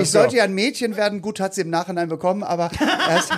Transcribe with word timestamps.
Ich 0.00 0.10
sollte 0.10 0.36
ja 0.36 0.44
ein 0.44 0.54
Mädchen 0.54 0.96
werden, 0.96 1.20
gut 1.22 1.40
hat 1.40 1.54
sie 1.54 1.62
im 1.62 1.70
Nachhinein 1.70 2.08
bekommen, 2.08 2.42
aber 2.42 2.70
erst, 3.10 3.32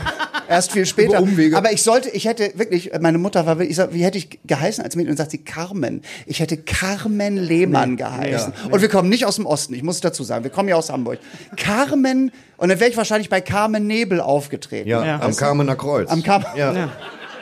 erst 0.48 0.72
viel 0.72 0.84
später. 0.86 1.18
Über 1.18 1.22
Umwege. 1.22 1.56
Aber 1.56 1.72
ich 1.72 1.82
sollte, 1.82 2.10
ich 2.10 2.26
hätte 2.26 2.52
wirklich, 2.56 2.90
meine 3.00 3.18
Mutter 3.18 3.46
war 3.46 3.56
wirklich, 3.58 3.70
ich 3.70 3.76
sag, 3.76 3.92
wie 3.94 4.04
hätte 4.04 4.18
ich 4.18 4.40
geheißen 4.44 4.84
als 4.84 4.94
Mädchen? 4.96 5.12
Und 5.12 5.16
sagt 5.16 5.30
sie 5.30 5.38
Carmen. 5.38 6.02
Ich 6.26 6.40
hätte 6.40 6.56
Carmen 6.58 7.36
Lehmann 7.36 7.96
geheißen. 7.96 8.52
Und 8.70 8.80
wir 8.82 8.88
kommen 8.88 9.08
nicht 9.08 9.24
aus 9.26 9.36
dem 9.36 9.46
Osten, 9.46 9.74
ich 9.74 9.82
muss 9.82 9.96
es 9.96 10.00
dazu 10.02 10.24
sagen, 10.24 10.44
wir 10.44 10.50
kommen 10.50 10.68
ja 10.68 10.76
aus 10.76 10.90
Hamburg. 10.90 11.18
Carmen, 11.56 12.32
und 12.58 12.68
dann 12.68 12.78
wäre 12.80 12.90
ich 12.90 12.96
wahrscheinlich 12.96 13.28
bei 13.30 13.40
Carmen 13.40 13.86
Nebel 13.86 14.20
aufgetreten. 14.20 14.88
Ja, 14.88 15.04
Ja. 15.04 15.20
am 15.20 15.34
Carmener 15.34 15.76
Kreuz. 15.76 16.10
Am 16.10 16.22
Carmen. 16.22 16.46
ja. 16.56 16.90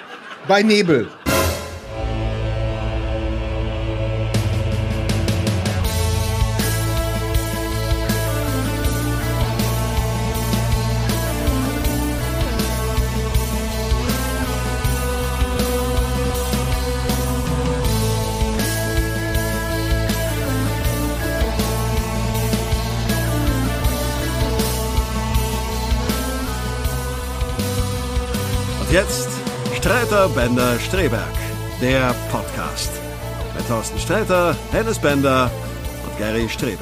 Bei 0.48 0.62
Nebel. 0.62 1.06
Und 28.90 28.94
jetzt 28.96 29.28
Streiter 29.76 30.28
Bender 30.30 30.76
Streberg, 30.80 31.22
der 31.80 32.12
Podcast. 32.28 32.90
Mit 33.56 33.68
Thorsten 33.68 34.00
Sträter, 34.00 34.56
Hennes 34.72 34.98
Bender 34.98 35.48
und 36.02 36.18
Gary 36.18 36.48
Streberg. 36.48 36.80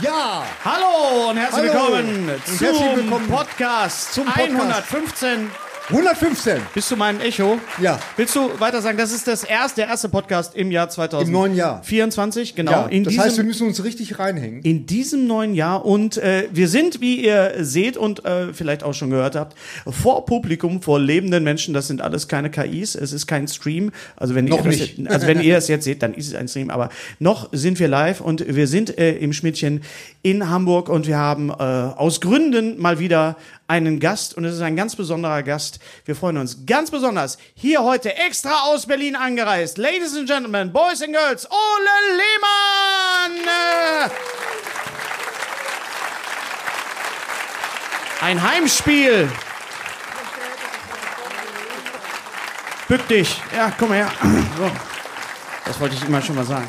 Ja! 0.00 0.42
Hallo 0.64 1.30
und 1.30 1.36
herzlich 1.36 1.70
Hallo 1.72 1.92
willkommen 1.92 2.28
und 2.30 2.46
zum 2.46 2.66
herzlich 2.66 2.96
willkommen 2.96 3.28
Podcast 3.28 4.12
zum 4.12 4.24
Podcast. 4.24 4.50
115. 4.50 5.50
115. 5.90 6.62
Bist 6.72 6.90
du 6.90 6.96
mein 6.96 7.20
Echo? 7.20 7.58
Ja. 7.78 8.00
Willst 8.16 8.34
du 8.34 8.48
weiter 8.58 8.80
sagen, 8.80 8.96
das 8.96 9.12
ist 9.12 9.26
das 9.26 9.44
erste, 9.44 9.82
der 9.82 9.90
erste 9.90 10.08
Podcast 10.08 10.56
im 10.56 10.70
Jahr 10.70 10.88
2024. 10.88 11.28
Im 11.28 11.32
neuen 11.34 11.54
Jahr. 11.54 11.82
24, 11.82 12.54
genau. 12.54 12.70
Ja, 12.70 12.86
in 12.86 13.04
das 13.04 13.10
diesem, 13.10 13.24
heißt, 13.26 13.36
wir 13.36 13.44
müssen 13.44 13.66
uns 13.66 13.84
richtig 13.84 14.18
reinhängen. 14.18 14.62
in 14.62 14.86
diesem 14.86 15.26
neuen 15.26 15.54
Jahr 15.54 15.84
und 15.84 16.16
äh, 16.16 16.48
wir 16.50 16.68
sind, 16.68 17.02
wie 17.02 17.22
ihr 17.22 17.56
seht 17.58 17.98
und 17.98 18.24
äh, 18.24 18.54
vielleicht 18.54 18.82
auch 18.82 18.94
schon 18.94 19.10
gehört 19.10 19.36
habt, 19.36 19.58
vor 19.86 20.24
Publikum, 20.24 20.80
vor 20.80 20.98
lebenden 20.98 21.44
Menschen. 21.44 21.74
Das 21.74 21.86
sind 21.86 22.00
alles 22.00 22.28
keine 22.28 22.50
KIs. 22.50 22.94
Es 22.94 23.12
ist 23.12 23.26
kein 23.26 23.46
Stream. 23.46 23.92
Also 24.16 24.34
wenn 24.34 24.46
Noch 24.46 24.64
ihr 24.64 24.70
nicht. 24.70 24.98
Das, 25.04 25.12
also 25.16 25.26
wenn 25.26 25.42
ihr 25.42 25.56
das 25.56 25.68
jetzt 25.68 25.84
seht, 25.84 26.02
dann 26.02 26.14
ist 26.14 26.28
es 26.28 26.34
ein 26.34 26.48
Stream. 26.48 26.70
Aber 26.70 26.88
noch 27.18 27.50
sind 27.52 27.78
wir 27.78 27.88
live 27.88 28.22
und 28.22 28.42
wir 28.48 28.68
sind 28.68 28.98
äh, 28.98 29.16
im 29.16 29.34
Schmidtchen 29.34 29.82
in 30.22 30.48
Hamburg 30.48 30.88
und 30.88 31.06
wir 31.06 31.18
haben 31.18 31.50
äh, 31.50 31.52
aus 31.52 32.22
Gründen 32.22 32.80
mal 32.80 32.98
wieder 32.98 33.36
einen 33.66 34.00
Gast 34.00 34.36
und 34.36 34.44
es 34.44 34.54
ist 34.54 34.60
ein 34.60 34.76
ganz 34.76 34.96
besonderer 34.96 35.42
Gast. 35.42 35.78
Wir 36.04 36.14
freuen 36.14 36.36
uns 36.36 36.66
ganz 36.66 36.90
besonders. 36.90 37.38
Hier 37.54 37.82
heute 37.82 38.14
extra 38.16 38.64
aus 38.64 38.86
Berlin 38.86 39.16
angereist. 39.16 39.78
Ladies 39.78 40.16
and 40.16 40.28
Gentlemen, 40.28 40.72
Boys 40.72 41.02
and 41.02 41.14
Girls, 41.14 41.48
Ole 41.50 42.16
Lehmann! 42.16 43.50
Ein 48.20 48.42
Heimspiel. 48.42 49.30
Bück 52.88 53.06
dich. 53.08 53.40
Ja, 53.54 53.72
komm 53.78 53.90
mal 53.90 53.96
her. 53.96 54.12
So. 54.56 54.70
Das 55.64 55.80
wollte 55.80 55.94
ich 55.94 56.04
immer 56.04 56.20
schon 56.20 56.36
mal 56.36 56.44
sagen. 56.44 56.68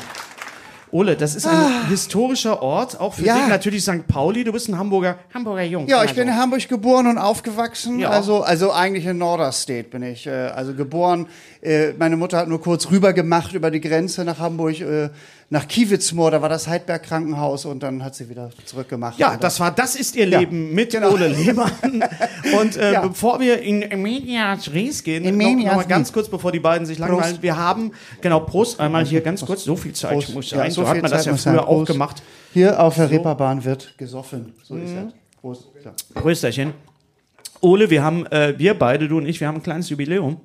Ole, 0.96 1.14
das 1.14 1.34
ist 1.34 1.46
ein 1.46 1.88
historischer 1.90 2.62
Ort, 2.62 2.98
auch 2.98 3.12
für 3.12 3.24
Ja. 3.26 3.34
dich 3.36 3.48
natürlich 3.48 3.82
St. 3.84 4.06
Pauli. 4.08 4.44
Du 4.44 4.52
bist 4.52 4.66
ein 4.70 4.78
Hamburger, 4.78 5.18
Hamburger 5.34 5.62
Jung. 5.62 5.86
Ja, 5.88 6.02
ich 6.04 6.14
bin 6.14 6.26
in 6.26 6.34
Hamburg 6.36 6.66
geboren 6.68 7.06
und 7.06 7.18
aufgewachsen. 7.18 7.98
Ja. 7.98 8.08
Also, 8.08 8.40
also 8.42 8.72
eigentlich 8.72 9.04
in 9.04 9.18
Norderstedt 9.18 9.90
bin 9.90 10.02
ich. 10.02 10.26
Äh, 10.26 10.30
also 10.30 10.72
geboren. 10.72 11.26
Äh, 11.60 11.92
meine 11.98 12.16
Mutter 12.16 12.38
hat 12.38 12.48
nur 12.48 12.62
kurz 12.62 12.90
rüber 12.90 13.12
gemacht 13.12 13.52
über 13.52 13.70
die 13.70 13.80
Grenze 13.82 14.24
nach 14.24 14.38
Hamburg, 14.38 14.80
äh, 14.80 15.10
nach 15.48 15.68
Kiewitzmoor. 15.68 16.30
Da 16.32 16.42
war 16.42 16.48
das 16.48 16.66
Heidberg 16.66 17.02
Krankenhaus 17.04 17.64
und 17.64 17.82
dann 17.82 18.02
hat 18.02 18.14
sie 18.14 18.28
wieder 18.28 18.50
zurückgemacht. 18.64 19.18
Ja, 19.18 19.34
Und 19.34 19.44
das 19.44 19.60
war, 19.60 19.70
das 19.70 19.94
ist 19.94 20.16
ihr 20.16 20.26
Ja, 20.26 20.40
Leben 20.40 20.74
mit 20.74 20.90
genau. 20.90 21.12
Ole 21.12 21.28
Lehmann. 21.28 21.70
Und 22.60 22.76
äh, 22.76 22.92
Ja. 22.94 23.06
bevor 23.06 23.38
wir 23.40 23.60
in 23.62 23.80
Medias 24.02 24.72
Res 24.72 25.02
gehen, 25.04 25.24
In 25.24 25.36
noch, 25.58 25.74
mal 25.76 25.84
ganz 25.84 26.12
kurz, 26.12 26.28
bevor 26.28 26.50
die 26.52 26.58
beiden 26.60 26.86
sich 26.86 26.98
langweilen, 26.98 27.22
Prost. 27.34 27.42
wir 27.42 27.56
haben, 27.56 27.92
genau, 28.20 28.40
Prost, 28.40 28.80
einmal 28.80 29.04
hier 29.04 29.20
ganz 29.20 29.44
kurz, 29.44 29.64
so 29.64 29.76
viel 29.76 29.92
Zeit 29.92 30.12
Prost. 30.14 30.34
muss 30.34 30.50
Ja, 30.50 30.58
sein, 30.58 30.70
so 30.70 30.82
so, 30.82 30.88
hat 30.88 31.02
man 31.02 31.10
das 31.10 31.20
Zeit 31.20 31.26
ja 31.26 31.32
muss 31.32 31.42
früher 31.44 31.52
sein. 31.54 31.60
auch 31.60 31.66
Prost. 31.66 31.86
gemacht. 31.92 32.22
Hier 32.52 32.80
auf 32.80 32.94
der 32.96 33.10
Reeperbahn 33.10 33.64
wird 33.64 33.96
gesoffen. 33.98 34.52
So 34.62 34.76
ist 34.76 34.94
das. 34.94 35.12
Prost. 35.40 35.68
Ja. 35.84 35.92
Prösterchen. 36.20 36.72
Ole, 37.60 37.88
wir 37.90 38.02
haben, 38.02 38.26
äh, 38.26 38.54
wir 38.58 38.74
beide, 38.74 39.08
du 39.08 39.16
und 39.18 39.26
ich, 39.26 39.40
wir 39.40 39.48
haben 39.48 39.56
ein 39.56 39.62
kleines 39.62 39.88
Jubiläum. 39.90 40.38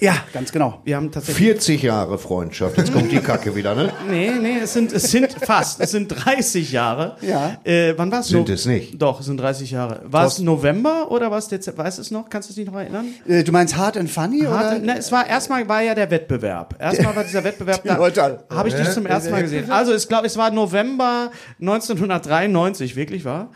Ja, 0.00 0.16
ganz 0.32 0.52
genau. 0.52 0.80
Wir 0.84 0.96
haben 0.96 1.10
tatsächlich 1.10 1.46
40 1.46 1.82
Jahre 1.82 2.18
Freundschaft. 2.18 2.76
Jetzt 2.76 2.92
kommt 2.92 3.10
die 3.10 3.18
Kacke 3.18 3.54
wieder, 3.54 3.74
ne? 3.74 3.92
Nee, 4.08 4.30
nee, 4.40 4.58
es 4.62 4.72
sind, 4.72 4.92
es 4.92 5.10
sind 5.10 5.32
fast, 5.32 5.80
es 5.80 5.90
sind 5.90 6.08
30 6.08 6.70
Jahre. 6.72 7.16
Ja. 7.20 7.58
Äh, 7.64 7.94
wann 7.96 8.10
war 8.12 8.20
es? 8.20 8.28
Sind 8.28 8.48
es 8.48 8.66
nicht. 8.66 9.00
Doch, 9.00 9.20
es 9.20 9.26
sind 9.26 9.38
30 9.38 9.70
Jahre. 9.70 10.02
War 10.04 10.26
es 10.26 10.38
November 10.38 11.10
oder 11.10 11.30
war 11.30 11.38
es 11.38 11.48
Dezember? 11.48 11.84
Weißt 11.84 11.98
du 11.98 12.02
es 12.02 12.10
noch? 12.10 12.28
Kannst 12.28 12.50
du 12.50 12.54
dich 12.54 12.66
noch 12.66 12.74
erinnern? 12.74 13.06
Äh, 13.26 13.42
du 13.42 13.52
meinst 13.52 13.76
Hard 13.76 13.96
and 13.96 14.10
Funny? 14.10 14.40
Harte, 14.40 14.76
oder? 14.76 14.84
ne, 14.84 14.98
es 14.98 15.10
war 15.10 15.26
erstmal 15.26 15.66
war 15.68 15.82
ja 15.82 15.94
der 15.94 16.10
Wettbewerb. 16.10 16.76
Erstmal 16.78 17.16
war 17.16 17.24
dieser 17.24 17.44
Wettbewerb 17.44 17.82
da. 17.84 17.96
Leute. 17.96 18.44
Habe 18.50 18.68
ich 18.68 18.74
dich 18.74 18.90
zum 18.90 19.06
ersten 19.06 19.30
Mal 19.30 19.42
gesehen. 19.42 19.70
Also 19.70 19.94
ich 19.94 20.06
glaube, 20.08 20.26
es 20.26 20.36
war 20.36 20.50
November 20.50 21.30
1993, 21.60 22.96
wirklich 22.96 23.24
war. 23.24 23.50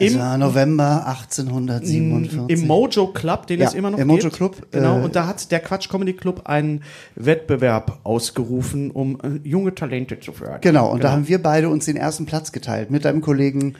Im, 0.00 0.16
war 0.18 0.38
November 0.38 1.06
1847. 1.08 2.48
Im 2.60 2.66
Mojo 2.68 3.08
Club, 3.08 3.46
den 3.48 3.60
Ja, 3.60 3.66
es 3.66 3.74
immer 3.74 3.90
noch 3.90 3.98
im 3.98 4.08
gibt. 4.08 4.22
Mojo 4.22 4.30
Club, 4.34 4.66
Genau. 4.70 4.98
äh, 5.00 5.02
und 5.02 5.16
da 5.16 5.26
hat 5.26 5.50
der 5.50 5.58
Quatsch 5.60 5.88
Comedy 5.88 6.12
Club 6.12 6.42
einen 6.44 6.82
Wettbewerb 7.16 7.98
ausgerufen, 8.04 8.90
um 8.92 9.18
äh, 9.22 9.40
junge 9.48 9.74
Talente 9.74 10.20
zu 10.20 10.32
fördern. 10.32 10.60
Genau, 10.60 10.88
und 10.90 11.02
da 11.02 11.10
haben 11.12 11.26
wir 11.26 11.42
beide 11.42 11.68
uns 11.68 11.86
den 11.86 11.96
ersten 11.96 12.26
Platz 12.26 12.52
geteilt 12.52 12.90
mit 12.90 13.04
deinem 13.04 13.20
Kollegen 13.20 13.74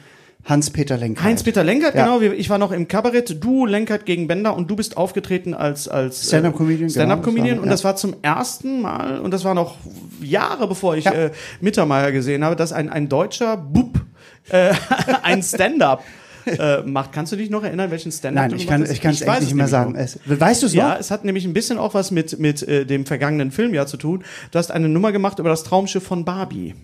Hans-Peter 0.45 0.97
Lenker. 0.97 1.23
Heinz-Peter 1.23 1.63
Lenkert, 1.65 1.95
Ja. 1.95 2.05
genau. 2.17 2.21
Ich 2.33 2.49
war 2.49 2.57
noch 2.57 2.71
im 2.71 2.87
Kabarett. 2.87 3.43
Du, 3.43 3.65
Lenkert 3.65 4.05
gegen 4.05 4.27
Bender 4.27 4.55
und 4.55 4.71
du 4.71 4.75
bist 4.77 4.95
aufgetreten 4.97 5.53
als, 5.53 5.87
als 5.89 6.23
äh, 6.23 6.27
Stand-up-Comedian, 6.27 6.89
Stand-up-Comedian. 6.89 7.57
genau, 7.57 7.57
das 7.57 7.61
und 7.61 7.65
ja. 7.67 7.71
das 7.71 7.83
war 7.83 7.95
zum 7.97 8.15
ersten 8.21 8.81
Mal, 8.81 9.19
und 9.19 9.31
das 9.31 9.43
war 9.43 9.53
noch 9.53 9.75
Jahre 10.21 10.67
bevor 10.67 10.95
ich 10.95 11.05
Ja. 11.05 11.11
äh, 11.13 11.31
Mittermeier 11.61 12.11
gesehen 12.13 12.43
habe, 12.43 12.55
dass 12.55 12.71
ein, 12.73 12.89
ein 12.89 13.09
deutscher 13.09 13.57
Bub 13.57 13.99
äh, 14.49 14.73
ein 15.23 15.43
Stand-up 15.43 16.03
äh, 16.45 16.81
macht. 16.81 17.11
Kannst 17.11 17.31
du 17.31 17.35
dich 17.35 17.49
noch 17.49 17.63
erinnern, 17.63 17.91
welchen 17.91 18.11
Stand-up 18.11 18.43
Nein, 18.43 18.49
du 18.51 18.55
ich 18.55 18.67
kann 18.67 18.83
ich 18.89 19.01
kann 19.01 19.11
es 19.11 19.25
weiß 19.25 19.37
echt 19.37 19.47
nicht 19.47 19.55
mehr 19.55 19.67
sagen. 19.67 19.95
Es, 19.95 20.19
weißt 20.25 20.61
du 20.63 20.67
es 20.67 20.73
Ja, 20.73 20.93
noch? 20.93 20.99
es 20.99 21.11
hat 21.11 21.25
nämlich 21.25 21.45
ein 21.45 21.53
bisschen 21.53 21.77
auch 21.77 21.93
was 21.93 22.11
mit, 22.11 22.39
mit 22.39 22.63
äh, 22.63 22.85
dem 22.85 23.05
vergangenen 23.05 23.51
Filmjahr 23.51 23.87
zu 23.87 23.97
tun. 23.97 24.23
Du 24.51 24.57
hast 24.59 24.71
eine 24.71 24.89
Nummer 24.89 25.11
gemacht 25.11 25.39
über 25.39 25.49
das 25.49 25.63
Traumschiff 25.63 26.03
von 26.03 26.25
Barbie. 26.25 26.75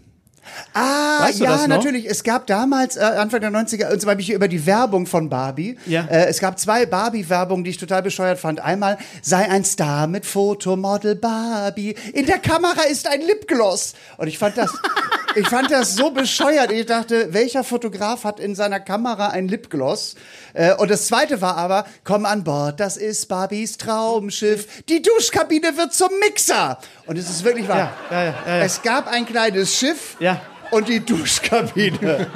Ah, 0.74 1.24
Weißt 1.24 1.40
du 1.40 1.44
ja, 1.46 1.68
natürlich. 1.68 2.06
Es 2.06 2.24
gab 2.24 2.48
damals, 2.48 2.98
äh, 2.98 3.02
Anfang 3.02 3.42
der 3.42 3.52
90er, 3.52 3.92
und 3.92 4.02
zwar 4.02 4.12
habe 4.12 4.22
ich 4.22 4.28
hier 4.28 4.36
über 4.36 4.48
die 4.48 4.66
Werbung 4.66 5.06
von 5.06 5.30
Barbie. 5.30 5.78
Ja. 5.86 6.06
Äh, 6.06 6.26
es 6.28 6.40
gab 6.40 6.60
zwei 6.60 6.86
Barbie-Werbungen, 6.86 7.64
die 7.64 7.72
ich 7.72 7.78
total 7.78 8.02
bescheuert 8.02 8.40
fand. 8.40 8.60
Einmal, 8.60 8.98
sei 9.22 9.50
ein 9.50 9.64
Star 9.64 10.08
mit 10.08 10.26
Fotomodel 10.26 11.16
Barbie. 11.16 11.96
In 12.14 12.26
der 12.26 12.40
Kamera 12.40 12.84
ist 12.90 13.08
ein 13.08 13.22
Lipgloss. 13.22 13.94
Und 14.18 14.28
ich 14.28 14.38
fand 14.38 14.58
das, 14.58 14.72
ich 15.36 15.48
fand 15.48 15.72
das 15.72 15.96
so 15.96 16.12
bescheuert. 16.12 16.72
Ich 16.72 16.86
dachte, 16.86 17.34
welcher 17.34 17.64
Fotograf 17.64 18.24
hat 18.24 18.40
in 18.40 18.56
seiner 18.56 18.80
Kamera 18.80 19.30
ein 19.30 19.48
Lipgloss? 19.48 20.16
Äh, 20.54 20.74
und 20.76 20.92
das 20.92 21.08
zweite 21.08 21.42
war 21.42 21.58
aber, 21.58 21.86
komm 22.04 22.26
an 22.26 22.44
Bord, 22.44 22.80
das 22.80 22.98
ist 22.98 23.28
Barbies 23.28 23.78
Traumschiff. 23.78 24.84
Die 24.90 25.02
Duschkabine 25.02 25.78
wird 25.78 25.94
zum 25.94 26.10
Mixer. 26.20 26.78
Und 27.06 27.18
es 27.18 27.30
ist 27.30 27.44
wirklich 27.44 27.68
wahr. 27.68 27.92
Ja, 28.10 28.24
ja. 28.24 28.34
Es 28.64 28.82
gab 28.82 29.08
ein 29.08 29.26
kleines 29.26 29.76
Schiff. 29.76 30.16
Ja. 30.20 30.35
Und 30.72 30.88
die 30.88 31.00
Duschkabine 31.06 32.28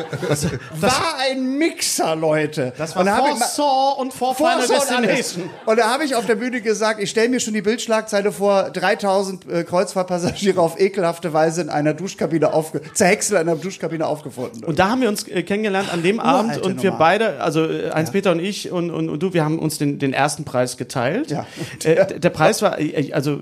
war 0.79 1.15
ein 1.19 1.57
Mixer, 1.57 2.15
Leute. 2.15 2.73
Das 2.77 2.95
und 2.95 3.05
da 3.05 3.19
war 3.19 3.35
Saw 3.35 3.99
und 3.99 4.13
vor, 4.13 4.35
vor 4.35 4.51
Final. 4.51 4.67
Destination. 4.67 5.49
Und 5.65 5.77
da 5.79 5.91
habe 5.91 6.05
ich 6.05 6.15
auf 6.15 6.25
der 6.25 6.35
Bühne 6.35 6.61
gesagt, 6.61 7.01
ich 7.01 7.09
stelle 7.09 7.29
mir 7.29 7.39
schon 7.39 7.53
die 7.53 7.61
Bildschlagzeile 7.61 8.31
vor, 8.31 8.69
3000 8.71 9.49
äh, 9.49 9.63
Kreuzfahrtpassagiere 9.63 10.61
auf 10.61 10.79
ekelhafte 10.79 11.33
Weise 11.33 11.61
in 11.61 11.69
einer 11.69 11.93
Duschkabine 11.93 12.53
aufge 12.53 12.81
zerhäckselt 12.93 13.41
in 13.41 13.49
einer 13.49 13.59
Duschkabine 13.59 14.05
aufgefunden. 14.05 14.63
Und 14.63 14.79
da 14.79 14.89
haben 14.89 15.01
wir 15.01 15.09
uns 15.09 15.27
äh, 15.27 15.43
kennengelernt 15.43 15.91
an 15.91 16.03
dem 16.03 16.19
Abend 16.19 16.51
Uralte 16.51 16.67
und 16.67 16.83
wir 16.83 16.91
Nummer. 16.91 16.99
beide, 16.99 17.41
also 17.41 17.65
äh, 17.65 17.91
Heinz-Peter 17.91 18.31
und 18.31 18.39
ich 18.39 18.71
und, 18.71 18.91
und, 18.91 19.09
und 19.09 19.21
du, 19.21 19.33
wir 19.33 19.43
haben 19.43 19.59
uns 19.59 19.77
den, 19.77 19.99
den 19.99 20.13
ersten 20.13 20.45
Preis 20.45 20.77
geteilt. 20.77 21.31
Ja. 21.31 21.45
Äh, 21.83 22.19
der 22.19 22.29
Preis 22.29 22.61
war, 22.61 22.79
äh, 22.79 23.11
also 23.13 23.41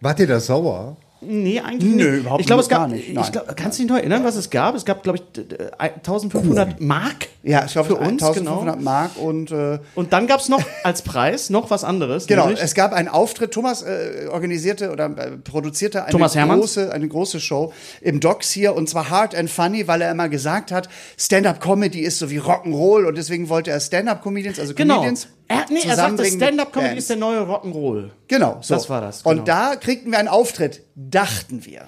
Wart 0.00 0.20
ihr 0.20 0.26
da 0.26 0.40
sauer? 0.40 0.96
Nee, 1.20 1.60
eigentlich 1.60 1.94
Nö, 1.94 2.10
nicht. 2.10 2.20
überhaupt 2.20 2.40
ich 2.42 2.46
glaube, 2.46 2.62
es 2.62 2.68
gar 2.68 2.80
gab, 2.80 2.90
nicht. 2.90 3.08
ich 3.08 3.14
Nein. 3.14 3.32
glaub, 3.32 3.56
kannst 3.56 3.78
du 3.78 3.82
dich 3.82 3.90
noch 3.90 3.96
erinnern, 3.98 4.22
was 4.22 4.36
es 4.36 4.50
gab? 4.50 4.74
Es 4.74 4.84
gab, 4.84 5.02
glaube 5.02 5.18
ich, 5.18 5.24
d- 5.32 5.44
d- 5.44 5.56
1500 5.78 6.80
Mark. 6.80 7.28
ja, 7.42 7.64
ich 7.64 7.72
glaube, 7.72 7.88
für 7.88 7.96
uns, 7.96 8.22
1500 8.22 8.74
genau. 8.76 8.84
Mark 8.84 9.10
und 9.16 9.50
äh, 9.50 9.78
Und 9.94 10.12
dann 10.12 10.26
gab 10.26 10.40
es 10.40 10.48
noch 10.48 10.62
als 10.84 11.02
Preis 11.02 11.48
noch 11.50 11.70
was 11.70 11.84
anderes. 11.84 12.26
Genau, 12.26 12.46
nämlich- 12.46 12.62
es 12.62 12.74
gab 12.74 12.92
einen 12.92 13.08
Auftritt. 13.08 13.52
Thomas 13.52 13.82
äh, 13.82 14.26
organisierte 14.30 14.90
oder 14.92 15.06
äh, 15.06 15.30
produzierte 15.38 16.04
eine 16.04 16.16
große, 16.18 16.92
eine 16.92 17.08
große 17.08 17.40
Show 17.40 17.72
im 18.02 18.20
Docks 18.20 18.50
hier 18.50 18.74
und 18.76 18.88
zwar 18.88 19.08
Hard 19.10 19.34
and 19.34 19.48
Funny, 19.50 19.88
weil 19.88 20.02
er 20.02 20.10
immer 20.10 20.28
gesagt 20.28 20.70
hat, 20.70 20.88
Stand-up-Comedy 21.16 22.00
ist 22.00 22.18
so 22.18 22.30
wie 22.30 22.38
Rock'n'Roll 22.40 23.04
und 23.06 23.16
deswegen 23.16 23.48
wollte 23.48 23.70
er 23.70 23.80
Stand-up-Comedians, 23.80 24.58
also 24.60 24.74
genau. 24.74 24.96
Comedians. 24.96 25.28
Er, 25.48 25.66
nee, 25.70 25.80
er 25.84 26.08
mit 26.10 26.26
Stand-Up-Comedy 26.26 26.98
ist 26.98 27.08
der 27.10 27.16
neue 27.16 27.40
Rock'n'Roll. 27.40 28.10
Genau, 28.26 28.58
so. 28.62 28.74
Das 28.74 28.90
war 28.90 29.00
das, 29.00 29.22
genau. 29.22 29.36
Und 29.38 29.48
da 29.48 29.76
kriegten 29.76 30.10
wir 30.10 30.18
einen 30.18 30.28
Auftritt, 30.28 30.82
dachten 30.96 31.64
wir. 31.64 31.82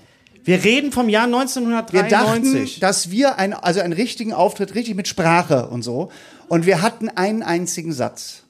Wir 0.45 0.65
reden 0.65 0.93
vom 0.93 1.09
Jahr 1.09 1.27
Wir 1.29 1.37
1993. 1.37 2.71
dachten, 2.75 2.81
dass 2.81 3.11
wir 3.11 3.39
ein, 3.39 3.53
also 3.53 3.81
einen 3.81 3.93
richtigen 3.93 4.33
Auftritt, 4.33 4.75
richtig 4.75 4.95
mit 4.95 5.09
Sprache 5.09 5.67
und 5.69 5.83
so. 5.83 6.11
Und 6.49 6.65
wir 6.67 6.81
hatten 6.81 7.09
einen 7.11 7.43
einzigen 7.43 7.93
Satz, 7.93 8.45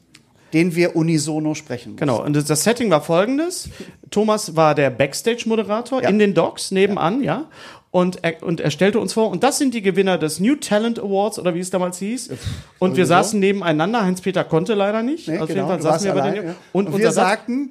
den 0.53 0.77
wir 0.77 0.95
unisono 0.95 1.55
sprechen 1.55 1.93
mussten. 1.93 2.01
Genau, 2.07 2.23
und 2.23 2.37
das- 2.37 2.63
Setting 2.63 2.91
war 2.91 3.01
folgendes. 3.03 3.69
Thomas 4.11 4.55
war 4.57 4.75
der 4.75 4.91
Backstage-Moderator 4.91 6.03
Ja. 6.03 6.09
in 6.09 6.19
den 6.19 6.35
Docks 6.35 6.71
nebenan, 6.71 7.23
ja. 7.23 7.47
Und 7.91 8.23
er, 8.23 8.43
und 8.43 8.61
er 8.61 8.71
stellte 8.71 9.01
uns 9.01 9.15
vor, 9.15 9.31
und 9.31 9.43
das 9.43 9.59
sind 9.59 9.73
die 9.73 9.81
Gewinner 9.81 10.19
des 10.19 10.41
New 10.41 10.57
Talent 10.57 10.99
Awards, 10.99 11.39
oder 11.39 11.55
wie 11.55 11.61
es 11.61 11.71
damals 11.71 11.99
hieß. 11.99 12.31
Und 12.79 12.97
wir 12.97 13.07
saßen 13.07 13.41
nebeneinander. 13.41 14.05
Heinz-Peter 14.05 14.45
konnte 14.45 14.75
leider 14.75 15.03
nicht. 15.03 15.29
Nee, 15.29 15.39
Auf 15.39 15.49
genau, 15.49 15.61
jeden 15.61 15.69
Fall 15.69 15.77
du 15.79 15.83
saßen 15.85 16.07
wir 16.07 16.13
bei 16.15 16.21
allein, 16.21 16.35
den 16.35 16.47
ja. 16.49 16.55
Und, 16.73 16.89
Und, 16.89 16.99
wir 16.99 17.13
sagten, 17.13 17.71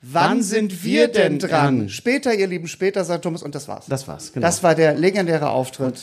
wann 0.00 0.42
sind 0.42 0.84
wir 0.84 1.08
denn 1.08 1.40
dran? 1.40 1.88
Später, 1.88 2.34
ihr 2.34 2.46
Lieben, 2.46 2.68
später, 2.68 3.04
sagt 3.04 3.24
Thomas, 3.24 3.42
und 3.42 3.54
das 3.54 3.66
war's. 3.66 3.86
Das 3.88 4.06
war's, 4.06 4.32
genau. 4.32 4.46
Das 4.46 4.62
war 4.62 4.76
der 4.76 4.94
legendäre 4.94 5.50
Auftritt. 5.50 6.00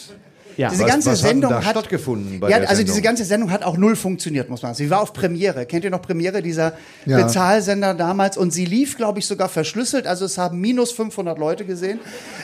Ja. 0.58 0.70
Diese 0.70 0.84
Was- 0.84 0.90
ganze 0.90 1.12
was 1.12 1.22
hat 1.22 1.30
Sendung 1.30 1.50
da 1.52 1.64
hat 1.64 1.72
stattgefunden 1.72 2.40
bei 2.40 2.50
ja, 2.50 2.60
der 2.60 2.70
also 2.70 2.78
Sendung? 2.80 2.94
diese 2.96 3.02
ganze 3.04 3.26
Sendung 3.26 3.52
hat 3.52 3.64
auch 3.64 3.78
null 3.78 3.96
funktioniert, 3.96 4.50
muss 4.50 4.62
man 4.62 4.74
sagen. 4.74 4.86
Sie 4.86 4.90
war 4.90 5.02
auf 5.02 5.12
Premiere. 5.14 5.66
Kennt 5.66 5.84
ihr 5.84 5.90
noch 5.92 6.02
Premiere, 6.02 6.42
dieser 6.42 6.74
Ja. 7.06 7.22
Bezahlsender 7.24 7.94
damals? 7.94 8.38
Und 8.38 8.52
sie 8.52 8.66
lief, 8.66 8.96
glaube 8.98 9.20
ich, 9.20 9.28
sogar 9.28 9.50
verschlüsselt. 9.50 10.08
Also 10.08 10.26
es 10.26 10.38
haben 10.38 10.60
minus 10.62 10.92
500 10.94 11.38
Leute 11.38 11.66
gesehen. 11.66 12.00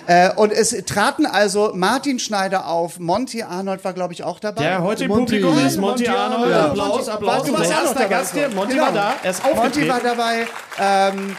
Äh, 0.07 0.33
und 0.35 0.51
es 0.51 0.71
traten 0.85 1.25
also 1.25 1.71
Martin 1.73 2.19
Schneider 2.19 2.67
auf, 2.67 2.99
Monty 2.99 3.43
Arnold 3.43 3.83
war, 3.85 3.93
glaube 3.93 4.13
ich, 4.13 4.23
auch 4.23 4.39
dabei. 4.39 4.63
Der 4.63 4.83
heute 4.83 5.05
im 5.05 5.09
Monty. 5.09 5.39
Publikum 5.39 5.65
ist 5.65 5.77
Monty, 5.77 6.03
Monty 6.03 6.07
Arnold. 6.09 6.51
Ja. 6.51 6.65
Applaus, 6.67 6.87
Monty- 6.97 7.11
Applaus. 7.11 7.43
Du 7.45 7.53
warst 7.53 7.69
noch 7.71 7.93
dabei. 7.93 8.07
Gast 8.07 8.33
hier. 8.33 8.49
Monty 8.49 8.73
Genau. 8.73 8.85
war 8.87 8.91
da. 8.93 9.13
Er 9.23 9.31
ist 9.31 9.41
Monty 9.55 9.87
war 9.87 9.99
dabei. 10.01 10.47
Ähm, 10.79 11.35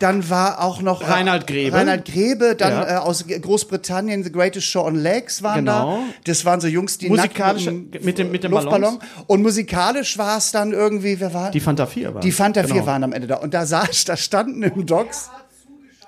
dann 0.00 0.28
war 0.28 0.62
auch 0.62 0.82
noch 0.82 1.02
äh, 1.02 1.06
Reinhard 1.06 1.46
Grebe. 1.46 1.76
Reinhard 1.76 2.04
Grebe, 2.04 2.56
dann 2.56 2.72
Ja. 2.72 2.94
äh, 2.96 2.96
aus 2.98 3.24
Großbritannien 3.26 4.24
The 4.24 4.32
Greatest 4.32 4.66
Show 4.66 4.82
on 4.84 4.96
Legs 4.96 5.42
waren 5.42 5.64
Genau. 5.64 5.98
da. 5.98 6.02
Das 6.24 6.44
waren 6.44 6.60
so 6.60 6.66
Jungs, 6.66 6.98
die 6.98 7.08
Musikalisch 7.08 7.66
nackt 7.66 8.04
mit 8.04 8.18
dem- 8.18 8.30
mit 8.30 8.42
dem 8.44 8.50
Luftballon. 8.52 8.98
Ballons. 8.98 9.04
Und 9.28 9.42
musikalisch 9.42 10.18
war 10.18 10.38
es 10.38 10.50
dann 10.50 10.72
irgendwie, 10.72 11.20
wer 11.20 11.32
war? 11.32 11.50
Die 11.52 11.60
Fanta 11.60 11.86
4 11.86 12.14
war. 12.14 12.20
Die 12.20 12.32
Fanta 12.32 12.62
4 12.64 12.74
Genau. 12.74 12.86
waren 12.86 13.04
am 13.04 13.12
Ende 13.12 13.28
da. 13.28 13.36
Und 13.36 13.54
da 13.54 13.64
saß, 13.66 14.04
da 14.04 14.16
standen 14.16 14.62
im 14.62 14.84
Docks 14.86 15.30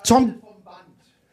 Tom. 0.03 0.35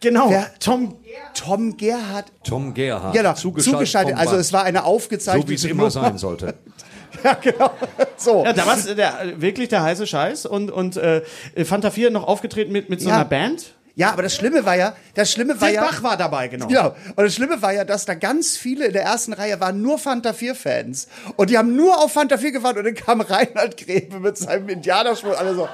Genau. 0.01 0.29
Wer- 0.31 0.51
Tom. 0.61 0.97
Tom 1.35 1.77
Gerhardt. 1.77 2.27
Tom 2.45 2.75
Gerhardt. 2.75 3.15
Genau, 3.15 3.33
zugeschaltet. 3.35 3.73
zugeschaltet. 3.73 4.17
Also 4.17 4.37
es 4.37 4.53
war 4.53 4.65
eine 4.65 4.85
aufgezeichnete 4.85 5.47
so 5.47 5.51
wie 5.51 5.55
es 5.55 5.65
immer 5.65 5.91
sein 5.91 6.19
sollte. 6.19 6.55
Ja, 7.25 7.34
genau. 7.34 7.70
So. 8.16 8.44
Ja, 8.44 8.52
da 8.52 8.66
war 8.66 8.76
der, 8.76 9.40
wirklich 9.40 9.69
der 9.69 9.82
heiße 9.82 10.06
Scheiß. 10.06 10.46
Und, 10.46 10.70
und 10.70 10.96
äh, 10.96 11.22
Fanta 11.64 11.90
4 11.90 12.11
noch 12.11 12.26
aufgetreten 12.26 12.72
mit, 12.72 12.90
mit 12.90 13.00
so 13.00 13.08
Ja. 13.08 13.16
einer 13.16 13.25
Band. 13.25 13.72
Ja, 13.96 14.11
aber 14.11 14.22
das 14.25 14.34
Schlimme 14.34 14.64
war 14.64 14.75
ja, 14.75 14.96
das 15.14 15.31
Schlimme 15.31 15.61
war 15.61 15.69
Sid 15.69 15.76
ja. 15.76 15.82
Bach 15.84 16.02
war 16.02 16.16
dabei, 16.16 16.49
genau. 16.49 16.66
Genau. 16.66 16.96
Und 17.14 17.16
das 17.25 17.32
Schlimme 17.32 17.62
war 17.62 17.72
ja, 17.72 17.84
dass 17.84 18.05
da 18.06 18.14
ganz 18.14 18.56
viele 18.56 18.87
in 18.87 18.93
der 18.93 19.05
ersten 19.05 19.32
Reihe 19.32 19.61
waren 19.61 19.81
nur 19.82 19.99
Fanta 20.00 20.31
4-Fans. 20.31 21.06
Und 21.37 21.49
die 21.50 21.56
haben 21.56 21.76
nur 21.76 22.02
auf 22.02 22.11
Fanta 22.12 22.37
4 22.37 22.50
gewartet 22.50 22.84
und 22.84 22.87
dann 22.87 23.05
kam 23.06 23.20
Reinhard 23.20 23.76
Grebe 23.76 24.19
mit 24.19 24.37
seinem 24.37 24.69
Indianerschwur. 24.69 25.38
Alle 25.38 25.55
so, 25.55 25.69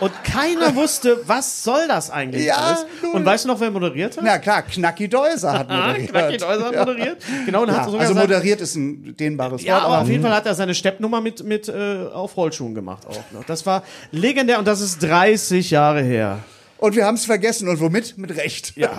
Und 0.00 0.12
keiner 0.24 0.74
wusste, 0.74 1.20
was 1.26 1.62
soll 1.62 1.86
das 1.88 2.10
eigentlich 2.10 2.44
Ja, 2.46 2.54
alles. 2.56 2.86
Und 3.12 3.24
weißt 3.24 3.44
du 3.44 3.48
noch, 3.48 3.60
wer 3.60 3.70
moderiert 3.70 4.16
hat? 4.16 4.24
na 4.24 4.38
klar, 4.38 4.62
Knacki 4.62 5.08
Deuser 5.08 5.52
hat 5.52 5.70
Ah, 5.70 5.86
moderiert. 5.88 6.10
Knacki 6.10 6.36
Deuser 6.36 6.64
hat 6.66 6.76
moderiert. 6.86 7.22
Genau, 7.46 7.62
und 7.62 7.68
Ja, 7.68 7.76
hat 7.76 7.84
sogar 7.86 8.00
also 8.00 8.14
moderiert 8.14 8.60
ist 8.60 8.74
ein 8.74 9.16
dehnbares 9.16 9.62
Ja, 9.62 9.76
Wort. 9.76 9.84
aber 9.84 10.00
auf 10.02 10.08
jeden 10.08 10.22
Fall 10.22 10.32
hat 10.34 10.46
er 10.46 10.54
seine 10.54 10.74
Steppnummer 10.74 11.20
mit, 11.20 11.44
mit 11.44 11.68
äh, 11.68 12.06
auf 12.12 12.36
Rollschuhen 12.36 12.74
gemacht 12.74 13.06
auch 13.08 13.22
noch. 13.32 13.44
Das 13.44 13.64
war 13.66 13.82
legendär 14.10 14.58
und 14.58 14.66
das 14.66 14.80
ist 14.80 15.02
30 15.02 15.70
Jahre 15.70 16.02
her. 16.02 16.38
Und 16.84 16.96
wir 16.96 17.06
haben 17.06 17.14
es 17.14 17.24
vergessen. 17.24 17.66
Und 17.68 17.80
womit? 17.80 18.18
Mit 18.18 18.36
Recht. 18.36 18.76
Ja. 18.76 18.90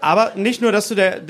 Aber 0.00 0.32
nicht 0.34 0.60
nur, 0.60 0.72
dass 0.72 0.88
du 0.88 0.96
der, 0.96 1.20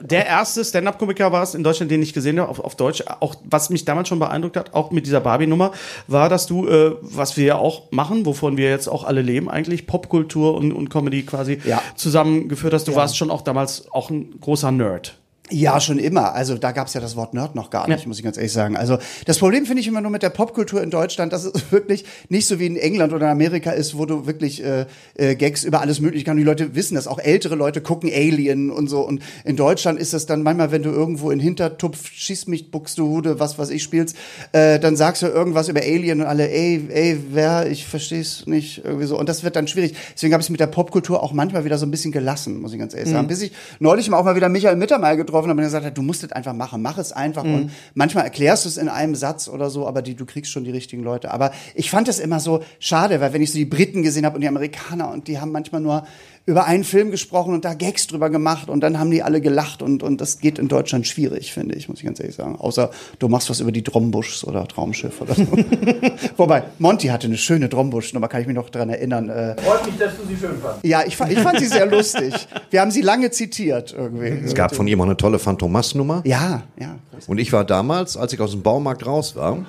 der- 0.00 0.26
erste 0.26 0.62
Stand-Up-Komiker 0.64 1.32
warst 1.32 1.54
in 1.54 1.64
Deutschland, 1.64 1.90
den 1.90 2.02
ich 2.02 2.12
gesehen 2.12 2.38
habe, 2.38 2.50
auf, 2.50 2.60
auf 2.60 2.76
Deutsch. 2.76 3.02
Auch 3.20 3.34
was 3.44 3.70
mich 3.70 3.86
damals 3.86 4.08
schon 4.08 4.18
beeindruckt 4.18 4.56
hat, 4.58 4.74
auch 4.74 4.90
mit 4.90 5.06
dieser 5.06 5.20
Barbie-Nummer, 5.20 5.72
war, 6.08 6.28
dass 6.28 6.46
du, 6.46 6.68
äh, 6.68 6.96
was 7.00 7.38
wir 7.38 7.44
ja 7.46 7.56
auch 7.56 7.90
machen, 7.90 8.26
wovon 8.26 8.58
wir 8.58 8.68
jetzt 8.68 8.86
auch 8.88 9.04
alle 9.04 9.22
leben, 9.22 9.48
eigentlich 9.48 9.86
Popkultur 9.86 10.54
und, 10.56 10.72
und 10.72 10.90
Comedy 10.90 11.22
quasi 11.22 11.58
Ja. 11.64 11.80
zusammengeführt 11.96 12.74
hast. 12.74 12.86
Du 12.86 12.94
warst 12.94 13.16
schon 13.16 13.30
auch 13.30 13.40
damals 13.42 13.90
auch 13.92 14.10
ein 14.10 14.38
großer 14.40 14.72
Nerd. 14.72 15.16
Ja, 15.50 15.78
schon 15.78 15.98
immer. 15.98 16.32
Also 16.34 16.56
da 16.56 16.72
gab's 16.72 16.94
ja 16.94 17.02
das 17.02 17.16
Wort 17.16 17.34
Nerd 17.34 17.54
noch 17.54 17.68
gar 17.68 17.86
nicht, 17.86 18.00
Ja. 18.00 18.08
muss 18.08 18.16
ich 18.16 18.24
ganz 18.24 18.38
ehrlich 18.38 18.52
sagen. 18.52 18.78
Also 18.78 18.96
das 19.26 19.38
Problem 19.38 19.66
finde 19.66 19.82
ich 19.82 19.86
immer 19.86 20.00
nur 20.00 20.10
mit 20.10 20.22
der 20.22 20.30
Popkultur 20.30 20.82
in 20.82 20.88
Deutschland, 20.90 21.34
dass 21.34 21.44
es 21.44 21.52
wirklich 21.70 22.06
nicht 22.30 22.46
so 22.46 22.58
wie 22.58 22.64
in 22.64 22.78
England 22.78 23.12
oder 23.12 23.26
in 23.26 23.32
Amerika 23.32 23.70
ist, 23.70 23.98
wo 23.98 24.06
du 24.06 24.26
wirklich 24.26 24.64
äh, 24.64 24.86
äh, 25.16 25.34
Gags 25.34 25.62
über 25.62 25.82
alles 25.82 26.00
Mögliche 26.00 26.24
kannst. 26.24 26.40
Die 26.40 26.44
Leute 26.44 26.74
wissen 26.74 26.94
das, 26.94 27.06
auch 27.06 27.18
ältere 27.18 27.56
Leute 27.56 27.82
gucken 27.82 28.10
Alien 28.10 28.70
und 28.70 28.88
so. 28.88 29.02
Und 29.02 29.20
in 29.44 29.56
Deutschland 29.56 29.98
ist 29.98 30.14
das 30.14 30.24
dann 30.24 30.42
manchmal, 30.42 30.72
wenn 30.72 30.82
du 30.82 30.88
irgendwo 30.88 31.30
in 31.30 31.40
Hintertupf, 31.40 32.10
schieß 32.10 32.46
mich, 32.46 32.70
Buxtehude, 32.70 33.38
was 33.38 33.58
was 33.58 33.68
ich 33.68 33.82
spielst, 33.82 34.16
äh, 34.52 34.80
dann 34.80 34.96
sagst 34.96 35.20
du 35.20 35.26
irgendwas 35.26 35.68
über 35.68 35.82
Alien 35.82 36.22
und 36.22 36.26
alle, 36.26 36.50
ey, 36.50 36.88
ey, 36.88 37.18
wer, 37.32 37.70
ich 37.70 37.86
versteh's 37.86 38.46
nicht, 38.46 38.82
irgendwie 38.82 39.04
so. 39.04 39.18
Und 39.18 39.28
das 39.28 39.44
wird 39.44 39.56
dann 39.56 39.68
schwierig. 39.68 39.94
Deswegen 40.14 40.32
habe 40.32 40.42
ich 40.42 40.48
mit 40.48 40.60
der 40.60 40.68
Popkultur 40.68 41.22
auch 41.22 41.34
manchmal 41.34 41.66
wieder 41.66 41.76
so 41.76 41.84
ein 41.84 41.90
bisschen 41.90 42.12
gelassen, 42.12 42.62
muss 42.62 42.72
ich 42.72 42.78
ganz 42.78 42.94
ehrlich 42.94 43.12
sagen. 43.12 43.28
Bis 43.28 43.42
ich 43.42 43.52
neulich 43.78 44.08
mal 44.08 44.16
auch 44.16 44.24
mal 44.24 44.36
wieder 44.36 44.48
Michael 44.48 44.76
Mittermeier 44.76 45.16
getroffen 45.16 45.33
habe 45.36 45.50
und 45.50 45.58
er 45.58 45.64
gesagt 45.64 45.84
hat, 45.84 45.96
du 45.96 46.02
musst 46.02 46.24
es 46.24 46.32
einfach 46.32 46.52
machen, 46.52 46.82
mach 46.82 46.98
es 46.98 47.12
einfach. 47.12 47.44
Und 47.44 47.70
manchmal 47.94 48.24
erklärst 48.24 48.64
du 48.64 48.68
es 48.68 48.76
in 48.76 48.88
einem 48.88 49.14
Satz 49.14 49.48
oder 49.48 49.70
so, 49.70 49.86
aber 49.86 50.02
die, 50.02 50.14
du 50.14 50.26
kriegst 50.26 50.50
schon 50.50 50.64
die 50.64 50.70
richtigen 50.70 51.02
Leute. 51.02 51.30
Aber 51.30 51.52
ich 51.74 51.90
fand 51.90 52.08
es 52.08 52.18
immer 52.18 52.40
so 52.40 52.62
schade, 52.78 53.20
weil 53.20 53.32
wenn 53.32 53.42
ich 53.42 53.52
so 53.52 53.58
die 53.58 53.64
Briten 53.64 54.02
gesehen 54.02 54.24
habe 54.24 54.36
und 54.36 54.40
die 54.40 54.48
Amerikaner 54.48 55.10
und 55.10 55.28
die 55.28 55.38
haben 55.38 55.52
manchmal 55.52 55.80
nur 55.80 56.06
über 56.46 56.66
einen 56.66 56.84
Film 56.84 57.10
gesprochen 57.10 57.54
und 57.54 57.64
da 57.64 57.72
Gags 57.72 58.06
drüber 58.06 58.28
gemacht 58.28 58.68
und 58.68 58.80
dann 58.80 58.98
haben 58.98 59.10
die 59.10 59.22
alle 59.22 59.40
gelacht 59.40 59.80
und, 59.80 60.02
und 60.02 60.20
das 60.20 60.40
geht 60.40 60.58
in 60.58 60.68
Deutschland 60.68 61.06
schwierig, 61.06 61.54
finde 61.54 61.74
ich, 61.74 61.88
muss 61.88 62.00
ich 62.00 62.04
ganz 62.04 62.20
ehrlich 62.20 62.36
sagen. 62.36 62.56
Außer 62.56 62.90
du 63.18 63.28
machst 63.28 63.48
was 63.48 63.60
über 63.60 63.72
die 63.72 63.82
Drombuschs 63.82 64.44
oder 64.44 64.68
Traumschiff 64.68 65.22
oder 65.22 65.34
so. 65.34 65.46
Wobei, 66.36 66.64
Monty 66.78 67.06
hatte 67.08 67.28
eine 67.28 67.38
schöne 67.38 67.70
Drombusch-Nummer, 67.70 68.28
kann 68.28 68.42
ich 68.42 68.46
mich 68.46 68.56
noch 68.56 68.68
dran 68.68 68.90
erinnern. 68.90 69.30
Äh, 69.30 69.56
Freut 69.62 69.86
mich, 69.86 69.96
dass 69.96 70.16
du 70.18 70.26
sie 70.26 70.36
schön 70.36 70.58
fandest. 70.60 70.84
ja, 70.84 71.02
ich, 71.06 71.18
ich 71.18 71.38
fand 71.38 71.58
sie 71.60 71.66
sehr 71.66 71.86
lustig. 71.86 72.34
Wir 72.70 72.82
haben 72.82 72.90
sie 72.90 73.00
lange 73.00 73.30
zitiert 73.30 73.94
irgendwie. 73.96 74.44
Es 74.44 74.54
gab 74.54 74.74
von 74.74 74.86
ihm 74.86 75.00
auch 75.00 75.06
eine 75.06 75.16
tolle 75.16 75.38
Phantomas-Nummer. 75.38 76.20
Ja, 76.26 76.64
ja. 76.78 76.96
Und 77.26 77.38
ich 77.38 77.54
war 77.54 77.64
damals, 77.64 78.18
als 78.18 78.34
ich 78.34 78.40
aus 78.40 78.50
dem 78.50 78.62
Baumarkt 78.62 79.06
raus 79.06 79.34
war, 79.34 79.64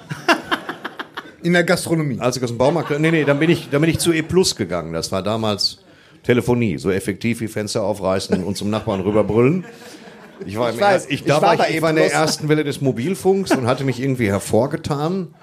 In 1.41 1.53
der 1.53 1.63
Gastronomie. 1.63 2.19
als 2.19 2.35
ich 2.35 2.43
aus 2.43 2.49
dem 2.49 2.57
Baumarkt, 2.57 2.99
nee, 2.99 3.11
nee, 3.11 3.23
dann 3.23 3.39
bin 3.39 3.49
ich, 3.49 3.69
dann 3.69 3.79
bin 3.79 3.89
ich 3.89 3.99
zu 3.99 4.11
E 4.11 4.23
Plus 4.23 4.55
gegangen. 4.57 4.91
Das 4.93 5.11
war 5.11 5.21
damals 5.23 5.77
Telefonie, 6.25 6.77
so 6.77 6.91
effektiv 6.91 7.39
wie 7.41 7.47
Fenster 7.47 7.83
aufreißen 7.83 8.43
und 8.43 8.57
zum 8.57 8.69
Nachbarn 8.69 9.01
rüberbrüllen. 9.01 9.65
Ich 10.45 10.57
war, 10.57 10.71
im 10.71 10.79
weiß, 10.79 11.05
er- 11.05 11.11
ich, 11.11 11.21
ich 11.21 11.25
da 11.27 11.41
war 11.41 11.57
war 11.57 11.69
ich, 11.69 11.75
ich 11.75 11.81
war 11.81 11.91
in 11.91 11.95
der 11.95 12.11
ersten 12.11 12.49
Welle 12.49 12.63
des 12.63 12.81
Mobilfunks 12.81 13.51
und 13.51 13.67
hatte 13.67 13.83
mich 13.83 14.01
irgendwie 14.01 14.27
hervorgetan 14.27 15.33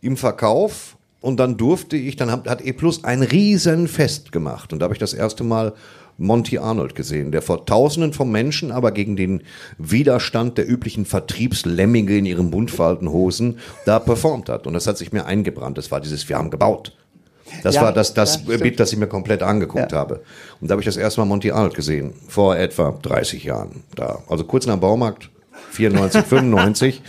im 0.00 0.16
Verkauf. 0.16 0.96
Und 1.20 1.40
dann 1.40 1.56
durfte 1.56 1.96
ich, 1.96 2.14
dann 2.14 2.30
hat, 2.30 2.48
hat 2.48 2.64
E 2.64 2.72
Plus 2.72 3.02
ein 3.02 3.22
Riesenfest 3.22 4.30
gemacht. 4.30 4.72
Und 4.72 4.78
da 4.78 4.84
habe 4.84 4.94
ich 4.94 5.00
das 5.00 5.14
erste 5.14 5.42
Mal 5.42 5.74
Monty 6.16 6.58
Arnold 6.58 6.94
gesehen, 6.94 7.32
der 7.32 7.42
vor 7.42 7.66
Tausenden 7.66 8.12
von 8.12 8.30
Menschen, 8.30 8.70
aber 8.70 8.92
gegen 8.92 9.16
den 9.16 9.42
Widerstand 9.78 10.56
der 10.58 10.68
üblichen 10.68 11.04
Vertriebslemminge 11.04 12.16
in 12.18 12.26
ihren 12.26 12.50
buntfalten 12.52 13.10
Hosen 13.10 13.58
da 13.84 13.98
performt 13.98 14.48
hat. 14.48 14.68
Und 14.68 14.74
das 14.74 14.86
hat 14.86 14.98
sich 14.98 15.12
mir 15.12 15.26
eingebrannt. 15.26 15.76
Das 15.78 15.90
war 15.90 16.00
dieses, 16.00 16.28
wir 16.28 16.36
haben 16.36 16.50
gebaut. 16.50 16.96
Das 17.62 17.74
Ja, 17.74 17.82
war 17.82 17.92
das, 17.92 18.14
das 18.14 18.40
ja. 18.46 18.56
Bild, 18.56 18.78
das 18.78 18.92
ich 18.92 18.98
mir 18.98 19.06
komplett 19.06 19.42
angeguckt 19.42 19.92
Ja. 19.92 19.98
habe. 19.98 20.20
Und 20.60 20.68
da 20.68 20.72
habe 20.72 20.82
ich 20.82 20.86
das 20.86 20.96
erste 20.96 21.20
Mal 21.20 21.26
Monty 21.26 21.50
Arnold 21.50 21.74
gesehen, 21.74 22.14
vor 22.28 22.56
etwa 22.56 22.96
30 23.02 23.44
Jahren. 23.44 23.82
Da, 23.96 24.18
also 24.28 24.44
kurz 24.44 24.66
nach 24.66 24.74
dem 24.74 24.80
Baumarkt, 24.80 25.30
94, 25.70 26.22
95. 26.24 27.02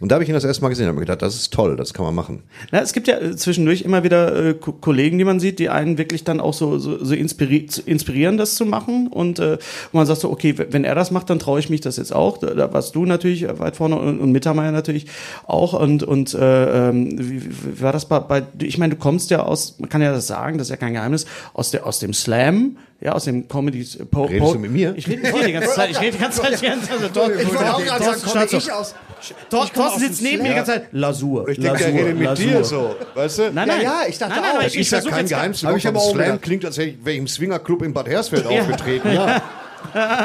Und 0.00 0.10
da 0.12 0.14
habe 0.14 0.22
ich 0.22 0.28
ihn 0.30 0.34
das 0.34 0.44
erste 0.44 0.62
Mal 0.62 0.68
gesehen 0.68 0.84
und 0.86 0.90
habe 0.90 1.00
gedacht, 1.00 1.22
das 1.22 1.34
ist 1.34 1.52
toll, 1.52 1.74
das 1.76 1.92
kann 1.92 2.04
man 2.04 2.14
machen. 2.14 2.44
Na, 2.70 2.80
es 2.80 2.92
gibt 2.92 3.08
ja 3.08 3.18
äh, 3.18 3.34
zwischendurch 3.34 3.82
immer 3.82 4.04
wieder 4.04 4.50
äh, 4.50 4.54
Ko- 4.54 4.70
Kollegen, 4.72 5.18
die 5.18 5.24
man 5.24 5.40
sieht, 5.40 5.58
die 5.58 5.70
einen 5.70 5.98
wirklich 5.98 6.22
dann 6.22 6.38
auch 6.40 6.54
so, 6.54 6.78
so, 6.78 7.04
so 7.04 7.14
inspiri 7.14 7.66
inspirieren, 7.84 8.36
das 8.38 8.54
zu 8.54 8.64
machen. 8.64 9.08
Und 9.08 9.40
äh, 9.40 9.58
man 9.92 10.06
sagt 10.06 10.20
so, 10.20 10.30
okay, 10.30 10.54
wenn 10.56 10.84
er 10.84 10.94
das 10.94 11.10
macht, 11.10 11.30
dann 11.30 11.40
traue 11.40 11.58
ich 11.58 11.68
mich 11.68 11.80
das 11.80 11.96
jetzt 11.96 12.14
auch. 12.14 12.38
Da, 12.38 12.54
da 12.54 12.72
warst 12.72 12.94
du 12.94 13.06
natürlich 13.06 13.46
weit 13.58 13.74
vorne 13.76 13.98
und, 13.98 14.20
und 14.20 14.30
Mittermeier 14.30 14.70
natürlich 14.70 15.06
auch. 15.48 15.72
Und, 15.72 16.04
und 16.04 16.32
äh, 16.32 16.90
ähm, 16.90 17.18
wie, 17.18 17.44
wie 17.44 17.80
war 17.82 17.92
das 17.92 18.06
bei, 18.06 18.20
bei 18.20 18.44
ich 18.60 18.78
meine, 18.78 18.94
du 18.94 19.00
kommst 19.00 19.30
ja 19.30 19.42
aus, 19.42 19.80
man 19.80 19.88
kann 19.88 20.00
ja 20.00 20.12
das 20.12 20.28
sagen, 20.28 20.58
das 20.58 20.68
ist 20.68 20.70
ja 20.70 20.76
kein 20.76 20.92
Geheimnis, 20.92 21.26
aus, 21.54 21.72
der, 21.72 21.84
aus 21.84 21.98
dem 21.98 22.14
Slam, 22.14 22.76
ja, 23.00 23.12
aus 23.12 23.24
dem 23.24 23.46
Comedy. 23.46 23.86
Po, 24.10 24.24
Redest 24.24 24.54
du 24.54 24.58
mit 24.58 24.72
mir? 24.72 24.92
Ich 24.96 25.06
rede 25.08 25.22
mit 25.22 25.34
dir 25.34 25.44
die 25.46 25.52
ganze 25.52 25.70
Zeit. 25.74 25.90
Ich 25.90 26.00
rede 26.00 26.12
die 26.16 26.22
ganze 26.22 26.42
Zeit. 26.42 26.60
Die 26.60 26.66
ganze 26.66 26.88
Zeit. 26.88 27.14
Tor- 27.14 27.30
Ich 27.34 27.48
wollte 27.48 27.72
auch 27.74 27.84
gerade 27.84 28.04
sagen, 28.04 28.20
Thorsten 28.20 28.30
komme 28.30 28.46
ich 28.62 28.72
aus. 28.72 28.94
Ich 29.20 29.34
komme 29.50 29.68
Thorsten 29.72 30.00
sitzt 30.00 30.22
neben 30.22 30.42
mir 30.42 30.48
die 30.50 30.54
ganze 30.56 30.72
Zeit. 30.72 30.88
Lasur. 30.92 31.48
Ich 31.48 31.58
denke, 31.60 31.84
er 31.84 31.92
redet 31.94 32.18
mit 32.18 32.38
dir 32.38 32.64
so, 32.64 32.94
weißt 33.14 33.38
du? 33.38 33.42
Nein, 33.52 33.68
nein. 33.68 33.82
ja, 33.82 34.02
ich 34.08 34.18
dachte 34.18 34.32
nein, 34.34 34.40
nein, 34.42 34.50
auch. 34.50 34.54
aber 34.56 34.64
Das 34.64 34.74
ich, 34.74 34.80
ist 34.80 34.86
ich 34.86 34.90
ja 34.92 34.96
versuche 34.98 35.14
kein 35.14 35.26
Geheimnis. 35.28 35.64
Hab 35.64 35.76
ich 35.76 35.86
aber 35.86 35.98
auch 36.00 36.12
Slam 36.12 36.40
klingt, 36.40 36.64
als 36.64 36.78
ich, 36.78 36.96
wäre 37.04 37.12
ich 37.14 37.18
im 37.18 37.28
Swingerclub 37.28 37.82
in 37.82 37.92
Bad 37.92 38.08
Hersfeld 38.08 38.46
aufgetreten. 38.46 39.12
Ja. 39.12 39.42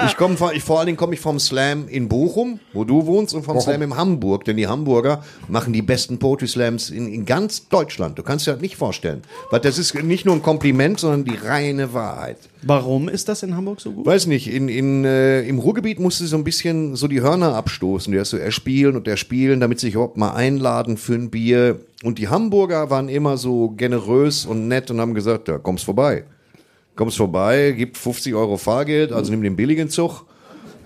Ich 0.08 0.18
komme 0.18 0.38
vor, 0.38 0.54
ich, 0.54 0.64
vor 0.64 0.80
allen 0.80 0.88
Dingen 0.88 0.98
komme 0.98 1.14
ich 1.14 1.20
vom 1.20 1.40
Slam 1.40 1.88
in 1.88 2.08
Bochum, 2.10 2.60
wo 2.74 2.84
du 2.84 3.06
wohnst, 3.06 3.34
und 3.34 3.44
vom 3.44 3.60
Slam 3.60 3.82
in 3.82 3.96
Hamburg, 3.96 4.46
denn 4.46 4.58
die 4.58 4.68
Hamburger 4.68 5.24
machen 5.48 5.74
die 5.74 5.82
besten 5.82 6.20
Poetry 6.20 6.48
Slams 6.48 6.90
in, 6.90 7.12
in 7.12 7.26
ganz 7.26 7.68
Deutschland. 7.70 8.18
Du 8.18 8.24
kannst 8.24 8.48
dir 8.48 8.54
das 8.54 8.62
nicht 8.62 8.76
vorstellen. 8.76 9.22
Weil 9.52 9.60
das 9.60 9.78
ist 9.78 9.94
nicht 10.04 10.26
nur 10.26 10.36
ein 10.36 10.42
Kompliment, 10.42 11.00
sondern 11.00 11.24
die 11.26 11.36
reine 11.36 11.94
Wahrheit. 11.94 12.38
Warum 12.64 13.10
ist 13.10 13.28
das 13.30 13.44
in 13.44 13.56
Hamburg 13.56 13.82
so 13.82 13.92
gut? 13.92 14.06
Weiß 14.06 14.28
nicht, 14.28 14.52
in, 14.52 14.70
in, 14.70 15.06
äh, 15.06 15.42
im 15.42 15.60
Ruhrgebiet 15.60 16.00
musste 16.00 16.26
so 16.26 16.38
ein 16.38 16.44
bisschen 16.44 16.96
so 16.96 17.08
die 17.08 17.22
Hörner 17.22 17.56
abstoßen. 17.56 18.12
Der 18.14 18.26
so 18.26 18.38
erspielen 18.38 18.96
und 18.96 19.08
erspielen, 19.08 19.60
damit 19.60 19.80
sie 19.80 19.88
sich 19.88 19.96
überhaupt 19.96 20.18
mal 20.18 20.34
einladen 20.34 20.98
für 20.98 21.14
ein 21.14 21.30
Bier. 21.30 21.80
Und 22.04 22.20
die 22.20 22.30
Hamburger 22.30 22.90
waren 22.90 23.10
immer 23.10 23.38
so 23.38 23.70
generös 23.70 24.46
und 24.46 24.68
nett 24.68 24.92
und 24.92 25.00
haben 25.00 25.14
gesagt, 25.14 25.48
ja, 25.48 25.58
kommst 25.58 25.86
vorbei. 25.86 26.24
Kommst 26.96 27.18
vorbei, 27.18 27.74
gib 27.76 27.98
50 27.98 28.36
Euro 28.36 28.58
Fahrgeld, 28.58 29.12
also 29.12 29.32
nimm 29.32 29.42
den 29.42 29.56
billigen 29.56 29.90
Zug 29.90 30.26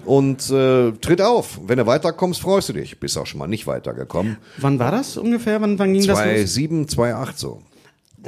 und 0.06 0.50
äh, 0.50 0.92
tritt 0.94 1.22
auf. 1.22 1.60
Wenn 1.68 1.78
du 1.78 1.86
weiterkommst, 1.86 2.42
freust 2.42 2.70
du 2.70 2.74
dich. 2.74 3.00
Bist 3.00 3.18
auch 3.18 3.26
schon 3.26 3.40
mal 3.40 3.48
nicht 3.48 3.68
weitergekommen. 3.68 4.38
Wann 4.58 4.80
war 4.80 4.92
das 4.92 5.18
ungefähr? 5.18 5.62
Wann, 5.62 5.78
wann 5.78 5.94
ging 5.94 6.06
das 6.08 6.18
los? 6.18 6.28
2,7, 6.28 6.90
2,8 6.96 7.28
so. 7.36 7.62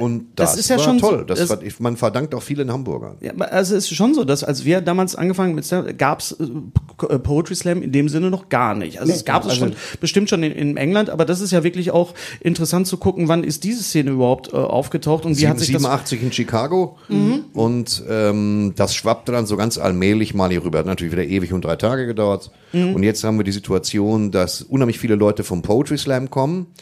Und 0.00 0.28
das, 0.36 0.52
Das 0.52 0.60
ist 0.60 0.70
ja 0.70 0.76
war 0.76 0.84
schon 0.84 0.98
toll. 0.98 1.24
Das 1.26 1.38
das- 1.38 1.50
war, 1.50 1.58
man 1.78 1.96
verdankt 1.96 2.34
auch 2.34 2.42
vielen 2.42 2.72
Hamburgern. 2.72 3.16
Ja, 3.20 3.32
also 3.34 3.76
es 3.76 3.84
ist 3.90 3.94
schon 3.96 4.14
so, 4.14 4.24
dass 4.24 4.42
als 4.42 4.64
wir 4.64 4.80
damals 4.80 5.14
angefangen 5.14 5.54
mit 5.54 5.64
Slam, 5.64 5.86
gab 5.98 6.20
es 6.20 6.32
äh, 6.40 7.18
Poetry 7.18 7.54
Slam 7.54 7.82
in 7.82 7.92
dem 7.92 8.08
Sinne 8.08 8.30
noch 8.30 8.48
gar 8.48 8.74
nicht. 8.74 9.00
Also 9.00 9.12
es 9.12 9.24
gab 9.24 9.44
es 9.44 9.56
schon 9.56 9.74
bestimmt 10.00 10.30
schon 10.30 10.42
in, 10.42 10.52
in 10.52 10.76
England, 10.76 11.10
aber 11.10 11.24
das 11.24 11.40
ist 11.40 11.50
ja 11.50 11.62
wirklich 11.64 11.90
auch 11.90 12.14
interessant 12.40 12.86
zu 12.86 12.96
gucken, 12.96 13.28
wann 13.28 13.44
ist 13.44 13.64
diese 13.64 13.82
Szene 13.82 14.10
überhaupt 14.12 14.52
äh, 14.52 14.56
aufgetaucht 14.56 15.24
und 15.26 15.38
wie 15.38 15.48
hat 15.48 15.58
sich 15.58 15.72
das 15.72 15.82
87 15.82 16.22
in 16.22 16.32
Chicago 16.32 16.96
und 17.52 18.02
ähm, 18.08 18.72
das 18.76 18.94
schwappte 18.94 19.32
dann 19.32 19.46
so 19.46 19.56
ganz 19.56 19.78
allmählich 19.78 20.34
mal 20.34 20.50
hier 20.50 20.64
rüber. 20.64 20.78
Hat 20.78 20.86
natürlich 20.86 21.12
wieder 21.12 21.24
ewig 21.24 21.52
und 21.52 21.64
drei 21.64 21.76
Tage 21.76 22.06
gedauert. 22.06 22.50
Und 22.72 23.02
jetzt 23.02 23.24
haben 23.24 23.36
wir 23.38 23.44
die 23.44 23.52
Situation, 23.52 24.30
dass 24.30 24.62
unheimlich 24.62 24.98
viele 24.98 25.16
Leute 25.16 25.42
vom 25.44 25.62
Poetry 25.62 25.98
Slam 25.98 26.30
kommen, 26.30 26.66
äh, 26.68 26.80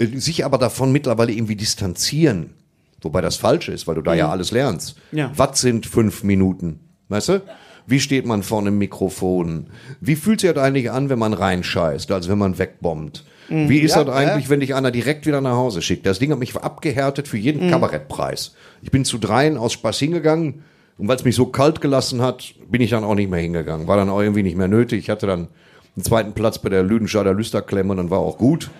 sich 0.00 0.44
aber 0.44 0.58
davon 0.58 0.92
mittlerweile 0.92 1.32
irgendwie 1.32 1.56
distanzieren. 1.56 2.54
Wobei 3.00 3.20
das 3.20 3.36
falsch 3.36 3.68
ist, 3.68 3.86
weil 3.86 3.96
du 3.96 4.02
da 4.02 4.14
ja 4.14 4.30
alles 4.30 4.52
lernst. 4.52 4.96
Ja. 5.10 5.32
Was 5.36 5.60
sind 5.60 5.86
fünf 5.86 6.22
Minuten? 6.22 6.80
Weißt 7.08 7.28
du? 7.30 7.42
Wie 7.86 7.98
steht 7.98 8.26
man 8.26 8.44
vor 8.44 8.60
einem 8.60 8.78
Mikrofon? 8.78 9.66
Wie 10.00 10.14
fühlt 10.14 10.40
sich 10.40 10.52
das 10.52 10.62
eigentlich 10.62 10.90
an, 10.90 11.08
wenn 11.08 11.18
man 11.18 11.32
reinscheißt, 11.32 12.10
also 12.12 12.30
wenn 12.30 12.38
man 12.38 12.58
wegbombt? 12.58 13.24
Wie 13.48 13.80
ist 13.80 13.96
Ja, 13.96 14.04
das 14.04 14.14
eigentlich, 14.14 14.48
wenn 14.48 14.60
dich 14.60 14.74
einer 14.74 14.92
direkt 14.92 15.26
wieder 15.26 15.40
nach 15.40 15.56
Hause 15.56 15.82
schickt? 15.82 16.06
Das 16.06 16.20
Ding 16.20 16.30
hat 16.30 16.38
mich 16.38 16.54
abgehärtet 16.56 17.26
für 17.28 17.36
jeden 17.36 17.70
Kabarettpreis. 17.70 18.54
Ich 18.82 18.90
bin 18.92 19.04
zu 19.04 19.18
dreien 19.18 19.58
aus 19.58 19.72
Spaß 19.72 19.98
hingegangen 19.98 20.62
und 20.96 21.08
weil 21.08 21.16
es 21.16 21.24
mich 21.24 21.34
so 21.34 21.46
kalt 21.46 21.80
gelassen 21.80 22.22
hat, 22.22 22.54
bin 22.70 22.80
ich 22.80 22.90
dann 22.90 23.04
auch 23.04 23.16
nicht 23.16 23.30
mehr 23.30 23.40
hingegangen. 23.40 23.88
War 23.88 23.96
dann 23.96 24.08
auch 24.10 24.20
irgendwie 24.20 24.44
nicht 24.44 24.56
mehr 24.56 24.68
nötig. 24.68 25.00
Ich 25.00 25.10
hatte 25.10 25.26
dann 25.26 25.48
einen 25.96 26.04
zweiten 26.04 26.32
Platz 26.32 26.60
bei 26.60 26.68
der 26.68 26.82
Lüdenscheider 26.84 27.34
Lüsterklemme 27.34 27.90
und 27.90 27.96
dann 27.98 28.10
war 28.10 28.20
auch 28.20 28.38
gut. 28.38 28.70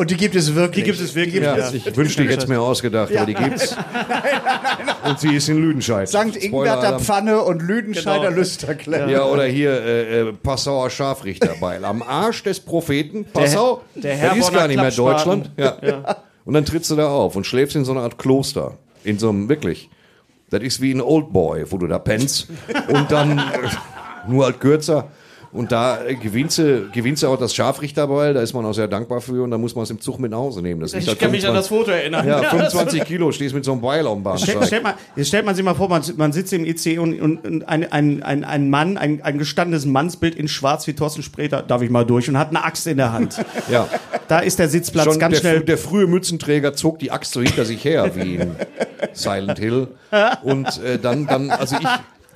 Und 0.00 0.10
die 0.10 0.16
gibt 0.16 0.34
es 0.34 0.54
wirklich. 0.54 0.82
Die 0.82 0.90
gibt 0.90 0.98
es 0.98 1.14
wirklich. 1.14 1.42
Ja, 1.42 1.58
ja. 1.58 1.70
Ich 1.74 1.94
wünschte, 1.94 2.22
ich 2.22 2.30
hätte 2.30 2.44
es 2.44 2.48
mir 2.48 2.58
ausgedacht, 2.58 3.14
aber 3.14 3.26
die 3.26 3.34
gibt's. 3.34 3.76
Und 5.04 5.20
sie 5.20 5.34
ist 5.34 5.46
in 5.50 5.58
Lüdenscheid. 5.58 6.08
St. 6.08 6.36
Ingberter 6.36 6.88
Alarm. 6.88 7.02
Pfanne 7.02 7.42
und 7.42 7.60
Lüdenscheider 7.60 8.28
Genau. 8.28 8.38
Lüsterklemm. 8.38 9.10
Ja, 9.10 9.24
oder 9.26 9.44
hier 9.44 9.72
äh, 9.72 10.20
äh, 10.20 10.32
Passauer 10.32 10.88
Scharfrichterbeil. 10.88 11.84
Am 11.84 12.00
Arsch 12.00 12.42
des 12.44 12.60
Propheten. 12.60 13.26
Passau, 13.26 13.82
der 13.94 14.16
das 14.30 14.38
ist 14.38 14.54
gar 14.54 14.68
nicht 14.68 14.80
mehr. 14.80 14.90
Deutschland. 14.90 15.50
Ja. 15.58 15.76
Und 16.46 16.54
dann 16.54 16.64
trittst 16.64 16.90
du 16.90 16.96
da 16.96 17.08
auf 17.08 17.36
und 17.36 17.44
schläfst 17.44 17.76
in 17.76 17.84
so 17.84 17.92
einer 17.92 18.00
Art 18.00 18.16
Kloster. 18.16 18.78
In 19.04 19.18
so 19.18 19.28
einem, 19.28 19.50
wirklich. 19.50 19.90
Das 20.48 20.62
ist 20.62 20.80
wie 20.80 20.94
ein 20.94 21.02
Old 21.02 21.30
Boy, 21.30 21.70
wo 21.70 21.76
du 21.76 21.86
da 21.86 21.98
pennst. 21.98 22.48
Und 22.88 23.12
dann 23.12 23.36
äh, 23.38 23.42
nur 24.28 24.46
halt 24.46 24.60
kürzer. 24.60 25.08
Und 25.52 25.72
da 25.72 26.04
äh, 26.04 26.14
gewinnst 26.14 26.58
du, 26.58 26.88
gewinnst 26.92 27.24
du 27.24 27.26
auch 27.26 27.36
das 27.36 27.52
Scharfrichterbeil, 27.54 28.34
da 28.34 28.40
ist 28.40 28.54
man 28.54 28.64
auch 28.64 28.72
sehr 28.72 28.86
dankbar 28.86 29.20
für 29.20 29.42
und 29.42 29.50
dann 29.50 29.60
muss 29.60 29.74
man 29.74 29.82
es 29.82 29.90
im 29.90 30.00
Zug 30.00 30.20
mit 30.20 30.30
nach 30.30 30.38
Hause 30.38 30.62
nehmen. 30.62 30.80
Das 30.80 30.94
Ich 30.94 31.18
kann 31.18 31.32
mich 31.32 31.44
an 31.46 31.54
das 31.54 31.66
25 31.66 31.68
Foto 31.68 31.90
erinnern. 31.90 32.26
Ja, 32.26 32.42
25 32.50 33.04
Kilo, 33.04 33.32
stehst 33.32 33.52
mit 33.52 33.64
so 33.64 33.72
einem 33.72 33.80
Beil 33.80 34.06
am 34.06 34.20
Stell, 34.20 34.22
Bahnsteig. 34.22 34.66
stellt, 34.66 34.82
mal, 34.84 34.94
jetzt 35.16 35.26
stellt 35.26 35.44
man 35.44 35.56
sich 35.56 35.64
mal 35.64 35.74
vor, 35.74 35.88
man, 35.88 36.02
man 36.16 36.32
sitzt 36.32 36.52
im 36.52 36.64
IC 36.64 37.00
und, 37.00 37.20
und, 37.20 37.44
und 37.44 37.68
ein, 37.68 37.90
ein, 37.90 38.22
ein, 38.22 38.44
ein 38.44 38.70
Mann, 38.70 38.96
ein, 38.96 39.22
ein 39.22 39.38
gestandenes 39.38 39.86
Mannsbild 39.86 40.36
in 40.36 40.46
schwarz 40.46 40.86
wie 40.86 40.92
Thorsten 40.92 41.24
Sträter, 41.24 41.62
darf 41.62 41.82
ich 41.82 41.90
mal 41.90 42.04
durch, 42.06 42.28
und 42.28 42.38
hat 42.38 42.50
eine 42.50 42.62
Axt 42.62 42.86
in 42.86 42.98
der 42.98 43.12
Hand. 43.12 43.44
Ja. 43.68 43.88
Da 44.28 44.38
ist 44.38 44.60
der 44.60 44.68
Sitzplatz 44.68 45.06
Schon 45.06 45.18
ganz 45.18 45.32
der, 45.34 45.40
schnell. 45.40 45.60
der 45.62 45.78
frühe 45.78 46.06
Mützenträger 46.06 46.74
zog 46.74 47.00
die 47.00 47.10
Axt 47.10 47.32
so 47.32 47.40
hinter 47.40 47.64
sich 47.64 47.84
her, 47.84 48.12
wie 48.14 48.36
in 48.36 48.54
Silent 49.14 49.58
Hill. 49.58 49.88
Und 50.44 50.80
äh, 50.84 51.00
dann, 51.00 51.26
dann, 51.26 51.50
also 51.50 51.74
ich, 51.74 51.88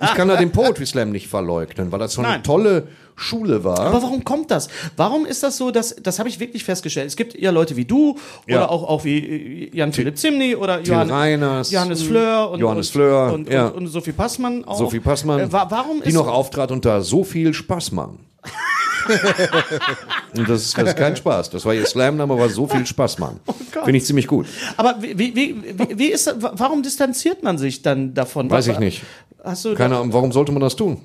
ich 0.03 0.15
kann 0.15 0.27
da 0.27 0.37
den 0.37 0.51
Poetry 0.51 0.87
Slam 0.87 1.11
nicht 1.11 1.29
verleugnen, 1.29 1.93
weil 1.93 2.01
das 2.01 2.15
so 2.15 2.23
eine 2.23 2.33
Nein. 2.33 2.43
tolle 2.43 2.89
Schule 3.17 3.63
war. 3.65 3.79
Aber 3.81 4.03
warum 4.03 4.25
kommt 4.25 4.51
das? 4.51 4.69
Warum 4.97 5.25
ist 5.27 5.43
das 5.43 5.57
so, 5.57 5.71
dass, 5.71 5.95
das 6.03 6.19
habe 6.19 6.29
ich 6.29 6.41
wirklich 6.41 6.65
festgestellt. 6.65 7.07
Es 7.07 7.17
gibt 7.17 7.39
ja 7.41 7.51
Leute 7.51 7.77
wie 7.77 7.85
du 7.85 8.17
Ja. 8.47 8.57
oder 8.57 8.71
auch, 8.71 8.83
auch 8.89 9.05
wie 9.05 9.71
Jan-Philipp 9.73 10.19
Zimny 10.19 10.57
oder 10.57 10.81
Johann, 10.81 11.11
Reiners, 11.11 11.71
Johannes 11.71 12.03
Fleur 12.03 12.51
und, 12.51 12.61
Johannes 12.61 12.89
und, 12.89 12.93
Fleur, 12.93 13.33
und, 13.33 13.49
ja. 13.49 13.67
und, 13.69 13.75
und 13.77 13.87
Sophie 13.89 14.13
Passmann 14.13 14.65
auch. 14.65 14.79
Sophie 14.79 15.01
Passmann, 15.01 15.41
Äh, 15.41 15.53
wa 15.53 15.67
warum 15.71 16.03
die 16.03 16.13
noch 16.13 16.27
auftrat 16.29 16.71
unter 16.73 17.03
so 17.03 17.23
viel 17.25 17.55
Spaßmann. 17.55 18.19
Und 20.37 20.49
das 20.49 20.63
ist, 20.65 20.77
das 20.79 20.89
ist 20.89 20.97
kein 20.97 21.15
Spaß. 21.17 21.51
Das 21.51 21.65
war 21.65 21.75
ihr 21.75 21.87
Slam-Name, 21.87 22.37
war 22.39 22.49
so 22.49 22.67
viel 22.67 22.85
Spaßmann. 22.87 23.41
Oh 23.77 23.85
Finde 23.85 23.99
ich 23.99 24.07
ziemlich 24.07 24.27
gut. 24.29 24.47
Aber 24.79 24.95
wie, 25.03 25.19
wie, 25.19 25.35
wie, 25.35 25.99
wie- 25.99 26.07
ist 26.07 26.27
das, 26.29 26.41
wa- 26.41 26.53
warum 26.57 26.83
distanziert 26.83 27.43
man 27.43 27.59
sich 27.59 27.83
dann 27.83 28.15
davon? 28.15 28.49
Weiß 28.49 28.69
ich 28.69 28.79
nicht. 28.79 29.03
Hast 29.43 29.65
du 29.67 29.75
Keine 29.75 29.97
Ahnung, 29.97 30.13
warum 30.13 30.31
sollte 30.33 30.53
man 30.53 30.61
das 30.63 30.75
tun? 30.77 31.01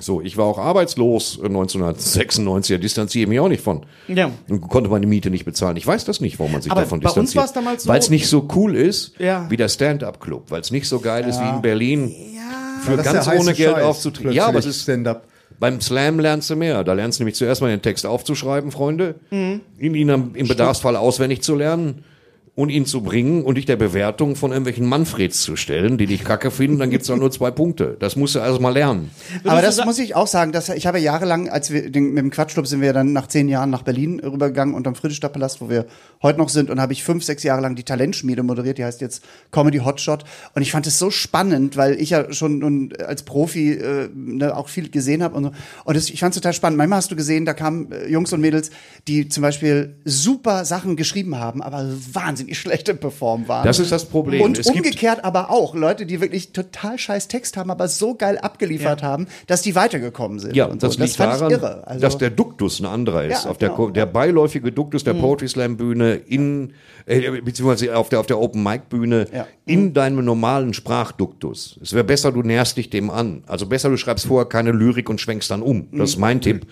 So, 0.00 0.20
ich 0.20 0.36
war 0.36 0.44
auch 0.46 0.58
arbeitslos 0.58 1.38
äh, 1.42 1.46
1996, 1.46 2.76
da 2.76 2.80
distanziere 2.80 3.22
ich 3.24 3.28
mich 3.28 3.40
auch 3.40 3.48
nicht 3.48 3.62
von. 3.62 3.84
Ja. 4.06 4.30
Und 4.48 4.60
konnte 4.68 4.88
meine 4.90 5.06
Miete 5.06 5.30
nicht 5.30 5.44
bezahlen. 5.44 5.76
Ich 5.76 5.86
weiß 5.86 6.04
das 6.04 6.20
nicht, 6.20 6.38
warum 6.38 6.52
man 6.52 6.62
sich 6.62 6.70
Aber 6.70 6.82
davon 6.82 7.00
bei 7.00 7.06
uns 7.08 7.14
distanziert. 7.32 7.36
war 7.36 7.44
es 7.46 7.52
damals 7.52 7.82
so- 7.82 7.88
Weil 7.88 7.98
es 7.98 8.10
nicht 8.10 8.28
so 8.28 8.46
cool 8.54 8.76
ist 8.76 9.14
Ja. 9.18 9.46
wie 9.50 9.56
der 9.56 9.68
Stand-Up-Club. 9.68 10.50
Weil 10.50 10.60
es 10.60 10.70
nicht 10.70 10.88
so 10.88 11.00
geil 11.00 11.26
ist 11.28 11.40
wie 11.40 11.48
in 11.48 11.62
Berlin. 11.62 12.08
Ja, 12.34 12.80
für 12.82 12.96
ganz 13.02 13.26
heiße 13.26 13.40
ohne 13.40 13.54
Geld 13.54 13.74
Scheiß 13.74 13.84
aufzutreten. 13.84 14.32
Ja, 14.32 14.46
aber 14.46 14.58
es 14.60 14.66
ist 14.66 14.82
Stand-up. 14.82 15.24
beim 15.58 15.80
Slam 15.80 16.20
lernst 16.20 16.48
du 16.50 16.54
mehr. 16.56 16.84
Da 16.84 16.92
lernst 16.92 17.18
du 17.18 17.22
nämlich 17.24 17.34
zuerst 17.34 17.60
mal 17.60 17.68
den 17.68 17.82
Text 17.82 18.06
aufzuschreiben, 18.06 18.70
Freunde, 18.70 19.16
Mhm. 19.30 19.62
ihn, 19.80 19.94
ihn 19.96 20.08
im 20.34 20.46
Bedarfsfall 20.46 20.94
auswendig 20.94 21.42
zu 21.42 21.56
lernen 21.56 22.04
und 22.58 22.70
ihn 22.70 22.86
zu 22.86 23.02
bringen 23.02 23.44
und 23.44 23.54
dich 23.54 23.66
der 23.66 23.76
Bewertung 23.76 24.34
von 24.34 24.50
irgendwelchen 24.50 24.84
Manfreds 24.84 25.42
zu 25.42 25.54
stellen, 25.54 25.96
die 25.96 26.06
dich 26.06 26.24
kacke 26.24 26.50
finden, 26.50 26.80
dann 26.80 26.90
gibt's 26.90 27.06
da 27.06 27.14
nur 27.14 27.30
zwei 27.30 27.52
Punkte. 27.52 27.96
Das 28.00 28.16
musst 28.16 28.34
du 28.34 28.40
also 28.40 28.58
mal 28.58 28.72
lernen. 28.72 29.12
Aber 29.44 29.62
das 29.62 29.84
muss 29.84 30.00
ich 30.00 30.16
auch 30.16 30.26
sagen, 30.26 30.50
dass 30.50 30.68
ich 30.68 30.84
habe 30.88 30.98
jahrelang, 30.98 31.48
als 31.48 31.70
wir 31.70 31.88
den, 31.88 32.14
mit 32.14 32.18
dem 32.18 32.30
Quatschclub 32.30 32.66
sind 32.66 32.80
wir 32.80 32.92
dann 32.92 33.12
nach 33.12 33.28
zehn 33.28 33.48
Jahren 33.48 33.70
nach 33.70 33.82
Berlin 33.82 34.18
rübergegangen 34.18 34.74
unterm 34.74 34.96
Friedrichstadtpalast, 34.96 35.60
wo 35.60 35.70
wir 35.70 35.86
heute 36.20 36.40
noch 36.40 36.48
sind 36.48 36.68
und 36.68 36.80
habe 36.80 36.92
ich 36.92 37.04
fünf, 37.04 37.22
sechs 37.22 37.44
Jahre 37.44 37.60
lang 37.60 37.76
die 37.76 37.84
Talentschmiede 37.84 38.42
moderiert, 38.42 38.78
die 38.78 38.84
heißt 38.84 39.02
jetzt 39.02 39.22
Comedy 39.52 39.78
Hotshot 39.78 40.24
und 40.56 40.62
ich 40.62 40.72
fand 40.72 40.84
es 40.88 40.98
so 40.98 41.12
spannend, 41.12 41.76
weil 41.76 41.94
ich 42.00 42.10
ja 42.10 42.32
schon 42.32 42.58
nun 42.58 42.92
als 43.06 43.22
Profi 43.22 43.74
äh, 43.74 44.08
ne, 44.12 44.56
auch 44.56 44.68
viel 44.68 44.90
gesehen 44.90 45.22
habe 45.22 45.36
und 45.36 45.44
so 45.44 45.52
und 45.84 45.96
das, 45.96 46.10
ich 46.10 46.18
fand 46.18 46.34
es 46.34 46.42
total 46.42 46.54
spannend. 46.54 46.78
Manchmal 46.78 46.96
hast 46.96 47.12
du 47.12 47.14
gesehen, 47.14 47.44
da 47.44 47.54
kamen 47.54 47.92
äh, 47.92 48.08
Jungs 48.08 48.32
und 48.32 48.40
Mädels, 48.40 48.70
die 49.06 49.28
zum 49.28 49.42
Beispiel 49.42 49.94
super 50.04 50.64
Sachen 50.64 50.96
geschrieben 50.96 51.36
haben, 51.36 51.62
aber 51.62 51.86
wahnsinnig 52.48 52.58
schlechte 52.58 52.94
performen 52.94 53.48
waren. 53.48 53.64
Das 53.64 53.78
ist 53.78 53.92
das 53.92 54.04
Problem. 54.06 54.42
Und 54.42 54.58
Es 54.58 54.66
gibt- 54.66 54.78
umgekehrt 54.78 55.24
aber 55.24 55.50
auch 55.50 55.74
Leute, 55.74 56.06
die 56.06 56.20
wirklich 56.20 56.52
total 56.52 56.98
scheiß 56.98 57.28
Text 57.28 57.56
haben, 57.56 57.70
aber 57.70 57.88
so 57.88 58.14
geil 58.14 58.38
abgeliefert 58.38 59.02
haben, 59.02 59.26
dass 59.46 59.62
die 59.62 59.74
weitergekommen 59.74 60.38
sind. 60.38 60.56
Ja, 60.56 60.66
und 60.66 60.80
so. 60.80 60.86
das 60.88 60.98
liegt 60.98 61.16
fand 61.16 61.32
daran, 61.34 61.50
ich 61.52 61.58
irre. 61.58 61.86
Also, 61.86 62.00
dass 62.00 62.18
der 62.18 62.30
Duktus 62.30 62.80
ein 62.80 62.86
anderer 62.86 63.24
ist. 63.24 63.44
Ja, 63.44 63.50
auf 63.50 63.58
der, 63.58 63.70
genau, 63.70 63.90
der 63.90 64.06
beiläufige 64.06 64.72
Duktus 64.72 65.04
der 65.04 65.14
Poetry 65.14 65.48
Slam 65.48 65.76
Bühne 65.76 66.14
in, 66.14 66.72
äh, 67.06 67.40
beziehungsweise 67.40 67.96
auf 67.96 68.08
der, 68.08 68.20
auf 68.20 68.26
der 68.26 68.38
Open 68.38 68.62
Mic 68.62 68.82
Bühne 68.88 69.26
Ja. 69.32 69.46
in 69.66 69.92
deinem 69.94 70.24
normalen 70.24 70.72
Sprachduktus. 70.74 71.78
Es 71.82 71.92
wäre 71.92 72.04
besser, 72.04 72.32
du 72.32 72.42
näherst 72.42 72.76
dich 72.76 72.90
dem 72.90 73.10
an. 73.10 73.42
Also 73.46 73.66
besser, 73.66 73.90
du 73.90 73.96
schreibst 73.96 74.26
vorher 74.26 74.48
keine 74.48 74.72
Lyrik 74.72 75.08
und 75.10 75.20
schwenkst 75.20 75.50
dann 75.50 75.62
um. 75.62 75.88
Das 75.92 76.10
ist 76.10 76.16
Mhm. 76.16 76.20
mein 76.20 76.40
Tipp. 76.40 76.66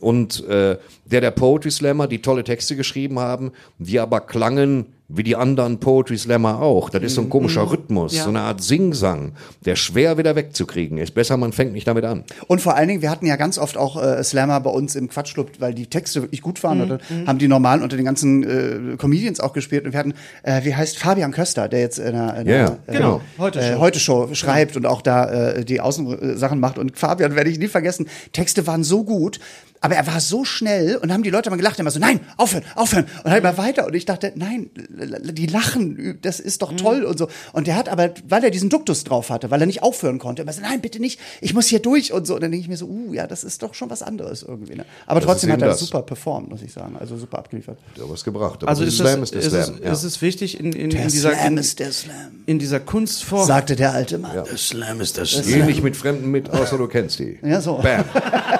Und 0.00 0.44
äh, 0.46 0.78
der 1.06 1.20
der 1.20 1.30
Poetry 1.32 1.72
Slammer, 1.72 2.06
die 2.06 2.22
tolle 2.22 2.44
Texte 2.44 2.76
geschrieben 2.76 3.18
haben, 3.18 3.50
die 3.78 3.98
aber 3.98 4.20
klangen 4.20 4.86
wie 5.10 5.22
die 5.22 5.36
anderen 5.36 5.80
Poetry 5.80 6.18
Slammer 6.18 6.60
auch. 6.60 6.90
Das 6.90 7.02
ist 7.02 7.14
so 7.14 7.22
ein 7.22 7.30
komischer 7.30 7.70
Rhythmus, 7.70 8.14
so 8.14 8.28
eine 8.28 8.40
Art 8.40 8.62
Singsang, 8.62 9.32
der 9.64 9.74
schwer 9.74 10.18
wieder 10.18 10.36
wegzukriegen 10.36 10.98
ist. 10.98 11.14
Besser, 11.14 11.38
man 11.38 11.52
fängt 11.52 11.72
nicht 11.72 11.86
damit 11.88 12.04
an. 12.04 12.24
und 12.46 12.60
vor 12.60 12.76
allen 12.76 12.88
Dingen, 12.88 13.00
wir 13.00 13.10
hatten 13.10 13.24
ja 13.24 13.36
ganz 13.36 13.56
oft 13.58 13.78
auch 13.78 14.02
äh, 14.02 14.22
Slammer 14.22 14.60
bei 14.60 14.68
uns 14.70 14.96
im 14.96 15.08
Quatschclub, 15.08 15.52
weil 15.60 15.72
die 15.72 15.86
Texte 15.86 16.20
wirklich 16.22 16.42
gut 16.42 16.58
Mhm, 16.58 16.62
waren. 16.62 16.80
Und 16.82 16.88
dann 16.90 17.26
haben 17.26 17.38
die 17.38 17.48
normalen 17.48 17.82
unter 17.82 17.96
den 17.96 18.04
ganzen 18.04 18.42
äh, 18.42 18.96
Comedians 18.98 19.40
auch 19.40 19.54
gespielt. 19.54 19.86
Und 19.86 19.92
wir 19.92 19.98
hatten, 19.98 20.12
äh, 20.42 20.62
wie 20.64 20.74
heißt 20.74 20.98
Fabian 20.98 21.32
Köster, 21.32 21.68
der 21.68 21.80
jetzt 21.80 21.98
in 21.98 22.12
der, 22.12 22.34
in 22.40 22.46
Ja, 22.46 22.52
der 22.52 22.58
ja, 22.58 22.78
genau. 22.86 23.20
Heute 23.38 23.60
äh, 23.60 23.72
Show. 23.72 23.78
heute 23.80 24.00
Show 24.00 24.28
schreibt 24.34 24.76
und 24.76 24.84
auch 24.84 25.00
da 25.00 25.52
äh, 25.52 25.64
die 25.64 25.80
Außensachen 25.80 26.60
macht. 26.60 26.76
Und 26.78 26.98
Fabian 26.98 27.34
werde 27.34 27.48
ich 27.48 27.58
nie 27.58 27.68
vergessen. 27.68 28.08
Texte 28.32 28.66
waren 28.66 28.84
so 28.84 29.04
gut, 29.04 29.40
aber 29.80 29.94
er 29.94 30.06
war 30.06 30.20
so 30.20 30.44
schnell 30.44 30.96
und 30.96 31.12
haben 31.12 31.22
die 31.22 31.30
Leute 31.30 31.50
mal 31.50 31.56
gelacht, 31.56 31.78
immer 31.78 31.90
so, 31.90 31.98
nein, 32.00 32.20
aufhören, 32.36 32.64
aufhören 32.74 33.06
und 33.24 33.30
halt 33.30 33.42
mal 33.42 33.56
weiter. 33.58 33.86
Und 33.86 33.94
ich 33.94 34.04
dachte, 34.04 34.32
nein, 34.34 34.70
die 34.78 35.46
lachen, 35.46 36.18
das 36.22 36.40
ist 36.40 36.60
Mhm. 36.60 36.66
doch 36.66 36.76
toll 36.76 37.04
und 37.04 37.18
so. 37.18 37.28
Und 37.52 37.66
der 37.66 37.76
hat 37.76 37.88
aber, 37.88 38.10
weil 38.28 38.42
er 38.44 38.50
diesen 38.50 38.68
Duktus 38.70 39.04
drauf 39.04 39.30
hatte, 39.30 39.50
weil 39.50 39.60
er 39.60 39.66
nicht 39.66 39.82
aufhören 39.82 40.18
konnte, 40.18 40.42
immer 40.42 40.52
so, 40.52 40.60
nein, 40.62 40.80
bitte 40.80 41.00
nicht, 41.00 41.20
ich 41.40 41.54
muss 41.54 41.66
hier 41.66 41.80
durch 41.80 42.12
und 42.12 42.26
so. 42.26 42.34
Und 42.34 42.42
dann 42.42 42.50
denke 42.50 42.62
ich 42.62 42.68
mir 42.68 42.76
so, 42.76 42.86
uh, 42.86 43.12
ja, 43.12 43.26
das 43.26 43.44
ist 43.44 43.62
doch 43.62 43.74
schon 43.74 43.90
was 43.90 44.02
anderes 44.02 44.42
irgendwie. 44.42 44.74
Ne? 44.74 44.84
Aber 45.06 45.20
trotzdem 45.20 45.50
ist 45.50 45.54
hat 45.54 45.62
er 45.62 45.68
das 45.68 45.78
das. 45.78 45.88
super 45.88 46.02
performt, 46.02 46.48
muss 46.50 46.62
ich 46.62 46.72
sagen. 46.72 46.96
Also 46.98 47.16
super 47.16 47.38
abgeliefert. 47.38 47.78
Ja, 47.96 48.04
was 48.08 48.24
gebracht. 48.24 48.62
Aber 48.62 48.68
Also 48.68 48.82
der 48.82 48.88
ist 48.88 48.96
Slam 48.98 49.22
es, 49.22 49.30
ist 49.30 49.34
der 49.34 49.40
ist, 49.42 49.52
es, 49.52 49.66
Slam. 49.66 49.80
ja. 49.84 49.92
ist 49.92 50.02
es 50.04 50.22
wichtig 50.22 50.58
in, 50.60 50.72
in, 50.72 50.90
Der 50.90 51.02
in 51.02 51.08
dieser 51.08 51.30
Slam 51.34 51.58
ist 51.58 51.78
der 51.78 51.92
Slam, 51.92 52.14
in 52.46 52.58
dieser 52.58 52.80
Kunstform. 52.80 53.46
sagte 53.46 53.76
der 53.76 53.92
alte 53.92 54.18
Mann. 54.18 54.32
Der 54.34 54.56
Slam 54.56 55.00
ist 55.00 55.18
das 55.18 55.40
Geh 55.46 55.62
nicht 55.62 55.82
mit 55.82 55.96
Fremden 55.96 56.30
mit, 56.30 56.50
außer 56.50 56.76
du 56.78 56.86
kennst 56.88 57.18
die. 57.18 57.38
Ja, 57.42 57.60
so. 57.60 57.76
Bam. 57.78 58.04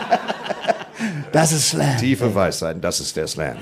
Das 1.33 1.53
ist 1.53 1.69
Slam. 1.71 1.97
Tiefe 1.99 2.35
Weisheit, 2.35 2.77
das 2.81 3.01
ist 3.01 3.17
der 3.17 3.27
Slam. 3.27 3.57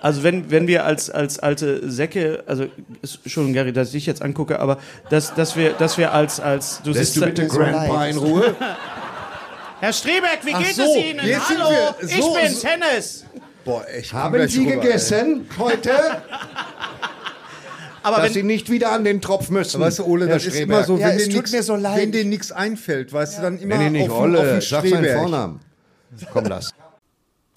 Also 0.00 0.22
wenn, 0.24 0.50
wenn 0.50 0.66
wir 0.66 0.84
als, 0.84 1.10
als 1.10 1.38
alte 1.38 1.88
Säcke, 1.90 2.42
also 2.46 2.66
ist 3.02 3.20
schon 3.30 3.52
Gary, 3.52 3.72
dass 3.72 3.88
ich 3.88 3.92
dich 3.94 4.06
jetzt 4.06 4.20
angucke, 4.22 4.58
aber 4.58 4.78
dass, 5.10 5.32
dass 5.34 5.54
wir, 5.56 5.74
dass 5.74 5.96
wir 5.96 6.12
als, 6.12 6.40
als 6.40 6.80
du 6.82 6.90
Lässt 6.90 7.14
sitzt 7.14 7.16
du 7.18 7.26
bitte 7.26 7.48
so 7.48 7.56
Grandpa 7.58 8.06
in 8.06 8.16
Ruhe? 8.18 8.54
Herr 9.80 9.92
Strebeck, 9.92 10.40
wie 10.44 10.52
geht 10.52 10.74
so, 10.74 10.82
es 10.82 10.96
Ihnen? 10.96 11.20
Hallo, 11.20 11.94
wir 12.00 12.08
ich 12.08 12.16
so- 12.20 12.34
bin's, 12.34 12.60
so- 12.62 12.68
Hennes. 12.68 13.24
Boah, 13.64 13.84
ich 13.96 14.12
Haben 14.12 14.48
Sie 14.48 14.60
rüber, 14.68 14.80
gegessen 14.80 15.46
heute? 15.56 15.90
Aber 18.02 18.16
Dass 18.16 18.26
wenn, 18.26 18.32
Sie 18.32 18.42
nicht 18.42 18.68
wieder 18.70 18.90
an 18.90 19.04
den 19.04 19.20
Tropf 19.20 19.48
müssen. 19.50 19.80
Weißt 19.80 20.00
du, 20.00 20.04
Ole, 20.04 20.26
Herr 20.26 20.34
das 20.34 20.46
ist 20.46 20.56
immer 20.56 20.82
so, 20.82 20.96
Ja, 20.98 21.08
wenn 21.10 21.16
es 21.16 21.24
dir 21.26 21.34
tut 21.34 21.42
nix- 21.42 21.52
mir 21.52 21.62
so 21.62 21.76
leid. 21.76 21.96
wenn 21.98 22.10
dir 22.10 22.24
nichts 22.24 22.50
einfällt, 22.50 23.12
weißt 23.12 23.38
du, 23.38 23.42
dann 23.42 23.58
immer 23.58 23.76
Nee, 23.78 23.90
nee, 23.90 23.98
nicht 24.00 24.10
auf, 24.10 24.24
den- 24.24 24.34
auf 24.34 24.40
Olle. 24.42 24.52
den 24.54 24.60
Sag 24.60 24.84
seinen. 24.88 25.16
Vornamen. 25.18 25.60
Komm, 26.32 26.44
lass. 26.46 26.70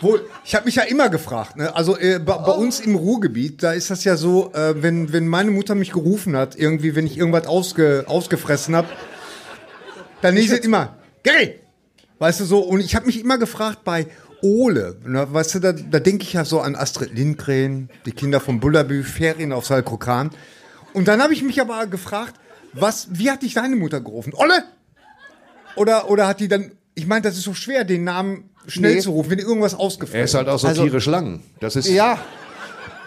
Wohl, 0.00 0.28
ich 0.44 0.54
habe 0.54 0.66
mich 0.66 0.76
ja 0.76 0.84
immer 0.84 1.08
gefragt, 1.08 1.56
ne? 1.56 1.74
also 1.74 1.98
äh, 1.98 2.20
bei, 2.20 2.38
bei 2.38 2.52
uns 2.52 2.78
im 2.78 2.94
Ruhrgebiet, 2.94 3.62
da 3.62 3.72
ist 3.72 3.90
das 3.90 4.04
ja 4.04 4.16
so, 4.16 4.52
äh, 4.52 4.80
wenn, 4.80 5.12
wenn 5.12 5.26
meine 5.26 5.50
Mutter 5.50 5.74
mich 5.74 5.90
gerufen 5.90 6.36
hat, 6.36 6.54
irgendwie, 6.54 6.94
wenn 6.94 7.04
ich 7.04 7.18
irgendwas 7.18 7.48
ausge, 7.48 8.04
ausgefressen 8.06 8.76
habe, 8.76 8.88
dann 10.22 10.36
hieß 10.36 10.52
es 10.52 10.60
immer, 10.60 10.96
Gary! 11.24 11.60
Weißt 12.20 12.40
du 12.40 12.44
so, 12.44 12.60
und 12.60 12.80
ich 12.80 12.96
habe 12.96 13.06
mich 13.06 13.20
immer 13.20 13.38
gefragt 13.38 13.84
bei 13.84 14.08
Ole, 14.42 14.96
ne, 15.04 15.32
weißt 15.32 15.56
du, 15.56 15.58
da, 15.60 15.72
da 15.72 16.00
denke 16.00 16.24
ich 16.24 16.32
ja 16.32 16.44
so 16.44 16.60
an 16.60 16.76
Astrid 16.76 17.14
Lindgren, 17.14 17.90
die 18.06 18.12
Kinder 18.12 18.40
von 18.40 18.60
Bullabü, 18.60 19.02
Ferien 19.02 19.52
auf 19.52 19.66
Salkrokan. 19.66 20.30
Und 20.92 21.08
dann 21.08 21.22
habe 21.22 21.32
ich 21.32 21.42
mich 21.42 21.60
aber 21.60 21.86
gefragt, 21.86 22.34
was, 22.72 23.08
wie 23.10 23.30
hat 23.30 23.42
dich 23.42 23.54
deine 23.54 23.76
Mutter 23.76 24.00
gerufen? 24.00 24.32
Olle? 24.34 24.64
Oder, 25.76 26.10
oder 26.10 26.26
hat 26.26 26.40
die 26.40 26.48
dann, 26.48 26.72
ich 26.94 27.06
meine, 27.06 27.22
das 27.22 27.36
ist 27.36 27.44
so 27.44 27.54
schwer, 27.54 27.84
den 27.84 28.04
Namen 28.04 28.50
schnell 28.68 28.94
Nee. 28.94 29.00
zu 29.00 29.10
rufen, 29.10 29.30
wenn 29.32 29.38
irgendwas 29.40 29.72
Er 29.72 29.80
ausgefallen 29.80 30.24
ist 30.24 30.34
halt 30.34 30.48
auch 30.48 30.58
so 30.58 30.68
Also- 30.68 30.82
tierisch 30.84 31.06
lang. 31.06 31.40
Das 31.60 31.74
ist. 31.76 31.88
Ja. 31.88 32.18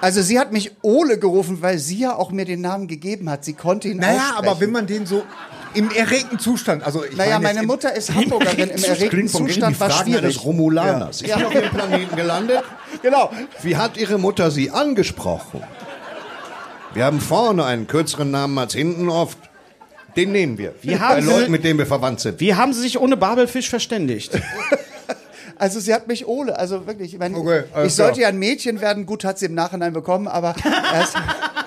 Also 0.02 0.24
sie 0.24 0.40
hat 0.40 0.52
mich 0.52 0.72
Ole 0.82 1.20
gerufen, 1.20 1.62
weil 1.62 1.78
sie 1.78 2.00
ja 2.00 2.16
auch 2.16 2.32
mir 2.32 2.44
den 2.46 2.62
Namen 2.62 2.88
gegeben 2.88 3.30
hat. 3.30 3.46
Sie 3.46 3.54
konnte 3.54 3.88
ihn 3.88 3.98
Naja, 3.98 4.18
aussprechen. 4.20 4.48
aber 4.50 4.60
wenn 4.60 4.72
man 4.72 4.88
den 4.88 5.06
so 5.06 5.24
im 5.76 5.92
erregten 5.92 6.40
Zustand, 6.40 6.84
also 6.84 7.06
ich 7.06 7.16
Naja, 7.16 7.34
meine 7.38 7.44
jetzt 7.44 7.44
meine 7.44 7.60
im- 7.62 7.68
Mutter 7.68 7.96
ist 7.96 8.14
Hamburgerin. 8.14 8.70
Im 8.76 8.84
erregten 8.84 9.28
Zustand 9.28 9.80
war 9.80 9.92
schwierig. 9.92 10.44
Romulaners. 10.44 11.22
Ich 11.22 11.28
Ja. 11.28 11.38
bin 11.38 11.46
auf 11.46 11.54
dem 11.54 11.70
Planeten 11.70 12.16
gelandet. 12.16 12.64
Genau. 13.04 13.32
Wie 13.64 13.78
hat 13.78 13.96
Ihre 13.96 14.18
Mutter 14.18 14.52
Sie 14.52 14.70
angesprochen? 14.72 15.62
Wir 16.94 17.06
haben 17.06 17.22
vorne 17.22 17.64
einen 17.64 17.88
kürzeren 17.88 18.32
Namen 18.32 18.58
als 18.58 18.74
hinten 18.74 19.08
oft. 19.08 19.38
Den 20.18 20.34
nehmen 20.34 20.58
wir. 20.58 20.74
Wir 20.82 20.98
Bei 20.98 21.04
haben 21.04 21.22
Sie- 21.22 21.30
Leuten, 21.32 21.52
mit 21.52 21.64
denen 21.64 21.80
wir 21.80 21.86
verwandt 21.86 22.20
sind. 22.20 22.40
wie 22.42 22.54
haben 22.56 22.74
Sie 22.74 22.82
sich 22.82 23.00
ohne 23.00 23.16
Babelfisch 23.18 23.70
verständigt? 23.70 24.32
Also 25.58 25.80
sie 25.80 25.94
hat 25.94 26.08
mich 26.08 26.28
Ole, 26.28 26.58
also 26.58 26.88
wirklich. 26.88 27.14
Ich, 27.14 27.20
meine, 27.20 27.38
Okay, 27.38 27.64
alles 27.74 27.88
ich 27.92 27.96
sollte 27.96 28.22
ja 28.22 28.28
ein 28.30 28.38
Mädchen 28.40 28.82
werden. 28.82 29.06
Gut, 29.06 29.24
hat 29.24 29.40
sie 29.40 29.46
im 29.48 29.54
Nachhinein 29.54 29.94
bekommen, 29.94 30.28
aber 30.28 30.56
erst, 30.94 31.16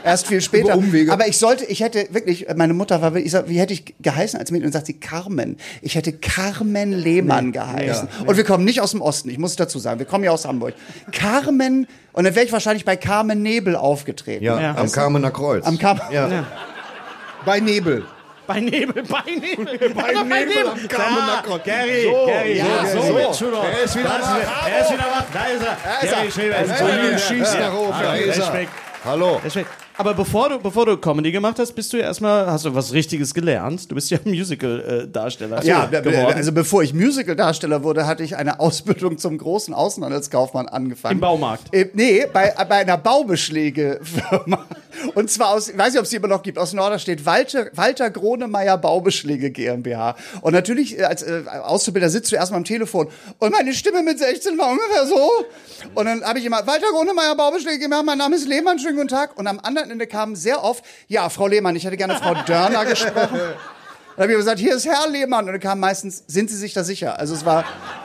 erst 0.05 0.27
viel 0.27 0.41
später. 0.41 0.79
Aber 1.09 1.27
ich 1.29 1.39
sollte, 1.39 1.65
ich 1.65 1.81
hätte 1.81 2.07
wirklich, 2.11 2.47
meine 2.57 2.75
Mutter 2.75 3.01
war 3.03 3.15
wirklich, 3.15 3.33
wie 3.47 3.59
hätte 3.59 3.73
ich 3.73 3.95
geheißen 4.01 4.39
als 4.39 4.51
Mädchen? 4.51 4.67
Und 4.67 4.73
sagt 4.73 4.87
sie 4.87 4.95
Carmen. 4.95 5.57
Ich 5.83 5.95
hätte 5.95 6.13
Carmen 6.13 6.93
Lehmann 6.93 7.53
geheißen. 7.53 8.09
Und 8.27 8.37
wir 8.37 8.45
kommen 8.45 8.65
nicht 8.65 8.81
aus 8.81 8.93
dem 8.93 9.01
Osten, 9.03 9.29
ich 9.31 9.39
muss 9.39 9.57
dazu 9.57 9.79
sagen, 9.79 9.99
wir 9.99 10.07
kommen 10.07 10.25
ja 10.25 10.31
aus 10.31 10.45
Hamburg. 10.45 10.75
Carmen, 11.13 11.87
und 12.13 12.25
dann 12.25 12.35
wäre 12.35 12.47
ich 12.47 12.53
wahrscheinlich 12.53 12.85
bei 12.85 12.97
Carmen 12.97 13.43
Nebel 13.43 13.77
aufgetreten. 13.77 14.45
Ja, 14.45 14.61
Ja. 14.61 14.77
am 14.77 14.91
Kamener 14.91 15.31
Kreuz. 15.31 15.65
Am 15.67 15.79
Carmen. 15.79 16.01
ja. 16.11 16.45
Bei 17.45 17.61
Nebel. 17.61 18.05
Bei 18.47 18.61
Nebel, 18.61 19.03
bei 19.05 19.23
Nebel. 19.31 19.95
Bei 19.95 20.13
Nebel 20.13 20.69
am 20.69 20.89
Kamener 20.89 21.43
Kreuz. 21.47 21.63
Gary, 21.65 22.03
So, 22.05 22.27
Gary, 22.27 22.59
ja, 22.59 22.87
so, 22.87 23.01
so, 23.01 23.33
so. 23.33 23.47
Er 23.63 23.85
ist 23.85 23.97
wieder 23.97 24.09
wach. 24.11 24.39
Er 24.69 24.81
ist 24.83 24.93
wieder 24.93 25.05
wach, 25.05 25.25
da 25.33 25.45
ist 25.47 25.63
er. 25.63 26.11
Gary 26.17 26.31
Schreber 26.31 26.59
ist 26.59 26.79
Berlin 26.79 27.19
schießt 27.19 27.59
nach 27.61 27.75
oben. 27.75 27.91
Da 27.91 28.15
ist 28.15 28.39
er. 28.39 28.43
Respekt. 28.45 28.73
Hallo. 29.05 29.41
Respekt. 29.45 29.69
Aber 29.97 30.13
bevor 30.13 30.49
du, 30.49 30.59
bevor 30.59 30.87
du 30.87 30.97
Comedy 30.97 31.31
gemacht 31.31 31.57
hast, 31.61 31.73
bist 31.73 31.93
du 31.93 31.99
ja 31.99 32.05
erstmal, 32.05 32.47
hast 32.47 32.65
du 32.65 32.75
was 32.75 32.93
Richtiges 32.93 33.33
gelernt. 33.33 33.89
Du 33.91 33.95
bist 33.95 34.11
ja 34.11 34.19
Musical-Darsteller 34.25 35.63
Ja, 35.65 35.87
geworden. 35.87 36.35
also 36.35 36.51
bevor 36.53 36.83
ich 36.83 36.93
Musical-Darsteller 36.93 37.85
wurde, 37.85 38.07
hatte 38.07 38.25
ich 38.25 38.37
eine 38.37 38.59
Ausbildung 38.59 39.19
zum 39.19 39.39
großen 39.39 39.73
Außenhandelskaufmann 39.73 40.69
angefangen. 40.69 41.15
Im 41.15 41.21
Baumarkt? 41.21 41.73
Äh, 41.73 41.91
nee, 41.95 42.27
bei, 42.33 42.53
bei 42.69 42.77
einer 42.79 42.99
Baubeschläge-Firma. 42.99 44.65
Und 45.15 45.31
zwar 45.31 45.51
aus, 45.51 45.69
ich 45.69 45.79
weiß 45.79 45.93
nicht, 45.93 45.99
ob 45.99 46.05
es 46.05 46.11
die 46.11 46.17
immer 46.17 46.29
noch 46.29 46.43
gibt, 46.43 46.59
aus 46.59 46.73
Norderstedt, 46.73 47.27
Walter, 47.27 47.69
Walter 47.75 48.11
Gronemeyer 48.11 48.79
Baubeschläge 48.79 49.51
GmbH. 49.51 50.17
Und 50.41 50.53
natürlich, 50.53 50.99
äh, 50.99 51.05
als 51.05 51.23
äh, 51.23 51.43
Auszubildender 51.63 52.11
sitzt 52.11 52.33
du 52.33 52.37
erstmal 52.37 52.59
am 52.59 52.65
Telefon 52.65 53.09
und 53.39 53.53
meine 53.53 53.73
Stimme 53.75 54.03
mit 54.03 54.19
16 54.19 54.59
war 54.59 54.71
ungefähr 54.71 55.07
so. 55.07 55.31
Und 55.95 56.07
dann 56.07 56.25
habe 56.25 56.39
ich 56.39 56.45
immer, 56.45 56.67
Walter 56.67 56.89
Gronemeyer 56.93 57.35
Baubeschläge 57.35 57.79
GmbH, 57.79 58.03
mein 58.03 58.19
Name 58.19 58.37
ist 58.37 58.47
Lehmann, 58.47 58.79
schönen 58.79 58.97
guten 58.97 59.09
Tag. 59.09 59.39
Und 59.39 59.47
am 59.47 59.61
anderen 59.61 59.91
Ende 59.91 60.07
kam 60.07 60.37
sehr 60.37 60.63
oft, 60.63 60.85
ja, 61.09 61.29
Frau 61.29 61.47
Lehmann, 61.47 61.77
ich 61.77 61.85
hätte 61.85 61.97
gerne 61.97 62.17
Frau 62.17 62.35
Dörner 62.47 62.85
gesprochen. 62.85 63.41
Dann 64.17 64.25
habe 64.25 64.33
ich 64.33 64.39
gesagt, 64.39 64.61
hier 64.61 64.77
ist 64.77 64.87
Herr 64.87 65.09
Lehmann. 65.09 65.47
Und 65.47 65.53
dann 65.53 65.61
kam 65.61 65.81
meistens, 65.81 66.23
sind 66.29 66.49
Sie 66.49 66.57
sich 66.57 66.73
da 66.73 66.85
sicher? 66.85 67.19
Also 67.19 67.35
es 67.35 67.45
war, 67.45 67.65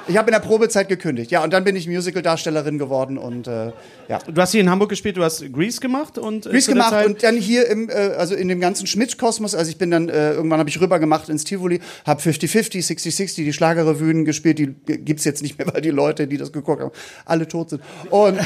ich 0.10 0.18
habe 0.18 0.30
in 0.30 0.34
der 0.34 0.40
Probezeit 0.40 0.90
gekündigt. 0.90 1.32
Ja, 1.32 1.44
und 1.44 1.54
dann 1.54 1.64
bin 1.64 1.76
ich 1.76 1.88
Musical-Darstellerin 1.88 2.78
geworden 2.78 3.18
und 3.18 3.48
äh, 3.48 3.72
ja. 4.08 4.18
Du 4.20 4.42
hast 4.42 4.52
hier 4.52 4.62
in 4.62 4.70
Hamburg 4.70 4.90
gespielt, 4.90 5.16
du 5.18 5.24
hast 5.24 5.42
Grease 5.54 5.80
gemacht 5.80 6.18
und 6.18 6.46
äh, 6.46 6.50
Grease 6.50 6.72
gemacht 6.72 6.90
Zeit- 6.90 7.06
und 7.06 7.24
dann 7.24 7.38
hier 7.38 7.68
im, 7.70 7.90
äh, 7.90 7.94
also 8.18 8.36
in 8.36 8.48
dem 8.48 8.60
ganzen 8.60 8.88
Schmidt-Kosmos, 8.88 9.56
also 9.56 9.70
ich 9.70 9.78
bin 9.78 9.92
dann, 9.92 10.10
äh, 10.10 10.32
irgendwann 10.34 10.60
habe 10.60 10.70
ich 10.70 10.82
rüber 10.82 11.00
gemacht 11.00 11.30
ins 11.30 11.44
Tivoli, 11.44 11.80
habe 12.06 12.22
50-50, 12.22 12.86
60-60, 12.86 13.36
die 13.36 13.54
Schlagerrevuen 13.54 14.26
gespielt, 14.26 14.60
die 14.60 14.68
g- 14.86 14.98
gibt's 14.98 15.26
jetzt 15.26 15.44
nicht 15.44 15.58
mehr, 15.58 15.72
weil 15.74 15.82
die 15.82 15.92
Leute, 15.92 16.28
die 16.28 16.38
das 16.38 16.52
geguckt 16.52 16.82
haben, 16.82 16.92
alle 17.26 17.48
tot 17.48 17.70
sind. 17.70 17.82
Und 18.10 18.40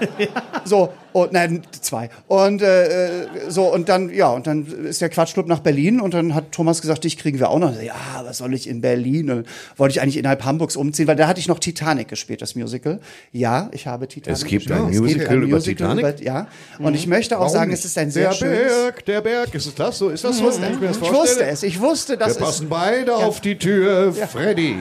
so, 0.64 0.92
und 1.12 1.32
nein, 1.32 1.62
zwei. 1.80 2.10
Und 2.28 2.62
äh, 2.62 3.06
äh, 3.24 3.26
so, 3.48 3.72
und 3.72 3.88
dann, 3.88 4.10
ja, 4.14 4.28
und 4.30 4.46
dann 4.46 4.64
ist 4.84 5.00
der 5.00 5.08
Quatschclub 5.08 5.48
nach 5.48 5.58
Berlin 5.60 6.00
und 6.00 6.14
dann 6.14 6.34
hat 6.34 6.52
Thomas 6.52 6.80
gesagt, 6.80 7.02
dich 7.02 7.16
kriegen 7.18 7.40
wir 7.40 7.50
auch 7.50 7.58
noch. 7.58 7.80
Ja, 7.82 7.94
was 8.24 8.38
soll 8.38 8.54
ich 8.54 8.68
in 8.68 8.80
Berlin? 8.80 9.30
Und 9.30 9.46
wollte 9.76 9.92
ich 9.92 10.00
eigentlich 10.00 10.16
innerhalb 10.18 10.44
Hamburgs 10.44 10.76
umziehen, 10.76 11.07
weil 11.08 11.16
da 11.16 11.26
hatte 11.26 11.40
ich 11.40 11.48
noch 11.48 11.58
Titanic 11.58 12.06
gespielt, 12.06 12.40
das 12.42 12.54
Musical. 12.54 13.00
Ja, 13.32 13.68
ich 13.72 13.86
habe 13.88 14.06
Titanic 14.06 14.36
Es 14.38 14.44
gibt 14.44 14.66
gespielt. 14.66 14.78
ein 14.78 14.84
Es 14.86 14.92
gibt 14.92 15.02
Musical 15.02 15.42
über 15.42 15.60
Titanic? 15.60 16.04
über- 16.04 16.22
ja, 16.22 16.46
und 16.78 16.94
ich 16.94 17.06
möchte 17.08 17.38
auch 17.40 17.48
sagen, 17.48 17.72
es 17.72 17.84
ist 17.84 17.98
ein 17.98 18.10
sehr 18.12 18.28
Der 18.28 18.34
schönes. 18.36 18.58
Berg, 18.72 19.04
der 19.06 19.20
Berg, 19.22 19.54
ist 19.54 19.66
es 19.66 19.74
das 19.74 19.98
so? 19.98 20.10
Ist 20.10 20.22
das 20.22 20.38
so? 20.38 20.44
Wenn 20.60 20.74
ich 20.74 20.80
mir 20.80 20.88
das 20.88 20.96
Ich 20.98 21.12
wusste 21.12 21.44
es, 21.46 21.62
ich 21.64 21.80
wusste, 21.80 22.12
Wir 22.12 22.18
dass 22.18 22.32
es. 22.32 22.38
passen 22.38 22.68
beide 22.68 23.16
auf 23.16 23.40
die 23.40 23.58
Tür, 23.58 24.12
Freddy. 24.12 24.76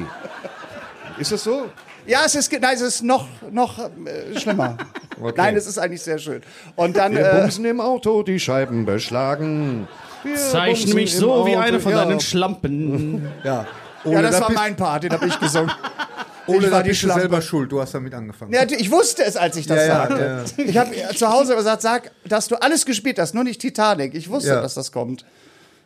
Ist 1.17 1.31
das 1.31 1.43
so? 1.43 1.65
Ja, 2.05 2.19
es 2.25 2.35
ist, 2.35 2.51
nein, 2.53 2.75
es 2.75 2.81
ist 2.81 3.03
noch, 3.03 3.27
noch 3.51 3.79
äh, 3.79 4.39
schlimmer. 4.39 4.77
Okay. 5.19 5.33
Nein, 5.35 5.55
es 5.55 5.65
ist 5.65 5.79
eigentlich 5.79 6.03
sehr 6.03 6.19
schön. 6.19 6.43
Und 6.75 6.95
dann, 6.95 7.11
Wir 7.15 7.25
äh, 7.33 7.41
bumsen 7.41 7.65
im 7.65 7.81
Auto, 7.81 8.21
die 8.21 8.39
Scheiben 8.39 8.85
beschlagen. 8.85 9.87
Wir 10.23 10.35
Zeichne 10.35 10.93
mich 10.93 11.15
so 11.15 11.47
wie 11.47 11.55
Auto, 11.57 11.59
eine 11.59 11.79
von 11.79 11.91
ja. 11.91 12.05
deinen 12.05 12.19
Schlampen. 12.19 13.27
Ja. 13.43 13.65
Ja, 14.11 14.21
das 14.21 14.35
da 14.35 14.41
war 14.41 14.51
mein 14.51 14.75
Part, 14.75 15.03
den 15.03 15.11
habe 15.11 15.25
ich 15.27 15.39
gesungen. 15.39 15.71
Ole, 16.47 16.59
ich 16.59 16.65
da 16.65 16.71
war 16.71 16.83
die 16.83 16.89
bist 16.89 17.01
du 17.01 17.05
Schlampe. 17.07 17.21
selber 17.21 17.41
schuld. 17.41 17.71
Du 17.71 17.81
hast 17.81 17.93
damit 17.93 18.13
angefangen. 18.13 18.53
Ja, 18.53 18.63
ich 18.63 18.89
wusste 18.89 19.23
es, 19.25 19.35
als 19.35 19.57
ich 19.57 19.67
das 19.67 19.77
Ja, 19.79 19.85
ja, 19.85 20.07
sagte. 20.45 20.45
Ich 20.63 20.77
habe 20.77 20.91
zu 21.15 21.27
Hause 21.29 21.55
gesagt, 21.57 21.81
sag, 21.81 22.11
dass 22.25 22.47
du 22.47 22.55
alles 22.55 22.85
gespielt 22.85 23.19
hast, 23.19 23.33
nur 23.35 23.43
nicht 23.43 23.59
Titanic. 23.59 24.13
Ich 24.15 24.29
wusste, 24.29 24.49
Ja. 24.51 24.61
dass 24.61 24.73
das 24.73 24.91
kommt. 24.93 25.25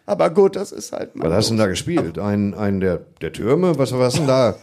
Aber 0.06 0.30
gut, 0.30 0.56
das 0.56 0.72
ist 0.72 0.92
halt 0.92 1.16
mal. 1.16 1.30
Was 1.30 1.36
hast 1.38 1.46
du 1.50 1.54
denn 1.54 1.60
da 1.60 1.68
gespielt? 1.68 2.20
Ein, 2.20 2.54
ein 2.54 2.80
der, 2.80 3.00
der 3.22 3.32
Türme? 3.34 3.78
Was 3.80 3.92
war 3.92 4.10
denn 4.10 4.28
da? 4.28 4.56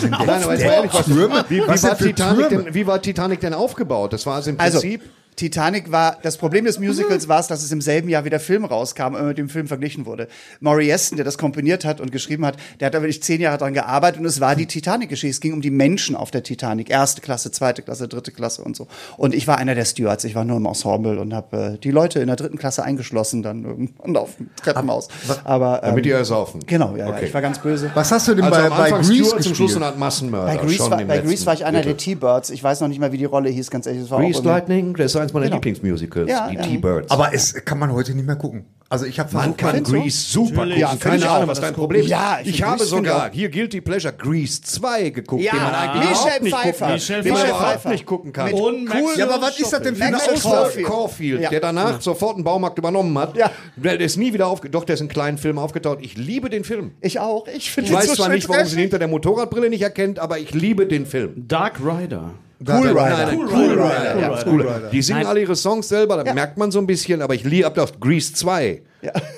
Nein, 0.00 0.12
aber 0.14 0.34
jetzt 0.36 0.46
mal 0.46 0.58
ehrlich, 0.58 0.94
was, 0.94 1.04
Türme? 1.06 1.44
wie, 1.48 1.56
wie, 1.62 1.68
Was 1.68 1.82
war 1.82 1.96
Titanic 1.98 2.48
Türme? 2.48 2.64
denn, 2.64 2.74
wie 2.74 2.86
war 2.86 3.02
Titanic 3.02 3.40
denn 3.40 3.54
aufgebaut? 3.54 4.12
Das 4.12 4.24
war 4.26 4.36
also 4.36 4.50
im 4.50 4.58
Also, 4.60 4.80
Prinzip. 4.80 5.02
Titanic 5.36 5.90
war, 5.90 6.18
das 6.22 6.36
Problem 6.36 6.66
des 6.66 6.78
Musicals 6.78 7.26
war 7.28 7.40
es, 7.40 7.46
dass 7.46 7.62
es 7.62 7.72
im 7.72 7.80
selben 7.80 8.08
Jahr 8.08 8.24
wie 8.24 8.30
der 8.30 8.38
Film 8.40 8.64
rauskam 8.64 9.14
und 9.14 9.26
mit 9.26 9.38
dem 9.38 9.48
Film 9.48 9.66
verglichen 9.66 10.04
wurde. 10.06 10.28
Maury 10.60 10.88
Yeston, 10.90 11.16
der 11.16 11.24
das 11.24 11.38
komponiert 11.38 11.84
hat 11.84 12.00
und 12.00 12.12
geschrieben 12.12 12.44
hat, 12.44 12.56
der 12.80 12.86
hat 12.86 12.94
da 12.94 13.00
wirklich 13.00 13.22
zehn 13.22 13.40
Jahre 13.40 13.56
dran 13.58 13.72
gearbeitet 13.72 14.20
und 14.20 14.26
es 14.26 14.40
war 14.40 14.54
die 14.56 14.66
Titanic-Geschichte. 14.66 15.32
Es 15.32 15.40
ging 15.40 15.54
um 15.54 15.62
die 15.62 15.70
Menschen 15.70 16.16
auf 16.16 16.30
der 16.30 16.42
Titanic. 16.42 16.90
Erste 16.90 17.22
Klasse, 17.22 17.50
zweite 17.50 17.82
Klasse, 17.82 18.08
dritte 18.08 18.30
Klasse 18.30 18.62
und 18.62 18.76
so. 18.76 18.88
Und 19.16 19.34
ich 19.34 19.46
war 19.48 19.58
einer 19.58 19.74
der 19.74 19.84
Stewards. 19.86 20.24
Ich 20.24 20.34
war 20.34 20.44
nur 20.44 20.58
im 20.58 20.66
Ensemble 20.66 21.18
und 21.18 21.32
habe 21.34 21.74
äh, 21.74 21.78
die 21.78 21.90
Leute 21.90 22.20
in 22.20 22.26
der 22.26 22.36
dritten 22.36 22.58
Klasse 22.58 22.82
eingeschlossen 22.82 23.42
dann 23.42 23.64
irgendwann 23.64 24.16
auf 24.16 24.36
dem 24.36 24.50
Treppenhaus. 24.62 25.08
Aber, 25.44 25.82
ähm, 25.82 25.90
Damit 25.90 26.04
die 26.04 26.10
ersaufen. 26.10 26.60
Genau, 26.66 26.92
ja, 26.96 27.06
ja, 27.08 27.12
Okay. 27.14 27.26
ich 27.26 27.34
war 27.34 27.40
ganz 27.42 27.58
böse. 27.58 27.90
Was 27.94 28.12
hast 28.12 28.28
du 28.28 28.34
denn 28.34 28.44
Also 28.44 28.60
bei, 28.60 28.68
bei 28.68 28.90
Grease 28.90 29.14
Stewart, 29.14 29.28
zum 29.30 29.36
gespielt? 29.38 29.56
Schluss 29.56 29.76
eine 29.76 29.86
Art 29.86 29.98
Massenmörder. 29.98 30.46
Bei 30.52 30.56
Grease, 30.58 30.76
schon 30.76 30.90
war, 30.90 31.02
bei 31.04 31.18
Grease 31.18 31.46
war 31.46 31.54
ich 31.54 31.64
einer 31.64 31.80
der 31.82 31.92
Drittel. 31.94 32.16
T-Birds. 32.16 32.50
Ich 32.50 32.62
weiß 32.62 32.80
noch 32.80 32.88
nicht 32.88 33.00
mal, 33.00 33.12
wie 33.12 33.18
die 33.18 33.24
Rolle 33.24 33.48
hieß, 33.48 33.70
ganz 33.70 33.86
ehrlich. 33.86 34.02
Das 34.02 34.10
war 34.10 34.18
auch 34.18 34.22
Grease 34.22 34.42
Lightning, 34.42 34.94
das 34.94 35.14
ist 35.14 35.21
eins 35.22 35.32
meiner 35.32 35.46
Genau. 35.46 35.56
Lieblingsmusicals. 35.56 36.30
Ja, 36.30 36.48
die 36.48 36.56
ja. 36.56 36.62
T-Birds. 36.62 37.10
Aber 37.10 37.34
es 37.34 37.54
kann 37.64 37.78
man 37.78 37.92
heute 37.92 38.14
nicht 38.14 38.26
mehr 38.26 38.36
gucken. 38.36 38.64
Also 38.88 39.06
ich 39.06 39.18
habe 39.18 39.32
Man 39.34 39.56
kann? 39.56 39.82
Grease 39.84 40.10
super 40.32 40.66
Natürlich. 40.66 40.82
gucken. 40.82 40.98
Ja, 41.00 41.04
Keine 41.10 41.16
ich 41.16 41.26
Ahnung, 41.30 41.44
auch. 41.44 41.48
was 41.48 41.60
dein 41.62 41.72
Problem 41.72 42.02
ist. 42.02 42.08
Ja, 42.10 42.40
ich 42.42 42.48
ich 42.48 42.62
habe 42.62 42.84
sogar 42.84 43.30
hier 43.32 43.48
Guilty 43.48 43.80
Pleasure 43.80 44.12
Grease 44.12 44.60
2 44.60 45.08
geguckt, 45.08 45.42
Ja, 45.42 45.52
den 45.52 45.62
man 45.62 45.74
eigentlich 45.74 46.10
Michelle 46.10 46.20
überhaupt 46.20 46.42
nicht 46.42 46.54
Pfeiffer. 46.54 46.78
gucken, 46.78 46.92
Michelle 46.92 47.22
den 47.22 47.32
man 47.32 47.40
Pfeiffer. 47.40 47.56
überhaupt 47.56 47.84
nicht 47.88 48.04
gucken 48.06 48.32
kann. 48.34 48.52
Und 48.52 48.84
Max 48.84 49.16
Ja, 49.16 49.30
aber 49.30 49.46
was 49.46 49.58
ist 49.58 49.72
das 49.72 49.80
denn 49.80 49.96
für 49.96 50.10
Maxwell 50.10 50.34
Aussage? 50.34 50.82
Caulfield. 50.82 51.50
Der 51.50 51.60
danach 51.60 52.02
sofort 52.02 52.34
einen 52.34 52.44
Baumarkt 52.44 52.76
übernommen 52.76 53.16
hat. 53.16 53.34
Ja. 53.34 53.50
Der 53.76 53.98
ist 53.98 54.18
nie 54.18 54.34
wieder 54.34 54.46
aufge... 54.46 54.68
Doch, 54.68 54.84
der 54.84 54.92
ist 54.96 55.00
in 55.00 55.08
kleinen 55.08 55.38
Filmen 55.38 55.58
aufgetaucht. 55.58 56.00
Ich 56.02 56.18
liebe 56.18 56.50
den 56.50 56.62
Film. 56.64 56.90
Ich 57.00 57.18
auch. 57.18 57.46
Ich 57.48 57.70
finde 57.72 57.88
Ich 57.88 57.96
weiß 57.96 58.08
so 58.08 58.14
zwar 58.16 58.28
nicht, 58.28 58.46
warum 58.50 58.66
sie 58.66 58.76
ihn 58.76 58.80
hinter 58.82 58.98
der 58.98 59.08
Motorradbrille 59.08 59.70
nicht 59.70 59.82
erkennt, 59.82 60.18
aber 60.18 60.38
ich 60.38 60.52
liebe 60.52 60.86
den 60.86 61.06
Film. 61.06 61.32
Dark 61.48 61.80
Rider. 61.82 62.32
Cool 62.66 62.88
Rider. 62.88 63.32
Cool 63.36 63.46
Rider. 63.80 64.44
Cool 64.46 64.60
Rider. 64.62 64.90
Die 64.92 65.02
singen 65.02 65.26
alle 65.26 65.40
ihre 65.40 65.56
Songs 65.56 65.88
selber, 65.88 66.16
da 66.16 66.24
Ja. 66.24 66.34
merkt 66.34 66.56
man 66.58 66.70
so 66.70 66.78
ein 66.78 66.86
bisschen, 66.86 67.22
aber 67.22 67.34
ich 67.34 67.44
liebe, 67.44 67.66
ab 67.66 67.78
auf 67.78 67.98
Grease 68.00 68.32
2. 68.34 68.82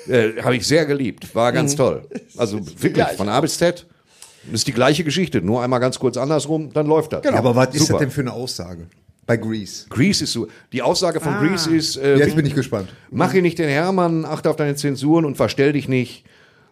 Äh, 0.07 0.41
Habe 0.43 0.55
ich 0.57 0.67
sehr 0.67 0.85
geliebt. 0.85 1.33
War 1.33 1.51
ganz 1.51 1.75
toll. 1.75 2.03
Also 2.37 2.59
wirklich, 2.81 3.05
von 3.17 3.29
A 3.29 3.41
bis 3.41 3.57
Z. 3.57 3.85
Das 4.45 4.53
ist 4.61 4.67
die 4.67 4.73
gleiche 4.73 5.03
Geschichte, 5.03 5.41
nur 5.41 5.63
einmal 5.63 5.79
ganz 5.79 5.97
kurz 5.97 6.17
andersrum, 6.17 6.71
dann 6.71 6.85
läuft 6.85 7.13
das. 7.13 7.23
Ja, 7.25 7.33
aber 7.33 7.55
was 7.55 7.69
ist 7.69 7.79
das 7.79 7.87
Super. 7.87 7.99
denn 8.01 8.11
für 8.11 8.21
eine 8.21 8.31
Aussage? 8.33 8.85
Bei 9.25 9.37
Grease. 9.37 9.87
Grease 9.89 10.25
ist 10.25 10.33
so. 10.33 10.47
Die 10.71 10.83
Aussage 10.83 11.19
von 11.19 11.33
Grease 11.39 11.75
ist, 11.75 11.97
äh, 11.97 12.17
Jetzt 12.17 12.35
bin 12.35 12.45
ich 12.45 12.53
gespannt. 12.53 12.89
mach 13.09 13.31
hier 13.31 13.41
nicht 13.41 13.57
den 13.57 13.69
Hermann, 13.69 14.23
achte 14.23 14.51
auf 14.51 14.55
deine 14.55 14.75
Zensuren 14.75 15.25
und 15.25 15.35
verstell 15.35 15.73
dich 15.73 15.87
nicht. 15.89 16.25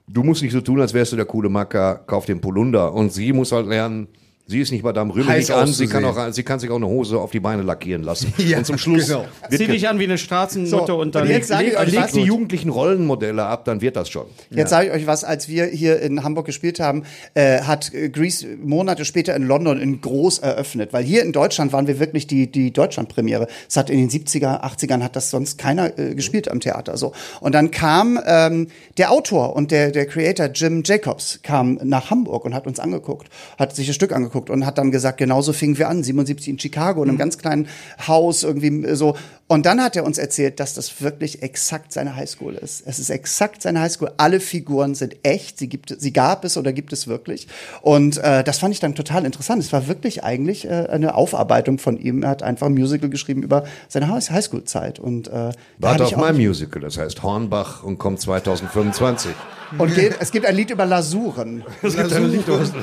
Du 0.07 0.21
musst 0.21 0.43
nicht 0.43 0.51
so 0.51 0.61
tun, 0.61 0.79
als 0.81 0.93
wärst 0.93 1.13
du 1.13 1.15
der 1.15 1.25
coole 1.25 1.49
Macker, 1.49 2.03
kauf 2.05 2.25
den 2.27 2.41
Polunder. 2.41 2.93
Und 2.93 3.11
sie 3.11 3.33
muss 3.33 3.51
halt 3.51 3.65
lernen, 3.65 4.07
sie 4.45 4.59
ist 4.59 4.71
nicht 4.71 4.83
Madame 4.83 5.13
Rümmel 5.13 5.29
Heiß 5.29 5.47
nicht 5.47 5.57
an, 5.57 5.67
sie 5.67 5.87
kann, 5.87 6.03
auch, 6.03 6.31
sie 6.31 6.43
kann 6.43 6.59
sich 6.59 6.69
auch 6.69 6.75
eine 6.75 6.87
Hose 6.87 7.17
auf 7.17 7.31
die 7.31 7.39
Beine 7.39 7.63
lackieren 7.63 8.03
lassen. 8.03 8.33
Ja, 8.43 8.57
und 8.57 8.65
zum 8.65 8.77
Schluss 8.77 9.07
genau. 9.07 9.25
wird 9.47 9.61
Zieh 9.61 9.67
dich 9.67 9.87
an 9.87 9.99
wie 9.99 10.03
eine 10.03 10.17
Straßenmutter 10.17 10.85
So, 10.85 10.99
und 10.99 11.15
dann 11.15 11.29
ich 11.29 11.47
leg, 11.47 11.77
leg 11.85 12.11
die 12.13 12.21
jugendlichen 12.21 12.69
Rollenmodelle 12.69 13.45
ab, 13.45 13.63
dann 13.63 13.79
wird 13.79 13.95
das 13.95 14.09
schon. 14.09 14.25
Jetzt 14.49 14.69
sage 14.69 14.87
ich 14.87 14.93
euch 14.93 15.07
was, 15.07 15.23
als 15.23 15.47
wir 15.47 15.65
hier 15.65 16.01
in 16.01 16.23
Hamburg 16.23 16.45
gespielt 16.45 16.81
haben, 16.81 17.03
äh, 17.35 17.61
hat 17.61 17.91
Grease 18.11 18.57
Monate 18.61 19.05
später 19.05 19.33
in 19.35 19.47
London 19.47 19.79
in 19.79 20.01
groß 20.01 20.39
eröffnet. 20.39 20.91
Weil 20.91 21.05
hier 21.05 21.23
in 21.23 21.31
Deutschland 21.31 21.71
waren 21.71 21.87
wir 21.87 21.99
wirklich 21.99 22.27
die, 22.27 22.51
die 22.51 22.71
Deutschlandpremiere. 22.71 23.47
Es 23.69 23.77
hat 23.77 23.89
in 23.89 23.97
den 23.97 24.09
70er, 24.09 24.61
80ern 24.61 25.01
hat 25.03 25.15
das 25.15 25.29
sonst 25.29 25.57
keiner 25.57 25.97
äh, 25.97 26.15
gespielt 26.15 26.51
am 26.51 26.59
Theater. 26.59 26.97
So. 26.97 27.13
Und 27.39 27.55
dann 27.55 27.71
kam 27.71 28.19
ähm, 28.25 28.67
der 28.97 29.11
Autor 29.11 29.55
und 29.55 29.71
der, 29.71 29.91
der 29.91 30.05
Creator 30.05 30.47
Jim 30.47 30.83
Jacobs 30.83 31.39
kam 31.43 31.79
nach 31.83 32.09
Hamburg 32.09 32.43
und 32.43 32.53
hat 32.53 32.67
uns 32.67 32.79
angeguckt, 32.79 33.29
hat 33.57 33.73
sich 33.73 33.87
das 33.87 33.95
Stück 33.95 34.11
angeguckt 34.11 34.32
und 34.49 34.65
hat 34.65 34.77
dann 34.77 34.91
gesagt, 34.91 35.17
genauso 35.17 35.53
fingen 35.53 35.77
wir 35.77 35.89
an, 35.89 36.03
77 36.03 36.47
in 36.49 36.59
Chicago, 36.59 37.03
in 37.03 37.09
einem 37.09 37.17
ganz 37.17 37.37
kleinen 37.37 37.67
Haus 38.07 38.43
irgendwie 38.43 38.85
äh, 38.85 38.95
so. 38.95 39.15
Und 39.47 39.65
dann 39.65 39.81
hat 39.83 39.95
er 39.95 40.05
uns 40.05 40.17
erzählt, 40.17 40.59
dass 40.59 40.73
das 40.73 41.01
wirklich 41.01 41.43
exakt 41.43 41.91
seine 41.93 42.15
Highschool 42.15 42.55
ist. 42.55 42.83
Es 42.87 42.97
ist 42.97 43.09
exakt 43.09 43.61
seine 43.61 43.81
Highschool. 43.81 44.11
Alle 44.17 44.39
Figuren 44.39 44.95
sind 44.95 45.17
echt. 45.23 45.59
Sie 45.59 45.67
gibt, 45.67 45.95
sie 45.99 46.13
gab 46.13 46.45
es 46.45 46.57
oder 46.57 46.73
gibt 46.73 46.93
es 46.93 47.07
wirklich. 47.07 47.47
Und 47.81 48.17
äh, 48.17 48.43
das 48.43 48.59
fand 48.59 48.73
ich 48.73 48.79
dann 48.79 48.95
total 48.95 49.25
interessant. 49.25 49.61
Es 49.61 49.71
war 49.73 49.87
wirklich 49.87 50.23
eigentlich 50.23 50.65
äh, 50.65 50.87
eine 50.89 51.15
Aufarbeitung 51.15 51.77
von 51.77 51.97
ihm. 51.97 52.23
Er 52.23 52.29
hat 52.29 52.41
einfach 52.41 52.67
ein 52.67 52.73
Musical 52.73 53.09
geschrieben 53.09 53.43
über 53.43 53.65
seine 53.89 54.07
High- 54.07 54.31
Highschool-Zeit. 54.31 54.97
Und 54.99 55.27
äh, 55.27 55.51
Warte 55.77 56.05
auf 56.05 56.17
mein 56.17 56.37
Musical, 56.37 56.81
das 56.81 56.97
heißt 56.97 57.21
Hornbach 57.21 57.83
und 57.83 57.97
kommt 57.97 58.21
2025. 58.21 59.31
Und 59.77 59.95
geht, 59.95 60.15
es 60.19 60.31
gibt 60.31 60.45
ein 60.45 60.55
Lied 60.55 60.69
über 60.71 60.85
Lasuren. 60.85 61.63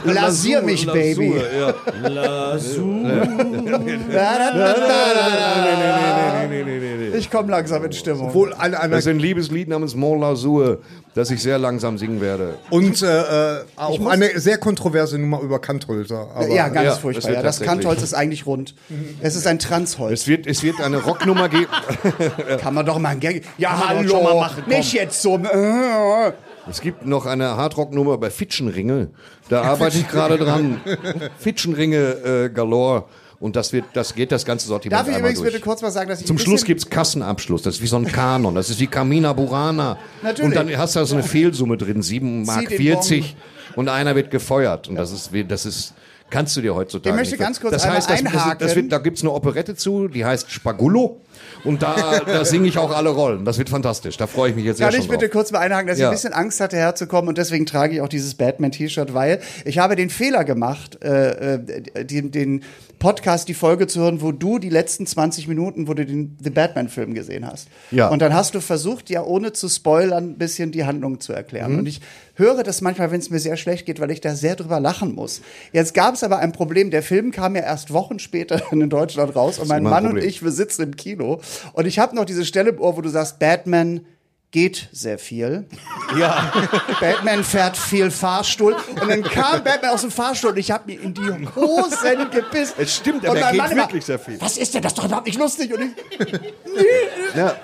Lasier 0.05 0.63
mich, 0.63 0.87
Baby. 0.87 1.35
Ich 7.17 7.31
komme 7.31 7.51
langsam 7.51 7.85
in 7.85 7.93
Stimmung. 7.93 8.33
Wohl 8.35 8.55
eine, 8.55 8.81
eine 8.81 8.95
Das 8.95 9.07
ist 9.07 9.11
ein 9.11 9.19
Liebeslied 9.19 9.69
namens 9.69 9.95
Mon 9.95 10.21
Lazur, 10.21 10.79
das 11.15 11.31
ich 11.31 11.43
sehr 11.43 11.59
langsam 11.59 11.99
singen 11.99 12.21
werde. 12.21 12.55
und 12.71 13.03
äh, 13.03 13.57
äh, 13.61 13.65
auch 13.77 14.07
eine 14.07 14.39
sehr 14.41 14.59
kontroverse 14.59 15.19
Nummer 15.19 15.41
über 15.41 15.59
Kanthölzer. 15.59 16.29
Aber 16.35 16.49
ja, 16.49 16.69
ganz 16.69 16.77
Ja, 16.85 16.91
das 16.91 16.99
furchtbar. 16.99 17.29
wird 17.29 17.37
Ja, 17.37 17.43
das 17.43 17.61
Kantholz 17.61 18.03
ist 18.03 18.15
eigentlich 18.15 18.47
rund. 18.47 18.75
Es 19.21 19.37
ist 19.37 19.47
ein 19.47 19.59
Transholz. 19.59 20.21
Es 20.23 20.29
wird, 20.29 20.47
es 20.47 20.63
wird 20.63 20.81
eine 20.81 20.99
Rocknummer 20.99 21.49
geben. 21.49 21.67
Kann 22.61 22.75
man 22.75 22.87
doch 22.87 22.99
mal 22.99 23.11
ein 23.11 23.21
Gag. 23.21 23.45
Ja, 23.59 23.89
hallo. 23.89 24.09
schon 24.09 24.23
mal 24.23 24.35
machen, 24.35 24.63
komm. 24.65 24.75
Nicht 24.77 24.93
jetzt 24.93 25.21
so. 25.23 25.41
Es 26.69 26.81
gibt 26.81 27.07
noch 27.07 27.27
eine 27.27 27.57
Hardrock-Nummer 27.57 28.19
bei 28.19 28.31
Fitschenringe. 28.31 29.09
Da 29.49 29.63
arbeite 29.63 29.99
ich 29.99 30.09
gerade 30.09 30.37
dran. 30.39 30.81
Fitschenringe 31.39 31.97
äh, 31.97 32.49
galore. 32.51 33.05
Und 33.41 33.57
das 33.57 33.73
wird, 33.73 33.87
das 33.95 34.15
geht 34.15 34.31
das 34.33 34.45
ganze 34.45 34.67
Sortiment 34.69 34.93
Darf 35.01 35.09
ich 35.09 35.15
einmal 35.15 35.31
übrigens 35.31 35.41
durch. 35.41 35.53
bitte 35.55 35.65
kurz 35.65 35.81
mal 35.81 35.91
sagen, 35.91 36.11
dass 36.11 36.21
ich 36.21 36.27
Zum 36.27 36.37
ein 36.37 36.39
Schluss 36.41 36.61
bisschen- 36.61 36.67
gibt's 36.67 36.91
Kassenabschluss. 36.91 37.63
Das 37.63 37.77
ist 37.77 37.83
wie 37.83 37.87
so 37.87 37.97
ein 37.97 38.05
Kanon. 38.05 38.55
Das 38.55 38.69
ist 38.69 38.79
wie 38.81 38.87
Camina 38.87 39.33
Burana. 39.33 39.97
Natürlich. 40.23 40.45
Und 40.45 40.55
dann 40.55 40.77
hast 40.79 40.95
du 40.95 41.01
da 41.01 41.07
so 41.07 41.15
eine 41.15 41.25
Fehlsumme 41.25 41.79
drin, 41.79 42.03
7 42.03 42.45
Mark 42.45 42.69
den 42.69 42.77
40 42.77 43.37
und 43.77 43.89
einer 43.89 44.15
wird 44.15 44.31
gefeuert. 44.31 44.89
Und 44.89 44.97
das 44.97 45.11
ist, 45.13 45.33
wie- 45.33 45.45
das 45.45 45.65
ist, 45.65 45.95
kannst 46.29 46.55
du 46.57 46.61
dir 46.61 46.75
heutzutage 46.75 47.09
Ich 47.15 47.17
möchte 47.17 47.35
nicht 47.37 47.41
ganz 47.43 47.59
kurz 47.59 47.73
das 47.73 47.85
einmal 47.85 47.97
heißt, 47.97 48.11
das, 48.11 48.23
das, 48.23 48.59
das 48.59 48.77
wird, 48.77 48.93
Da 48.93 48.99
gibt's 48.99 49.23
eine 49.23 49.31
Operette 49.33 49.75
zu, 49.75 50.09
die 50.09 50.23
heißt 50.27 50.51
Spagullo. 50.51 51.23
Und 51.65 51.83
da, 51.83 52.21
da 52.25 52.45
singe 52.45 52.69
ich 52.69 52.79
auch 52.79 52.95
alle 52.95 53.11
Rollen. 53.11 53.45
Das 53.45 53.59
wird 53.59 53.69
fantastisch. 53.69 54.17
Da 54.17 54.27
freue 54.27 54.51
ich 54.51 54.57
mich 54.57 54.65
jetzt 54.65 54.79
sehr 54.79 54.89
Kann 54.91 54.99
ich 55.01 55.09
bitte 55.09 55.27
drauf. 55.27 55.33
kurz 55.33 55.53
mal 55.53 55.59
einhaken, 55.61 55.89
dass 55.89 55.97
ich 55.99 56.03
Ja. 56.03 56.09
ein 56.09 56.15
bisschen 56.15 56.33
Angst 56.33 56.61
hatte, 56.61 56.77
herzukommen 56.77 57.29
und 57.29 57.39
deswegen 57.39 57.67
trage 57.67 57.95
ich 57.95 58.01
auch 58.01 58.09
dieses 58.09 58.35
Batman-T-Shirt, 58.35 59.15
weil 59.15 59.41
ich 59.65 59.79
habe 59.79 59.97
den 59.97 60.11
Fehler 60.11 60.45
gemacht, 60.45 61.03
äh, 61.05 61.55
äh, 61.55 62.05
den, 62.05 62.31
den 62.31 62.63
Podcast, 62.99 63.49
die 63.49 63.55
Folge 63.55 63.87
zu 63.87 64.01
hören, 64.01 64.21
wo 64.21 64.31
du 64.31 64.59
die 64.59 64.69
letzten 64.69 65.07
20 65.07 65.49
Minuten, 65.49 65.89
wo 65.89 65.95
du 65.95 66.05
den, 66.05 66.37
den 66.39 66.53
Batman-Film 66.53 67.15
gesehen 67.15 67.47
hast. 67.51 67.69
Ja. 67.91 68.09
Und 68.09 68.21
dann 68.21 68.35
hast 68.35 68.55
du 68.55 68.61
versucht, 68.61 69.09
ja 69.09 69.23
ohne 69.23 69.53
zu 69.55 69.69
spoilern, 69.71 70.31
ein 70.33 70.39
bisschen 70.39 70.71
die 70.71 70.85
Handlung 70.85 71.19
zu 71.21 71.33
erklären. 71.33 71.73
Mhm. 71.73 71.79
Und 71.81 71.87
ich 71.87 72.01
höre 72.35 72.63
das 72.63 72.81
manchmal, 72.83 73.11
wenn 73.11 73.21
es 73.21 73.31
mir 73.31 73.39
sehr 73.39 73.57
schlecht 73.57 73.87
geht, 73.87 74.01
weil 74.01 74.11
ich 74.11 74.21
da 74.21 74.35
sehr 74.35 74.55
drüber 74.55 74.81
lachen 74.81 75.15
muss. 75.15 75.41
Jetzt 75.73 75.95
gab 75.95 76.15
es 76.15 76.23
aber 76.23 76.39
ein 76.41 76.53
Problem. 76.53 76.91
Der 76.91 77.03
Film 77.03 77.31
kam 77.33 77.55
ja 77.57 77.63
erst 77.63 77.93
Wochen 77.93 78.19
später 78.19 78.61
in 78.73 78.89
Deutschland 78.91 79.35
raus 79.35 79.59
und 79.59 79.69
mein 79.69 79.83
Mann 79.83 80.05
und 80.05 80.11
Problem. 80.13 80.29
ich, 80.29 80.43
wir 80.43 80.51
sitzen 80.53 80.83
im 80.83 80.97
Kino. 80.97 81.41
Und 81.73 81.87
ich 81.87 81.99
habe 81.99 82.15
noch 82.17 82.25
diese 82.25 82.45
Stelle 82.45 82.71
im 82.71 82.81
Ohr, 82.81 82.97
wo 82.97 83.01
du 83.01 83.09
sagst, 83.09 83.39
Batman 83.39 84.05
geht 84.53 84.89
sehr 84.93 85.19
viel. 85.19 85.67
Ja. 86.19 86.53
Batman 87.01 87.45
fährt 87.45 87.77
viel 87.77 88.11
Fahrstuhl. 88.11 88.75
Und 89.01 89.09
dann 89.09 89.23
kam 89.23 89.63
Batman 89.63 89.93
aus 89.93 90.01
dem 90.01 90.11
Fahrstuhl 90.11 90.51
und 90.51 90.57
ich 90.57 90.73
habe 90.73 90.91
mir 90.91 91.01
in 91.01 91.15
die 91.15 91.49
Hosen 91.55 92.31
gepisst. 92.33 92.75
Es 92.77 92.97
stimmt, 92.97 93.25
aber 93.27 93.39
er 93.39 93.53
geht 93.53 93.59
Mann 93.61 93.77
wirklich 93.77 94.05
sehr 94.05 94.19
viel. 94.19 94.41
Was 94.41 94.57
ist 94.59 94.75
denn 94.75 94.83
das? 94.83 94.93
ist 94.93 94.99
Doch 94.99 95.05
überhaupt 95.05 95.27
nicht 95.29 95.39
lustig. 95.39 95.73
Und, 95.73 95.83
ich, 95.83 96.33
Ja. 97.37 97.55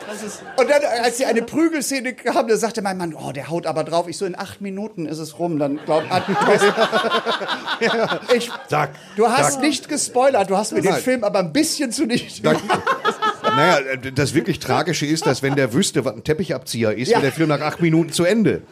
und 0.57 0.71
dann, 0.71 0.81
als 1.03 1.17
die 1.17 1.27
eine 1.27 1.43
Prügelszene 1.43 2.15
kam, 2.15 2.47
da 2.47 2.57
sagte 2.57 2.83
mein 2.83 2.97
Mann, 2.99 3.15
oh, 3.15 3.33
der 3.33 3.51
haut 3.51 3.67
aber 3.67 3.83
drauf. 3.83 4.07
Ich 4.07 4.17
so, 4.17 4.25
in 4.25 4.39
acht 4.39 4.61
Minuten 4.61 5.07
ist 5.07 5.19
es 5.19 5.41
rum. 5.41 5.59
Dann 5.59 5.81
glaub, 5.85 6.09
hat, 6.09 6.23
ich, 8.33 8.49
Zack, 8.69 8.91
du 9.17 9.29
hast 9.29 9.55
zack. 9.55 9.63
nicht 9.63 9.89
gespoilert, 9.89 10.51
du 10.51 10.57
hast 10.57 10.73
mir 10.73 10.83
den 10.83 10.93
Nein. 10.93 11.03
Film 11.03 11.25
aber 11.25 11.41
ein 11.41 11.53
bisschen 11.53 11.91
zu 11.91 12.07
nicht. 12.07 12.45
Naja, 13.57 13.97
das 14.15 14.35
wirklich 14.35 14.59
Tragische 14.59 15.07
ist, 15.07 15.27
dass 15.27 15.43
wenn 15.43 15.57
der 15.57 15.73
wüsste, 15.73 16.05
was 16.05 16.15
ein 16.15 16.25
Teppichabzieher 16.25 16.93
ist, 16.97 17.09
Ja. 17.09 17.15
wäre 17.17 17.23
der 17.23 17.33
Film 17.33 17.49
nach 17.49 17.61
acht 17.61 17.81
Minuten 17.81 18.13
zu 18.13 18.25
Ende. 18.25 18.63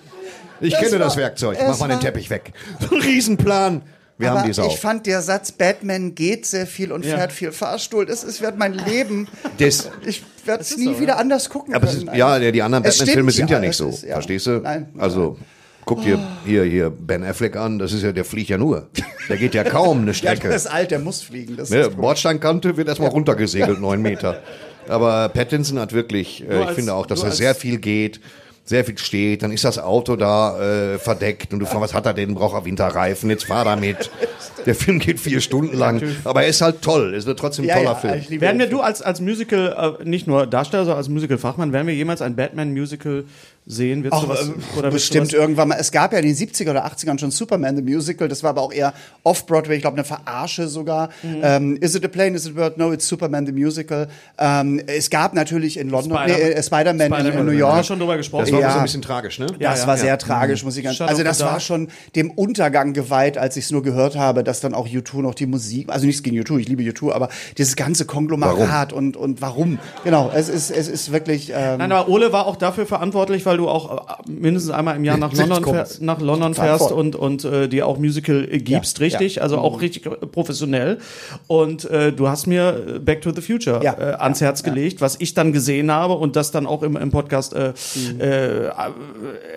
Ich 0.60 0.72
Das 0.72 0.80
kenne 0.80 0.92
war- 0.92 0.98
das 1.00 1.16
Werkzeug. 1.16 1.58
Mach 1.66 1.78
mal 1.80 1.88
den 1.88 2.00
Teppich 2.00 2.30
weg. 2.30 2.52
So 2.80 2.94
ein 2.94 3.02
Riesenplan. 3.02 3.82
Wir 4.16 4.30
aber 4.30 4.40
haben 4.40 4.46
die 4.46 4.52
Sau. 4.52 4.68
ich 4.68 4.78
fand 4.78 5.06
der 5.06 5.22
Satz, 5.22 5.50
Batman 5.50 6.14
geht 6.14 6.46
sehr 6.46 6.68
viel 6.68 6.92
und 6.92 7.04
fährt 7.04 7.32
viel 7.32 7.50
Fahrstuhl, 7.50 8.06
das 8.06 8.22
ist, 8.22 8.40
wird 8.40 8.56
mein 8.56 8.72
Leben. 8.74 9.26
Das- 9.58 9.90
ich 10.06 10.22
werde 10.44 10.62
es 10.62 10.76
nie 10.76 11.00
wieder 11.00 11.18
anders 11.18 11.48
gucken 11.50 11.74
Aber 11.74 11.88
es 11.88 11.96
können. 11.96 12.08
ist, 12.08 12.16
ja, 12.16 12.38
die 12.52 12.62
anderen 12.62 12.84
Batman-Filme 12.84 13.32
sind 13.32 13.50
ja, 13.50 13.56
ja, 13.56 13.66
nicht 13.66 13.76
so. 13.76 13.88
ist- 13.88 14.04
ja. 14.04 14.12
Verstehst 14.14 14.46
du? 14.46 14.60
Nein. 14.60 14.88
Also, 14.98 15.36
guck 15.84 16.02
dir 16.04 16.20
hier, 16.46 16.62
hier 16.62 16.90
Ben 16.90 17.24
Affleck 17.24 17.56
an. 17.56 17.80
Das 17.80 17.92
ist 17.92 18.02
ja, 18.04 18.12
der 18.12 18.24
fliegt 18.24 18.50
ja 18.50 18.56
nur. 18.56 18.86
Der 19.28 19.36
geht 19.36 19.52
ja 19.52 19.64
kaum 19.64 20.02
eine 20.02 20.12
ja, 20.12 20.30
der 20.30 20.36
Strecke. 20.36 20.48
ist 20.54 20.68
alt, 20.68 20.92
der 20.92 21.00
muss 21.00 21.20
fliegen. 21.20 21.56
Das 21.56 21.70
Ne, 21.70 21.78
ist 21.80 21.96
Bordsteinkante 21.96 22.76
wird 22.76 22.86
erstmal 22.86 23.10
runtergesegelt, 23.10 23.80
neun 23.80 24.00
Meter. 24.00 24.40
Aber 24.88 25.28
Pattinson 25.28 25.78
hat 25.78 25.92
wirklich, 25.92 26.42
äh, 26.48 26.60
ich 26.60 26.66
als- 26.66 26.74
finde 26.74 26.94
auch, 26.94 27.06
dass 27.06 27.22
er 27.22 27.32
sehr 27.32 27.54
viel 27.54 27.78
geht, 27.78 28.20
sehr 28.64 28.84
viel 28.84 28.96
steht. 28.96 29.42
Dann 29.42 29.52
ist 29.52 29.64
das 29.64 29.78
Auto 29.78 30.16
da 30.16 30.94
äh, 30.94 30.98
verdeckt 30.98 31.52
und 31.52 31.60
du 31.60 31.66
fragst, 31.66 31.82
was 31.82 31.94
hat 31.94 32.06
er 32.06 32.14
denn? 32.14 32.34
Braucht 32.34 32.54
er 32.54 32.64
Winterreifen? 32.64 33.28
Jetzt 33.28 33.44
fahr 33.44 33.64
damit. 33.64 34.10
Der 34.66 34.74
Film 34.74 34.98
geht 34.98 35.20
vier 35.20 35.42
Stunden 35.42 35.76
lang. 35.76 36.02
Aber 36.24 36.42
er 36.42 36.48
ist 36.48 36.62
halt 36.62 36.80
toll. 36.80 37.14
Es 37.14 37.26
wird 37.26 37.38
trotzdem 37.38 37.66
ein 37.66 37.68
ja, 37.68 37.74
toller 37.74 37.98
ja, 38.02 38.18
Film. 38.20 38.40
Werden 38.40 38.58
wir 38.58 38.66
du 38.66 38.80
als, 38.80 39.02
als 39.02 39.20
Musical, 39.20 39.98
äh, 40.00 40.08
nicht 40.08 40.26
nur 40.26 40.46
Darsteller, 40.46 40.84
sondern 40.84 40.98
als 40.98 41.10
Musical-Fachmann, 41.10 41.74
werden 41.74 41.86
wir 41.86 41.94
jemals 41.94 42.22
ein 42.22 42.34
Batman-Musical 42.34 43.24
sehen? 43.66 44.04
Wird 44.04 44.14
sowas, 44.14 44.48
äh, 44.48 44.78
oder 44.78 44.90
bestimmt 44.90 45.28
sowas- 45.28 45.40
irgendwann 45.40 45.68
mal. 45.68 45.76
Es 45.80 45.90
gab 45.90 46.12
ja 46.12 46.18
in 46.18 46.26
den 46.26 46.34
70er 46.36 46.70
oder 46.70 46.84
80ern 46.84 47.18
schon 47.18 47.30
Superman 47.30 47.76
the 47.76 47.82
Musical. 47.82 48.28
Das 48.28 48.42
war 48.42 48.50
aber 48.50 48.60
auch 48.62 48.72
eher 48.72 48.92
off-Broadway. 49.22 49.76
Ich 49.76 49.80
glaube, 49.82 49.96
eine 49.96 50.04
Verarsche 50.04 50.68
sogar. 50.68 51.08
Mhm. 51.22 51.40
Ähm, 51.42 51.76
is 51.80 51.94
it 51.94 52.04
a 52.04 52.08
plane? 52.08 52.36
Is 52.36 52.44
it 52.46 52.52
a 52.52 52.54
bird? 52.54 52.78
No, 52.78 52.92
it's 52.92 53.06
Superman 53.08 53.46
the 53.46 53.52
Musical. 53.52 54.08
Ähm, 54.38 54.80
es 54.86 55.08
gab 55.10 55.32
natürlich 55.34 55.78
in 55.78 55.88
London 55.88 56.12
Spider- 56.18 56.36
nee, 56.36 56.42
äh, 56.52 56.62
Spider-Man 56.62 57.00
in, 57.06 57.12
Spider-Man, 57.14 57.38
in 57.40 57.44
New 57.46 57.52
wir 57.52 57.58
York. 57.58 57.70
haben 57.72 57.78
ja 57.78 57.84
schon 57.84 57.98
drüber 57.98 58.16
gesprochen. 58.16 58.42
Das 58.44 58.52
war 58.52 58.60
Ja. 58.60 58.70
so 58.72 58.76
ein 58.78 58.82
bisschen 58.84 59.02
tragisch, 59.02 59.38
ne? 59.38 59.46
das 59.46 59.58
ja, 59.58 59.86
war 59.86 59.96
ja. 59.96 60.02
sehr 60.02 60.18
tragisch, 60.18 60.62
muss 60.64 60.76
ich 60.76 60.84
ganz 60.84 60.96
Shut 60.96 61.08
Also 61.08 61.22
das 61.24 61.40
war 61.40 61.58
schon 61.60 61.88
dem 62.16 62.30
Untergang 62.30 62.92
geweiht, 62.92 63.38
als 63.38 63.56
ich 63.56 63.64
es 63.64 63.70
nur 63.70 63.82
gehört 63.82 64.16
habe, 64.16 64.44
dass 64.44 64.60
dann 64.60 64.74
auch 64.74 64.86
U2 64.88 65.22
noch 65.22 65.34
die 65.34 65.46
Musik, 65.46 65.88
also 65.88 66.06
nichts 66.06 66.22
gegen 66.22 66.36
U2, 66.38 66.58
ich 66.58 66.68
liebe 66.68 66.82
U2, 66.82 67.12
aber 67.12 67.28
dieses 67.56 67.76
ganze 67.76 68.04
Konglomerat 68.04 68.92
und 68.92 69.16
und 69.16 69.40
warum? 69.40 69.78
Genau, 70.04 70.30
es 70.34 70.48
ist 70.48 70.70
es 70.70 70.88
ist 70.88 71.12
wirklich 71.12 71.50
ähm, 71.54 71.78
Nein, 71.78 71.92
aber 71.92 72.08
Ole 72.08 72.32
war 72.32 72.46
auch 72.46 72.56
dafür 72.56 72.86
verantwortlich, 72.86 73.46
weil 73.46 73.53
du 73.58 73.68
auch 73.68 74.18
äh, 74.26 74.30
mindestens 74.30 74.70
einmal 74.72 74.96
im 74.96 75.04
Jahr 75.04 75.16
nach 75.18 75.32
London, 75.36 75.62
kommst. 75.62 75.96
fähr, 75.96 76.04
nach 76.06 76.20
London 76.20 76.54
fährst 76.54 76.92
und, 76.92 77.16
und 77.16 77.44
äh, 77.44 77.68
dir 77.68 77.86
auch 77.86 77.98
Musical 77.98 78.46
äh, 78.50 78.58
gibst, 78.58 78.98
Ja, 78.98 79.04
richtig? 79.04 79.34
ja. 79.36 79.42
Also 79.42 79.58
auch 79.58 79.80
richtig 79.80 80.06
äh, 80.06 80.10
professionell. 80.26 80.98
Und 81.46 81.84
äh, 81.90 82.12
du 82.12 82.28
hast 82.28 82.46
mir 82.46 82.84
äh, 82.96 82.98
Back 82.98 83.22
to 83.22 83.32
the 83.34 83.40
Future 83.40 83.82
Ja, 83.82 83.94
äh, 83.98 84.14
ans 84.14 84.40
Herz 84.40 84.62
gelegt, 84.62 85.00
was 85.00 85.16
ich 85.20 85.34
dann 85.34 85.52
gesehen 85.52 85.90
habe 85.90 86.14
und 86.14 86.36
das 86.36 86.50
dann 86.50 86.66
auch 86.66 86.82
im, 86.82 86.96
im 86.96 87.10
Podcast 87.10 87.52
äh, 87.54 87.72
Mhm. 87.94 88.20
äh, 88.20 88.68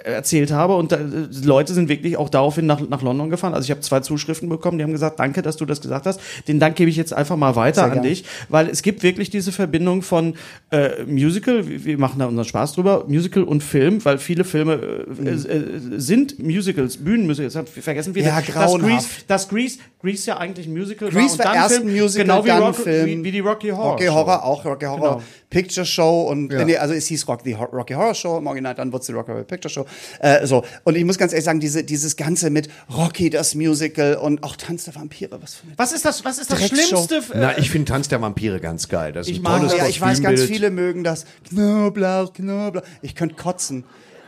erzählt 0.04 0.52
habe. 0.52 0.76
Und 0.76 0.92
äh, 0.92 0.98
Leute 1.44 1.74
sind 1.74 1.90
wirklich 1.90 2.18
auch 2.18 2.30
daraufhin 2.30 2.66
nach, 2.66 2.80
nach 2.88 3.02
London 3.02 3.30
gefahren. 3.30 3.54
Also 3.54 3.66
ich 3.66 3.72
habe 3.72 3.82
zwei 3.82 4.00
Zuschriften 4.00 4.50
bekommen, 4.50 4.78
die 4.78 4.84
haben 4.84 4.92
gesagt, 4.92 5.20
danke, 5.20 5.42
dass 5.42 5.58
du 5.58 5.66
das 5.66 5.82
gesagt 5.82 6.06
hast. 6.06 6.20
Den 6.48 6.60
Dank 6.60 6.76
gebe 6.76 6.90
ich 6.90 6.96
jetzt 6.96 7.14
einfach 7.14 7.36
mal 7.36 7.56
weiter 7.56 7.76
Sehr 7.76 7.84
an 7.86 7.92
gerne. 7.94 8.08
dich, 8.10 8.26
weil 8.50 8.68
es 8.70 8.82
gibt 8.82 9.04
wirklich 9.04 9.30
diese 9.30 9.52
Verbindung 9.52 10.02
von 10.02 10.36
äh, 10.72 11.04
Musical, 11.06 11.64
wir 11.68 11.98
machen 11.98 12.20
da 12.20 12.26
unseren 12.26 12.46
Spaß 12.46 12.74
drüber, 12.74 13.06
Musical 13.08 13.44
und 13.44 13.64
Film, 13.64 13.87
weil 14.06 14.18
viele 14.18 14.44
Filme 14.44 14.74
äh, 14.74 15.30
äh, 15.30 15.80
sind 15.98 16.40
Musicals, 16.40 16.98
Bühnenmusicals, 16.98 17.58
vergessen 17.82 18.14
wieder. 18.16 18.28
Ja, 18.28 18.42
dass. 18.42 18.74
Grease, 18.74 19.08
dass 19.28 19.48
Grease, 19.50 19.80
Grease 20.02 20.28
ja 20.28 20.38
eigentlich 20.38 20.68
ein 20.68 20.74
Musical 20.74 21.10
Grease 21.10 21.38
war 21.40 21.46
war 21.46 21.52
und 21.52 21.56
dann 21.56 21.64
erst 21.64 21.76
Film, 21.76 21.88
ein 21.88 21.96
Musical, 22.02 22.26
genau 22.26 22.44
wie, 22.44 22.48
dann 22.50 22.62
Rock, 22.64 22.76
Film. 22.76 23.06
Wie, 23.08 23.24
wie 23.24 23.32
die 23.32 23.40
Rocky 23.40 23.70
Horror. 23.70 23.92
Rocky 23.92 24.06
Show. 24.06 24.14
Horror, 24.14 24.44
auch 24.44 24.66
Rocky 24.66 24.86
Horror 24.86 24.98
Genau. 25.18 25.22
Picture 25.50 25.86
Show 25.86 26.24
und 26.30 26.48
nee, 26.50 26.76
also 26.76 26.94
es 26.94 27.08
hieß 27.08 27.28
Rock, 27.28 27.44
die 27.44 27.54
Rocky 27.54 27.94
Horror 27.94 28.14
Show 28.14 28.38
im 28.38 28.48
Original, 28.48 28.76
dann 28.76 28.92
wurde 28.92 29.02
es 29.02 29.06
die 29.08 29.14
Rocky 29.14 29.32
Horror 29.32 29.44
Picture 29.44 29.72
Show. 29.74 29.86
Äh, 30.20 30.46
so. 30.46 30.64
Und 30.84 30.96
ich 30.98 31.06
muss 31.06 31.18
ganz 31.18 31.32
ehrlich 31.32 31.46
sagen, 31.46 31.60
diese, 31.62 31.84
dieses 31.84 32.16
Ganze 32.18 32.50
mit 32.50 32.68
Rocky, 32.94 33.30
das 33.30 33.56
Musical 33.56 34.16
und 34.16 34.44
auch 34.44 34.56
Tanz 34.58 34.84
der 34.86 34.96
Vampire, 34.96 35.38
was 35.42 35.56
für 35.56 35.64
eine 35.68 35.78
Was 35.78 35.94
ist 35.94 36.04
das, 36.06 36.26
was 36.26 36.38
ist 36.40 36.52
das. 36.52 36.68
Schlimmste? 36.68 37.16
äh, 37.18 37.22
Na, 37.36 37.58
ich 37.58 37.70
finde 37.72 37.92
Tanz 37.92 38.10
der 38.10 38.22
Vampire 38.22 38.60
ganz 38.60 38.90
geil. 38.90 39.14
Das 39.14 39.28
ist 39.28 39.32
Ich 39.32 39.40
ein 39.40 39.44
mag- 39.44 39.60
tolles 39.62 39.78
ja, 39.78 39.88
ich 39.88 40.02
weiß, 40.02 40.22
ganz 40.22 40.42
viele 40.44 40.70
mögen 40.70 41.04
das. 41.04 41.26
Knoblauch, 41.50 42.34
Knoblauch. 42.34 42.84
Ich 43.02 43.16
könnte 43.16 43.36
kotzen. 43.36 43.77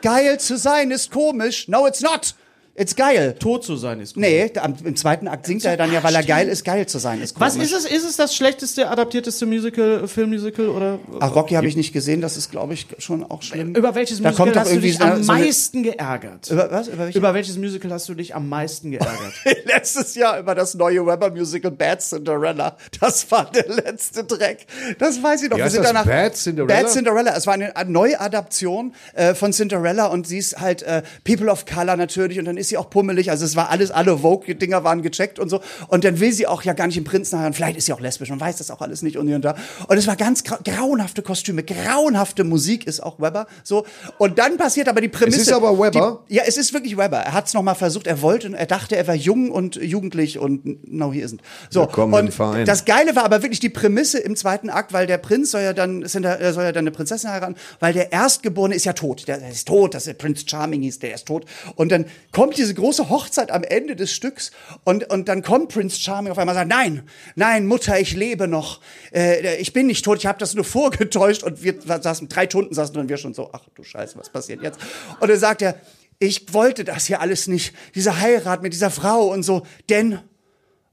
Geil 0.01 0.39
zu 0.39 0.57
sein 0.57 0.91
ist 0.91 1.11
komisch. 1.11 1.67
No, 1.67 1.87
it's 1.87 2.01
not. 2.01 2.33
It's 2.79 2.95
geil. 2.95 3.35
tot 3.39 3.63
zu 3.65 3.75
sein 3.75 3.99
ist 3.99 4.13
gut. 4.13 4.21
Nee, 4.21 4.51
am- 4.55 4.75
im 4.83 4.95
zweiten 4.95 5.27
Akt 5.27 5.45
singt 5.45 5.65
er 5.65 5.75
dann 5.77 5.91
ja, 5.91 6.01
weil 6.03 6.15
er 6.15 6.23
geil 6.23 6.47
ist, 6.47 6.63
geil 6.63 6.85
zu 6.87 6.97
sein 6.97 7.21
ist 7.21 7.35
komisch. 7.35 7.55
Was 7.55 7.63
ist 7.63 7.73
es? 7.73 7.85
Ist 7.85 8.05
es 8.07 8.15
das 8.15 8.33
schlechteste, 8.35 8.89
adaptierteste 8.89 9.45
Musical, 9.45 10.07
Filmmusical 10.07 10.69
oder? 10.69 10.99
Ach, 11.19 11.35
Rocky 11.35 11.55
habe 11.55 11.67
ich 11.67 11.75
nicht 11.75 11.91
gesehen, 11.91 12.21
das 12.21 12.37
ist, 12.37 12.51
glaube 12.51 12.73
ich, 12.73 12.87
schon 12.97 13.29
auch 13.29 13.41
schlimm. 13.41 13.75
Über 13.75 13.95
welches 13.95 14.21
Da 14.21 14.29
Musical 14.29 14.45
kommt 14.47 14.57
hast 14.57 14.71
du 14.73 14.79
dich 14.79 14.97
so 14.97 15.03
am 15.03 15.23
so 15.23 15.31
meisten 15.33 15.83
geärgert? 15.83 16.49
Über 16.49 16.71
was? 16.71 16.87
Über? 16.87 17.13
Über 17.13 17.33
welches 17.33 17.57
Musical 17.57 17.91
hast 17.91 18.07
du 18.07 18.13
dich 18.13 18.33
am 18.33 18.47
meisten 18.47 18.91
geärgert? 18.91 19.33
letztes 19.65 20.15
Jahr 20.15 20.39
über 20.39 20.55
das 20.55 20.73
neue 20.75 21.05
Weber-Musical 21.05 21.71
Bad 21.71 22.01
Cinderella. 22.01 22.77
Das 23.01 23.29
war 23.29 23.51
der 23.51 23.67
letzte 23.67 24.23
Dreck. 24.23 24.65
Das 24.99 25.21
weiß 25.21 25.43
ich 25.43 25.49
noch. 25.49 25.57
Wie 25.57 25.63
Wir 25.63 25.69
sind 25.69 25.83
das? 25.83 25.91
danach 25.91 26.05
Bad 26.05 26.35
Cinderella? 26.37 26.81
Bad 26.81 26.91
Cinderella. 26.91 27.35
Es 27.35 27.45
war 27.45 27.55
eine, 27.55 27.75
eine 27.75 27.91
Neuadaption 27.91 28.93
äh, 29.13 29.33
von 29.35 29.51
Cinderella 29.51 30.05
und 30.07 30.27
sie 30.27 30.37
ist 30.37 30.59
halt 30.59 30.81
äh, 30.83 31.01
People 31.25 31.49
of 31.51 31.65
Color 31.65 31.97
natürlich 31.97 32.39
und 32.39 32.45
dann 32.45 32.57
ist 32.57 32.68
ist 32.69 32.71
sie 32.71 32.77
auch 32.77 32.89
pummelig. 32.89 33.31
Also 33.31 33.45
es 33.45 33.55
war 33.55 33.69
alles, 33.69 33.89
alle 33.91 34.19
Vogue-Dinger 34.19 34.83
waren 34.83 35.01
gecheckt 35.01 35.39
und 35.39 35.49
so. 35.49 35.59
Und 35.87 36.03
dann 36.03 36.19
will 36.19 36.31
sie 36.31 36.45
auch 36.45 36.63
ja 36.63 36.73
gar 36.73 36.87
nicht 36.87 36.97
im 36.97 37.03
Prinzen 37.03 37.39
heiraten. 37.39 37.55
Vielleicht 37.55 37.77
ist 37.77 37.85
sie 37.85 37.93
auch 37.93 37.99
lesbisch 37.99 38.29
und 38.29 38.39
weiß 38.39 38.57
das 38.57 38.69
auch 38.69 38.81
alles 38.81 39.01
nicht 39.01 39.17
und 39.17 39.27
hier 39.27 39.35
und 39.37 39.43
da. 39.43 39.55
Und 39.87 39.97
es 39.97 40.07
war 40.07 40.15
ganz 40.15 40.43
grau 40.43 40.57
grauenhafte 40.63 41.21
Kostüme, 41.21 41.63
grauenhafte 41.63 42.43
Musik 42.43 42.85
ist 42.85 43.01
auch 43.01 43.19
Weber. 43.19 43.47
So. 43.63 43.85
Und 44.17 44.37
dann 44.37 44.57
passiert 44.57 44.87
aber 44.87 45.01
die 45.01 45.07
Prämisse. 45.07 45.41
Es 45.41 45.47
ist 45.47 45.53
aber 45.53 45.77
Weber? 45.79 46.23
Die, 46.29 46.35
ja, 46.35 46.43
es 46.45 46.57
ist 46.57 46.73
wirklich 46.73 46.97
Weber. 46.97 47.17
Er 47.17 47.33
hat 47.33 47.47
es 47.47 47.53
nochmal 47.53 47.75
versucht. 47.75 48.07
Er 48.07 48.21
wollte, 48.21 48.55
er 48.55 48.65
dachte, 48.65 48.95
er 48.95 49.07
war 49.07 49.15
jung 49.15 49.49
und 49.49 49.75
jugendlich 49.75 50.37
und 50.37 50.91
no, 50.91 51.11
he 51.11 51.23
isn't. 51.23 51.39
So. 51.69 51.81
Willkommen 51.81 52.13
und 52.13 52.33
Verein. 52.33 52.65
das 52.65 52.85
Geile 52.85 53.15
war 53.15 53.23
aber 53.23 53.41
wirklich 53.41 53.59
die 53.59 53.69
Prämisse 53.69 54.19
im 54.19 54.35
zweiten 54.35 54.69
Akt, 54.69 54.93
weil 54.93 55.07
der 55.07 55.17
Prinz 55.17 55.51
soll 55.51 55.61
ja 55.61 55.73
dann, 55.73 56.05
soll 56.07 56.23
ja 56.23 56.71
dann 56.71 56.75
eine 56.75 56.91
Prinzessin 56.91 57.31
heiraten, 57.31 57.55
weil 57.79 57.93
der 57.93 58.11
Erstgeborene 58.11 58.75
ist 58.75 58.85
ja 58.85 58.93
tot. 58.93 59.27
Der, 59.27 59.39
der 59.39 59.49
ist 59.49 59.67
tot, 59.67 59.93
das 59.95 60.05
ist 60.05 60.17
Prinz 60.17 60.43
Charming 60.45 60.81
hieß, 60.81 60.99
der 60.99 61.15
ist 61.15 61.25
tot. 61.25 61.45
Und 61.75 61.91
dann 61.91 62.05
kommt 62.31 62.48
diese 62.53 62.73
große 62.73 63.09
Hochzeit 63.09 63.51
am 63.51 63.63
Ende 63.63 63.95
des 63.95 64.11
Stücks 64.11 64.51
und, 64.83 65.09
und 65.09 65.27
dann 65.27 65.41
kommt 65.41 65.73
Prinz 65.73 65.97
Charming 65.97 66.31
auf 66.31 66.37
einmal 66.37 66.53
und 66.53 66.59
sagt, 66.59 66.69
nein, 66.69 67.03
nein, 67.35 67.67
Mutter, 67.67 67.99
ich 67.99 68.15
lebe 68.15 68.47
noch. 68.47 68.81
Äh, 69.13 69.57
ich 69.57 69.73
bin 69.73 69.87
nicht 69.87 70.05
tot, 70.05 70.17
ich 70.17 70.25
habe 70.25 70.39
das 70.39 70.53
nur 70.53 70.65
vorgetäuscht. 70.65 71.43
Und 71.43 71.63
wir 71.63 71.75
saßen, 71.81 72.29
drei 72.29 72.45
Stunden 72.45 72.73
saßen 72.73 72.95
und 72.97 73.09
wir 73.09 73.17
schon 73.17 73.33
so, 73.33 73.49
ach 73.53 73.65
du 73.75 73.83
Scheiße, 73.83 74.17
was 74.17 74.29
passiert 74.29 74.61
jetzt? 74.61 74.79
Und 75.19 75.29
dann 75.29 75.39
sagt 75.39 75.61
er, 75.61 75.75
ich 76.19 76.53
wollte 76.53 76.83
das 76.83 77.05
hier 77.05 77.21
alles 77.21 77.47
nicht, 77.47 77.73
diese 77.95 78.19
Heirat 78.19 78.61
mit 78.61 78.73
dieser 78.73 78.91
Frau 78.91 79.27
und 79.31 79.43
so, 79.43 79.65
denn 79.89 80.19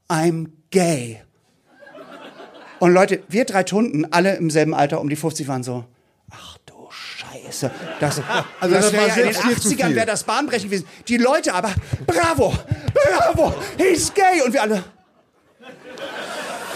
I'm 0.07 0.47
gay. 0.71 1.21
Und 2.79 2.93
Leute, 2.93 3.23
wir 3.27 3.45
drei 3.45 3.63
Tunden, 3.63 4.05
alle 4.11 4.35
im 4.35 4.49
selben 4.49 4.73
Alter, 4.73 5.01
um 5.01 5.09
die 5.09 5.15
50 5.15 5.47
waren 5.47 5.63
so, 5.63 5.85
Scheiße. 7.45 7.71
Das, 7.99 8.21
also 8.59 8.75
das, 8.75 8.85
das 8.85 8.93
wäre 8.93 9.07
ja 9.07 9.15
in 9.15 9.23
den 9.23 9.33
selbst 9.33 9.43
viel 9.43 9.57
zu 9.57 9.69
80ern 9.69 9.87
viel. 9.87 9.95
wäre 9.95 10.05
das 10.05 10.23
bahnbrechend 10.23 10.71
gewesen. 10.71 10.87
Die 11.07 11.17
Leute 11.17 11.53
aber, 11.53 11.73
bravo, 12.05 12.53
bravo, 12.93 13.55
he's 13.77 14.13
gay. 14.13 14.41
Und 14.45 14.53
wir 14.53 14.61
alle, 14.61 14.83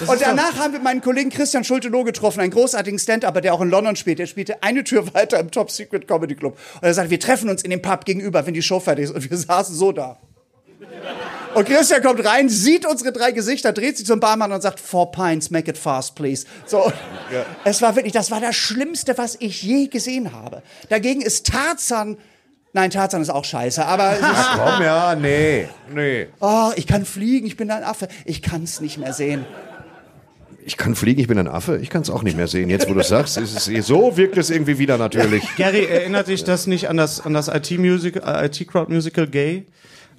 und 0.08 0.19
danach 0.19 0.58
haben 0.58 0.74
wir 0.74 0.80
meinen 0.80 1.02
Kollegen 1.02 1.30
Christian 1.30 1.63
Schulte-Loh 1.63 2.04
getroffen, 2.04 2.39
einen 2.39 2.52
großartigen 2.52 2.97
Stand-Upper, 2.97 3.41
der 3.41 3.54
auch 3.54 3.62
in 3.62 3.69
London 3.69 3.95
spielt. 3.95 4.19
Der 4.19 4.26
spielte 4.26 4.63
eine 4.63 4.84
Tür 4.84 5.13
weiter 5.13 5.39
im 5.39 5.52
Top 5.52 5.69
Secret 5.69 6.08
Comedy 6.08 6.36
Club. 6.36 6.58
Und 6.76 6.84
er 6.84 6.93
sagte, 6.93 7.12
wir 7.12 7.19
treffen 7.19 7.50
uns 7.50 7.62
in 7.62 7.69
dem 7.69 7.82
Pub 7.82 8.06
gegenüber, 8.06 8.45
wenn 8.45 8.54
die 8.54 8.62
Show 8.62 8.80
fertig 8.80 9.06
ist. 9.06 9.12
Und 9.12 9.30
wir 9.30 9.38
saßen 9.38 9.76
so 9.76 9.91
da. 9.91 10.17
Und 11.53 11.67
Christian 11.67 12.01
kommt 12.01 12.25
rein, 12.25 12.47
sieht 12.49 12.85
unsere 12.85 13.11
drei 13.11 13.31
Gesichter, 13.31 13.73
dreht 13.73 13.97
sich 13.97 14.05
zum 14.05 14.19
Barmann 14.19 14.51
und 14.51 14.61
sagt, 14.61 14.79
four 14.79 15.11
pints, 15.11 15.49
make 15.49 15.69
it 15.69 15.77
fast, 15.77 16.15
please. 16.15 16.45
So. 16.65 16.91
Es 17.65 17.81
war 17.81 17.95
wirklich, 17.95 18.13
das 18.13 18.31
war 18.31 18.39
das 18.39 18.55
Schlimmste, 18.55 19.17
was 19.17 19.35
ich 19.39 19.61
je 19.61 19.87
gesehen 19.87 20.31
habe. 20.31 20.61
Dagegen 20.89 21.21
ist 21.21 21.47
Tarzan, 21.47 22.17
nein, 22.73 22.89
Tarzan 22.89 23.21
ist 23.21 23.29
auch 23.29 23.43
scheiße, 23.43 23.85
aber 23.85 24.13
es 24.13 24.19
ist, 24.19 24.49
Komm, 24.55 24.81
ja, 24.81 25.15
nee, 25.15 25.67
nee. 25.93 26.27
oh, 26.39 26.71
ich 26.75 26.87
kann 26.87 27.05
fliegen, 27.05 27.47
ich 27.47 27.57
bin 27.57 27.69
ein 27.69 27.83
Affe. 27.83 28.07
Ich 28.25 28.41
kann 28.41 28.63
es 28.63 28.79
nicht 28.79 28.97
mehr 28.97 29.13
sehen. 29.13 29.45
Ich 30.63 30.77
kann 30.77 30.95
fliegen, 30.95 31.19
ich 31.19 31.27
bin 31.27 31.39
ein 31.39 31.47
Affe. 31.47 31.79
Ich 31.79 31.89
kann 31.89 32.03
es 32.03 32.09
auch 32.09 32.23
nicht 32.23 32.37
mehr 32.37 32.47
sehen. 32.47 32.69
Jetzt, 32.69 32.87
wo 32.87 32.93
du 32.93 33.03
sagst, 33.03 33.37
ist 33.37 33.67
es 33.67 33.87
so 33.87 34.15
wirkt 34.15 34.37
es 34.37 34.51
irgendwie 34.51 34.77
wieder 34.77 34.97
natürlich. 34.97 35.43
Gary, 35.57 35.85
erinnert 35.85 36.27
dich 36.27 36.43
das 36.43 36.67
nicht 36.67 36.87
an 36.87 36.97
das, 36.97 37.19
an 37.19 37.33
das 37.33 37.47
IT-Musical, 37.47 38.23
äh, 38.25 38.45
IT-Crowd-Musical 38.45 39.27
Gay? 39.27 39.65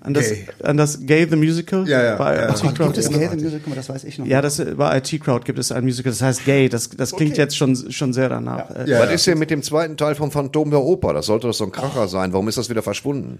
An 0.04 0.14
das, 0.14 0.30
Gay. 0.30 0.46
an 0.64 0.76
das 0.76 1.06
Gay 1.06 1.26
the 1.30 1.36
Musical? 1.36 1.88
Ja, 1.88 2.02
ja, 2.02 2.16
Bei 2.16 2.34
ja. 2.34 2.50
IT-Crowd? 2.50 2.92
Gibt 2.92 2.98
es 2.98 3.08
Gay 3.08 3.28
the 3.30 3.36
Musical? 3.36 3.72
Das 3.76 3.88
weiß 3.88 4.02
ich 4.04 4.18
noch. 4.18 4.26
Ja, 4.26 4.42
das 4.42 4.58
äh, 4.58 4.74
bei 4.76 4.98
IT-Crowd 4.98 5.44
gibt 5.44 5.58
es 5.60 5.70
ein 5.70 5.84
Musical, 5.84 6.10
das 6.10 6.20
heißt 6.22 6.44
Gay. 6.44 6.68
Das, 6.68 6.90
das 6.90 7.12
klingt 7.14 7.36
jetzt 7.36 7.56
schon, 7.56 7.76
schon 7.92 8.12
sehr 8.12 8.28
danach. 8.28 8.68
Äh, 8.70 8.90
Ja, 8.90 8.98
Was 9.00 9.12
ist 9.12 9.26
denn 9.28 9.38
mit 9.38 9.50
dem 9.50 9.62
zweiten 9.62 9.96
Teil 9.96 10.14
vom 10.16 10.32
Phantom 10.32 10.70
der 10.70 10.80
Oper? 10.80 11.12
Das 11.12 11.26
sollte 11.26 11.46
doch 11.46 11.54
so 11.54 11.64
ein 11.64 11.70
Kracher 11.72 12.08
sein. 12.08 12.32
Warum 12.32 12.48
ist 12.48 12.58
das 12.58 12.68
wieder 12.68 12.82
verschwunden? 12.82 13.38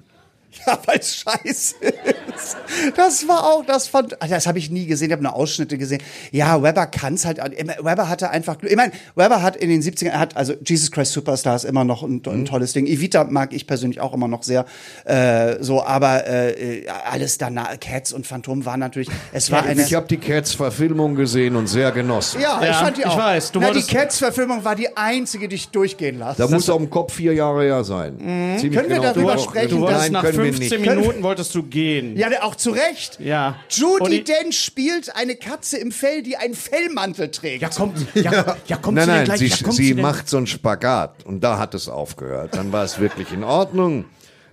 Ja, 0.67 0.79
weil 0.87 0.99
es 0.99 1.17
scheiße 1.17 1.75
ist. 1.83 2.57
Das 2.97 3.27
war 3.27 3.45
auch, 3.47 3.65
das 3.65 3.89
fand, 3.89 4.21
Alter, 4.23 4.35
das 4.37 4.47
habe 4.47 4.59
ich 4.59 4.71
nie 4.71 4.87
gesehen, 4.87 5.09
ich 5.09 5.13
habe 5.13 5.23
nur 5.23 5.35
Ausschnitte 5.35 5.79
gesehen. 5.79 6.03
Ja, 6.31 6.63
Weber 6.63 6.87
kann 6.87 7.15
es 7.15 7.25
halt, 7.25 7.39
Weber 7.39 8.09
hatte 8.09 8.31
einfach, 8.31 8.59
Glück. 8.59 8.71
ich 8.71 8.77
meine, 8.77 8.93
Weber 9.17 9.43
hat 9.43 9.57
in 9.57 9.71
den 9.71 9.83
70ern, 9.83 10.11
er 10.11 10.19
hat, 10.21 10.37
also 10.37 10.55
Jesus 10.65 10.91
Christ 10.91 11.13
Superstar 11.13 11.57
ist 11.57 11.65
immer 11.65 11.85
noch 11.85 12.03
ein, 12.03 12.17
Mhm. 12.25 12.33
ein 12.33 12.45
tolles 12.45 12.73
Ding. 12.75 12.87
Evita 12.87 13.25
mag 13.25 13.53
ich 13.53 13.67
persönlich 13.67 14.01
auch 14.01 14.13
immer 14.13 14.29
noch 14.29 14.43
sehr, 14.43 14.67
äh, 15.05 15.57
so, 15.61 15.83
aber 15.85 16.27
äh, 16.27 16.87
alles 17.11 17.39
danach, 17.39 17.79
Cats 17.81 18.13
und 18.13 18.27
Phantom 18.27 18.65
war 18.65 18.77
natürlich, 18.77 19.09
es 19.33 19.51
war 19.51 19.65
eine... 19.65 19.83
Ich 19.83 19.95
habe 19.95 20.07
die 20.07 20.19
Cats-Verfilmung 20.19 21.15
gesehen 21.15 21.57
und 21.57 21.67
sehr 21.67 21.91
genossen. 21.93 22.41
ja, 22.41 22.59
ich 22.61 22.67
Ja, 22.69 22.75
fand 22.75 22.97
die 22.99 23.01
ich 23.01 23.07
auch. 23.07 23.19
weiß, 23.19 23.53
du 23.53 23.61
Na, 23.61 23.71
die 23.73 23.83
Cats-Verfilmung 23.83 24.65
war 24.65 24.75
die 24.77 24.97
einzige, 24.97 25.49
die 25.49 25.57
ich 25.57 25.69
durchgehen 25.71 26.19
lasse. 26.19 26.39
Da 26.43 26.49
muss 26.49 26.69
auf 26.71 26.79
dem 26.79 26.91
Kopf 26.91 27.15
vier 27.15 27.33
Jahre 27.35 27.65
her 27.65 27.83
sein. 27.85 28.17
Ziemlich 28.19 28.63
Mhm. 28.71 28.75
Können 28.75 28.89
wir 28.91 29.01
darüber 29.01 29.35
Du- 29.35 29.43
sprechen, 29.43 29.71
Du 29.71 29.75
das- 29.77 29.83
wolltest 29.85 30.03
Nein, 30.03 30.13
nach 30.13 30.23
können 30.23 30.37
wir 30.45 30.53
15 30.53 30.81
nicht. 30.81 30.91
Minuten 30.91 31.23
wolltest 31.23 31.55
du 31.55 31.63
gehen. 31.63 32.17
Ja, 32.17 32.29
auch 32.43 32.55
zu 32.55 32.71
Recht. 32.71 33.19
Ja. 33.21 33.57
Judy 33.71 34.25
Dench 34.25 34.61
spielt 34.61 35.15
eine 35.15 35.37
Katze 35.37 35.79
im 35.79 35.93
Fell, 35.93 36.23
die 36.23 36.37
einen 36.37 36.55
Fellmantel 36.55 37.31
trägt. 37.31 37.63
Ja, 37.63 37.69
kommt, 37.69 37.99
ja, 38.15 38.57
ja, 38.67 38.77
kommt 38.77 38.97
Nein, 38.97 39.05
sie 39.07 39.11
nein, 39.13 39.25
gleich, 39.25 39.39
sie, 39.39 39.47
ja, 39.47 39.57
kommt 39.63 39.75
sie 39.75 39.95
denn- 39.95 40.03
macht 40.03 40.29
so 40.29 40.37
einen 40.37 40.47
Spagat 40.47 41.25
und 41.25 41.43
da 41.43 41.59
hat 41.59 41.75
es 41.75 41.89
aufgehört. 41.89 42.55
Dann 42.55 42.73
war 42.73 42.85
es 42.85 42.99
wirklich 42.99 43.33
in 43.33 43.45
Ordnung. 43.45 44.05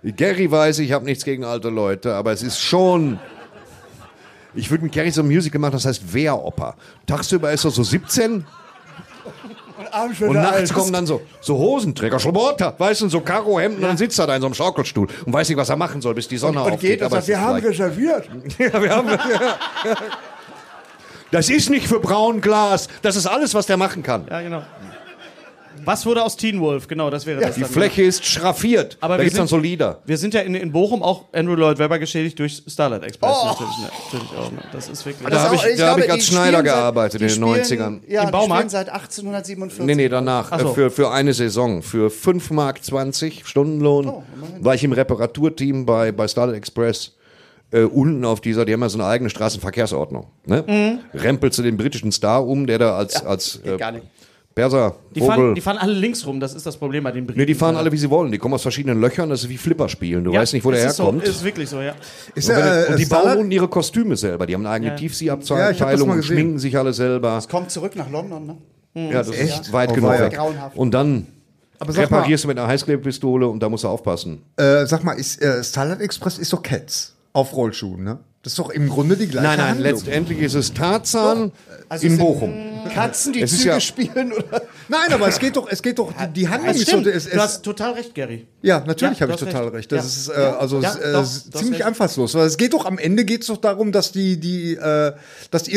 Gary 0.04 0.49
weiß, 0.49 0.80
ich 0.80 0.91
habe 0.93 1.06
nichts 1.06 1.25
gegen 1.25 1.43
alte 1.43 1.69
Leute, 1.69 2.13
aber 2.15 2.32
es 2.32 2.41
ist 2.43 2.60
schon. 2.60 3.19
Ich 4.56 4.71
würde 4.71 4.84
mit 4.86 4.93
Gary 4.93 5.12
so 5.12 5.21
ein 5.21 5.28
Musical 5.28 5.60
machen, 5.60 5.73
das 5.73 5.86
heißt 5.86 6.13
Wehroper. 6.13 6.75
Tagsüber 7.06 7.52
ist 7.52 7.65
er 7.65 7.71
so 7.71 7.84
17 7.84 8.45
und 10.21 10.34
nachts 10.34 10.73
kommen 10.73 10.93
dann 10.93 11.06
so, 11.06 11.21
so 11.41 11.58
Hosenträger, 11.58 12.19
Schloboter, 12.19 12.73
weißt 12.78 13.02
du, 13.02 13.10
so 13.10 13.21
Karohemden, 13.21 13.84
und 13.84 13.89
dann 13.89 13.97
sitzt 13.97 14.19
er 14.19 14.28
da 14.28 14.36
in 14.36 14.41
so 14.41 14.47
einem 14.47 14.56
Schaukelstuhl 14.56 15.08
und 15.25 15.34
weiß 15.34 15.49
nicht, 15.49 15.58
was 15.58 15.69
er 15.69 15.75
machen 15.75 16.02
soll, 16.02 16.15
bis 16.15 16.28
die 16.28 16.38
Sonne 16.38 16.62
und 16.62 16.73
aufgeht. 16.73 16.91
geht 16.91 16.99
und 17.02 17.06
aber 17.08 17.15
sagt, 17.17 17.28
wir 17.28 17.41
haben 17.41 17.60
reserviert. 17.60 18.30
Ja, 18.60 18.82
wir 18.82 18.95
haben, 18.95 19.08
das 21.32 21.49
ist 21.49 21.69
nicht 21.69 21.88
für 21.88 21.99
Braunglas. 21.99 22.88
Das 23.02 23.15
ist 23.15 23.25
alles, 23.25 23.54
was 23.54 23.65
der 23.65 23.78
machen 23.78 24.04
kann. 24.04 24.25
Ja, 24.30 24.41
genau. 24.41 24.63
Was 25.86 26.06
wurde 26.06 26.24
aus 26.24 26.36
Teen 26.38 26.60
Wolf? 26.60 26.88
Genau, 26.88 27.10
das 27.10 27.26
wäre 27.26 27.42
das. 27.42 27.56
Die 27.56 27.62
dann. 27.62 27.70
Fläche 27.70 28.04
ist 28.04 28.26
schraffiert. 28.26 28.98
Aber 29.02 29.18
da 29.18 29.24
wir 29.24 29.30
dann 29.30 29.38
sind- 29.38 29.48
so 29.50 29.58
Lieder. 29.58 30.02
Wir 30.06 30.18
sind 30.18 30.34
ja 30.34 30.42
in, 30.42 30.56
in 30.56 30.72
Bochum 30.72 31.02
auch 31.04 31.26
Andrew 31.34 31.56
Lloyd 31.56 31.78
Webber 31.80 32.00
geschädigt 32.00 32.38
durch 32.39 32.62
Starlight 32.68 33.04
Express. 33.04 33.36
Oh. 33.42 33.46
Natürlich, 33.48 33.78
ne, 33.80 33.89
natürlich 34.12 34.38
auch. 34.38 34.52
Ne. 34.52 34.58
Das 34.72 34.89
ist 34.89 35.06
wirklich. 35.06 35.28
Da 35.30 35.44
hab 35.44 35.54
ich- 35.54 35.78
da 35.78 35.92
hab 35.92 35.98
ich 36.00 36.12
als 36.12 36.26
Schneider 36.28 36.63
gearbeitet 36.63 37.22
in 37.22 37.28
den 37.28 37.39
90ern. 37.44 38.02
Ja, 38.08 38.22
Im 38.22 38.28
die 38.28 38.32
Baumarkt? 38.32 38.62
spielen 38.62 38.70
seit 38.70 38.89
1847. 38.89 39.86
Nee, 39.86 39.96
nee, 39.96 40.10
danach. 40.10 40.48
Ach 40.52 40.60
so. 40.60 40.70
Äh, 40.72 40.74
für, 40.74 40.92
für 40.92 41.12
eine 41.12 41.34
Saison. 41.34 41.82
Für 41.82 42.10
5 42.10 42.52
Mark 42.52 42.84
20 42.84 43.46
Stundenlohn 43.48 44.08
Oh, 44.10 44.24
war 44.62 44.76
ich 44.76 44.84
im 44.84 44.92
Reparaturteam 44.92 45.86
bei, 45.86 46.12
bei 46.12 46.28
Starlight 46.28 46.56
Express. 46.58 47.13
Äh, 47.72 47.82
unten 47.84 48.26
auf 48.26 48.42
dieser, 48.42 48.65
die 48.65 48.74
haben 48.74 48.82
ja 48.82 48.89
so 48.89 48.98
eine 48.98 49.06
eigene 49.08 49.30
Straßenverkehrsordnung. 49.30 50.26
Ne? 50.48 50.63
Mhm. 50.68 51.20
Rempelst 51.20 51.60
du 51.60 51.63
den 51.63 51.78
britischen 51.78 52.12
Star 52.12 52.46
um, 52.48 52.65
der 52.65 52.80
da 52.80 52.98
als, 52.98 53.24
als 53.24 53.60
äh, 53.63 53.78
gar 53.78 53.92
nicht. 53.92 54.06
Perser, 54.60 54.95
die, 55.15 55.22
fahren, 55.22 55.56
die 55.56 55.62
fahren 55.62 55.78
alle 55.78 55.93
links 55.93 56.26
rum, 56.28 56.39
das 56.39 56.54
ist 56.54 56.65
das 56.65 56.76
Problem 56.76 57.04
bei 57.04 57.12
den 57.12 57.26
Briten. 57.26 57.39
Nee, 57.39 57.45
die 57.45 57.56
fahren 57.56 57.76
alle, 57.78 57.91
wie 57.91 57.98
sie 57.98 58.10
wollen. 58.10 58.32
Die 58.32 58.38
kommen 58.38 58.54
aus 58.56 58.62
verschiedenen 58.62 59.00
Löchern. 59.00 59.30
Das 59.30 59.43
ist 59.43 59.50
wie 59.50 59.58
Flipper 59.58 59.88
spielen. 59.88 60.24
Du 60.26 60.34
Ja, 60.34 60.41
weißt 60.41 60.54
nicht, 60.54 60.65
wo 60.65 60.72
der 60.72 60.86
es 60.86 60.93
ist 60.93 61.00
herkommt. 61.00 61.24
So, 61.26 61.32
ist 61.32 61.43
wirklich 61.43 61.69
so, 61.69 61.80
ja. 61.80 61.93
Ist 62.36 62.50
Und, 62.50 62.56
wenn, 62.58 62.65
ja, 62.65 62.84
äh, 62.84 62.88
und 62.91 63.00
die 63.00 63.06
bauen 63.06 63.19
Starlight- 63.22 63.38
unten 63.39 63.52
ihre 63.52 63.67
Kostüme 63.69 64.17
selber. 64.17 64.45
Die 64.45 64.54
haben 64.54 64.65
eine 64.65 64.74
eigene 64.76 64.91
Ja. 64.91 64.98
Tiefseeabteilung 64.98 66.10
und 66.10 66.24
schminken 66.26 66.60
sich 66.60 66.78
alle 66.78 66.91
selber. 66.93 67.41
Kommt 67.50 67.72
zurück 67.72 67.95
nach 67.95 68.10
London, 68.10 68.45
ne? 68.48 68.58
Ja, 68.95 69.19
das 69.24 69.30
ist 69.30 69.72
weit 69.72 69.91
Oh, 69.91 69.93
genug. 69.93 70.12
Und 70.76 70.91
dann 70.93 71.28
Aber 71.80 71.93
sag 71.93 72.10
mal, 72.12 72.17
reparierst 72.17 72.43
du 72.43 72.48
mit 72.50 72.58
einer 72.60 72.67
Heißklebepistole 72.67 73.48
und 73.48 73.62
da 73.63 73.69
musst 73.69 73.84
du 73.84 73.88
aufpassen. 73.88 74.41
äh, 74.58 74.86
sag 74.86 75.04
mal, 75.04 75.13
ist, 75.13 75.41
äh, 75.41 75.63
Starlight 75.63 76.02
Express 76.02 76.38
ist 76.38 76.52
doch 76.52 76.62
Cats 76.62 77.15
auf 77.32 77.56
Rollschuhen, 77.56 78.04
ne? 78.04 78.19
Das 78.41 78.54
ist 78.54 78.60
doch 78.60 78.69
im 78.69 78.88
Grunde 78.88 79.17
die 79.17 79.28
gleiche 79.28 79.45
Nein, 79.47 79.58
nein, 79.58 79.67
Handlung. 79.71 79.91
letztendlich 79.91 80.39
ist 80.39 80.54
es 80.54 80.73
Tarzan 80.73 81.52
Also 81.89 82.08
in 82.08 82.17
Bochum. 82.17 82.54
Katzen, 82.93 83.34
die 83.34 83.41
Es 83.41 83.52
Züge 83.58 83.69
ja- 83.71 83.80
spielen 83.82 84.32
oder? 84.32 84.62
Nein, 84.88 85.12
aber 85.12 85.28
es 85.28 85.38
geht 85.39 85.58
doch, 85.58 85.67
es 85.69 85.82
geht 85.82 85.99
doch, 85.99 86.13
die, 86.13 86.34
die 86.41 86.47
Handlung 86.47 86.73
ist 86.73 86.88
so, 86.89 86.99
es, 86.99 87.30
du 87.30 87.38
hast 87.38 87.62
total 87.63 87.93
recht, 87.93 88.15
Gary. 88.15 88.47
Ja, 88.62 88.80
natürlich 88.80 89.19
Ja, 89.19 89.23
habe 89.28 89.34
ich 89.34 89.39
total 89.39 89.63
recht. 89.67 89.73
recht. 89.75 89.91
Das 89.91 90.28
Ja. 90.28 90.34
ist 90.34 90.39
äh, 90.39 90.41
also 90.58 90.80
ja, 90.80 90.93
äh, 90.95 91.12
doch, 91.12 91.19
hast 91.19 91.58
ziemlich 91.58 91.84
einfallslos. 91.84 92.34
Weil 92.36 92.47
es 92.47 92.56
geht 92.58 92.71
doch 92.73 92.86
am 92.86 92.97
Ende 92.97 93.25
geht 93.25 93.41
es 93.41 93.47
doch 93.47 93.58
darum, 93.58 93.91
dass 93.91 94.13
die 94.13 94.39
die 94.39 94.75
äh, 94.75 95.12
dass 95.52 95.67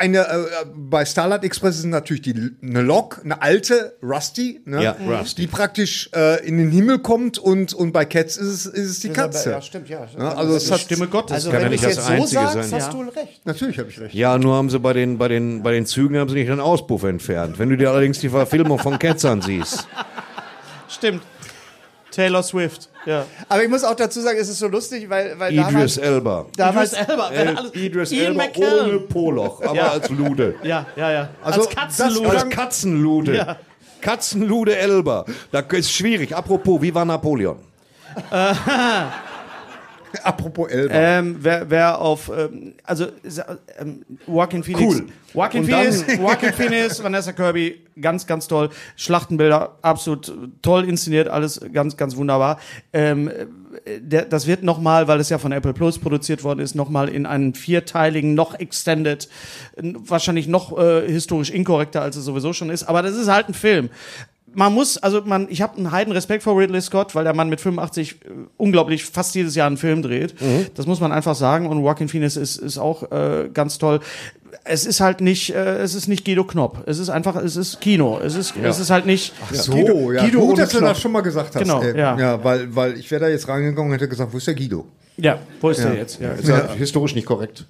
irgendeine 0.00 0.18
äh, 0.28 0.46
bei 0.74 1.04
Starlight 1.04 1.44
Express 1.44 1.78
ist 1.78 1.84
natürlich 1.86 2.22
die 2.22 2.34
eine 2.62 2.82
Lok, 2.82 3.20
eine 3.24 3.40
alte 3.42 3.96
Rusty, 4.02 4.60
ne? 4.64 4.82
Ja, 4.82 4.96
Rusty. 5.08 5.42
die 5.42 5.46
praktisch 5.48 6.10
äh, 6.14 6.46
in 6.46 6.58
den 6.58 6.70
Himmel 6.70 6.98
kommt 7.00 7.38
und 7.38 7.72
und 7.74 7.92
bei 7.92 8.04
Cats 8.04 8.36
ist 8.36 8.46
es, 8.48 8.66
ist 8.66 8.90
es 8.90 9.00
die 9.00 9.10
Katze. 9.10 9.50
Ja, 9.50 9.62
stimmt, 9.62 9.88
ja. 9.88 10.06
Ne? 10.16 10.36
Also 10.36 10.54
es 10.56 10.70
hat 10.70 10.80
Stimme 10.80 11.06
Gottes. 11.06 11.32
Also 11.34 11.50
kann 11.50 11.60
ja 11.60 11.64
wenn 11.64 11.70
du 11.70 11.72
nicht 11.72 11.84
das 11.84 11.96
jetzt 11.96 12.06
so 12.06 12.12
Einzige 12.12 12.40
sagst, 12.42 12.70
sein. 12.70 12.80
hast 12.80 12.92
Ja. 12.92 13.02
du 13.02 13.10
recht. 13.10 13.40
natürlich 13.46 13.78
habe 13.78 13.88
ich 13.88 14.00
recht. 14.00 14.14
Ja, 14.14 14.38
nur 14.38 14.54
haben 14.56 14.70
sie 14.70 14.78
bei 14.78 14.92
den, 14.92 15.18
bei 15.18 15.28
den, 15.28 15.62
bei 15.62 15.72
den 15.72 15.86
Zügen 15.86 16.16
haben 16.18 16.28
sie 16.28 16.36
nicht 16.36 16.48
den 16.48 16.60
Auspuff 16.60 17.04
entfernt. 17.04 17.58
Wenn 17.58 17.68
du 17.70 17.76
dir 17.76 17.90
allerdings 17.90 18.18
die 18.20 18.28
Verfilmung 18.28 18.78
von 18.78 18.98
Cats 18.98 19.24
ansiehst. 19.24 19.86
Stimmt. 20.88 21.22
Taylor 22.16 22.42
Swift. 22.42 22.88
Ja. 23.04 23.24
Aber 23.48 23.62
ich 23.62 23.68
muss 23.68 23.84
auch 23.84 23.94
dazu 23.94 24.20
sagen, 24.20 24.38
es 24.40 24.48
ist 24.48 24.58
so 24.58 24.66
lustig, 24.68 25.08
weil, 25.08 25.38
weil 25.38 25.52
Idris 25.52 25.66
damals, 25.66 25.96
Elba. 25.98 26.46
damals 26.56 26.92
Idris 26.94 27.08
Elba. 27.08 27.30
El, 27.30 27.56
alles- 27.56 27.74
Idris 27.74 28.12
Ian 28.12 28.26
Elba 28.32 28.44
McKellen. 28.44 28.88
ohne 28.88 28.98
Poloch, 29.00 29.62
aber 29.62 29.74
Ja. 29.76 29.88
als 29.90 30.08
Lude. 30.10 30.54
Ja, 30.64 30.86
ja, 30.96 31.12
ja. 31.12 31.28
Also, 31.44 31.60
Als 31.60 31.70
Katzenluder. 31.70 32.32
das- 32.32 32.42
Als 32.44 32.54
Katzenlude. 32.54 33.36
Ja. 33.36 33.56
Katzenlude 34.00 34.76
Elba. 34.76 35.24
Da 35.52 35.60
ist 35.60 35.92
schwierig. 35.92 36.34
Apropos, 36.34 36.80
wie 36.82 36.94
war 36.94 37.04
Napoleon? 37.04 37.56
Apropos 40.22 40.68
Elba. 40.68 40.94
Ähm, 40.94 41.36
wer, 41.40 41.70
wer 41.70 42.00
auf, 42.00 42.30
ähm, 42.36 42.74
also 42.84 43.06
ähm, 43.78 44.04
Joaquin 44.26 44.62
Phoenix, 44.62 44.96
Cool. 44.96 45.06
Joaquin 45.34 45.60
Und 45.60 45.70
Phoenix, 45.70 46.04
Joaquin 46.18 46.52
Phoenix, 46.52 47.02
Vanessa 47.02 47.32
Kirby, 47.32 47.80
ganz, 48.00 48.26
ganz 48.26 48.48
toll. 48.48 48.70
Schlachtenbilder, 48.96 49.78
absolut 49.82 50.32
toll 50.62 50.88
inszeniert, 50.88 51.28
alles 51.28 51.60
ganz, 51.72 51.96
ganz 51.96 52.16
wunderbar. 52.16 52.58
Ähm, 52.92 53.28
äh, 53.28 54.00
der, 54.00 54.24
das 54.24 54.46
wird 54.46 54.62
nochmal, 54.62 55.08
weil 55.08 55.20
es 55.20 55.28
ja 55.28 55.38
von 55.38 55.52
Apple 55.52 55.74
Plus 55.74 55.98
produziert 55.98 56.44
worden 56.44 56.60
ist, 56.60 56.74
nochmal 56.74 57.08
in 57.08 57.26
einen 57.26 57.54
vierteiligen, 57.54 58.34
noch 58.34 58.58
extended, 58.58 59.28
wahrscheinlich 59.76 60.48
noch 60.48 60.76
äh, 60.78 61.06
historisch 61.06 61.50
inkorrekter, 61.50 62.02
als 62.02 62.16
es 62.16 62.24
sowieso 62.24 62.52
schon 62.52 62.70
ist. 62.70 62.84
Aber 62.84 63.02
das 63.02 63.16
ist 63.16 63.28
halt 63.28 63.48
ein 63.48 63.54
Film 63.54 63.90
man 64.56 64.72
muss, 64.72 64.96
also 64.96 65.20
man, 65.22 65.48
ich 65.50 65.60
habe 65.60 65.76
einen 65.76 65.90
heiden 65.90 66.12
Respekt 66.14 66.42
vor 66.42 66.58
Ridley 66.58 66.80
Scott, 66.80 67.14
weil 67.14 67.24
der 67.24 67.34
Mann 67.34 67.50
mit 67.50 67.60
85 67.60 68.12
äh, 68.12 68.28
unglaublich 68.56 69.04
fast 69.04 69.34
jedes 69.34 69.54
Jahr 69.54 69.66
einen 69.66 69.76
Film 69.76 70.00
dreht. 70.00 70.34
Das 70.74 70.86
muss 70.86 70.98
man 70.98 71.12
einfach 71.12 71.34
sagen. 71.34 71.66
Und 71.66 71.82
Joaquin 71.82 72.08
Phoenix 72.08 72.36
ist, 72.36 72.56
ist 72.56 72.78
auch 72.78 73.12
äh, 73.12 73.50
ganz 73.52 73.76
toll. 73.76 74.00
Es 74.64 74.86
ist 74.86 75.00
halt 75.00 75.20
nicht, 75.20 75.54
äh, 75.54 75.76
es 75.78 75.94
ist 75.94 76.08
nicht 76.08 76.24
Guido 76.24 76.44
Knopp. 76.44 76.84
Es 76.86 76.98
ist 76.98 77.10
einfach, 77.10 77.36
es 77.36 77.56
ist 77.56 77.82
Kino. 77.82 78.18
Es 78.18 78.34
ist, 78.34 78.54
es 78.56 78.78
ist 78.78 78.88
halt 78.88 79.04
nicht. 79.04 79.34
so, 79.52 79.72
Guido, 79.72 80.12
ja. 80.12 80.24
Guido 80.24 80.40
Gut, 80.40 80.58
dass 80.58 80.70
du 80.70 80.78
Knopf. 80.78 80.92
das 80.92 81.00
schon 81.02 81.12
mal 81.12 81.20
gesagt 81.20 81.54
hast. 81.54 81.62
Genau, 81.62 81.82
ja. 81.82 82.18
ja 82.18 82.42
weil, 82.42 82.74
weil 82.74 82.98
ich 82.98 83.10
wäre 83.10 83.26
da 83.26 83.28
jetzt 83.28 83.48
reingegangen 83.48 83.90
und 83.90 83.94
hätte 83.94 84.08
gesagt, 84.08 84.32
wo 84.32 84.38
ist 84.38 84.46
der 84.46 84.54
Guido? 84.54 84.86
Ja, 85.18 85.38
wo 85.60 85.68
ist 85.68 85.84
der 85.84 85.94
jetzt? 85.94 86.18
Ja. 86.18 86.32
Ist 86.32 86.48
ja 86.48 86.72
historisch 86.72 87.14
nicht 87.14 87.26
korrekt. 87.26 87.66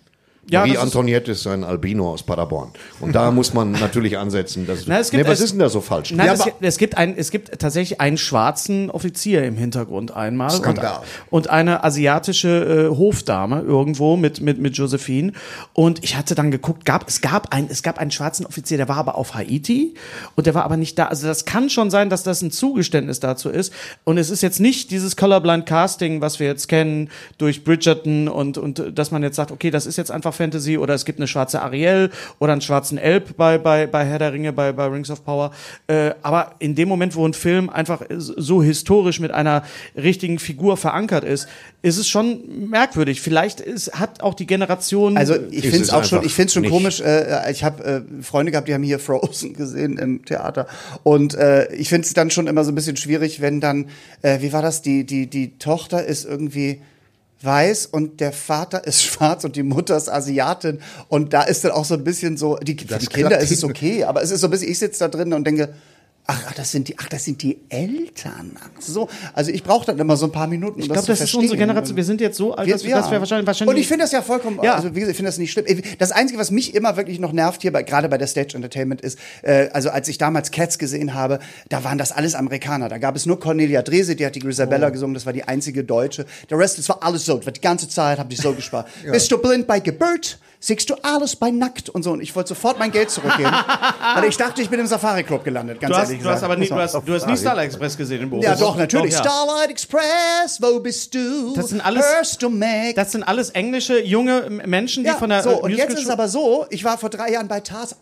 Ja, 0.48 0.60
Marie 0.60 0.74
das 0.74 1.38
ist- 1.40 1.46
ein 1.46 1.64
Albino 1.64 2.12
aus 2.12 2.22
Paderborn. 2.22 2.70
Und 3.00 3.14
da 3.14 3.30
muss 3.32 3.52
man 3.54 3.72
natürlich 3.72 4.16
ansetzen. 4.18 4.66
Dass, 4.66 4.86
Na, 4.86 4.98
es 5.00 5.10
gibt- 5.10 5.24
nee, 5.24 5.28
was 5.28 5.38
es- 5.38 5.46
ist 5.46 5.50
denn 5.52 5.58
da 5.60 5.68
so 5.68 5.80
falsch? 5.80 6.12
Nein, 6.12 6.26
Ja, 6.26 6.32
es, 6.34 6.44
es, 6.60 6.78
gibt 6.78 6.96
ein, 6.96 7.16
es 7.16 7.30
gibt 7.30 7.58
tatsächlich 7.58 8.00
einen 8.00 8.16
schwarzen 8.16 8.90
Offizier 8.90 9.44
im 9.44 9.56
Hintergrund 9.56 10.14
einmal. 10.14 10.50
Skandal. 10.50 11.00
Und, 11.30 11.46
und 11.46 11.50
eine 11.50 11.82
asiatische 11.84 12.90
äh, 12.92 12.96
Hofdame 12.96 13.60
irgendwo 13.62 14.16
mit, 14.16 14.40
mit, 14.40 14.58
mit 14.60 14.76
Josephine. 14.76 15.32
Und 15.72 16.04
ich 16.04 16.16
hatte 16.16 16.34
dann 16.34 16.50
geguckt, 16.50 16.84
gab, 16.84 17.08
es, 17.08 17.20
gab 17.20 17.52
ein, 17.52 17.66
es 17.70 17.82
gab 17.82 17.98
einen 17.98 18.10
schwarzen 18.10 18.46
Offizier, 18.46 18.76
der 18.76 18.88
war 18.88 18.96
aber 18.98 19.16
auf 19.16 19.34
Haiti 19.34 19.94
und 20.36 20.46
der 20.46 20.54
war 20.54 20.64
aber 20.64 20.76
nicht 20.76 20.98
da. 20.98 21.06
Also 21.06 21.26
das 21.26 21.44
kann 21.44 21.70
schon 21.70 21.90
sein, 21.90 22.08
dass 22.10 22.22
das 22.22 22.42
ein 22.42 22.50
Zugeständnis 22.50 23.20
dazu 23.20 23.48
ist. 23.50 23.72
Und 24.04 24.18
es 24.18 24.30
ist 24.30 24.42
jetzt 24.42 24.60
nicht 24.60 24.90
dieses 24.90 25.16
Colorblind 25.16 25.66
Casting, 25.66 26.20
was 26.20 26.38
wir 26.38 26.46
jetzt 26.46 26.68
kennen 26.68 27.10
durch 27.38 27.64
Bridgerton 27.64 28.28
und, 28.28 28.58
und 28.58 28.78
äh, 28.78 28.92
dass 28.92 29.10
man 29.10 29.22
jetzt 29.22 29.36
sagt, 29.36 29.50
okay, 29.50 29.70
das 29.70 29.86
ist 29.86 29.96
jetzt 29.96 30.10
einfach 30.10 30.35
Fantasy 30.36 30.78
oder 30.78 30.94
es 30.94 31.04
gibt 31.04 31.18
eine 31.18 31.26
schwarze 31.26 31.60
Ariel 31.62 32.10
oder 32.38 32.52
einen 32.52 32.60
schwarzen 32.60 32.98
Elb 32.98 33.36
bei, 33.36 33.58
bei, 33.58 33.86
bei 33.86 34.04
Herr 34.04 34.18
der 34.18 34.32
Ringe, 34.32 34.52
bei, 34.52 34.72
bei 34.72 34.86
Rings 34.86 35.10
of 35.10 35.24
Power. 35.24 35.50
Äh, 35.86 36.12
aber 36.22 36.52
in 36.58 36.74
dem 36.74 36.88
Moment, 36.88 37.16
wo 37.16 37.26
ein 37.26 37.34
Film 37.34 37.68
einfach 37.70 38.02
so 38.16 38.62
historisch 38.62 39.20
mit 39.20 39.32
einer 39.32 39.62
richtigen 39.96 40.38
Figur 40.38 40.76
verankert 40.76 41.24
ist, 41.24 41.48
ist 41.82 41.98
es 41.98 42.08
schon 42.08 42.68
merkwürdig. 42.68 43.20
Vielleicht 43.20 43.60
ist, 43.60 43.92
hat 43.98 44.20
auch 44.20 44.34
die 44.34 44.46
Generation. 44.46 45.16
Also 45.16 45.36
ich 45.50 45.62
finde 45.62 45.82
es 45.82 45.90
auch 45.90 46.04
schon, 46.04 46.24
ich 46.24 46.34
finde 46.34 46.52
schon 46.52 46.62
nicht. 46.62 46.72
komisch. 46.72 47.00
Äh, 47.00 47.50
ich 47.50 47.64
habe 47.64 47.84
äh, 47.84 48.22
Freunde 48.22 48.52
gehabt, 48.52 48.68
die 48.68 48.74
haben 48.74 48.82
hier 48.82 48.98
Frozen 49.06 49.54
gesehen 49.54 49.98
im 49.98 50.24
Theater 50.24 50.66
und 51.02 51.34
äh, 51.34 51.72
ich 51.72 51.88
finde 51.88 52.06
es 52.06 52.14
dann 52.14 52.30
schon 52.30 52.46
immer 52.46 52.64
so 52.64 52.72
ein 52.72 52.74
bisschen 52.74 52.96
schwierig, 52.96 53.40
wenn 53.40 53.60
dann, 53.60 53.86
äh, 54.22 54.40
wie 54.40 54.52
war 54.52 54.62
das? 54.62 54.82
Die 54.82 55.04
die 55.04 55.28
die 55.28 55.58
Tochter 55.58 56.04
ist 56.04 56.24
irgendwie 56.24 56.80
weiß 57.42 57.86
und 57.86 58.20
der 58.20 58.32
Vater 58.32 58.86
ist 58.86 59.02
schwarz 59.04 59.44
und 59.44 59.56
die 59.56 59.62
Mutter 59.62 59.96
ist 59.96 60.08
Asiatin. 60.08 60.80
Und 61.08 61.32
da 61.32 61.42
ist 61.42 61.64
dann 61.64 61.72
auch 61.72 61.84
so 61.84 61.94
ein 61.94 62.04
bisschen 62.04 62.36
so 62.36 62.56
die 62.56 62.76
für 62.78 62.86
Das 62.86 63.00
die 63.00 63.06
Kinder 63.06 63.38
ist 63.38 63.50
es 63.50 63.64
okay, 63.64 64.04
aber 64.04 64.22
es 64.22 64.30
ist 64.30 64.40
so 64.40 64.46
ein 64.48 64.50
bisschen 64.50 64.70
ich 64.70 64.78
sitze 64.78 65.00
da 65.00 65.08
drin 65.08 65.32
und 65.32 65.46
denke 65.46 65.74
Ach, 66.28 66.42
ach, 66.48 66.54
das 66.54 66.72
sind 66.72 66.88
die, 66.88 66.98
ach, 66.98 67.08
das 67.08 67.24
sind 67.24 67.40
die 67.42 67.58
Eltern. 67.68 68.56
Ach 68.60 68.80
so. 68.80 69.08
Also 69.32 69.52
ich 69.52 69.62
brauche 69.62 69.86
dann 69.86 69.98
immer 69.98 70.16
so 70.16 70.26
ein 70.26 70.32
paar 70.32 70.48
Minuten, 70.48 70.74
um 70.76 70.80
ich 70.80 70.88
das 70.88 70.94
glaube, 70.94 71.06
zu 71.06 71.12
das 71.12 71.20
ist 71.20 71.34
unsere 71.36 71.56
Generation. 71.56 71.96
Wir 71.96 72.04
sind 72.04 72.20
jetzt 72.20 72.36
so 72.36 72.52
alt, 72.54 72.68
dass 72.68 72.84
wir, 72.84 72.96
dass 72.96 73.10
wir 73.12 73.20
wahrscheinlich, 73.20 73.46
wahrscheinlich. 73.46 73.74
Und 73.74 73.80
ich 73.80 73.86
finde 73.86 74.04
das 74.04 74.12
ja 74.12 74.22
vollkommen, 74.22 74.58
Ja. 74.62 74.74
also 74.74 74.90
wie 74.90 75.00
gesagt, 75.00 75.12
ich 75.12 75.16
finde 75.16 75.28
das 75.28 75.38
nicht 75.38 75.52
schlimm. 75.52 75.66
Das 75.98 76.10
Einzige, 76.10 76.40
was 76.40 76.50
mich 76.50 76.74
immer 76.74 76.96
wirklich 76.96 77.20
noch 77.20 77.30
nervt 77.32 77.62
hier, 77.62 77.72
bei, 77.72 77.84
gerade 77.84 78.08
bei 78.08 78.18
der 78.18 78.26
Stage 78.26 78.54
Entertainment 78.56 79.02
ist, 79.02 79.18
äh, 79.42 79.68
also 79.72 79.90
als 79.90 80.08
ich 80.08 80.18
damals 80.18 80.50
Cats 80.50 80.78
gesehen 80.78 81.14
habe, 81.14 81.38
da 81.68 81.84
waren 81.84 81.96
das 81.96 82.10
alles 82.10 82.34
Amerikaner. 82.34 82.88
Da 82.88 82.98
gab 82.98 83.14
es 83.14 83.24
nur 83.26 83.38
Cornelia 83.38 83.82
Drese, 83.82 84.16
die 84.16 84.26
hat 84.26 84.34
die 84.34 84.40
Oh. 84.40 84.46
Grisabella 84.46 84.90
gesungen, 84.90 85.14
das 85.14 85.26
war 85.26 85.32
die 85.32 85.44
einzige 85.44 85.84
Deutsche. 85.84 86.26
Der 86.50 86.58
Rest, 86.58 86.78
das 86.78 86.88
war 86.88 87.02
alles 87.02 87.24
so. 87.24 87.36
Das 87.38 87.52
die 87.52 87.60
ganze 87.60 87.88
Zeit, 87.88 88.18
habe 88.18 88.32
ich 88.32 88.40
so 88.40 88.52
gespart. 88.52 88.88
Bist 89.12 89.30
du 89.30 89.38
blind 89.38 89.66
bei 89.68 89.78
Geburt? 89.80 90.38
Siehst 90.66 90.90
du 90.90 90.96
alles 91.02 91.36
bei 91.36 91.52
nackt 91.52 91.90
und 91.90 92.02
so. 92.02 92.10
Und 92.10 92.20
ich 92.20 92.34
wollte 92.34 92.48
sofort 92.48 92.76
mein 92.80 92.90
Geld 92.90 93.08
zurückgeben, 93.08 93.52
weil 94.16 94.24
ich 94.24 94.36
dachte, 94.36 94.60
ich 94.60 94.68
bin 94.68 94.80
im 94.80 94.88
Safari 94.88 95.22
Club 95.22 95.44
gelandet, 95.44 95.78
ganz 95.80 95.92
du 95.94 95.96
hast, 95.96 96.08
ehrlich 96.08 96.22
du 96.24 96.28
hast 96.28 96.34
gesagt. 96.40 96.52
aber 96.52 96.56
nie, 96.60 96.68
du 96.68 96.74
hast, 96.74 96.94
du 97.06 97.14
hast 97.14 97.26
nie 97.28 97.36
Starlight 97.36 97.66
Express 97.66 97.96
gesehen 97.96 98.22
in 98.22 98.30
Bochum. 98.30 98.42
ja, 98.42 98.56
doch, 98.56 98.76
natürlich. 98.76 99.12
ja. 99.12 99.20
Starlight 99.20 99.70
Express, 99.70 100.58
wo 100.60 100.80
bist 100.80 101.14
du? 101.14 101.54
Das 101.54 101.68
sind 101.68 101.86
alles- 101.86 102.04
Hörst 102.04 102.42
du 102.42 102.48
mich? 102.50 102.96
Das 102.96 103.12
sind 103.12 103.22
alles 103.22 103.50
englische 103.50 104.02
junge 104.04 104.50
Menschen, 104.66 105.04
die 105.04 105.10
Ja, 105.10 105.14
von 105.14 105.30
der 105.30 105.44
so, 105.44 105.50
äh, 105.50 105.54
und 105.54 105.70
jetzt 105.70 105.94
ist 105.94 106.02
es 106.02 106.10
aber 106.10 106.26
so, 106.26 106.66
ich 106.70 106.82
war 106.82 106.98
vor 106.98 107.10
drei 107.10 107.30
Jahren 107.30 107.46
bei 107.46 107.60
Tarzan, 107.60 107.98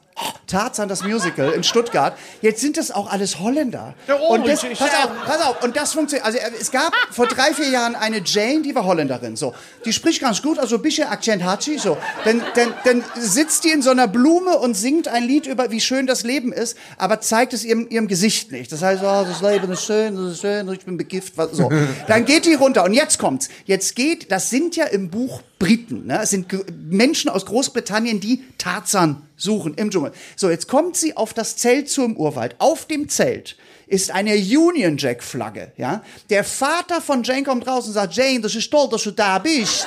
Tarzan 0.46 0.88
das 0.88 1.02
Musical 1.02 1.50
in 1.52 1.64
Stuttgart. 1.64 2.16
Jetzt 2.40 2.60
sind 2.60 2.76
das 2.76 2.90
auch 2.90 3.10
alles 3.10 3.40
Holländer. 3.40 3.94
Oh, 4.08 4.34
und 4.34 4.46
das, 4.46 4.60
pass 4.62 4.80
auf, 4.94 5.10
pass 5.26 5.40
auf, 5.42 5.62
und 5.64 5.76
das 5.76 5.92
funktioniert. 5.92 6.24
Also 6.26 6.38
äh, 6.38 6.50
es 6.60 6.70
gab 6.70 6.92
vor 7.10 7.26
drei, 7.26 7.52
vier 7.54 7.68
Jahren 7.70 7.94
eine 7.96 8.20
Jane, 8.24 8.62
die 8.62 8.74
war 8.74 8.84
Holländerin. 8.84 9.36
So, 9.36 9.54
die 9.84 9.92
spricht 9.92 10.20
ganz 10.20 10.42
gut, 10.42 10.58
also 10.58 10.76
ein 10.76 10.82
bisschen 10.82 11.08
Akzent 11.08 11.42
hat 11.44 11.62
sie. 11.62 11.78
So, 11.78 11.96
dann, 12.24 12.42
dann, 12.54 12.74
dann 12.84 13.04
sitzt 13.18 13.64
die 13.64 13.70
in 13.70 13.82
so 13.82 13.90
einer 13.90 14.06
Blume 14.06 14.58
und 14.58 14.74
singt 14.74 15.08
ein 15.08 15.24
Lied 15.24 15.46
über, 15.46 15.70
wie 15.70 15.80
schön 15.80 16.06
das 16.06 16.22
Leben 16.22 16.52
ist, 16.52 16.76
aber 16.98 17.20
zeigt 17.20 17.52
es 17.52 17.64
ihrem, 17.64 17.88
ihrem 17.88 18.06
Gesicht 18.06 18.52
nicht. 18.52 18.70
Das 18.70 18.82
heißt, 18.82 19.02
oh, 19.02 19.24
das 19.26 19.40
Leben 19.42 19.72
ist 19.72 19.84
schön, 19.84 20.14
das 20.14 20.34
ist 20.34 20.40
schön, 20.42 20.70
ich 20.72 20.84
bin 20.84 20.96
begift. 20.96 21.36
was- 21.36 21.50
So, 21.52 21.70
dann 22.06 22.24
geht 22.24 22.44
die 22.46 22.54
runter 22.54 22.84
und 22.84 22.92
jetzt 22.92 23.18
kommt's. 23.18 23.48
Jetzt 23.64 23.96
geht, 23.96 24.30
das 24.30 24.50
sind 24.50 24.76
ja 24.76 24.84
im 24.84 25.10
Buch 25.10 25.42
Briten. 25.64 26.06
Ne? 26.06 26.20
Es 26.22 26.30
sind 26.30 26.46
Menschen 26.90 27.30
aus 27.30 27.46
Großbritannien, 27.46 28.20
die 28.20 28.44
Tarzan 28.58 29.22
suchen 29.36 29.74
im 29.74 29.90
Dschungel. 29.90 30.12
So, 30.36 30.50
jetzt 30.50 30.68
kommt 30.68 30.94
sie 30.96 31.16
auf 31.16 31.32
das 31.32 31.56
Zelt 31.56 31.88
zum 31.88 32.16
Urwald. 32.18 32.56
Auf 32.58 32.84
dem 32.84 33.08
Zelt 33.08 33.56
ist 33.86 34.10
eine 34.10 34.34
Union 34.34 34.98
Jack 34.98 35.22
Flagge. 35.22 35.72
Ja? 35.78 36.02
Der 36.28 36.44
Vater 36.44 37.00
von 37.00 37.22
Jane 37.22 37.44
kommt 37.44 37.66
raus 37.66 37.86
und 37.86 37.94
sagt, 37.94 38.14
Jane, 38.14 38.40
das 38.40 38.54
ist 38.54 38.70
toll, 38.70 38.88
dass 38.90 39.04
du 39.04 39.12
da 39.12 39.38
bist. 39.38 39.86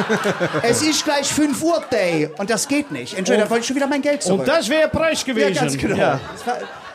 es 0.62 0.80
ist 0.82 1.04
gleich 1.04 1.26
5 1.26 1.62
Uhr 1.62 1.84
Day. 1.90 2.30
Und 2.38 2.48
das 2.48 2.66
geht 2.66 2.90
nicht. 2.90 3.16
Entschuldigung, 3.16 3.48
da 3.48 3.50
wollte 3.50 3.60
ich 3.60 3.66
schon 3.66 3.76
wieder 3.76 3.86
mein 3.86 4.00
Geld 4.00 4.22
zurück. 4.22 4.40
Und 4.40 4.48
das 4.48 4.66
wäre 4.70 4.88
Preis 4.88 5.22
gewesen. 5.24 5.54
ja, 5.54 5.60
ganz 5.60 5.76
genau. 5.76 5.96
Ja. 5.96 6.20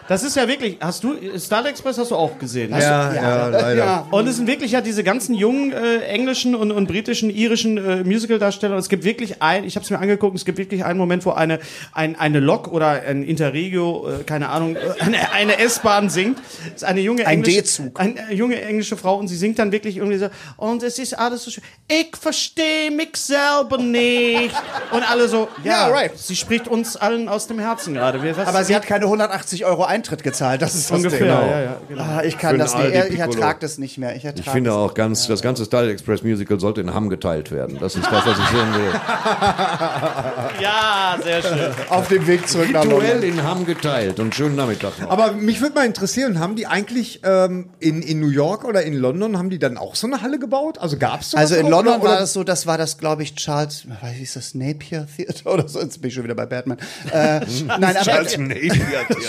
Das 0.07 0.23
ist 0.23 0.35
ja 0.35 0.47
wirklich. 0.47 0.77
Hast 0.79 1.03
du 1.03 1.15
Starlight 1.37 1.71
Express 1.71 1.97
hast 1.97 2.11
du 2.11 2.15
auch 2.15 2.37
gesehen? 2.39 2.71
ne? 2.71 2.81
Ja, 2.81 3.13
ja, 3.13 3.47
leider. 3.47 3.75
Ja. 3.75 4.07
Und 4.11 4.27
es 4.27 4.37
sind 4.37 4.47
wirklich 4.47 4.71
ja 4.71 4.81
diese 4.81 5.03
ganzen 5.03 5.33
jungen 5.35 5.71
äh, 5.73 5.99
englischen 6.05 6.55
und, 6.55 6.71
und 6.71 6.87
britischen, 6.87 7.29
irischen 7.29 7.77
äh, 7.77 8.03
Musical-Darsteller. 8.03 8.73
Und 8.75 8.79
es 8.79 8.89
gibt 8.89 9.03
wirklich 9.03 9.41
ein, 9.41 9.63
ich 9.65 9.75
habe 9.75 9.83
es 9.83 9.89
mir 9.89 9.99
angeguckt, 9.99 10.35
es 10.35 10.45
gibt 10.45 10.57
wirklich 10.57 10.85
einen 10.85 10.97
Moment, 10.97 11.25
wo 11.25 11.31
eine, 11.31 11.59
ein, 11.93 12.17
eine 12.17 12.39
Lok 12.39 12.67
oder 12.69 12.87
ein 12.89 13.23
Interregio, 13.23 14.07
äh, 14.09 14.23
keine 14.23 14.49
Ahnung, 14.49 14.75
äh, 14.75 14.79
eine, 15.01 15.31
eine 15.33 15.59
S-Bahn 15.59 16.09
singt. 16.09 16.37
Das 16.65 16.75
ist 16.75 16.83
eine 16.83 17.01
junge 17.01 17.25
Ein 17.27 17.39
englische, 17.39 17.57
D-Zug. 17.57 17.99
Eine 17.99 18.29
äh, 18.29 18.33
junge 18.33 18.61
englische 18.61 18.97
Frau 18.97 19.17
und 19.17 19.27
sie 19.27 19.35
singt 19.35 19.59
dann 19.59 19.71
wirklich 19.71 19.97
irgendwie 19.97 20.17
so, 20.17 20.27
und 20.57 20.83
es 20.83 20.99
ist 20.99 21.17
alles 21.17 21.43
so 21.43 21.51
schön. 21.51 21.63
Ich 21.87 22.15
verstehe 22.19 22.91
mich 22.91 23.15
selber 23.17 23.77
nicht. 23.77 24.55
Und 24.91 25.09
alle 25.09 25.27
so, 25.27 25.47
ja, 25.63 25.87
Ja, 25.89 25.93
right. 25.93 26.11
sie 26.17 26.35
spricht 26.35 26.67
uns 26.67 26.95
allen 26.95 27.27
aus 27.29 27.47
dem 27.47 27.59
Herzen 27.59 27.93
gerade. 27.93 28.23
Wir- 28.23 28.37
was- 28.37 28.47
Aber 28.47 28.63
sie 28.63 28.75
hat 28.75 28.85
keine 28.85 29.05
180 29.05 29.65
Euro 29.65 29.83
Eintritt 29.97 30.23
gezahlt. 30.23 30.61
Das 30.61 30.75
ist 30.75 30.89
das 30.89 30.97
ungefähr, 30.97 31.19
Ding. 31.19 31.27
ja, 31.49 31.61
ja, 31.61 31.77
genau. 31.87 32.03
Ah, 32.03 32.21
ich 32.23 32.37
kann 32.37 32.57
das 32.59 32.75
nicht. 32.75 32.93
Ich 33.11 33.19
ertrage 33.19 33.59
das 33.59 33.77
nicht 33.77 33.97
mehr. 33.97 34.15
Ich, 34.15 34.23
Ich 34.25 34.49
finde 34.49 34.73
auch 34.73 34.93
ganz, 34.93 35.27
das 35.27 35.41
ganze 35.41 35.65
Starlight 35.65 35.91
Express 35.93 36.23
Musical 36.23 36.59
sollte 36.59 36.81
in 36.81 36.93
Hamm 36.93 37.09
geteilt 37.09 37.51
werden. 37.51 37.77
Das 37.79 37.95
ist 37.95 38.05
das, 38.05 38.25
was 38.25 38.37
ich 38.39 38.47
sehen 38.47 38.73
will. 38.73 38.91
Ja, 40.61 41.17
sehr 41.23 41.41
schön. 41.41 41.71
Auf 41.89 42.07
dem 42.07 42.25
Weg 42.27 42.47
zurück 42.47 42.71
nach 42.71 42.83
Duell 42.83 43.13
London. 43.21 43.29
in 43.29 43.43
Hamm 43.43 43.65
geteilt 43.65 44.19
und 44.19 44.33
schönen 44.33 44.55
Nachmittag 44.55 44.99
noch. 44.99 45.09
Aber 45.11 45.31
mich 45.33 45.61
würde 45.61 45.75
mal 45.75 45.85
interessieren, 45.85 46.39
haben 46.39 46.55
die 46.55 46.67
eigentlich 46.67 47.21
ähm, 47.23 47.69
in, 47.79 48.01
in 48.01 48.19
New 48.19 48.29
York 48.29 48.63
oder 48.63 48.83
in 48.83 48.93
London, 48.95 49.37
haben 49.37 49.49
die 49.49 49.59
dann 49.59 49.77
auch 49.77 49.95
so 49.95 50.07
eine 50.07 50.21
Halle 50.21 50.39
gebaut? 50.39 50.77
Also 50.79 50.97
gab 50.97 51.21
es 51.21 51.35
Also 51.35 51.55
in 51.55 51.67
London 51.67 52.01
war 52.01 52.11
oder? 52.11 52.19
das 52.19 52.33
so, 52.33 52.43
das 52.43 52.65
war 52.65 52.77
das, 52.77 52.97
glaube 52.97 53.23
ich, 53.23 53.35
Charles, 53.35 53.85
wie 54.15 54.23
ist 54.23 54.35
das, 54.35 54.53
Napier 54.55 55.07
Theater 55.15 55.51
oder 55.53 55.67
so? 55.67 55.79
Jetzt 55.79 56.01
bin 56.01 56.09
ich 56.09 56.13
schon 56.15 56.23
wieder 56.23 56.35
bei 56.35 56.45
Batman. 56.45 56.77
Äh, 57.11 57.41
nein, 57.67 57.83
aber 57.97 58.01
Charles 58.01 58.37
Napier 58.37 58.71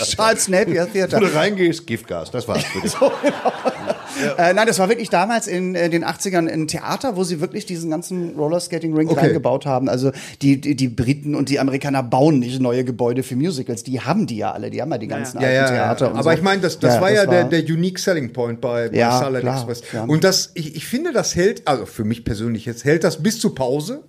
Charles 0.03 0.47
Napier 0.47 0.58
Theater. 0.65 1.17
Wenn 1.21 1.27
du 1.29 1.33
reingehst, 1.35 1.85
Giftgas, 1.87 2.31
das 2.31 2.47
war's 2.47 2.63
für 2.63 2.81
dich. 2.81 2.95
Äh, 4.37 4.53
nein, 4.53 4.67
das 4.67 4.79
war 4.79 4.89
wirklich 4.89 5.09
damals 5.09 5.47
in 5.47 5.75
äh, 5.75 5.89
den 5.89 6.03
80ern 6.03 6.49
ein 6.49 6.67
Theater, 6.67 7.15
wo 7.15 7.23
sie 7.23 7.39
wirklich 7.39 7.65
diesen 7.65 7.89
ganzen 7.89 8.35
Rollerskating-Ring 8.35 9.07
Okay. 9.07 9.19
reingebaut 9.27 9.65
haben. 9.65 9.87
Also 9.87 10.11
die, 10.41 10.59
die, 10.59 10.75
die 10.75 10.89
Briten 10.89 11.35
und 11.35 11.47
die 11.47 11.57
Amerikaner 11.59 12.03
bauen 12.03 12.39
nicht 12.39 12.59
neue 12.59 12.83
Gebäude 12.83 13.23
für 13.23 13.37
Musicals. 13.37 13.83
Die 13.83 14.01
haben 14.01 14.27
die 14.27 14.37
ja 14.37 14.51
alle. 14.51 14.71
Die 14.71 14.81
haben 14.81 14.91
ja 14.91 14.97
die 14.97 15.07
ganzen 15.07 15.39
ja, 15.39 15.47
alten 15.47 15.55
ja, 15.55 15.61
ja. 15.63 15.67
Theater. 15.69 16.07
Und 16.11 16.15
Aber 16.17 16.31
so. 16.31 16.37
ich 16.37 16.41
meine, 16.41 16.61
das, 16.61 16.79
das 16.79 16.95
Ja, 16.95 17.01
war 17.01 17.11
ja 17.11 17.25
das 17.25 17.29
der, 17.33 17.43
war- 17.43 17.49
der 17.49 17.63
Unique 17.63 17.99
Selling 17.99 18.33
Point 18.33 18.59
bei, 18.59 18.89
bei 18.89 18.97
Ja, 18.97 19.19
klar, 19.19 19.55
Express. 19.55 19.83
ja. 19.93 20.03
Und 20.03 20.23
das, 20.25 20.51
ich, 20.55 20.75
ich 20.75 20.85
finde, 20.85 21.13
das 21.13 21.35
hält, 21.35 21.65
also 21.67 21.85
für 21.85 22.03
mich 22.03 22.25
persönlich 22.25 22.65
jetzt, 22.65 22.83
hält 22.83 23.05
das 23.05 23.23
bis 23.23 23.39
zur 23.39 23.55
Pause. 23.55 24.03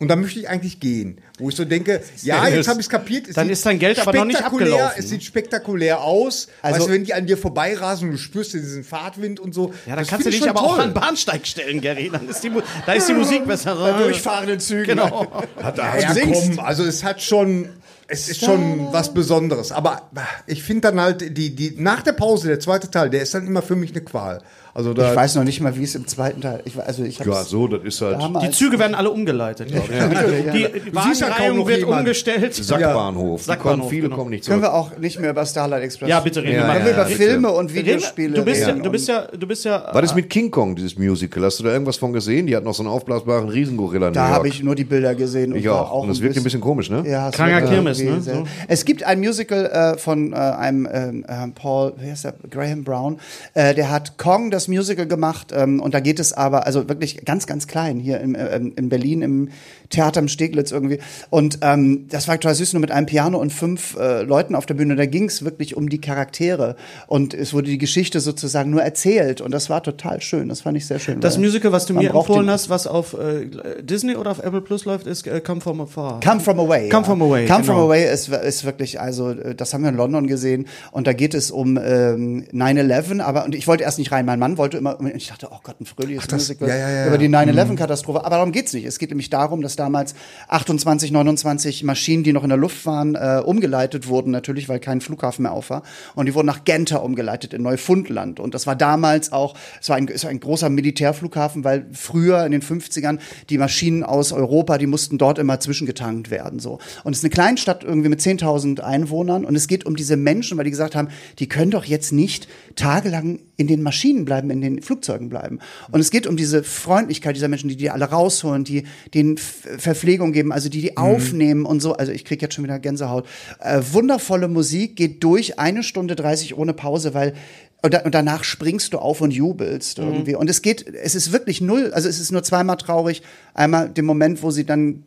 Und 0.00 0.08
dann 0.08 0.20
möchte 0.22 0.40
ich 0.40 0.48
eigentlich 0.48 0.80
gehen. 0.80 1.20
Wo 1.38 1.50
ich 1.50 1.54
so 1.56 1.64
denke, 1.66 2.02
ja, 2.22 2.48
jetzt 2.48 2.68
habe 2.68 2.80
ich 2.80 2.86
es 2.86 2.90
kapiert. 2.90 3.28
Es 3.28 3.34
Dann 3.34 3.44
sieht 3.46 3.52
ist 3.52 3.66
dein 3.66 3.78
Geld 3.78 3.98
aber 4.00 4.12
noch 4.14 4.24
nicht 4.24 4.38
spektakulär- 4.40 4.46
abgelaufen. 4.72 4.94
Es 4.98 5.08
sieht 5.10 5.22
spektakulär 5.22 6.00
aus. 6.00 6.48
Also- 6.62 6.78
weißt 6.78 6.88
du, 6.88 6.92
wenn 6.92 7.04
die 7.04 7.12
an 7.14 7.26
dir 7.26 7.36
vorbeirasen 7.36 8.08
und 8.08 8.12
du 8.14 8.18
spürst 8.18 8.54
diesen 8.54 8.82
Fahrtwind 8.82 9.38
und 9.40 9.54
so. 9.54 9.74
Ja, 9.86 9.96
dann 9.96 10.06
kannst 10.06 10.24
du 10.26 10.30
dich 10.30 10.48
aber 10.48 10.62
auch 10.62 10.76
toll. 10.76 10.80
an 10.84 10.88
den 10.90 10.94
Bahnsteig 10.94 11.46
stellen, 11.46 11.80
Gary. 11.82 12.08
Dann 12.10 12.26
ist 12.28 12.42
die, 12.42 12.50
da 12.86 12.92
ist 12.94 13.08
die 13.08 13.12
Musik 13.12 13.46
besser. 13.46 13.74
Bei 13.76 13.92
durchfahrenden 14.04 14.58
Zügen. 14.58 14.86
Genau. 14.86 15.30
Ja, 15.76 15.98
ja, 15.98 16.14
komm, 16.32 16.58
also 16.60 16.82
es 16.84 17.04
hat 17.04 17.20
schon, 17.22 17.68
es 18.08 18.28
ist 18.28 18.42
schon 18.44 18.92
was 18.92 19.12
Besonderes. 19.12 19.70
Aber 19.70 20.08
ich 20.46 20.62
finde 20.62 20.90
dann 20.90 21.00
halt, 21.00 21.36
die, 21.36 21.54
die, 21.54 21.74
nach 21.76 22.02
der 22.02 22.12
Pause, 22.12 22.48
der 22.48 22.58
zweite 22.60 22.90
Teil, 22.90 23.10
der 23.10 23.22
ist 23.22 23.34
dann 23.34 23.46
immer 23.46 23.60
für 23.62 23.76
mich 23.76 23.90
eine 23.90 24.00
Qual. 24.00 24.42
Also 24.74 24.94
da, 24.94 25.10
Ich 25.10 25.16
weiß 25.16 25.34
noch 25.36 25.44
nicht 25.44 25.60
mal, 25.60 25.76
wie 25.76 25.82
es 25.84 25.94
im 25.94 26.06
zweiten 26.06 26.40
Teil. 26.40 26.60
Ich, 26.64 26.78
also 26.78 27.02
ich 27.04 27.18
Ja, 27.18 27.42
so, 27.42 27.66
das 27.66 27.82
ist 27.84 28.00
halt 28.00 28.20
damals- 28.20 28.44
Die 28.44 28.50
Züge 28.52 28.78
werden 28.78 28.94
alle 28.94 29.10
umgeleitet, 29.10 29.68
glaube 29.68 29.86
ich. 29.92 30.52
Die, 30.52 30.80
die 30.80 30.88
ja 30.88 30.94
Wagenreihung 30.94 31.66
wird 31.66 31.78
jemand. 31.80 32.00
umgestellt. 32.00 32.54
Sackbahnhof. 32.54 33.40
Die 33.40 33.46
Sackbahnhof, 33.46 33.78
kommen, 33.78 33.90
viele 33.90 34.02
genau. 34.04 34.16
kommen 34.16 34.30
nicht 34.30 34.46
Können 34.46 34.60
zurück. 34.62 34.72
wir 34.72 34.78
auch 34.78 34.96
nicht 34.98 35.18
mehr 35.20 35.30
über 35.30 35.44
Starlight 35.46 35.82
Express. 35.82 36.08
Ja, 36.08 36.20
bitte 36.20 36.42
reden 36.42 36.54
Ja, 36.54 36.60
wir 36.60 36.66
mal. 36.66 36.72
Können 36.74 36.84
wir 36.86 36.92
über 36.94 37.04
bitte. 37.04 37.16
Filme 37.16 37.50
und 37.50 37.74
Videospiele 37.74 38.34
Du 38.34 38.44
bist 38.44 38.60
ja, 38.60 38.66
reden 38.68 38.82
du 38.82 38.90
bist 38.90 39.08
ja, 39.08 39.26
du 39.26 39.46
bist 39.46 39.64
ja. 39.64 39.92
War 39.92 40.02
das 40.02 40.14
mit 40.14 40.30
King 40.30 40.50
Kong, 40.50 40.76
dieses 40.76 40.96
Musical? 40.98 41.44
Hast 41.44 41.58
du 41.60 41.64
da 41.64 41.72
irgendwas 41.72 41.96
von 41.96 42.12
gesehen? 42.12 42.46
Die 42.46 42.54
hat 42.56 42.64
noch 42.64 42.74
so 42.74 42.82
einen 42.82 42.90
aufblasbaren 42.92 43.48
Riesengorilla 43.48 44.08
in 44.08 44.14
Da 44.14 44.28
habe 44.28 44.48
ich 44.48 44.62
nur 44.62 44.74
die 44.74 44.84
Bilder 44.84 45.14
gesehen. 45.14 45.54
Ich 45.56 45.66
war 45.68 45.90
auch. 45.90 46.02
Und 46.02 46.08
das 46.08 46.20
wirkt 46.20 46.36
ein 46.36 46.44
bisschen 46.44 46.60
komisch, 46.60 46.90
ne? 46.90 47.02
Ja, 47.06 47.28
es 47.28 47.34
Kranker 47.34 47.62
Kirmes, 47.62 48.00
ne? 48.02 48.44
Es 48.68 48.84
gibt 48.84 49.02
ein 49.04 49.18
Musical 49.20 49.66
äh, 49.66 49.98
von 49.98 50.32
äh, 50.32 50.36
einem 50.36 50.88
ähm, 50.92 51.24
äh, 51.26 51.48
Paul, 51.54 51.92
wie 51.98 52.10
heißt 52.10 52.24
der? 52.24 52.34
Graham 52.50 52.84
Brown. 52.84 53.18
Äh, 53.54 53.74
der 53.74 53.90
hat 53.90 54.16
Kong 54.18 54.50
das 54.50 54.59
Musical 54.68 55.06
gemacht 55.06 55.52
ähm, 55.54 55.80
und 55.80 55.94
da 55.94 56.00
geht 56.00 56.20
es 56.20 56.32
aber, 56.32 56.66
also 56.66 56.88
wirklich 56.88 57.24
ganz, 57.24 57.46
ganz 57.46 57.66
klein 57.66 57.98
hier 57.98 58.20
in, 58.20 58.34
äh, 58.34 58.56
in 58.56 58.88
Berlin 58.88 59.22
im 59.22 59.48
Theater 59.90 60.20
am 60.20 60.28
Steglitz 60.28 60.70
irgendwie. 60.70 60.98
Und 61.28 61.58
ähm, 61.62 62.06
das 62.08 62.28
war 62.28 62.36
total 62.36 62.54
süß, 62.54 62.72
nur 62.72 62.80
mit 62.80 62.90
einem 62.90 63.06
Piano 63.06 63.38
und 63.38 63.52
fünf 63.52 63.96
äh, 63.98 64.22
Leuten 64.22 64.54
auf 64.54 64.64
der 64.66 64.74
Bühne. 64.74 64.96
Da 64.96 65.06
ging 65.06 65.24
es 65.24 65.44
wirklich 65.44 65.76
um 65.76 65.88
die 65.88 66.00
Charaktere 66.00 66.76
und 67.08 67.34
es 67.34 67.52
wurde 67.52 67.66
die 67.66 67.78
Geschichte 67.78 68.20
sozusagen 68.20 68.70
nur 68.70 68.82
erzählt 68.82 69.40
und 69.40 69.50
das 69.50 69.68
war 69.68 69.82
total 69.82 70.20
schön. 70.20 70.48
Das 70.48 70.62
fand 70.62 70.76
ich 70.76 70.86
sehr 70.86 70.98
schön. 70.98 71.20
Das 71.20 71.38
Musical, 71.38 71.72
was 71.72 71.86
du 71.86 71.94
mir 71.94 72.10
empfohlen 72.10 72.48
hast, 72.48 72.70
was 72.70 72.86
auf 72.86 73.14
äh, 73.14 73.82
Disney 73.82 74.14
oder 74.16 74.30
auf 74.30 74.38
Apple 74.38 74.60
Plus 74.60 74.84
läuft, 74.84 75.06
ist 75.06 75.26
äh, 75.26 75.40
Come 75.40 75.60
From 75.60 75.80
Afar. 75.80 76.20
Come 76.20 76.40
From 76.40 76.60
Away. 76.60 76.88
Come 76.88 77.02
ja. 77.02 77.04
From 77.04 77.22
Away, 77.22 77.46
Come 77.46 77.60
genau. 77.62 77.72
From 77.74 77.84
Away 77.84 78.12
ist, 78.12 78.28
ist 78.28 78.64
wirklich, 78.64 79.00
also 79.00 79.30
äh, 79.30 79.54
das 79.54 79.74
haben 79.74 79.82
wir 79.82 79.90
in 79.90 79.96
London 79.96 80.26
gesehen 80.26 80.66
und 80.92 81.06
da 81.06 81.12
geht 81.12 81.34
es 81.34 81.50
um 81.50 81.76
ähm, 81.76 82.44
9-11, 82.52 83.20
aber 83.20 83.44
und 83.44 83.54
ich 83.54 83.66
wollte 83.66 83.82
erst 83.84 83.98
nicht 83.98 84.12
rein, 84.12 84.24
mein 84.24 84.38
Mann 84.38 84.56
wollte 84.56 84.78
immer, 84.78 85.00
und 85.00 85.14
ich 85.14 85.28
dachte, 85.28 85.48
oh 85.50 85.58
Gott, 85.62 85.80
ein 85.80 85.86
fröhliches 85.86 86.26
das- 86.28 86.40
Musical 86.42 86.68
ja, 86.68 86.76
ja, 86.76 86.90
ja. 86.90 87.06
über 87.08 87.18
die 87.18 87.28
9-11-Katastrophe, 87.28 88.24
aber 88.24 88.36
darum 88.36 88.52
geht's 88.52 88.72
nicht. 88.72 88.84
Es 88.84 88.98
geht 88.98 89.10
nämlich 89.10 89.30
darum, 89.30 89.62
dass 89.62 89.76
damals 89.80 90.14
28, 90.48 91.10
29 91.10 91.82
Maschinen, 91.84 92.22
die 92.22 92.32
noch 92.32 92.42
in 92.42 92.50
der 92.50 92.58
Luft 92.58 92.86
waren, 92.86 93.14
äh, 93.14 93.42
umgeleitet 93.44 94.06
wurden, 94.06 94.30
natürlich, 94.30 94.68
weil 94.68 94.78
kein 94.80 95.00
Flughafen 95.00 95.42
mehr 95.42 95.52
auf 95.52 95.70
war 95.70 95.82
und 96.14 96.26
die 96.26 96.34
wurden 96.34 96.46
nach 96.46 96.64
Genta 96.64 96.98
umgeleitet 96.98 97.54
in 97.54 97.62
Neufundland 97.62 98.38
und 98.40 98.54
das 98.54 98.66
war 98.66 98.76
damals 98.76 99.32
auch, 99.32 99.54
es 99.80 99.88
war 99.88 99.96
ein, 99.96 100.08
es 100.08 100.24
war 100.24 100.30
ein 100.30 100.40
großer 100.40 100.68
Militärflughafen, 100.68 101.64
weil 101.64 101.86
früher 101.92 102.44
in 102.44 102.52
den 102.52 102.62
50ern 102.62 103.18
die 103.48 103.58
Maschinen 103.58 104.04
aus 104.04 104.32
Europa, 104.32 104.78
die 104.78 104.86
mussten 104.86 105.18
dort 105.18 105.38
immer 105.38 105.60
zwischengetankt 105.60 106.30
werden. 106.30 106.60
So. 106.60 106.78
Und 107.04 107.12
es 107.12 107.18
ist 107.18 107.24
eine 107.24 107.30
Kleinstadt 107.30 107.84
irgendwie 107.84 108.08
mit 108.08 108.20
10.000 108.20 108.80
Einwohnern 108.80 109.44
und 109.44 109.56
es 109.56 109.66
geht 109.66 109.86
um 109.86 109.96
diese 109.96 110.16
Menschen, 110.16 110.58
weil 110.58 110.64
die 110.64 110.70
gesagt 110.70 110.94
haben, 110.94 111.08
die 111.38 111.48
können 111.48 111.70
doch 111.70 111.84
jetzt 111.84 112.12
nicht 112.12 112.48
tagelang 112.76 113.40
in 113.56 113.66
den 113.66 113.82
Maschinen 113.82 114.24
bleiben, 114.24 114.50
in 114.50 114.60
den 114.60 114.82
Flugzeugen 114.82 115.28
bleiben. 115.28 115.58
Und 115.90 116.00
es 116.00 116.10
geht 116.10 116.26
um 116.26 116.36
diese 116.36 116.62
Freundlichkeit 116.62 117.36
dieser 117.36 117.48
Menschen, 117.48 117.68
die 117.68 117.76
die 117.76 117.90
alle 117.90 118.06
rausholen, 118.06 118.64
die 118.64 118.84
denen 119.14 119.36
F- 119.36 119.69
Verpflegung 119.78 120.32
geben, 120.32 120.52
also 120.52 120.68
die 120.68 120.80
die 120.80 120.96
aufnehmen 120.96 121.64
und 121.64 121.80
so. 121.80 121.94
Also 121.94 122.12
ich 122.12 122.24
kriege 122.24 122.42
jetzt 122.44 122.54
schon 122.54 122.64
wieder 122.64 122.78
Gänsehaut. 122.78 123.26
Äh, 123.60 123.80
wundervolle 123.92 124.48
Musik 124.48 124.96
geht 124.96 125.22
durch 125.22 125.58
eine 125.58 125.82
Stunde 125.82 126.16
30 126.16 126.56
ohne 126.56 126.72
Pause, 126.72 127.14
weil 127.14 127.34
und, 127.82 127.94
da, 127.94 128.00
und 128.00 128.14
danach 128.14 128.44
springst 128.44 128.92
du 128.92 128.98
auf 128.98 129.20
und 129.20 129.30
jubelst 129.30 129.98
irgendwie. 129.98 130.34
Und 130.34 130.50
es 130.50 130.60
geht, 130.60 130.86
es 130.86 131.14
ist 131.14 131.32
wirklich 131.32 131.60
null, 131.62 131.92
also 131.94 132.08
es 132.08 132.20
ist 132.20 132.30
nur 132.30 132.42
zweimal 132.42 132.76
traurig. 132.76 133.22
Einmal 133.54 133.88
den 133.88 134.04
Moment, 134.04 134.42
wo 134.42 134.50
sie 134.50 134.64
dann 134.64 135.04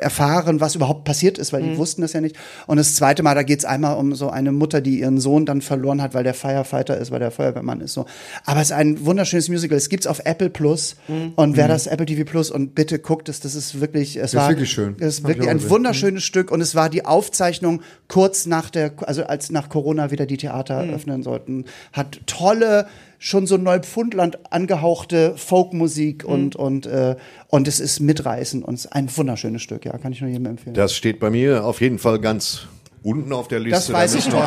erfahren, 0.00 0.60
was 0.60 0.74
überhaupt 0.74 1.04
passiert 1.04 1.38
ist, 1.38 1.52
weil 1.52 1.62
die 1.62 1.76
wussten 1.76 2.02
das 2.02 2.12
ja 2.12 2.20
nicht. 2.20 2.36
Und 2.66 2.78
das 2.78 2.96
zweite 2.96 3.22
Mal, 3.22 3.34
da 3.34 3.42
geht's 3.44 3.64
einmal 3.64 3.96
um 3.96 4.14
so 4.14 4.28
eine 4.28 4.50
Mutter, 4.50 4.80
die 4.80 4.98
ihren 5.00 5.20
Sohn 5.20 5.46
dann 5.46 5.60
verloren 5.60 6.02
hat, 6.02 6.14
weil 6.14 6.24
der 6.24 6.34
Firefighter 6.34 6.98
ist, 6.98 7.12
weil 7.12 7.20
der 7.20 7.30
Feuerwehrmann 7.30 7.80
ist. 7.80 7.92
So. 7.92 8.06
Aber 8.44 8.60
es 8.60 8.68
ist 8.68 8.72
ein 8.76 9.04
wunderschönes 9.06 9.48
Musical. 9.48 9.78
Es 9.78 9.88
gibt's 9.88 10.06
auf 10.08 10.20
Apple 10.24 10.50
Plus. 10.50 10.96
Und 11.36 11.56
wer 11.56 11.68
das 11.68 11.86
Apple 11.86 12.06
TV 12.06 12.24
Plus 12.24 12.50
und 12.50 12.74
bitte 12.74 12.98
guckt 12.98 13.28
es, 13.28 13.40
das 13.40 13.54
ist 13.54 13.80
wirklich, 13.80 14.16
es 14.16 14.34
war 14.34 14.48
wirklich 14.48 14.70
schön. 14.72 14.96
Es 14.98 15.18
ist 15.18 15.26
wirklich 15.28 15.48
ein 15.48 15.70
wunderschönes 15.70 16.24
Stück. 16.24 16.50
Und 16.50 16.60
es 16.60 16.74
war 16.74 16.90
die 16.90 17.04
Aufzeichnung 17.04 17.82
kurz 18.08 18.46
nach 18.46 18.70
der, 18.70 18.92
also 19.02 19.24
als 19.24 19.50
nach 19.50 19.68
Corona 19.68 20.10
wieder 20.10 20.26
die 20.26 20.36
Theater 20.38 20.82
Mhm. 20.82 20.94
öffnen 20.94 21.22
sollten. 21.22 21.64
Hat 21.92 22.20
tolle 22.26 22.86
schon 23.24 23.46
so 23.46 23.56
Neupfundland 23.56 24.38
angehauchte 24.52 25.34
Folkmusik 25.36 26.24
Mhm. 26.24 26.30
und 26.32 26.56
und 26.56 26.86
äh, 26.86 27.14
und 27.48 27.68
es 27.68 27.78
ist 27.78 28.00
mitreißend 28.00 28.64
und 28.64 28.74
es 28.74 28.86
ist 28.86 28.92
ein 28.92 29.08
wunderschönes 29.16 29.62
Stück, 29.62 29.84
ja, 29.84 29.96
kann 29.96 30.10
ich 30.12 30.20
nur 30.20 30.28
jedem 30.28 30.46
empfehlen. 30.46 30.74
Das 30.74 30.92
steht 30.94 31.20
bei 31.20 31.30
mir 31.30 31.64
auf 31.64 31.80
jeden 31.80 32.00
Fall 32.00 32.18
ganz 32.18 32.66
unten 33.04 33.32
auf 33.32 33.46
der 33.46 33.60
Liste. 33.60 33.76
Das 33.76 33.92
weiß 33.92 34.14
ich 34.16 34.28
noch. 34.28 34.44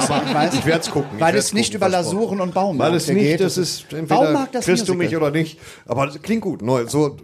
Ich, 0.52 0.60
Ich 0.60 0.66
werde 0.66 0.82
es 0.82 0.90
gucken. 0.92 1.20
Weil 1.20 1.36
es 1.36 1.54
nicht 1.54 1.68
gucken, 1.74 1.88
über. 1.88 1.90
Lasuren 1.90 2.42
und 2.42 2.54
Baumarkt 2.54 2.92
Weil 2.92 2.98
es 2.98 3.08
nicht, 3.08 3.18
geht. 3.20 3.40
das 3.40 3.58
ist 3.58 3.86
entweder 3.94 4.08
Baumarkt, 4.26 4.56
das 4.56 4.66
kriegst 4.66 4.88
du 4.90 4.94
mich 4.94 5.16
oder 5.16 5.32
nicht. 5.32 5.58
Aber 5.86 6.08
das 6.08 6.22
klingt 6.22 6.42
gut. 6.42 6.62
Neu, 6.62 6.86
so, 6.88 7.16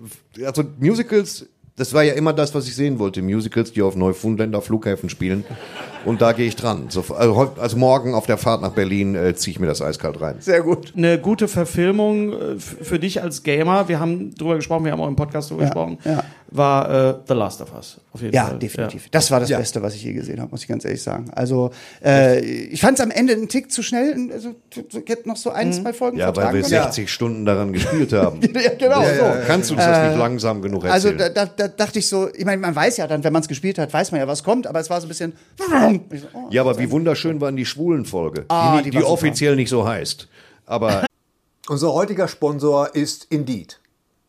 also 0.45 0.63
Musicals, 0.79 1.47
das 1.75 1.93
war 1.93 2.03
ja 2.03 2.13
immer 2.13 2.31
das, 2.33 2.53
was 2.55 2.65
ich 2.67 2.75
sehen 2.75 2.97
wollte. 2.99 3.21
Musicals, 3.21 3.71
die 3.73 3.81
auf 3.81 3.95
Neufundländer 3.97 4.61
Flughäfen 4.61 5.09
spielen. 5.09 5.43
Und 6.05 6.21
da 6.21 6.31
gehe 6.33 6.47
ich 6.47 6.55
dran. 6.55 6.85
So, 6.89 7.03
also, 7.15 7.51
also 7.59 7.77
morgen 7.77 8.13
auf 8.15 8.25
der 8.25 8.37
Fahrt 8.37 8.61
nach 8.61 8.71
Berlin 8.71 9.15
äh, 9.15 9.35
ziehe 9.35 9.53
ich 9.53 9.59
mir 9.59 9.67
das 9.67 9.81
eiskalt 9.81 10.19
rein. 10.21 10.35
Sehr 10.39 10.61
gut. 10.61 10.93
Eine 10.95 11.19
gute 11.19 11.47
Verfilmung 11.47 12.33
äh, 12.33 12.59
für 12.59 12.99
dich 12.99 13.21
als 13.21 13.43
Gamer, 13.43 13.87
wir 13.87 13.99
haben 13.99 14.33
drüber 14.35 14.55
gesprochen, 14.55 14.85
wir 14.85 14.91
haben 14.91 15.01
auch 15.01 15.07
im 15.07 15.15
Podcast 15.15 15.51
drüber 15.51 15.63
gesprochen, 15.63 15.97
ja. 16.03 16.23
war 16.49 17.09
äh, 17.09 17.15
The 17.27 17.33
Last 17.33 17.61
of 17.61 17.73
Us. 17.75 17.99
Auf 18.13 18.21
jeden 18.21 18.33
Ja, 18.35 18.47
Fall. 18.47 18.59
definitiv. 18.59 19.09
Das 19.11 19.31
war 19.31 19.39
das 19.39 19.49
Beste, 19.49 19.81
was 19.81 19.95
ich 19.95 20.03
je 20.03 20.13
gesehen 20.13 20.41
habe, 20.41 20.51
muss 20.51 20.61
ich 20.63 20.67
ganz 20.67 20.83
ehrlich 20.85 21.01
sagen. 21.01 21.29
Also 21.33 21.71
äh, 22.03 22.39
ich 22.41 22.81
fand 22.81 22.97
es 22.99 23.03
am 23.03 23.11
Ende 23.11 23.33
einen 23.33 23.47
Tick 23.47 23.71
zu 23.71 23.83
schnell. 23.83 24.29
Also 24.33 24.55
ich 24.75 25.09
hätte 25.09 25.29
noch 25.29 25.37
so 25.37 25.51
ein, 25.51 25.71
zwei 25.71 25.93
Folgen 25.93 26.17
Ja, 26.17 26.35
weil 26.35 26.45
wir 26.53 26.61
können. 26.61 26.65
60 26.65 27.09
Stunden 27.11 27.45
daran 27.45 27.71
gespielt 27.73 28.11
haben. 28.13 28.39
Ja, 28.61 28.71
genau, 28.77 29.01
so. 29.01 29.23
Kannst 29.47 29.69
du 29.69 29.75
uns 29.75 29.83
das 29.83 30.09
nicht 30.09 30.17
langsam 30.19 30.61
genug 30.61 30.83
Also 30.85 31.09
erzählen? 31.09 31.31
da, 31.33 31.45
da, 31.45 31.51
da 31.55 31.67
dachte 31.69 31.99
ich 31.99 32.07
so, 32.07 32.27
ich 32.33 32.43
meine, 32.45 32.59
man 32.61 32.75
weiß 32.75 32.97
ja 32.97 33.07
dann, 33.07 33.23
wenn 33.23 33.31
man 33.33 33.41
es 33.41 33.47
gespielt 33.47 33.77
hat, 33.79 33.91
weiß 33.93 34.11
man 34.11 34.19
ja, 34.19 34.27
was 34.27 34.43
kommt, 34.43 34.67
aber 34.67 34.79
es 34.79 34.89
war 34.89 34.99
so 34.99 35.07
ein 35.07 35.09
bisschen. 35.09 35.33
Ich 36.11 36.21
so, 36.21 36.27
oh, 36.33 36.47
ja, 36.49 36.61
aber 36.61 36.77
wie 36.79 36.89
wunderschön 36.91 37.39
war 37.41 37.51
die 37.51 37.65
Schwulen-Folge, 37.65 38.45
Ah, 38.49 38.77
die, 38.77 38.85
die 38.85 38.89
die, 38.91 38.97
super. 38.97 39.09
offiziell 39.11 39.55
nicht 39.55 39.69
so 39.69 39.87
heißt. 39.87 40.27
Aber 40.65 41.05
Unser 41.69 41.93
heutiger 41.93 42.27
Sponsor 42.27 42.95
ist 42.95 43.27
Indeed. 43.29 43.79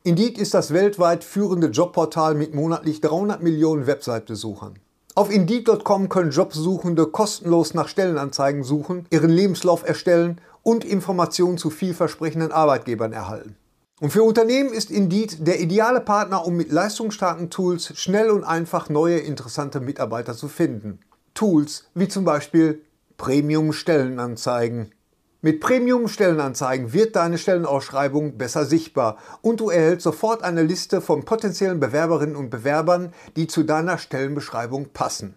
Indeed 0.04 0.36
ist 0.38 0.54
das 0.54 0.72
weltweit 0.72 1.24
führende 1.24 1.68
Jobportal 1.68 2.34
mit 2.34 2.54
monatlich 2.54 3.00
300 3.00 3.42
Millionen 3.42 3.86
Website-Besuchern. 3.86 4.78
Auf 5.14 5.30
Indeed.com 5.30 6.08
können 6.08 6.30
Jobsuchende 6.30 7.06
kostenlos 7.06 7.74
nach 7.74 7.88
Stellenanzeigen 7.88 8.64
suchen, 8.64 9.06
ihren 9.10 9.30
Lebenslauf 9.30 9.86
erstellen 9.86 10.40
und 10.62 10.84
Informationen 10.84 11.58
zu 11.58 11.70
vielversprechenden 11.70 12.50
Arbeitgebern 12.52 13.12
erhalten. 13.12 13.56
Und 14.00 14.10
für 14.10 14.22
Unternehmen 14.24 14.72
ist 14.72 14.90
Indeed 14.90 15.46
der 15.46 15.60
ideale 15.60 16.00
Partner, 16.00 16.44
um 16.46 16.56
mit 16.56 16.72
leistungsstarken 16.72 17.50
Tools 17.50 17.92
schnell 17.96 18.30
und 18.30 18.42
einfach 18.42 18.88
neue 18.88 19.18
interessante 19.18 19.80
Mitarbeiter 19.80 20.34
zu 20.34 20.48
finden. 20.48 20.98
Tools 21.34 21.84
wie 21.94 22.08
zum 22.08 22.24
Beispiel 22.24 22.84
Premium-Stellenanzeigen. 23.16 24.92
Mit 25.40 25.60
Premium-Stellenanzeigen 25.60 26.92
wird 26.92 27.16
deine 27.16 27.36
Stellenausschreibung 27.36 28.38
besser 28.38 28.64
sichtbar 28.64 29.18
und 29.40 29.60
du 29.60 29.70
erhältst 29.70 30.04
sofort 30.04 30.42
eine 30.44 30.62
Liste 30.62 31.00
von 31.00 31.24
potenziellen 31.24 31.80
Bewerberinnen 31.80 32.36
und 32.36 32.50
Bewerbern, 32.50 33.12
die 33.36 33.48
zu 33.48 33.64
deiner 33.64 33.98
Stellenbeschreibung 33.98 34.90
passen, 34.92 35.34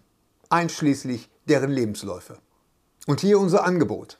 einschließlich 0.49 1.29
deren 1.47 1.71
Lebensläufe. 1.71 2.37
Und 3.07 3.21
hier 3.21 3.39
unser 3.39 3.65
Angebot. 3.65 4.19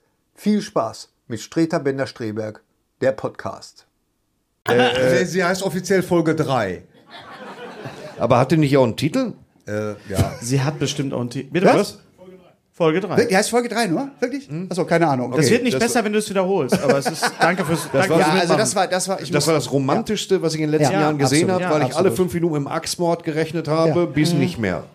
viel 0.41 0.59
Spaß 0.61 1.09
mit 1.27 1.39
Streter 1.39 1.79
Bender-Streberg, 1.79 2.61
der 2.99 3.11
Podcast. 3.11 3.85
Äh, 4.67 5.23
sie 5.25 5.43
heißt 5.43 5.61
offiziell 5.61 6.01
Folge 6.01 6.33
3. 6.35 6.81
Aber 8.17 8.39
hatte 8.39 8.57
nicht 8.57 8.75
auch 8.75 8.83
einen 8.83 8.97
Titel? 8.97 9.33
Äh, 9.67 9.91
ja. 10.09 10.33
Sie 10.41 10.59
hat 10.61 10.79
bestimmt 10.79 11.13
auch 11.13 11.19
einen 11.21 11.29
Titel. 11.29 11.51
Bitte 11.51 11.67
Was? 11.67 11.75
was? 11.75 11.97
Folge 12.73 13.01
3. 13.01 13.25
Die 13.25 13.37
heißt 13.37 13.51
Folge 13.51 13.69
3 13.69 13.85
nur? 13.87 14.09
Wirklich? 14.19 14.49
Achso, 14.69 14.83
keine 14.85 15.07
Ahnung. 15.07 15.29
Das 15.31 15.41
Okay. 15.45 15.51
wird 15.51 15.63
nicht 15.63 15.75
das 15.75 15.81
besser, 15.83 16.03
wenn 16.03 16.13
du 16.13 16.17
es 16.17 16.27
wiederholst, 16.27 16.81
aber 16.81 16.97
es 16.97 17.05
ist, 17.05 17.31
danke 17.39 17.63
fürs, 17.63 17.87
danke 17.93 18.09
war- 18.09 18.19
ja, 18.19 18.25
also 18.25 18.37
Mitmachen. 18.39 18.57
das 18.57 18.75
war, 18.75 18.87
das 18.87 19.07
war, 19.09 19.21
ich 19.21 19.29
Das 19.29 19.45
war 19.45 19.53
das 19.53 19.71
Romantischste, 19.71 20.41
was 20.41 20.55
ich 20.55 20.61
in 20.61 20.71
den 20.71 20.79
letzten 20.79 20.93
Ja, 20.95 21.01
Jahren 21.01 21.19
gesehen 21.19 21.51
absolut. 21.51 21.63
habe, 21.65 21.75
weil 21.75 21.81
Ja, 21.81 21.87
ich 21.89 21.95
alle 21.95 22.07
absolut. 22.09 22.17
fünf 22.17 22.33
Minuten 22.33 22.55
im 22.55 22.67
Axtmord 22.67 23.23
gerechnet 23.23 23.67
habe, 23.67 23.99
Ja. 23.99 24.05
bis 24.07 24.33
nicht 24.33 24.57
mehr. 24.57 24.85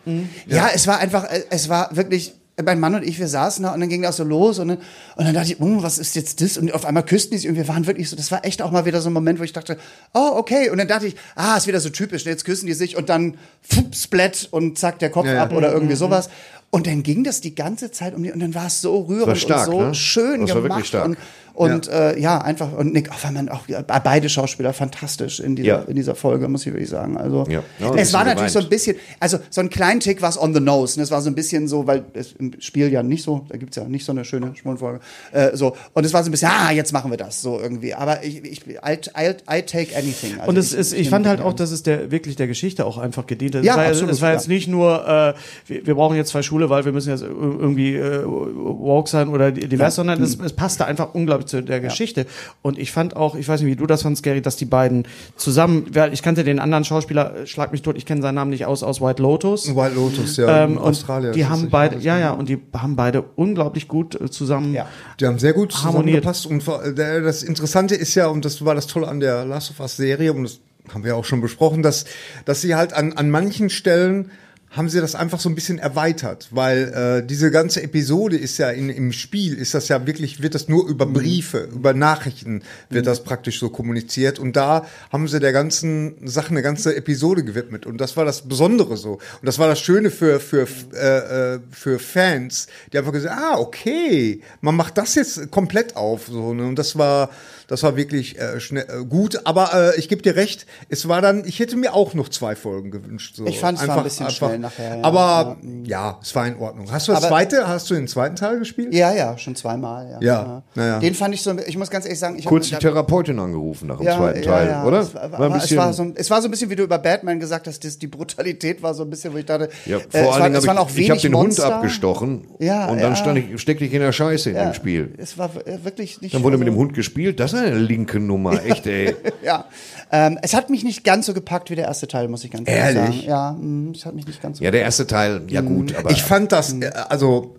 Ja, 0.49 0.71
es 0.75 0.89
war 0.89 0.99
einfach, 0.99 1.25
äh, 1.31 1.45
es 1.51 1.69
war 1.69 1.95
wirklich, 1.95 2.35
mein 2.65 2.81
Mann 2.81 2.95
und 2.95 3.03
ich, 3.05 3.19
wir 3.19 3.29
saßen 3.29 3.65
da 3.65 3.75
und 3.75 3.81
dann 3.81 3.89
ging 3.89 4.03
das 4.03 4.17
so 4.17 4.25
los 4.25 4.59
und 4.59 4.69
dann, 4.69 4.79
und 5.17 5.25
dann 5.27 5.35
dachte 5.35 5.53
ich, 5.53 5.61
oh, 5.61 5.83
was 5.83 5.99
ist 5.99 6.17
jetzt 6.17 6.41
das? 6.41 6.57
Und 6.57 6.73
auf 6.73 6.87
einmal 6.87 7.05
küssten 7.05 7.33
die 7.33 7.39
sich 7.39 7.49
und 7.51 7.57
wir 7.57 7.69
waren 7.69 7.87
wirklich 7.87 8.09
so, 8.09 8.17
das 8.17 8.31
war 8.31 8.45
echt 8.45 8.63
auch 8.63 8.71
mal 8.71 8.87
wieder 8.87 9.01
so 9.03 9.11
ein 9.11 9.13
Moment, 9.13 9.39
wo 9.39 9.43
ich 9.43 9.53
dachte, 9.53 9.77
oh, 10.15 10.31
okay. 10.35 10.71
Und 10.71 10.79
dann 10.79 10.89
dachte 10.89 11.07
ich, 11.07 11.17
ah, 11.35 11.57
ist 11.57 11.67
wieder 11.67 11.81
so 11.81 11.91
typisch, 11.91 12.25
jetzt 12.25 12.45
küssen 12.45 12.67
die 12.67 12.73
sich 12.75 12.97
und 12.97 13.09
dann 13.11 13.37
fupp, 13.61 13.95
splat 13.95 14.49
und 14.51 14.79
zack, 14.79 14.99
der 15.01 15.11
Kopf 15.11 15.27
Ja, 15.27 15.35
ja. 15.35 15.43
ab 15.43 15.53
oder 15.53 15.71
irgendwie 15.73 15.97
sowas. 15.97 16.31
Und 16.71 16.87
dann 16.87 17.03
ging 17.03 17.25
das 17.25 17.41
die 17.41 17.55
ganze 17.55 17.91
Zeit 17.91 18.15
um 18.15 18.23
die 18.23 18.33
und 18.33 18.41
dann 18.41 18.55
war 18.55 18.67
es 18.67 18.81
so 18.81 19.01
rührend 19.03 19.29
war 19.29 19.37
stark, 19.37 19.69
und 19.69 19.73
so 19.75 19.81
ne? 19.83 19.95
schön 19.95 20.41
Das 20.41 20.51
war 20.55 20.63
gemacht. 20.63 20.79
wirklich 20.79 20.89
stark. 20.89 21.05
Und, 21.07 21.19
und 21.57 21.87
ja. 21.87 22.11
Äh, 22.11 22.21
ja, 22.21 22.39
einfach, 22.39 22.73
und 22.73 22.93
Nick, 22.93 23.11
auch, 23.11 23.31
man 23.31 23.49
auch 23.49 23.67
ja, 23.67 23.83
beide 23.83 24.29
Schauspieler 24.29 24.73
fantastisch 24.73 25.41
in 25.41 25.57
dieser, 25.57 25.69
Ja. 25.69 25.79
in 25.83 25.97
dieser 25.97 26.15
Folge, 26.15 26.49
muss 26.49 26.67
ich 26.67 26.73
wirklich 26.73 26.91
sagen. 26.91 27.17
Also, 27.17 27.45
Ja. 27.49 27.63
Ja, 27.79 27.91
ein 27.93 27.99
es 27.99 28.13
war 28.13 28.25
natürlich 28.25 28.53
so 28.53 28.59
ein 28.59 28.69
bisschen, 28.69 28.97
also 29.21 29.39
so 29.51 29.63
ein 29.63 29.71
kleinen 29.71 30.01
Tick 30.01 30.21
war 30.21 30.29
es 30.29 30.41
on 30.41 30.53
the 30.55 30.61
nose. 30.61 30.99
Und 30.99 31.03
es 31.03 31.11
war 31.11 31.23
so 31.23 31.31
ein 31.31 31.35
bisschen 31.35 31.67
so, 31.67 31.87
weil 31.87 32.05
es 32.13 32.33
im 32.33 32.53
Spiel 32.61 32.93
ja 32.93 33.03
nicht 33.03 33.23
so, 33.23 33.47
da 33.49 33.57
gibt's 33.57 33.77
ja 33.77 33.85
nicht 33.85 34.05
so 34.05 34.13
eine 34.13 34.25
schöne 34.25 34.55
Schwulenfolge. 34.55 35.01
Äh, 35.33 35.57
so. 35.57 35.77
Und 35.95 36.05
es 36.05 36.13
war 36.13 36.23
so 36.23 36.29
ein 36.29 36.33
bisschen, 36.33 36.51
ah, 36.51 36.71
jetzt 36.73 36.93
machen 36.93 37.11
wir 37.11 37.19
das, 37.19 37.41
so 37.41 37.59
irgendwie. 37.59 37.95
Aber 37.95 38.23
ich, 38.23 38.45
ich 38.45 38.67
I, 38.67 38.99
I, 39.17 39.35
I 39.51 39.63
take 39.63 39.97
anything. 39.97 40.39
Also 40.39 40.51
Und 40.51 40.59
es 40.59 40.73
ist, 40.73 40.93
ich, 40.93 41.05
nehm 41.05 41.11
fand 41.11 41.27
halt 41.27 41.41
auch, 41.41 41.55
dass 41.55 41.71
es 41.71 41.83
der 41.83 42.11
wirklich 42.11 42.37
der 42.37 42.47
Geschichte 42.47 42.85
auch 42.85 42.99
einfach 42.99 43.27
gedient 43.27 43.55
hat. 43.55 43.65
Ja, 43.65 43.73
es 43.73 43.79
war, 43.79 43.87
absolut, 43.87 44.11
es 44.11 44.21
war 44.21 44.33
jetzt 44.33 44.49
nicht 44.49 44.69
nur, 44.69 45.07
äh, 45.07 45.35
wir, 45.67 45.87
wir 45.87 45.95
brauchen 45.95 46.17
jetzt 46.17 46.31
zwei 46.31 46.43
Schule, 46.43 46.69
weil 46.69 46.85
wir 46.85 46.93
müssen 46.93 47.11
jetzt 47.11 47.23
irgendwie 47.23 47.97
äh, 47.97 48.25
woke 48.27 49.09
sein 49.09 49.29
oder 49.29 49.53
divers, 49.53 49.95
sondern 49.95 50.23
es, 50.23 50.39
es 50.39 50.53
passte 50.53 50.85
einfach 50.85 51.15
unglaublich 51.15 51.46
zu 51.47 51.63
der 51.63 51.81
Geschichte. 51.81 52.27
Und 52.63 52.79
ich 52.79 52.93
fand 52.93 53.17
auch, 53.17 53.35
ich 53.35 53.49
weiß 53.49 53.61
nicht, 53.61 53.71
wie 53.71 53.77
du 53.77 53.87
das 53.87 54.03
fandst, 54.03 54.23
Gary, 54.23 54.43
dass 54.43 54.57
die 54.57 54.65
beiden 54.65 55.07
zusammen, 55.37 55.91
ich 56.13 56.23
kannte 56.23 56.45
den 56.45 56.59
anderen 56.59 56.85
Schauspieler, 56.85 57.35
äh, 57.37 57.47
schlag 57.47 57.73
mich 57.73 57.83
tot, 57.83 57.97
ich 57.97 58.07
kenne 58.07 58.23
seinen 58.23 58.35
Namen 58.37 58.51
nicht 58.51 58.67
aus, 58.67 58.83
aus 58.83 59.01
White 59.01 59.23
Lotus. 59.23 59.75
White 59.75 59.95
Lotus, 59.95 60.37
ja. 60.37 60.65
Ähm, 60.65 60.79
Australien. 60.79 61.33
die 61.33 61.47
haben 61.47 61.71
beide, 61.71 61.99
ja, 61.99 62.19
ja, 62.19 62.33
und 62.33 62.49
die 62.49 62.59
haben 62.77 62.97
beide 62.97 63.23
unglaublich 63.37 63.89
gut 63.89 64.21
äh, 64.21 64.31
zusammen. 64.31 64.75
Ja. 64.75 64.87
Die 65.21 65.27
haben 65.27 65.39
sehr 65.39 65.53
gut 65.53 65.75
Harmoniert. 65.85 66.25
zusammengepasst. 66.25 66.47
Und 66.87 66.99
der- 66.99 67.21
das 67.23 67.43
Interessante 67.43 67.95
ist 67.95 68.15
ja, 68.15 68.27
und 68.29 68.45
das 68.45 68.65
war 68.65 68.75
das 68.75 68.87
Tolle 68.87 69.09
an 69.09 69.21
der 69.21 69.45
Last 69.45 69.71
of 69.71 69.81
Us 69.81 69.97
Serie, 69.97 70.33
und 70.33 70.45
das 70.45 70.61
haben 70.93 71.03
wir 71.05 71.17
auch 71.17 71.25
schon 71.25 71.41
besprochen, 71.41 71.83
dass, 71.83 72.05
dass 72.45 72.61
sie 72.61 72.75
halt 72.77 72.93
an, 72.93 73.13
an 73.15 73.29
manchen 73.31 73.71
Stellen 73.71 74.31
haben 74.77 74.89
sie 74.89 75.01
das 75.01 75.15
einfach 75.15 75.41
so 75.41 75.49
ein 75.49 75.55
bisschen 75.55 75.79
erweitert, 75.79 76.49
weil 76.51 77.23
äh, 77.23 77.27
diese 77.27 77.51
ganze 77.51 77.83
Episode 77.83 78.37
ist 78.37 78.59
ja 78.59 78.71
in, 78.71 78.91
im 78.91 79.13
Spiel, 79.13 79.55
ist 79.55 79.75
das 79.75 79.89
ja 79.89 80.07
wirklich, 80.07 80.43
wird 80.43 80.55
das 80.55 80.69
nur 80.69 80.87
über 80.87 81.07
Briefe, 81.07 81.69
über 81.73 81.95
Nachrichten 81.95 82.63
wird 82.91 83.07
das 83.07 83.25
praktisch 83.25 83.59
so 83.59 83.71
kommuniziert. 83.71 84.39
Und 84.39 84.57
da 84.57 84.87
haben 85.11 85.29
sie 85.29 85.41
der 85.41 85.53
ganzen 85.53 86.17
Sache 86.27 86.51
eine 86.51 86.63
ganze 86.63 86.95
Episode 86.95 87.45
gewidmet. 87.45 87.87
Und 87.87 88.01
das 88.01 88.17
war 88.17 88.25
das 88.25 88.43
Besondere 88.43 88.97
so. 88.97 89.13
Und 89.15 89.45
das 89.45 89.59
war 89.59 89.69
das 89.69 89.81
Schöne 89.81 90.11
für, 90.11 90.41
für, 90.41 90.67
äh, 90.95 91.55
äh, 91.55 91.61
für 91.71 91.99
Fans, 91.99 92.67
die 92.93 92.99
einfach 92.99 93.13
gesagt 93.13 93.37
ah, 93.37 93.59
okay, 93.59 94.41
man 94.61 94.77
macht 94.77 94.99
das 94.99 95.15
jetzt 95.15 95.51
komplett 95.51 95.97
auf 95.97 96.27
so 96.27 96.55
ne? 96.55 96.67
und 96.67 96.79
das 96.79 96.97
war, 96.97 97.31
das 97.69 97.83
war 97.83 97.97
wirklich 97.97 98.39
äh, 98.39 98.61
schnell, 98.61 98.87
äh, 98.89 99.05
gut, 99.05 99.41
aber 99.45 99.71
äh, 99.95 99.99
ich 99.99 100.09
gebe 100.09 100.23
dir 100.23 100.37
recht, 100.37 100.67
es 100.89 101.09
war 101.09 101.21
dann, 101.21 101.45
ich 101.45 101.59
hätte 101.59 101.77
mir 101.77 101.95
auch 101.95 102.15
noch 102.15 102.29
zwei 102.29 102.55
Folgen 102.55 102.91
gewünscht. 102.91 103.37
So. 103.37 103.47
Ich 103.47 103.59
fand, 103.59 103.81
es 103.81 103.89
war 103.89 103.99
ein 103.99 104.05
bisschen 104.05 104.31
schnell 104.31 104.59
nachher, 104.59 104.97
ja. 104.99 105.05
Aber 105.05 105.57
ja, 105.85 106.19
es 106.23 106.35
war 106.35 106.47
in 106.47 106.57
Ordnung. 106.59 106.91
Hast 106.93 107.09
du 107.09 107.13
das 107.13 107.23
Aber- 107.23 107.29
zweite, 107.29 107.67
hast 107.69 107.91
du 107.91 107.95
den 107.95 108.09
zweiten 108.09 108.37
Teil 108.37 108.59
gespielt? 108.59 108.95
Ja, 108.95 109.13
ja, 109.13 109.37
schon 109.39 109.57
zweimal. 109.57 110.09
Ja, 110.11 110.19
Ja, 110.21 110.63
na 110.75 110.87
ja. 110.87 110.99
Den 111.01 111.15
fand 111.15 111.35
ich 111.35 111.43
so, 111.43 111.57
ich 111.67 111.77
muss 111.77 111.91
ganz 111.91 112.05
ehrlich 112.05 112.19
sagen, 112.21 112.39
ich 112.39 112.45
Kurz 112.45 112.69
die 112.69 112.77
Therapeutin 112.77 113.39
angerufen 113.39 113.89
nach 113.89 113.99
dem 113.99 114.07
zweiten 114.07 114.43
Teil, 114.43 114.85
oder? 114.87 115.01
Es 115.01 115.15
war, 115.15 115.33
War 115.33 115.57
es, 115.57 115.77
war 115.77 115.93
so, 115.93 116.13
es 116.15 116.31
war 116.31 116.41
so 116.43 116.49
ein 116.49 116.51
bisschen, 116.51 116.71
wie 116.71 116.77
du 116.77 116.85
über 116.85 116.99
Batman 116.99 117.41
gesagt 117.41 117.67
hast, 117.67 117.85
das, 117.85 117.99
die 117.99 118.07
Brutalität 118.07 118.83
war 118.83 118.95
so 118.95 119.03
ein 119.03 119.11
bisschen, 119.11 119.33
wo 119.33 119.39
ich 119.39 119.47
dachte, 119.47 119.69
Ja, 119.87 119.97
äh, 119.97 120.01
vor 120.01 120.09
es, 120.21 120.27
war, 120.27 120.35
allen 120.41 120.55
es 120.55 120.61
Dingen 120.61 120.69
waren 120.69 120.79
auch 120.79 120.89
habe 120.89 120.99
ich, 121.01 121.05
ich 121.05 121.11
hab 121.11 121.15
wenig 121.17 121.23
den 121.23 121.33
Monster. 121.33 121.65
Hund 121.65 121.73
abgestochen 121.75 122.47
Ja, 122.59 122.87
und 122.87 123.01
dann 123.01 123.11
ja. 123.13 123.17
stand 123.17 123.39
ich, 123.39 123.61
steckte 123.61 123.85
ich 123.85 123.93
in 123.93 124.01
der 124.01 124.13
Scheiße 124.13 124.51
in 124.51 124.57
Ja, 124.57 124.65
dem 124.67 124.75
Spiel. 124.75 125.15
Es 125.19 125.37
war 125.37 125.51
äh, 125.67 125.85
wirklich 125.85 126.21
nicht. 126.21 126.35
Dann 126.35 126.43
wurde 126.43 126.55
also, 126.55 126.65
mit 126.65 126.73
dem 126.73 126.77
Hund 126.79 126.95
gespielt, 126.95 127.41
das 127.41 127.56
eine 127.57 127.79
linke 127.79 128.21
Nummer, 128.21 128.65
echt 128.65 128.87
ey. 128.87 129.15
Ja, 129.43 129.67
ähm, 130.13 130.39
es 130.43 130.55
hat 130.55 130.71
mich 130.71 130.85
nicht 130.85 131.05
ganz 131.05 131.27
so 131.27 131.35
gepackt 131.35 131.71
wie 131.71 131.75
der 131.77 131.87
erste 131.87 132.09
Teil, 132.09 132.29
muss 132.29 132.45
ich 132.45 132.51
ganz 132.51 132.69
ehrlich, 132.69 132.97
Ehrlich? 132.97 133.17
sagen. 133.27 133.29
Ja, 133.29 133.57
mh, 133.59 133.93
es 133.97 134.07
hat 134.07 134.15
mich 134.15 134.27
nicht 134.27 134.43
ganz 134.43 134.59
so. 134.59 134.65
Ja, 134.65 134.71
der 134.71 134.83
erste 134.83 135.07
Teil, 135.07 135.43
ja 135.49 135.61
gut, 135.61 135.95
aber 135.95 136.11
Ich 136.11 136.23
fand 136.23 136.53
das, 136.53 136.73
äh, 136.73 136.91
also, 137.09 137.57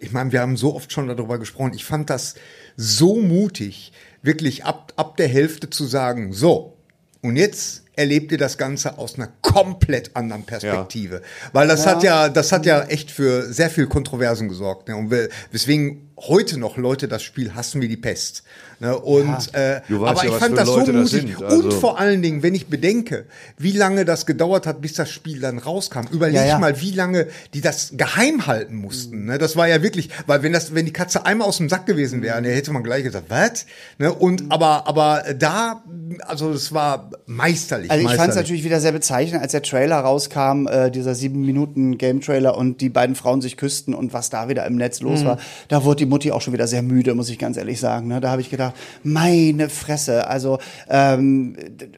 ich 0.00 0.12
meine, 0.12 0.32
wir 0.32 0.40
haben 0.40 0.56
so 0.56 0.74
oft 0.74 0.92
schon 0.92 1.08
darüber 1.08 1.38
gesprochen, 1.38 1.72
ich 1.74 1.84
fand 1.84 2.10
das 2.10 2.34
so 2.76 3.16
mutig, 3.16 3.92
wirklich 4.22 4.64
ab, 4.64 4.92
ab 4.96 5.16
der 5.16 5.28
Hälfte 5.28 5.70
zu 5.70 5.84
sagen, 5.84 6.32
so, 6.32 6.76
und 7.22 7.36
jetzt 7.36 7.84
erlebt 7.96 8.32
ihr 8.32 8.38
das 8.38 8.56
Ganze 8.56 8.96
aus 8.96 9.16
einer 9.16 9.28
komplett 9.42 10.16
anderen 10.16 10.44
Perspektive. 10.44 11.20
Weil 11.52 11.68
das 11.68 11.86
hat 11.86 12.02
ja, 12.02 12.30
das 12.30 12.50
hat 12.50 12.64
ja 12.64 12.82
echt 12.84 13.10
für 13.10 13.52
sehr 13.52 13.68
viel 13.68 13.88
Kontroversen 13.88 14.48
gesorgt. 14.48 14.88
Ne? 14.88 14.96
Und 14.96 15.10
weswegen 15.50 16.10
heute 16.16 16.58
noch 16.58 16.78
Leute 16.78 17.08
das 17.08 17.22
Spiel 17.22 17.54
hassen 17.54 17.82
wie 17.82 17.88
die 17.88 17.98
Pest. 17.98 18.42
Ne? 18.80 18.98
Und 18.98 19.54
äh, 19.54 19.82
Du 19.88 20.00
weißt 20.00 20.10
aber 20.10 20.24
ja, 20.24 20.30
ich 20.32 20.36
fand 20.42 20.56
das 20.58 20.66
so 20.68 20.78
Leute 20.78 20.92
das 20.94 21.12
mutig. 21.12 21.36
sind, 21.36 21.42
also. 21.44 21.64
Und 21.64 21.72
vor 21.74 21.98
allen 22.00 22.22
Dingen, 22.22 22.42
wenn 22.42 22.54
ich 22.54 22.66
bedenke, 22.68 23.26
wie 23.58 23.72
lange 23.72 24.04
das 24.06 24.24
gedauert 24.26 24.66
hat, 24.66 24.80
bis 24.80 24.94
das 24.94 25.10
Spiel 25.10 25.38
dann 25.40 25.58
rauskam. 25.58 26.06
Überleg 26.10 26.36
Ja, 26.36 26.46
ja. 26.46 26.58
mal, 26.58 26.80
wie 26.80 26.92
lange 26.92 27.26
die 27.54 27.60
das 27.60 27.92
geheim 27.96 28.46
halten 28.46 28.76
mussten. 28.76 29.26
Ne? 29.26 29.36
Das 29.38 29.54
war 29.56 29.68
ja 29.68 29.82
wirklich, 29.82 30.08
weil 30.26 30.42
wenn 30.42 30.52
das, 30.52 30.74
wenn 30.74 30.86
die 30.86 30.92
Katze 30.92 31.26
einmal 31.26 31.46
aus 31.46 31.58
dem 31.58 31.68
Sack 31.68 31.84
gewesen 31.86 32.22
wäre, 32.22 32.40
ne, 32.40 32.48
hätte 32.48 32.72
man 32.72 32.82
gleich 32.82 33.04
gesagt, 33.04 33.26
was? 33.28 33.66
Ne? 33.98 34.12
Und 34.12 34.44
aber, 34.50 34.88
aber 34.88 35.24
da, 35.38 35.82
also 36.26 36.50
es 36.50 36.72
war 36.72 37.10
meisterlich. 37.26 37.90
Also 37.90 38.08
ich 38.08 38.14
fand 38.14 38.30
es 38.30 38.36
natürlich 38.36 38.64
wieder 38.64 38.80
sehr 38.80 38.92
bezeichnend, 38.92 39.42
als 39.42 39.52
der 39.52 39.62
Trailer 39.62 39.98
rauskam, 40.00 40.66
äh, 40.66 40.90
dieser 40.90 41.14
sieben 41.14 41.42
Minuten 41.44 41.98
Game 41.98 42.20
Trailer 42.22 42.56
und 42.56 42.80
die 42.80 42.88
beiden 42.88 43.14
Frauen 43.14 43.42
sich 43.42 43.56
küssten 43.56 43.94
und 43.94 44.12
was 44.14 44.30
da 44.30 44.48
wieder 44.48 44.64
im 44.66 44.76
Netz 44.76 45.00
Mhm. 45.02 45.06
los 45.08 45.24
war. 45.24 45.38
Da 45.68 45.84
wurde 45.84 45.96
die 45.98 46.06
Mutti 46.06 46.32
auch 46.32 46.40
schon 46.40 46.52
wieder 46.54 46.66
sehr 46.66 46.82
müde, 46.82 47.14
muss 47.14 47.28
ich 47.28 47.38
ganz 47.38 47.56
ehrlich 47.56 47.78
sagen. 47.78 48.08
Ne? 48.08 48.20
Da 48.20 48.30
habe 48.30 48.40
ich 48.40 48.48
gedacht, 48.50 48.69
meine 49.02 49.68
Fresse. 49.68 50.26
Also, 50.28 50.58
ähm, 50.88 51.56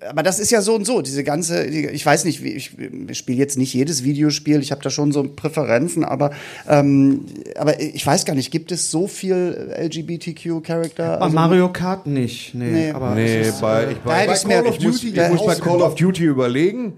aber 0.08 0.22
das 0.22 0.38
ist 0.38 0.50
ja 0.50 0.62
so 0.62 0.74
und 0.74 0.84
so. 0.84 1.02
Diese 1.02 1.24
ganze, 1.24 1.64
ich 1.64 2.04
weiß 2.04 2.24
nicht, 2.24 2.42
ich, 2.44 2.72
ich 3.08 3.18
spiele 3.18 3.38
jetzt 3.38 3.58
nicht 3.58 3.72
jedes 3.74 4.04
Videospiel. 4.04 4.60
Ich 4.60 4.70
habe 4.70 4.82
da 4.82 4.90
schon 4.90 5.12
so 5.12 5.22
Präferenzen, 5.24 6.04
aber 6.04 6.30
ähm, 6.68 7.26
aber 7.56 7.80
ich 7.80 8.06
weiß 8.06 8.24
gar 8.24 8.34
nicht, 8.34 8.50
gibt 8.50 8.72
es 8.72 8.90
so 8.90 9.06
viel 9.06 9.74
LGBTQ-Charakter? 9.78 11.18
Bei 11.18 11.28
Mario 11.28 11.70
Kart 11.72 12.06
nicht. 12.06 12.54
Nee, 12.54 12.70
Nee. 12.70 12.90
aber 12.92 13.14
nee, 13.14 13.40
ist, 13.42 13.60
bei, 13.60 13.90
ich, 13.92 13.96
Da 13.98 14.00
bei, 14.04 14.26
bei 14.26 14.34
Call 14.36 14.66
of 14.66 14.78
Duty, 14.78 14.86
ich 15.08 15.14
muss- 15.16 15.24
ich 15.24 15.28
muss 15.30 15.46
bei 15.46 15.54
Call 15.56 15.82
of 15.82 15.94
Duty 15.94 16.24
überlegen. 16.24 16.94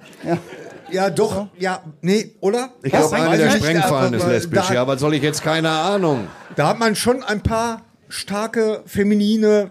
ja, 0.90 1.10
doch, 1.10 1.48
ja, 1.58 1.82
nee, 2.02 2.30
oder? 2.40 2.70
Ich 2.82 2.92
glaube, 2.92 3.16
eine 3.16 3.36
der 3.38 3.50
Sprengfallen 3.50 4.14
ist 4.14 4.22
aber 4.22 4.32
lesbisch. 4.32 4.68
da- 4.68 4.74
Ja, 4.74 4.86
was 4.86 5.00
soll 5.00 5.14
ich 5.14 5.22
jetzt? 5.22 5.42
Keine 5.42 5.70
Ahnung. 5.70 6.26
Da 6.56 6.68
hat 6.68 6.78
man 6.78 6.94
schon 6.94 7.22
ein 7.22 7.40
paar 7.40 7.82
starke, 8.14 8.82
feminine, 8.86 9.70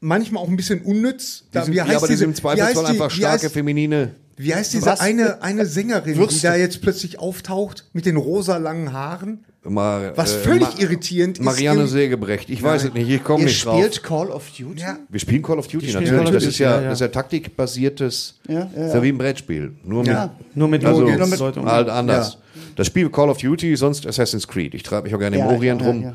manchmal 0.00 0.42
auch 0.42 0.48
ein 0.48 0.56
bisschen 0.56 0.80
unnütz. 0.82 1.44
Da, 1.52 1.60
Die 1.60 1.66
sind, 1.66 1.74
wie 1.74 1.80
heißt 1.80 1.90
ja, 1.92 1.96
aber 1.98 2.06
die 2.06 2.12
diese- 2.12 2.18
sind 2.20 2.30
im 2.30 2.34
Zweifelsfall 2.34 2.84
die- 2.84 2.90
einfach 2.90 3.10
starke 3.10 3.46
heißt- 3.46 3.50
feminine. 3.50 4.10
Wie 4.40 4.54
heißt 4.54 4.72
diese 4.72 4.86
Was? 4.86 5.00
eine, 5.00 5.42
eine 5.42 5.66
Sängerin, 5.66 6.14
die 6.14 6.18
Würste. 6.20 6.46
da 6.46 6.54
jetzt 6.54 6.80
plötzlich 6.80 7.18
auftaucht 7.18 7.86
mit 7.92 8.06
den 8.06 8.16
rosa 8.16 8.56
langen 8.58 8.92
Haaren? 8.92 9.44
Mar, 9.64 10.16
Was 10.16 10.32
äh, 10.36 10.38
völlig 10.38 10.62
Ma- 10.76 10.78
irritierend 10.78 11.38
ist. 11.38 11.44
Marianne 11.44 11.88
Sägebrecht. 11.88 12.48
Ich 12.48 12.62
weiß 12.62 12.84
es 12.84 12.94
nicht, 12.94 13.08
ich 13.10 13.22
komme 13.24 13.40
Ihr 13.40 13.46
nicht 13.46 13.64
drauf. 13.64 13.76
spielt 13.80 14.02
Call 14.04 14.30
of 14.30 14.44
Duty? 14.56 14.80
Ja. 14.80 14.98
Wir 15.08 15.20
spielen 15.20 15.42
Call 15.42 15.58
of 15.58 15.66
Duty 15.66 15.86
natürlich. 15.88 16.08
Call 16.10 16.18
of 16.20 16.24
das, 16.30 16.32
Duty, 16.44 16.46
ist 16.48 16.58
ja, 16.60 16.70
ja, 16.70 16.76
ja. 16.82 16.88
das 16.90 16.94
ist 16.94 17.00
ja 17.00 17.08
taktikbasiertes, 17.08 18.38
Ja, 18.48 18.54
ja, 18.74 18.86
ist 18.86 18.94
ja 18.94 19.02
wie 19.02 19.08
ein 19.08 19.18
Brettspiel. 19.18 19.72
Nur 19.84 20.02
mit, 20.02 20.12
Ja. 20.12 20.34
nur 20.54 20.68
mit 20.68 20.84
also, 20.84 21.00
Logik. 21.02 21.18
mit- 21.28 21.66
halt 21.66 21.88
anders. 21.88 22.38
Das 22.76 22.86
Spiel 22.86 23.10
Call 23.10 23.28
of 23.28 23.38
Duty, 23.38 23.76
sonst 23.76 24.06
Assassin's 24.06 24.46
Creed. 24.46 24.72
Ich 24.74 24.84
treibe 24.84 25.02
mich 25.04 25.14
auch 25.14 25.18
gerne 25.18 25.36
Ja, 25.36 25.48
im 25.48 25.54
Orient 25.56 25.82
ja, 25.82 25.86
rum. 25.88 26.14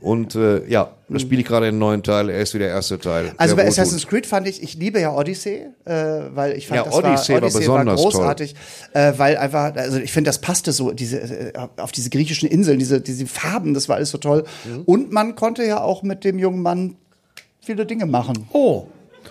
Und 0.00 0.34
äh, 0.34 0.66
ja, 0.66 0.92
das 1.08 1.22
spiele 1.22 1.42
ich 1.42 1.46
gerade 1.46 1.66
in 1.66 1.74
den 1.74 1.78
neuen 1.78 2.02
Teil. 2.02 2.30
Er 2.30 2.40
ist 2.40 2.54
wie 2.54 2.58
der 2.58 2.68
erste 2.68 2.98
Teil. 2.98 3.32
Also 3.36 3.56
bei. 3.56 3.66
Assassin's 3.66 4.06
Creed 4.06 4.26
fand 4.26 4.48
ich, 4.48 4.62
ich 4.62 4.74
liebe 4.74 5.00
ja 5.00 5.14
Odyssey, 5.14 5.66
äh, 5.84 5.92
weil 6.34 6.56
ich 6.56 6.68
fand, 6.68 6.78
Ja, 6.78 6.84
das 6.84 6.94
Odyssey 6.94 7.34
war 7.34 7.42
war, 7.42 7.42
Odyssey 7.42 7.58
besonders 7.60 7.98
war 7.98 8.10
großartig, 8.10 8.54
äh, 8.94 9.12
weil 9.16 9.36
einfach, 9.36 9.74
also 9.74 9.98
ich 9.98 10.12
finde, 10.12 10.28
das 10.28 10.40
passte 10.40 10.72
so, 10.72 10.92
diese, 10.92 11.18
äh, 11.18 11.52
auf 11.76 11.92
diese 11.92 12.08
griechischen 12.08 12.48
Inseln, 12.48 12.78
diese, 12.78 13.00
diese 13.00 13.26
Farben, 13.26 13.74
das 13.74 13.88
war 13.88 13.96
alles 13.96 14.10
so 14.10 14.18
toll. 14.18 14.44
Mhm. 14.64 14.82
Und 14.86 15.12
man 15.12 15.34
konnte 15.34 15.64
ja 15.64 15.82
auch 15.82 16.02
mit 16.02 16.24
dem 16.24 16.38
jungen 16.38 16.62
Mann 16.62 16.96
viele 17.60 17.84
Dinge 17.84 18.06
machen. 18.06 18.46
Oh. 18.52 18.86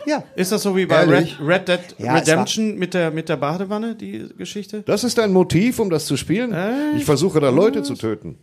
Ja. 0.06 0.24
Ist 0.36 0.52
das 0.52 0.62
so 0.62 0.76
wie 0.76 0.86
bei 0.86 1.04
Red? 1.04 1.38
Red 1.44 1.68
Dead 1.68 1.80
Ja, 1.98 2.16
Redemption 2.16 2.78
mit 2.78 2.94
der, 2.94 3.10
mit 3.10 3.28
der 3.28 3.38
Badewanne, 3.38 3.96
die 3.96 4.30
Geschichte? 4.38 4.84
Das 4.86 5.04
ist 5.04 5.18
dein 5.18 5.34
Motiv, 5.34 5.80
um 5.80 5.90
das 5.90 6.06
zu 6.06 6.16
spielen? 6.16 6.56
Ich 6.96 7.06
versuche 7.06 7.40
da 7.40 7.50
Leute 7.50 7.82
zu 7.82 7.96
töten. 7.96 8.38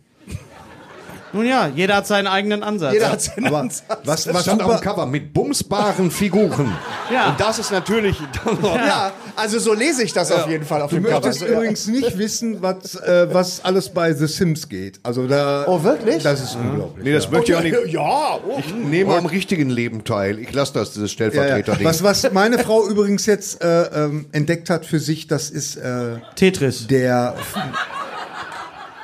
Nun 1.33 1.45
ja, 1.45 1.67
jeder 1.67 1.97
hat 1.97 2.07
seinen 2.07 2.27
eigenen 2.27 2.63
Ansatz. 2.63 2.93
Jeder 2.93 3.11
hat 3.11 3.21
seinen 3.21 3.47
Aber 3.47 3.59
Ansatz. 3.59 3.83
was, 4.05 4.23
Das 4.25 4.33
was 4.33 4.41
stand 4.43 4.61
auf 4.63 4.79
dem 4.79 4.81
Cover 4.81 5.05
mit 5.05 5.33
bumsbaren 5.33 6.09
Figuren. 6.11 6.73
Ja. 7.09 7.29
Und 7.29 7.39
das 7.39 7.57
ist 7.57 7.71
natürlich. 7.71 8.17
Ja, 8.61 9.13
also 9.37 9.59
so 9.59 9.73
lese 9.73 10.03
ich 10.03 10.11
das 10.11 10.29
auf 10.29 10.49
jeden 10.49 10.65
Fall 10.65 10.81
auf 10.81 10.89
Du 10.89 10.97
dem 10.97 11.05
Cover. 11.05 11.15
möchtest 11.21 11.39
So, 11.39 11.45
ja. 11.45 11.53
übrigens 11.53 11.87
nicht 11.87 12.17
wissen, 12.17 12.61
was, 12.61 12.95
äh, 12.95 13.27
was 13.31 13.63
alles 13.63 13.87
bei 13.87 14.11
The 14.13 14.27
Sims 14.27 14.67
geht. 14.67 14.99
Also 15.03 15.25
da. 15.25 15.63
Oh, 15.67 15.81
wirklich? 15.83 16.21
Das 16.21 16.41
ist 16.41 16.55
unglaublich. 16.55 17.05
Nee, 17.05 17.13
das 17.13 17.31
möchte 17.31 17.53
ich 17.53 17.57
auch 17.57 17.63
nicht. 17.63 17.93
Ja, 17.93 18.35
oh. 18.45 18.59
Ich 18.59 18.73
nehme 18.73 19.15
am 19.15 19.25
richtigen 19.25 19.69
Leben 19.69 20.03
teil. 20.03 20.37
Ich 20.39 20.51
lasse 20.51 20.73
das, 20.73 20.91
dieses 20.91 21.15
Ja, 21.17 21.27
ja. 21.27 21.31
Stellvertreter-Ding. 21.31 21.85
Was, 21.87 22.03
was 22.03 22.29
meine 22.33 22.59
Frau 22.59 22.85
übrigens 22.85 23.25
jetzt 23.25 23.63
äh, 23.63 23.83
ähm, 23.83 24.25
entdeckt 24.33 24.69
hat 24.69 24.85
für 24.85 24.99
sich, 24.99 25.27
das 25.27 25.49
ist 25.49 25.77
äh, 25.77 26.17
Tetris. 26.35 26.87
der. 26.87 27.35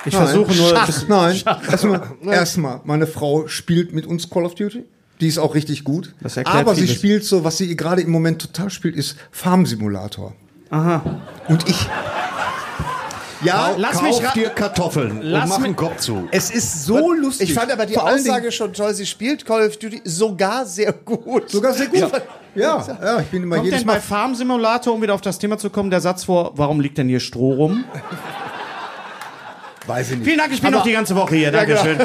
Ich 0.06 0.16
versuche 0.16 0.54
nur. 0.54 0.70
Schach. 0.70 0.90
Nein, 1.08 1.42
erstmal, 1.70 2.02
erstmal, 2.26 2.82
meine 2.84 3.08
Frau 3.08 3.48
spielt 3.48 3.94
mit 3.94 4.06
uns 4.06 4.30
Call 4.30 4.46
of 4.46 4.56
Duty. 4.56 4.84
Die 5.22 5.28
ist 5.28 5.38
auch 5.38 5.56
richtig 5.56 5.84
gut. 5.84 6.14
Das 6.22 6.36
erklärt 6.38 6.58
Aber 6.60 6.76
sie 6.76 6.82
vieles. 6.82 6.96
spielt 6.98 7.26
so, 7.26 7.44
was 7.44 7.58
sie 7.58 7.76
gerade 7.78 8.02
im 8.02 8.12
Moment 8.12 8.42
total 8.42 8.70
spielt, 8.70 8.96
ist 8.96 9.16
Farm 9.32 9.66
Simulator. 9.66 10.34
Aha. 10.70 11.02
Und 11.48 11.70
ich. 11.70 11.88
Ja, 13.44 13.72
Lass 13.78 13.98
Kauf 13.98 14.22
mich 14.22 14.30
dir 14.32 14.50
Kartoffeln 14.50 15.20
Lass 15.22 15.44
und 15.44 15.50
mach 15.50 15.58
mich- 15.60 15.66
einen 15.68 15.76
Kopf 15.76 15.98
zu. 15.98 16.28
es 16.32 16.50
ist 16.50 16.86
so 16.86 17.12
lustig. 17.12 17.50
Ich 17.50 17.56
fand 17.56 17.72
aber 17.72 17.86
die 17.86 17.94
Vor 17.94 18.08
allen 18.08 18.20
Aussage 18.22 18.40
Dingen- 18.42 18.52
schon 18.54 18.72
toll. 18.74 18.94
Sie 18.94 19.06
spielt 19.06 19.46
Call 19.46 19.68
of 19.68 19.76
Duty 19.78 20.02
sogar 20.06 20.66
sehr 20.66 20.94
gut. 20.94 21.50
sogar 21.50 21.74
sehr 21.74 21.88
gut. 21.88 22.10
Ja, 22.56 22.86
ja, 23.02 23.20
ich 23.20 23.28
bin 23.28 23.44
immer 23.44 23.56
Kommt 23.58 23.66
jedes 23.66 23.80
denn 23.82 23.88
bei 23.88 23.94
Mal. 23.96 24.00
Farm 24.02 24.36
Simulator, 24.36 24.94
um 24.94 25.02
wieder 25.02 25.14
auf 25.14 25.22
das 25.22 25.40
Thema 25.40 25.58
zu 25.58 25.70
kommen, 25.70 25.90
der 25.90 26.00
Satz 26.02 26.24
vor, 26.24 26.54
warum 26.56 26.80
liegt 26.80 26.98
denn 26.98 27.10
hier 27.10 27.20
Stroh 27.20 27.54
rum? 27.54 27.84
Weiß 29.88 30.12
ich 30.12 30.18
nicht. 30.18 30.26
Vielen 30.26 30.38
Dank, 30.38 30.54
ich 30.54 30.62
bin 30.62 30.68
Aber- 30.70 30.78
noch 30.78 30.84
die 30.86 30.94
ganze 30.94 31.16
Woche 31.16 31.36
hier. 31.36 31.52
Dankeschön. 31.52 31.98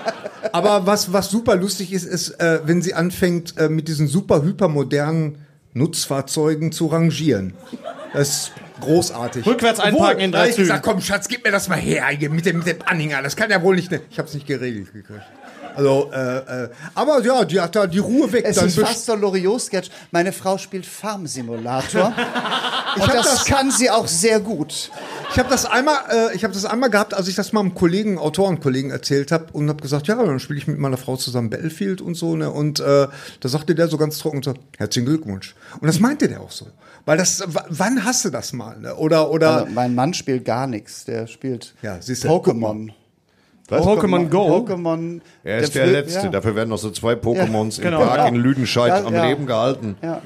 Aber 0.52 0.86
was, 0.86 1.12
was 1.12 1.28
super 1.30 1.56
lustig 1.56 1.92
ist, 1.92 2.04
ist, 2.04 2.30
äh, 2.40 2.60
wenn 2.64 2.80
sie 2.80 2.94
anfängt, 2.94 3.58
äh, 3.58 3.68
mit 3.68 3.88
diesen 3.88 4.06
super 4.08 4.42
hypermodernen 4.42 5.38
Nutzfahrzeugen 5.74 6.72
zu 6.72 6.86
rangieren. 6.86 7.52
Das 8.14 8.28
ist 8.28 8.52
großartig. 8.80 9.44
Rückwärts 9.44 9.80
einparken 9.80 10.20
in 10.20 10.32
drei 10.32 10.38
hab 10.40 10.46
ich 10.48 10.54
Zügen. 10.54 10.68
gesagt, 10.68 10.84
komm, 10.84 11.00
Schatz, 11.02 11.28
gib 11.28 11.44
mir 11.44 11.50
das 11.50 11.68
mal 11.68 11.76
her 11.78 12.06
hier 12.08 12.30
mit 12.30 12.46
dem, 12.46 12.58
mit 12.58 12.66
dem 12.66 12.78
Anhänger. 12.86 13.22
Das 13.22 13.36
kann 13.36 13.50
ja 13.50 13.62
wohl 13.62 13.76
nicht. 13.76 13.90
Ne 13.90 14.00
ich 14.10 14.18
hab's 14.18 14.32
nicht 14.32 14.46
geregelt 14.46 14.92
gekriegt. 14.94 15.20
Also, 15.74 16.10
äh, 16.14 16.36
äh, 16.64 16.68
aber 16.94 17.22
ja, 17.22 17.44
die 17.44 17.60
hat 17.60 17.76
da 17.76 17.86
die 17.86 17.98
Ruhe 17.98 18.32
weg. 18.32 18.46
Es 18.48 18.56
dann 18.56 18.66
ist 18.68 18.78
fast 18.78 19.04
so 19.04 19.12
ein 19.12 19.20
Loriot-Sketch. 19.20 19.90
Meine 20.10 20.32
Frau 20.32 20.56
spielt 20.56 20.86
Farm-Simulator. 20.86 22.14
Und 22.98 23.08
das, 23.12 23.26
das- 23.26 23.44
kann 23.44 23.70
sie 23.70 23.90
auch 23.90 24.06
sehr 24.06 24.40
gut. 24.40 24.90
Ich 25.32 25.38
habe 25.38 25.50
das 25.50 25.66
einmal, 25.66 25.96
äh, 26.10 26.34
ich 26.34 26.44
habe 26.44 26.54
das 26.54 26.64
einmal 26.64 26.88
gehabt, 26.88 27.12
als 27.12 27.28
ich 27.28 27.34
das 27.34 27.52
mal 27.52 27.60
einem 27.60 27.74
Kollegen, 27.74 28.16
Autorenkollegen 28.16 28.90
erzählt 28.90 29.32
habe 29.32 29.46
und 29.52 29.68
habe 29.68 29.82
gesagt, 29.82 30.06
ja, 30.06 30.14
dann 30.14 30.40
spiele 30.40 30.58
ich 30.58 30.66
mit 30.66 30.78
meiner 30.78 30.96
Frau 30.96 31.16
zusammen 31.16 31.50
Battlefield 31.50 32.00
und 32.00 32.14
so, 32.14 32.36
ne? 32.36 32.50
Und 32.50 32.80
äh, 32.80 33.08
da 33.40 33.48
sagte 33.48 33.74
der 33.74 33.88
so 33.88 33.98
ganz 33.98 34.18
trocken 34.18 34.42
so, 34.42 34.54
herzlichen 34.78 35.06
Glückwunsch. 35.06 35.54
Und 35.80 35.86
das 35.88 36.00
meinte 36.00 36.28
der 36.28 36.40
auch 36.40 36.50
so, 36.50 36.66
weil 37.04 37.18
das, 37.18 37.44
wann 37.68 38.04
hast 38.04 38.24
du 38.24 38.30
das 38.30 38.54
mal, 38.54 38.78
ne? 38.80 38.94
Oder 38.96 39.30
oder 39.30 39.56
Also, 39.62 39.72
mein 39.74 39.94
Mann 39.94 40.14
spielt 40.14 40.46
gar 40.46 40.66
nichts. 40.66 41.04
Der 41.04 41.26
spielt 41.26 41.74
Ja, 41.82 41.98
siehst 42.00 42.24
du, 42.24 42.28
guck 42.28 42.46
Pokémon. 42.46 42.92
Pokémon 43.68 44.28
Go. 44.30 44.58
Pokémon. 44.64 45.20
Er 45.44 45.58
ist 45.58 45.74
der, 45.74 45.86
frü- 45.88 45.90
Letzte. 45.90 46.26
Ja. 46.26 46.28
Dafür 46.30 46.54
werden 46.54 46.68
noch 46.70 46.78
so 46.78 46.90
zwei 46.92 47.14
Pokémons 47.14 47.80
genau, 47.80 48.00
im 48.00 48.06
Park 48.08 48.18
ja. 48.18 48.28
in 48.28 48.36
Lüdenscheid 48.36 48.88
Ja, 48.88 49.04
am 49.04 49.12
ja. 49.12 49.26
Leben 49.26 49.44
gehalten. 49.46 49.96
Ja. 50.02 50.22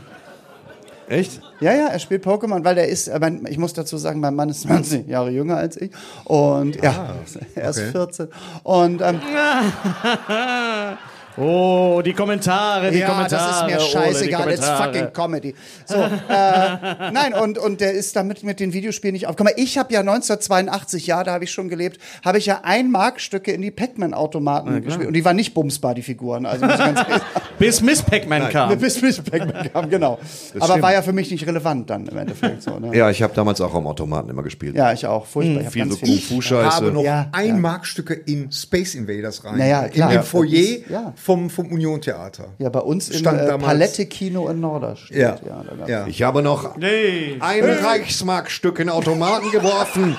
Echt? 1.11 1.41
Ja, 1.59 1.75
ja, 1.75 1.89
er 1.89 1.99
spielt 1.99 2.25
Pokémon, 2.25 2.65
weil 2.65 2.77
der 2.77 2.87
ist, 2.87 3.09
äh, 3.09 3.19
mein, 3.19 3.45
ich 3.51 3.59
muss 3.59 3.73
dazu 3.73 3.99
sagen, 3.99 4.21
mein 4.21 4.37
Mann 4.37 4.49
ist 4.49 4.61
20 4.63 5.09
Jahre 5.09 5.31
jünger 5.31 5.57
als 5.57 5.77
ich. 5.77 5.91
Und 6.25 6.81
ja, 6.83 7.17
er 7.57 7.71
ist 7.71 7.79
okay. 7.79 7.91
14. 7.91 8.29
Und 8.63 9.03
ähm, 9.03 9.21
Oh, 11.37 12.03
die 12.05 12.13
Kommentare, 12.13 12.91
die 12.91 12.99
ja, 12.99 13.09
Kommentare. 13.09 13.43
das 13.51 13.57
ist 13.61 13.67
mir 13.67 13.77
Ole, 13.99 14.05
scheißegal, 14.05 14.51
it's 14.51 14.61
Kommentare. 14.61 14.93
fucking 14.95 15.13
Comedy. 15.13 15.55
So, 15.87 15.95
äh, 15.97 17.11
nein, 17.13 17.35
und, 17.35 17.57
und 17.59 17.81
der 17.81 17.93
ist 17.93 18.17
damit 18.17 18.43
mit 18.43 18.61
den 18.61 18.73
Videospielen 18.73 19.13
nicht 19.13 19.27
aufgekommen. 19.27 19.55
Ich 19.57 19.79
habe 19.79 19.93
ja 19.93 20.01
1982, 20.01 21.07
ja, 21.07 21.23
da 21.25 21.33
habe 21.33 21.45
ich 21.45 21.53
schon 21.53 21.69
gelebt, 21.69 21.99
habe 22.25 22.39
ich 22.39 22.47
ja 22.47 22.61
ein 22.65 22.91
Markstücke 22.91 23.53
in 23.53 23.63
die 23.63 23.71
Pac-Man-Automaten 23.71 24.83
gespielt. 24.83 25.07
Und 25.09 25.15
die 25.15 25.25
waren 25.25 25.37
nicht 25.37 25.55
bumsbar, 25.55 25.95
die 25.95 26.03
Figuren. 26.03 26.47
Also 26.47 26.67
ich. 26.67 26.73
Bis 27.59 27.83
Miss 27.83 28.03
Pac-Man 28.03 28.49
kam. 28.49 28.79
bis 28.79 28.99
bis 28.99 29.21
Pac-Man 29.21 29.71
kam, 29.71 29.91
genau. 29.91 30.19
Aber 30.57 30.65
stimmt. 30.67 30.83
war 30.83 30.93
ja 30.95 31.03
für 31.03 31.13
mich 31.13 31.31
nicht 31.31 31.47
relevant 31.47 31.91
dann 31.91 32.07
im 32.07 32.17
Endeffekt. 32.17 32.63
So, 32.63 32.79
ne? 32.79 32.97
Ja, 32.97 33.11
ich 33.11 33.21
habe 33.23 33.35
damals 33.35 33.61
auch 33.61 33.75
am 33.75 33.87
Automaten 33.87 34.31
immer 34.31 34.43
gespielt. 34.43 34.75
Ja, 34.77 34.93
ich 34.95 35.07
auch. 35.07 35.27
Furchtbar. 35.27 35.61
Ich 35.61 35.67
hab 35.67 35.73
Viel 35.75 35.83
ganz 35.83 36.01
so 36.01 36.07
viel- 36.07 36.41
Scheiße. 36.43 36.77
habe 36.77 36.91
noch 36.93 37.03
Ja, 37.03 37.29
ein 37.33 37.47
ja. 37.49 37.55
Markstücke 37.57 38.15
in 38.15 38.51
Space 38.51 38.95
Invaders 38.95 39.45
rein. 39.45 39.59
Naja, 39.59 39.83
in 39.83 39.93
klar. 39.93 40.09
dem 40.09 40.15
Ja, 40.15 40.23
Foyer 40.23 40.51
das 40.81 40.91
ja. 40.91 41.13
Vom, 41.23 41.51
vom 41.51 41.71
Union 41.73 42.01
Theater. 42.01 42.49
Ja, 42.59 42.69
bei 42.69 42.81
uns 42.81 43.09
im 43.11 43.21
äh, 43.21 43.23
damals- 43.23 43.63
Palette-Kino 43.65 44.49
in 44.49 44.61
Norderstedt. 44.61 45.17
Ja. 45.19 45.39
da 45.45 45.75
gab's- 45.77 45.91
Ja. 45.91 46.07
Ich 46.07 46.23
habe 46.23 46.43
noch 46.43 46.77
Nee. 46.77 47.37
ein 47.41 47.65
Reichsmarkstück 47.65 48.79
in 48.79 48.89
Automaten 48.89 49.51
geworfen. 49.51 50.17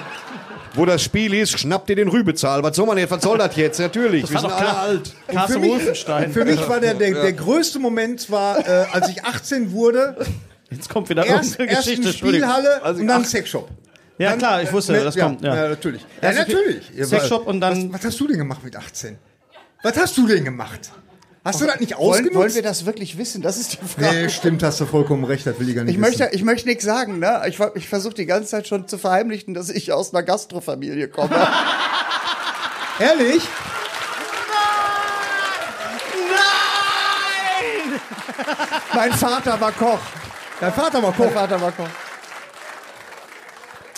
Wo 0.74 0.86
das 0.86 1.02
Spiel 1.04 1.34
ist, 1.34 1.60
schnappt 1.60 1.90
ihr 1.90 1.98
den 1.98 2.08
Rübezahl. 2.08 2.64
Was 2.64 2.78
soll 2.78 2.86
man 2.86 2.98
jetzt? 2.98 3.12
Was 3.12 3.22
soll 3.22 3.38
das 3.38 3.56
jetzt? 3.58 3.78
Natürlich, 3.80 4.30
wir 4.30 4.36
war 4.36 4.42
sind 4.42 4.52
alle 4.54 4.78
alt. 4.78 5.14
Carsten 5.28 5.54
Für 5.54 5.60
mich, 5.60 5.72
Wolfenstein. 5.72 6.32
für 6.32 6.46
mich 6.46 6.70
war 6.70 6.80
der, 6.80 6.94
der, 6.94 7.12
der 7.12 7.34
größte 7.34 7.78
Moment 7.80 8.32
war, 8.32 8.58
äh, 8.66 8.86
als 8.94 9.10
ich 9.10 9.26
18 9.26 9.74
wurde, 9.74 10.16
Jetzt 10.70 10.88
kommt 10.88 11.10
wieder 11.10 11.26
erst, 11.26 11.60
irgendeine 11.60 11.72
erst 11.72 11.84
Geschichte. 11.88 12.08
Entschuldigung. 12.08 12.50
Spielhalle 12.50 12.82
Also 12.84 13.02
und 13.02 13.08
dann 13.08 13.26
Sexshop. 13.26 13.68
Ja, 14.18 14.30
Dann, 14.30 14.40
klar, 14.40 14.64
ich 14.64 14.72
wusste, 14.72 14.96
äh, 14.98 15.04
das 15.04 15.16
ja, 15.16 15.26
kommt. 15.26 15.42
Ja. 15.42 15.56
Ja, 15.56 15.68
natürlich. 15.70 16.02
Ja, 16.22 16.30
Erst 16.30 16.40
natürlich. 16.48 16.92
Sexshop 17.02 17.48
und 17.48 17.60
dann- 17.60 17.92
Was, 17.92 18.00
was 18.00 18.06
hast 18.06 18.20
du 18.22 18.28
denn 18.28 18.38
gemacht 18.38 18.64
mit 18.64 18.76
18? 18.78 19.18
Was 19.84 19.98
hast 19.98 20.18
du 20.18 20.28
denn 20.28 20.44
gemacht? 20.46 20.92
Hast 21.44 21.60
du 21.60 21.66
das 21.66 21.80
nicht 21.80 21.98
Wollen, 21.98 22.10
ausgenutzt? 22.12 22.36
wollen 22.36 22.54
wir 22.54 22.62
das 22.62 22.86
wirklich 22.86 23.18
wissen? 23.18 23.42
Das 23.42 23.58
ist 23.58 23.74
die 23.74 23.78
Frage. 23.78 24.16
Nee, 24.16 24.30
stimmt, 24.30 24.62
hast 24.62 24.80
du 24.80 24.86
vollkommen 24.86 25.24
recht, 25.24 25.48
das 25.48 25.60
will 25.60 25.68
ich 25.70 25.76
gar 25.76 25.84
nicht 25.84 25.94
Ich 25.96 26.00
möchte, 26.00 26.20
wissen. 26.26 26.36
ich 26.36 26.44
möchte 26.44 26.68
nichts 26.70 26.84
sagen, 26.84 27.18
ne? 27.18 27.42
Ich, 27.48 27.60
ich 27.74 27.88
versuche 27.90 28.14
die 28.14 28.28
ganze 28.28 28.50
Zeit 28.50 28.68
schon 28.68 28.88
zu 28.88 29.00
verheimlichen, 29.00 29.56
dass 29.56 29.70
ich 29.70 29.92
aus 29.92 30.14
einer 30.14 30.22
Gastrofamilie 30.22 31.08
komme. 31.08 31.36
Ehrlich? 33.00 33.42
mein 38.94 39.12
Vater 39.14 39.60
war 39.60 39.72
Koch. 39.72 40.00
Dein 40.60 40.74
Vater 40.74 41.02
war 41.02 41.10
Mein 41.18 41.28
Koch. 41.28 41.32
Vater 41.34 41.60
war 41.62 41.72
Koch. 41.72 41.88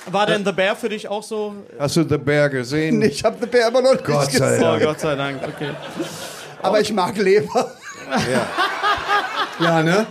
War 0.08 0.26
denn 0.26 0.44
The 0.46 0.52
Bear 0.52 0.76
für 0.76 0.90
dich 0.90 1.08
auch 1.08 1.24
so? 1.24 1.56
Hast 1.80 1.96
du 1.96 2.04
The 2.08 2.18
Bear 2.18 2.50
gesehen? 2.50 3.02
Ich 3.02 3.24
habe 3.24 3.38
The 3.40 3.48
Bear 3.48 3.70
immer 3.70 3.82
noch 3.82 3.94
nicht 3.94 4.04
Gott 4.04 4.32
sei 4.32 4.40
gesehen. 4.40 4.60
Oh, 4.60 4.72
Dank. 4.72 4.84
Gott 4.84 5.00
sei 5.00 5.16
Dank. 5.16 5.42
Okay. 5.48 5.72
Aber 6.62 6.80
ich 6.82 6.92
mag 6.92 7.16
Leber. 7.18 7.72
Ja, 9.60 9.82
ne? 9.82 10.06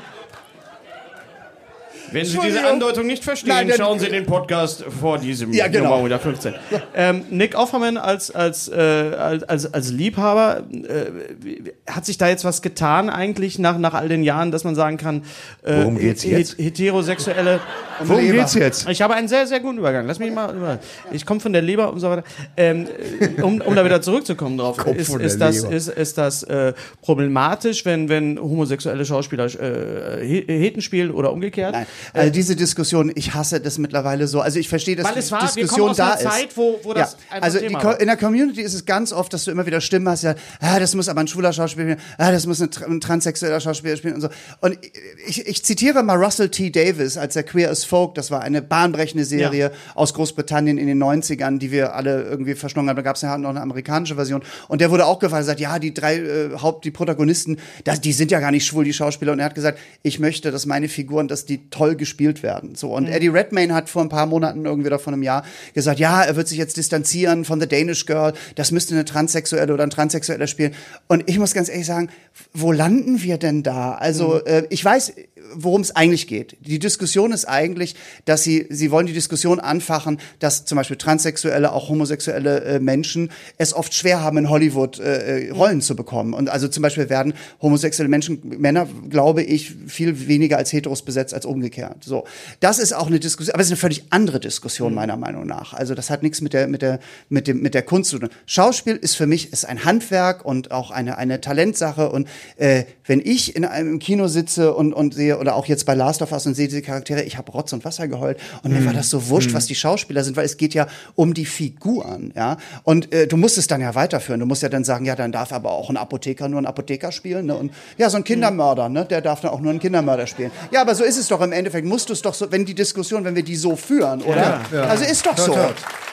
Wenn 2.13 2.25
Sie 2.25 2.39
diese. 2.45 2.65
Andeutung 2.67 3.07
nicht 3.07 3.25
verstehen, 3.25 3.49
Nein, 3.69 3.73
schauen 3.77 3.99
Sie 3.99 4.09
den 4.09 4.27
Podcast 4.27 4.85
vor 5.01 5.19
diesem 5.19 5.53
Ja, 5.53 5.69
genau. 5.69 6.01
Nummer 6.03 6.19
15. 6.19 6.55
Ähm, 6.95 7.25
Nick 7.31 7.57
Offerman 7.57 7.97
als, 7.97 8.31
als, 8.31 8.69
äh, 8.69 8.75
als, 8.77 9.73
als, 9.73 9.91
Liebhaber, 9.91 10.63
äh, 10.73 11.91
hat 11.91 12.07
sich 12.07 12.19
da 12.19 12.29
jetzt 12.29 12.45
was 12.45 12.63
getan 12.63 13.11
eigentlich 13.11 13.59
nach, 13.59 13.79
nach 13.79 13.95
all 13.95 14.09
den 14.09 14.23
Jahren, 14.23 14.51
dass 14.51 14.65
man 14.65 14.75
sagen 14.75 14.97
kann, 14.97 15.23
äh, 15.65 15.77
Worum 15.79 15.99
geht's 15.99 16.25
jetzt? 16.25 16.57
he- 16.57 16.65
Heterosexuelle. 16.65 17.61
Worum 18.05 18.23
Leber. 18.25 18.39
geht's 18.39 18.55
jetzt? 18.55 18.89
Ich 18.89 19.03
habe 19.03 19.15
einen 19.15 19.29
sehr, 19.29 19.47
sehr 19.47 19.61
guten 19.61 19.79
Übergang. 19.79 20.07
Lass 20.07 20.19
mich 20.19 20.33
mal. 20.33 20.55
über- 20.55 20.79
Ich 21.13 21.25
komme 21.27 21.41
von 21.41 21.53
der 21.53 21.63
Leber 21.63 21.93
und 21.93 22.01
so 22.01 22.09
weiter. 22.11 22.25
Ähm, 22.57 22.87
äh, 23.21 23.41
um, 23.43 23.61
um 23.61 23.75
da 23.77 23.85
wieder 23.85 24.01
zurückzukommen 24.03 24.59
drauf, 24.59 24.77
ist, 24.97 25.11
von 25.11 25.21
ist 25.21 25.39
der 25.41 25.49
das, 25.49 25.63
Leber. 25.63 25.75
ist, 25.75 25.89
ist 25.89 26.19
das 26.19 26.43
äh, 26.45 26.73
problematisch, 27.03 27.85
wenn, 27.85 28.09
wenn 28.09 28.39
homosexuelle 28.41 29.05
Schauspieler 29.05 29.47
äh, 29.47 30.25
He- 30.27 30.45
Heten 30.47 30.81
spielen 30.83 31.11
oder 31.11 31.33
umgekehrt? 31.33 31.73
Nein, 31.73 31.87
also 32.13 32.31
diese 32.33 32.57
Diskussion, 32.57 33.13
ich 33.15 33.35
hasse 33.35 33.61
das 33.61 33.79
mittlerweile 33.79 34.27
so. 34.29 34.41
Also 34.41 34.59
ich 34.59 34.69
verstehe, 34.69 34.97
dass 34.97 35.07
Weil 35.07 35.15
die 35.15 35.19
es 35.21 35.31
war- 35.33 35.41
wir 35.43 35.47
Diskussion 35.49 35.79
kommen 35.79 35.91
aus 35.91 35.97
da 35.97 36.11
einer 36.13 36.17
ist. 36.17 36.23
Zeit, 36.25 36.57
wo- 36.57 36.81
wo 36.83 36.93
das 36.95 37.17
einfach 37.31 37.43
also 37.47 37.59
Thema 37.59 37.79
die, 37.79 37.85
war. 37.85 38.01
in 38.01 38.07
der 38.07 38.17
Community 38.17 38.61
ist 38.63 38.75
es 38.75 38.85
ganz 38.85 39.13
oft, 39.13 39.33
dass 39.33 39.45
du 39.45 39.51
immer 39.51 39.67
wieder 39.67 39.81
Stimmen 39.81 40.09
hast, 40.09 40.23
ja, 40.23 40.35
ah, 40.61 40.79
das 40.79 40.95
muss 40.95 41.09
aber 41.09 41.21
ein 41.21 41.29
schwuler 41.29 41.53
Schauspieler 41.53 41.93
spielen, 41.95 42.01
ah, 42.19 42.31
das 42.33 42.47
muss 42.47 42.61
ein, 42.61 42.71
ein 42.89 43.01
transsexueller 43.01 43.61
Schauspieler 43.61 43.97
spielen 43.97 44.15
und 44.15 44.21
so. 44.21 44.29
Und 44.61 44.79
ich, 45.27 45.47
ich 45.47 45.63
zitiere 45.65 46.03
mal 46.03 46.23
Russell 46.23 46.49
T. 46.49 46.71
Davis, 46.71 47.17
als 47.17 47.37
er 47.37 47.43
Queer 47.43 47.71
as 47.71 47.85
Folk, 47.85 48.15
das 48.15 48.31
war 48.31 48.41
eine 48.43 48.63
bahnbrechende 48.63 49.25
Serie 49.25 49.73
aus 49.95 50.15
Großbritannien 50.15 50.79
in 50.79 50.87
den 50.87 51.03
90ern, 51.03 51.59
die 51.59 51.71
wir 51.71 51.95
alle 51.95 52.23
irgendwie 52.23 52.55
verschlungen 52.55 52.89
haben. 52.91 52.97
Da 52.97 53.03
gab 53.03 53.17
es 53.17 53.23
ja 53.23 53.37
noch 53.39 53.51
eine 53.51 53.61
amerikanische 53.61 54.15
Version. 54.15 54.43
Und 54.69 54.81
der 54.81 54.91
wurde 54.91 55.07
auch 55.07 55.19
gefragt, 55.19 55.45
sagt, 55.45 55.61
ja, 55.61 55.79
die 55.79 55.95
drei 55.95 56.17
äh, 56.19 56.51
Haupt, 56.61 56.85
die 56.85 56.91
Protagonisten, 56.91 57.59
das, 57.85 58.01
die 58.01 58.13
sind 58.13 58.31
ja 58.31 58.41
gar 58.41 58.51
nicht 58.51 58.67
schwul, 58.67 58.85
die 58.85 58.93
Schauspieler. 58.93 59.33
Und 59.33 59.39
er 59.39 59.47
hat 59.47 59.55
gesagt, 59.55 59.79
ich 60.03 60.19
möchte, 60.19 60.51
dass 60.51 60.67
meine 60.67 60.89
Figuren, 60.89 61.29
dass 61.29 61.45
die 61.45 61.69
toll 61.71 61.92
soll 61.93 61.97
gespielt 61.97 62.43
werden. 62.43 62.75
So 62.75 62.95
und 62.95 63.07
Eddie 63.07 63.29
Redmayne 63.29 63.75
hat 63.75 63.89
vor 63.89 64.03
ein 64.03 64.09
paar 64.09 64.27
Monaten 64.27 64.65
irgendwie 64.65 64.89
oder 64.89 64.99
vor 64.99 65.13
einem 65.13 65.23
Jahr 65.23 65.45
gesagt, 65.75 65.99
ja, 65.99 66.23
er 66.23 66.37
wird 66.37 66.49
sich 66.49 66.59
jetzt 66.59 66.77
distanzieren 66.77 67.45
von 67.45 67.61
The 67.61 67.69
Danish 67.69 68.07
Girl. 68.07 68.33
Das 68.55 68.71
müsste 68.71 68.95
eine 68.95 69.05
Transsexuelle 69.05 69.73
oder 69.73 69.85
ein 69.85 69.91
Transsexueller 69.91 70.47
spielen. 70.47 70.75
Und 71.09 71.29
ich 71.29 71.39
muss 71.39 71.55
ganz 71.55 71.69
ehrlich 71.69 71.87
sagen, 71.87 72.09
wo 72.53 72.73
landen 72.73 73.23
wir 73.23 73.39
denn 73.39 73.63
da? 73.63 73.93
Also 73.95 74.45
äh, 74.45 74.67
ich 74.71 74.85
weiß, 74.85 75.13
worum 75.55 75.81
es 75.81 75.95
eigentlich 75.95 76.27
geht. 76.27 76.57
Die 76.61 76.79
Diskussion 76.79 77.33
ist 77.33 77.45
eigentlich, 77.45 77.95
dass 78.25 78.43
sie, 78.43 78.67
sie 78.71 78.91
wollen 78.91 79.07
die 79.07 79.13
Diskussion 79.13 79.61
anfachen, 79.61 80.19
dass 80.39 80.65
zum 80.65 80.77
Beispiel 80.77 80.97
Transsexuelle, 80.97 81.73
auch 81.73 81.89
homosexuelle 81.89 82.65
äh, 82.65 82.81
Menschen 82.81 83.31
es 83.59 83.75
oft 83.75 83.95
schwer 83.95 84.23
haben, 84.23 84.39
in 84.39 84.49
Hollywood 84.49 84.99
äh, 84.99 85.49
äh, 85.49 85.51
Rollen 85.51 85.81
zu 85.81 85.97
bekommen. 85.97 86.33
Und 86.35 86.49
also 86.49 86.69
zum 86.69 86.83
Beispiel 86.83 87.09
werden 87.09 87.35
homosexuelle 87.61 88.09
Menschen, 88.09 88.41
Männer, 88.59 88.89
glaube 89.09 89.43
ich, 89.43 89.75
viel 89.87 90.29
weniger 90.29 90.57
als 90.57 90.73
Heteros 90.73 91.03
besetzt 91.03 91.35
als 91.35 91.47
umgekehrt. 91.47 91.82
So. 92.01 92.25
Das 92.61 92.79
ist 92.79 92.93
auch 92.93 93.07
eine 93.07 93.21
Diskussion, 93.21 93.55
aber 93.55 93.63
es 93.63 93.69
ist 93.69 93.73
eine 93.73 93.79
völlig 93.79 94.05
andere 94.11 94.41
Diskussion, 94.41 94.95
meiner 94.95 95.17
Meinung 95.17 95.47
nach. 95.47 95.75
Also 95.75 95.95
das 95.95 96.11
hat 96.11 96.23
nichts 96.23 96.41
mit 96.41 96.53
der, 96.53 96.69
mit 96.69 96.83
der, 96.83 97.01
mit 97.29 97.47
dem, 97.47 97.61
mit 97.61 97.75
der 97.75 97.83
Kunst 97.83 98.11
zu 98.11 98.19
tun. 98.19 98.31
Schauspiel 98.47 98.97
ist 98.97 99.17
für 99.17 99.27
mich, 99.27 99.53
ist 99.53 99.65
ein 99.65 99.85
Handwerk 99.85 100.45
und 100.45 100.71
auch 100.71 100.91
eine, 100.91 101.19
eine 101.19 101.41
Talentsache. 101.41 102.11
Und 102.11 102.29
äh, 102.57 102.85
wenn 103.07 103.21
ich 103.21 103.57
in 103.57 103.65
einem 103.65 103.99
Kino 103.99 104.29
sitze 104.29 104.75
und, 104.75 104.93
und 104.93 105.15
sehe, 105.15 105.39
oder 105.39 105.55
auch 105.55 105.67
jetzt 105.67 105.87
bei 105.87 105.95
Last 105.95 106.23
of 106.23 106.33
Us 106.33 106.47
und 106.47 106.55
sehe 106.55 106.69
diese 106.69 106.83
Charaktere, 106.83 107.23
ich 107.23 107.37
habe 107.39 107.51
Rotz 107.53 107.73
und 107.73 107.85
Wasser 107.85 108.09
geheult 108.09 108.39
und 108.63 108.73
mir 108.73 108.85
war 108.85 108.93
das 108.93 109.11
so 109.11 109.29
wurscht, 109.29 109.55
was 109.55 109.67
die 109.67 109.75
Schauspieler 109.75 110.25
sind, 110.25 110.37
weil 110.37 110.45
es 110.45 110.57
geht 110.57 110.75
ja 110.75 110.87
um 111.15 111.35
die 111.35 111.47
Figuren, 111.47 112.33
ja. 112.37 112.57
Und 112.85 113.13
äh, 113.13 113.27
du 113.27 113.37
musst 113.37 113.59
es 113.59 113.67
dann 113.67 113.81
ja 113.81 113.95
weiterführen. 113.95 114.41
Du 114.41 114.47
musst 114.47 114.63
ja 114.63 114.69
dann 114.69 114.85
sagen, 114.85 115.05
ja, 115.05 115.17
dann 115.17 115.33
darf 115.33 115.53
aber 115.53 115.73
auch 115.73 115.91
ein 115.91 115.97
Apotheker 115.97 116.49
nur 116.49 116.59
einen 116.59 116.67
Apotheker 116.67 117.13
spielen, 117.13 117.47
ne? 117.47 117.55
Und 117.55 117.73
ja, 117.99 118.11
so 118.11 118.17
ein 118.17 118.25
Kindermörder, 118.25 118.89
ne? 118.89 119.05
Der 119.05 119.21
darf 119.21 119.41
dann 119.41 119.51
auch 119.51 119.61
nur 119.61 119.71
einen 119.71 119.81
Kindermörder 119.81 120.27
spielen. 120.27 120.51
Ja, 120.71 120.81
aber 120.81 120.95
so 120.95 121.05
ist 121.05 121.19
es 121.19 121.29
doch 121.29 121.41
im 121.41 121.53
Endeffekt. 121.53 121.62
Musst 121.85 122.09
du 122.09 122.13
es 122.13 122.23
doch 122.23 122.35
so, 122.35 122.51
wenn 122.51 122.65
die 122.65 122.75
Diskussion, 122.75 123.25
wenn 123.25 123.35
wir 123.35 123.43
die 123.43 123.57
so 123.57 123.77
führen, 123.77 124.23
oder? 124.23 124.61
Also 124.89 125.05
ist 125.05 125.27
doch 125.27 125.37
so. 125.39 125.57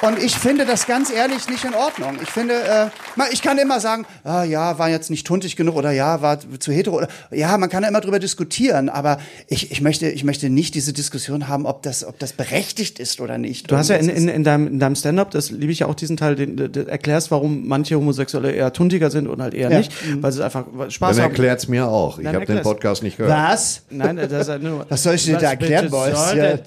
Und 0.02 0.18
ich 0.24 0.36
finde 0.36 0.66
das 0.66 0.86
ganz 0.88 1.12
ehrlich 1.12 1.50
nicht 1.50 1.66
in 1.66 1.74
Ordnung. 1.74 2.18
Ich 2.24 2.30
finde, 2.30 2.54
äh, 2.54 2.88
ich 3.34 3.42
kann 3.42 3.58
immer 3.58 3.80
sagen, 3.82 4.06
ah, 4.24 4.44
ja, 4.44 4.80
war 4.80 4.90
jetzt 4.90 5.10
nicht 5.10 5.28
tuntig 5.28 5.56
genug 5.58 5.76
oder 5.76 5.92
ja, 5.92 6.22
war 6.22 6.40
zu 6.60 6.72
hetero 6.72 6.98
oder 6.98 7.08
ja, 7.32 7.58
man 7.58 7.70
kann 7.70 7.84
ja 7.84 7.90
immer 7.90 8.00
drüber 8.00 8.20
diskutieren, 8.20 8.88
aber 8.88 9.20
ich, 9.48 9.72
ich 9.72 9.82
möchte, 9.82 10.10
ich 10.10 10.24
möchte 10.24 10.50
nicht 10.50 10.74
diese 10.76 10.94
Diskussion 10.94 11.48
haben, 11.50 11.66
ob 11.66 11.82
das, 11.84 12.06
ob 12.06 12.18
das 12.20 12.32
berechtigt 12.32 13.00
ist 13.00 13.20
oder 13.20 13.38
nicht. 13.38 13.70
Du 13.70 13.76
hast 13.76 13.90
ja 13.90 13.98
in, 13.98 14.08
in, 14.08 14.30
in 14.30 14.44
deinem, 14.46 14.68
in 14.68 14.80
deinem 14.80 14.96
Stand-up, 14.96 15.32
das 15.32 15.52
liebe 15.52 15.72
ich 15.72 15.80
ja 15.80 15.88
auch 15.88 15.96
diesen 15.96 16.16
Teil, 16.16 16.36
den, 16.36 16.56
den, 16.56 16.72
den 16.72 16.88
erklärst, 16.88 17.30
warum 17.32 17.68
manche 17.68 17.96
Homosexuelle 17.96 18.52
eher 18.52 18.72
tuntiger 18.72 19.10
sind 19.12 19.28
und 19.28 19.42
halt 19.42 19.54
eher 19.54 19.70
Ja. 19.72 19.80
nicht, 19.80 19.92
weil 20.22 20.32
sie 20.32 20.44
einfach 20.46 20.66
Spaß 20.88 21.16
Dann 21.18 21.26
haben. 21.26 21.32
erklärt's 21.32 21.68
mir 21.68 21.88
auch. 21.88 22.20
Ich 22.20 22.28
habe 22.28 22.46
den. 22.46 22.60
Podcast 22.70 23.04
nicht 23.04 23.18
gehört. 23.18 23.36
Was? 23.54 23.82
Nein, 23.90 24.16
das 24.18 24.32
ist 24.32 24.50
halt 24.50 24.64
nur. 24.64 24.86
Was 24.90 25.04
soll 25.04 25.16
ich 25.16 25.26
dir 25.26 25.38
da 25.44 25.50
erklären, 25.52 25.86
bitte 25.86 25.92
Boys? 25.92 26.30
soll 26.30 26.38
Ja. 26.38 26.58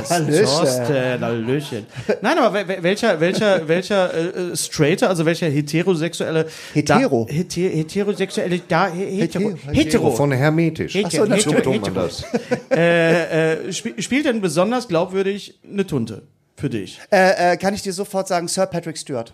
das? 0.00 0.10
Hallöchen. 0.10 0.44
Thorsten, 0.44 1.20
Hallöchen. 1.20 1.86
Nein, 2.20 2.38
aber 2.38 2.58
wel- 2.58 2.68
wel- 2.68 2.82
welcher, 2.82 3.20
welcher, 3.20 3.68
welcher 3.68 4.14
äh, 4.14 4.52
äh, 4.52 4.56
straighter, 4.56 5.08
also 5.08 5.24
welcher 5.26 5.48
heterosexuelle 5.48 6.46
Hetero. 6.74 7.26
Da, 7.28 7.34
heter, 7.34 7.60
heterosexuelle 7.60 8.60
da 8.68 8.88
he- 8.88 9.20
hetero, 9.20 9.50
Hetero. 9.50 9.72
hetero, 9.72 10.10
Von 10.12 10.32
hermetisch. 10.32 10.94
Hetero, 10.94 11.24
so, 11.24 11.30
na, 11.30 11.36
So 11.38 11.50
hetero, 11.52 11.72
betont 11.72 11.82
man 11.82 11.94
das. 11.94 12.24
äh, 12.70 13.52
äh, 13.68 13.72
spiel, 13.72 14.00
spielt 14.02 14.26
denn 14.26 14.40
besonders 14.40 14.88
glaubwürdig 14.88 15.58
eine 15.70 15.86
Tunte 15.86 16.22
für 16.56 16.70
dich? 16.70 16.98
Äh, 17.10 17.52
äh, 17.52 17.56
kann 17.56 17.74
ich 17.74 17.82
dir 17.82 17.92
sofort 17.92 18.28
sagen, 18.28 18.48
Sir 18.48 18.66
Patrick 18.66 18.98
Stewart. 18.98 19.32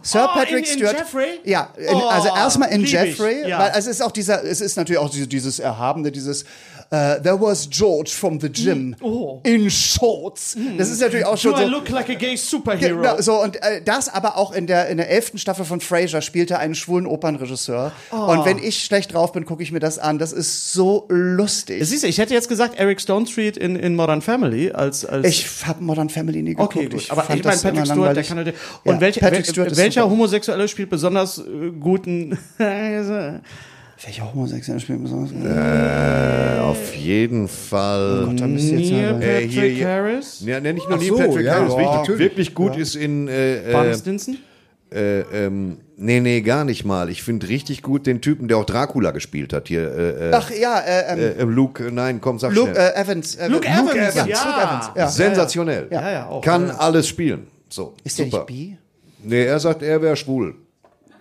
Sir 0.00 0.28
Oh, 0.30 0.38
Patrick 0.38 0.58
in- 0.64 0.72
in 0.72 0.78
Stewart. 0.78 0.96
Jeffrey? 0.96 1.40
Ja, 1.44 1.72
in, 1.76 1.92
Oh, 1.92 2.06
also 2.06 2.28
erstmal 2.28 2.68
in 2.70 2.82
lieb 2.82 2.86
ich, 2.86 2.92
Jeffrey, 2.92 3.48
ja. 3.48 3.58
weil 3.58 3.72
es 3.74 3.86
ist 3.88 4.00
auch 4.00 4.12
dieser, 4.12 4.44
es 4.44 4.60
ist 4.60 4.76
natürlich 4.76 4.98
auch 5.00 5.10
dieses, 5.10 5.28
dieses 5.28 5.58
Erhabene, 5.58 6.12
dieses 6.12 6.44
äh, 6.90 7.20
There 7.22 7.40
was 7.40 7.68
George 7.70 8.10
from 8.10 8.40
the 8.40 8.48
gym 8.48 8.96
Oh. 9.02 9.40
in 9.44 9.70
shorts. 9.70 10.56
Das 10.78 10.88
ist 10.90 11.00
natürlich 11.00 11.26
auch 11.26 11.36
schon 11.36 11.52
Do 11.52 11.60
I 11.60 11.64
so. 11.64 11.70
look 11.70 11.88
like 11.90 12.08
a 12.08 12.14
gay 12.14 12.36
superhero? 12.36 12.96
Genau, 13.02 13.20
so 13.20 13.42
und 13.42 13.56
äh, 13.62 13.82
das 13.84 14.08
aber 14.08 14.36
auch 14.36 14.52
in 14.52 14.66
der 14.66 14.88
in 14.88 14.96
der 14.96 15.10
elften 15.10 15.38
Staffel 15.38 15.64
von 15.64 15.80
Frasier 15.80 16.20
spielt 16.22 16.50
er 16.50 16.58
einen 16.60 16.74
schwulen 16.74 17.06
Opernregisseur 17.06 17.92
Oh. 18.10 18.16
und 18.32 18.44
wenn 18.44 18.58
ich 18.58 18.82
schlecht 18.84 19.12
drauf 19.12 19.32
bin, 19.32 19.44
gucke 19.44 19.62
ich 19.62 19.70
mir 19.72 19.80
das 19.80 19.98
an. 19.98 20.18
Das 20.18 20.32
ist 20.32 20.72
so 20.72 21.04
lustig. 21.08 21.84
Siehst 21.86 22.02
du, 22.04 22.06
ich 22.08 22.18
hätte 22.18 22.32
jetzt 22.34 22.48
gesagt 22.48 22.78
Eric 22.78 23.00
Stone 23.00 23.26
Street 23.26 23.56
in, 23.56 23.76
in 23.76 23.94
Modern 23.94 24.22
Family 24.22 24.70
als, 24.70 25.04
als 25.04 25.26
ich 25.26 25.46
habe 25.66 25.82
Modern 25.84 26.08
Family 26.08 26.42
nie 26.42 26.50
geguckt. 26.54 26.74
Okay, 26.76 26.86
gut. 26.88 26.94
Ich 27.02 27.12
Aber 27.12 27.22
ich 27.22 27.28
meine, 27.44 27.58
Patrick 27.58 27.86
Stewart, 27.86 28.16
der 28.16 28.24
kann 28.24 28.36
halt. 28.38 28.46
Ja, 28.48 28.52
Und 28.92 29.00
welcher, 29.00 29.20
Patrick 29.20 29.44
wel- 29.46 29.50
Stewart 29.50 29.72
ist 29.72 29.78
welcher 29.78 30.02
super. 30.02 30.12
Homosexuelle 30.12 30.68
spielt 30.68 30.90
besonders 30.90 31.38
äh, 31.38 31.42
guten. 31.78 32.38
Welcher 34.04 34.32
Homosexuelle 34.32 34.78
spielt 34.80 35.02
besonders? 35.02 35.32
Äh, 35.32 36.60
auf 36.60 36.94
jeden 36.94 37.48
Fall. 37.48 38.32
Da 38.36 38.46
bist 38.46 38.70
du 38.70 38.74
jetzt 38.76 38.92
Neil 38.92 39.12
mal- 39.14 39.22
Äh, 39.22 39.26
Patrick 39.34 39.50
hier- 39.50 39.62
hier- 39.64 39.88
Harris? 39.88 40.40
Ja, 40.46 40.60
ne, 40.60 40.72
nicht 40.72 40.88
nur 40.88 40.98
Ach 40.98 41.00
Neil 41.00 41.08
so, 41.10 41.16
Patrick 41.16 41.46
ja, 41.46 41.54
Harris. 41.54 41.72
ja, 41.74 41.98
Wirklich, 42.06 42.18
wirklich 42.18 42.54
gut 42.54 42.76
ist 42.76 42.94
in. 42.94 43.26
Äh, 43.26 43.60
Barney 43.72 43.90
äh, 43.90 43.94
Stinson? 43.96 44.36
äh, 44.94 45.20
ähm, 45.20 45.78
nee, 45.96 46.20
nee, 46.20 46.40
gar 46.42 46.64
nicht 46.64 46.84
mal. 46.84 47.10
Ich 47.10 47.24
finde 47.24 47.48
richtig 47.48 47.82
gut 47.82 48.06
den 48.06 48.20
Typen, 48.20 48.46
der 48.46 48.58
auch 48.58 48.64
Dracula 48.66 49.10
gespielt 49.10 49.52
hat. 49.52 49.66
Hier, 49.66 49.82
äh, 49.92 50.28
äh, 50.28 50.32
Ach 50.32 50.48
ja, 50.52 50.78
äh, 50.78 51.12
ähm, 51.14 51.50
äh, 51.50 51.52
Luke, 51.52 51.90
nein, 51.90 52.20
komm, 52.20 52.38
sag 52.38 52.54
Luke 52.54 52.70
schnell. 52.70 52.92
äh, 52.94 53.00
Evans. 53.00 53.34
Äh, 53.34 53.48
Luke 53.48 53.66
Evans, 53.66 54.14
ja. 54.14 54.26
ja. 54.26 54.44
Luke 54.44 54.62
Evans, 54.62 54.90
ja. 54.96 55.08
Sensationell. 55.08 55.88
Ja, 55.90 56.10
ja, 56.12 56.26
auch. 56.28 56.40
Kann 56.42 56.68
Ja. 56.68 56.76
alles 56.76 57.08
spielen. 57.08 57.48
So, 57.68 57.94
Ist 58.04 58.16
der 58.18 58.26
super. 58.26 58.38
nicht 58.38 58.46
bi? 58.46 58.78
Nee, 59.24 59.44
er 59.44 59.58
sagt, 59.58 59.82
er 59.82 60.00
wäre 60.00 60.14
schwul. 60.14 60.54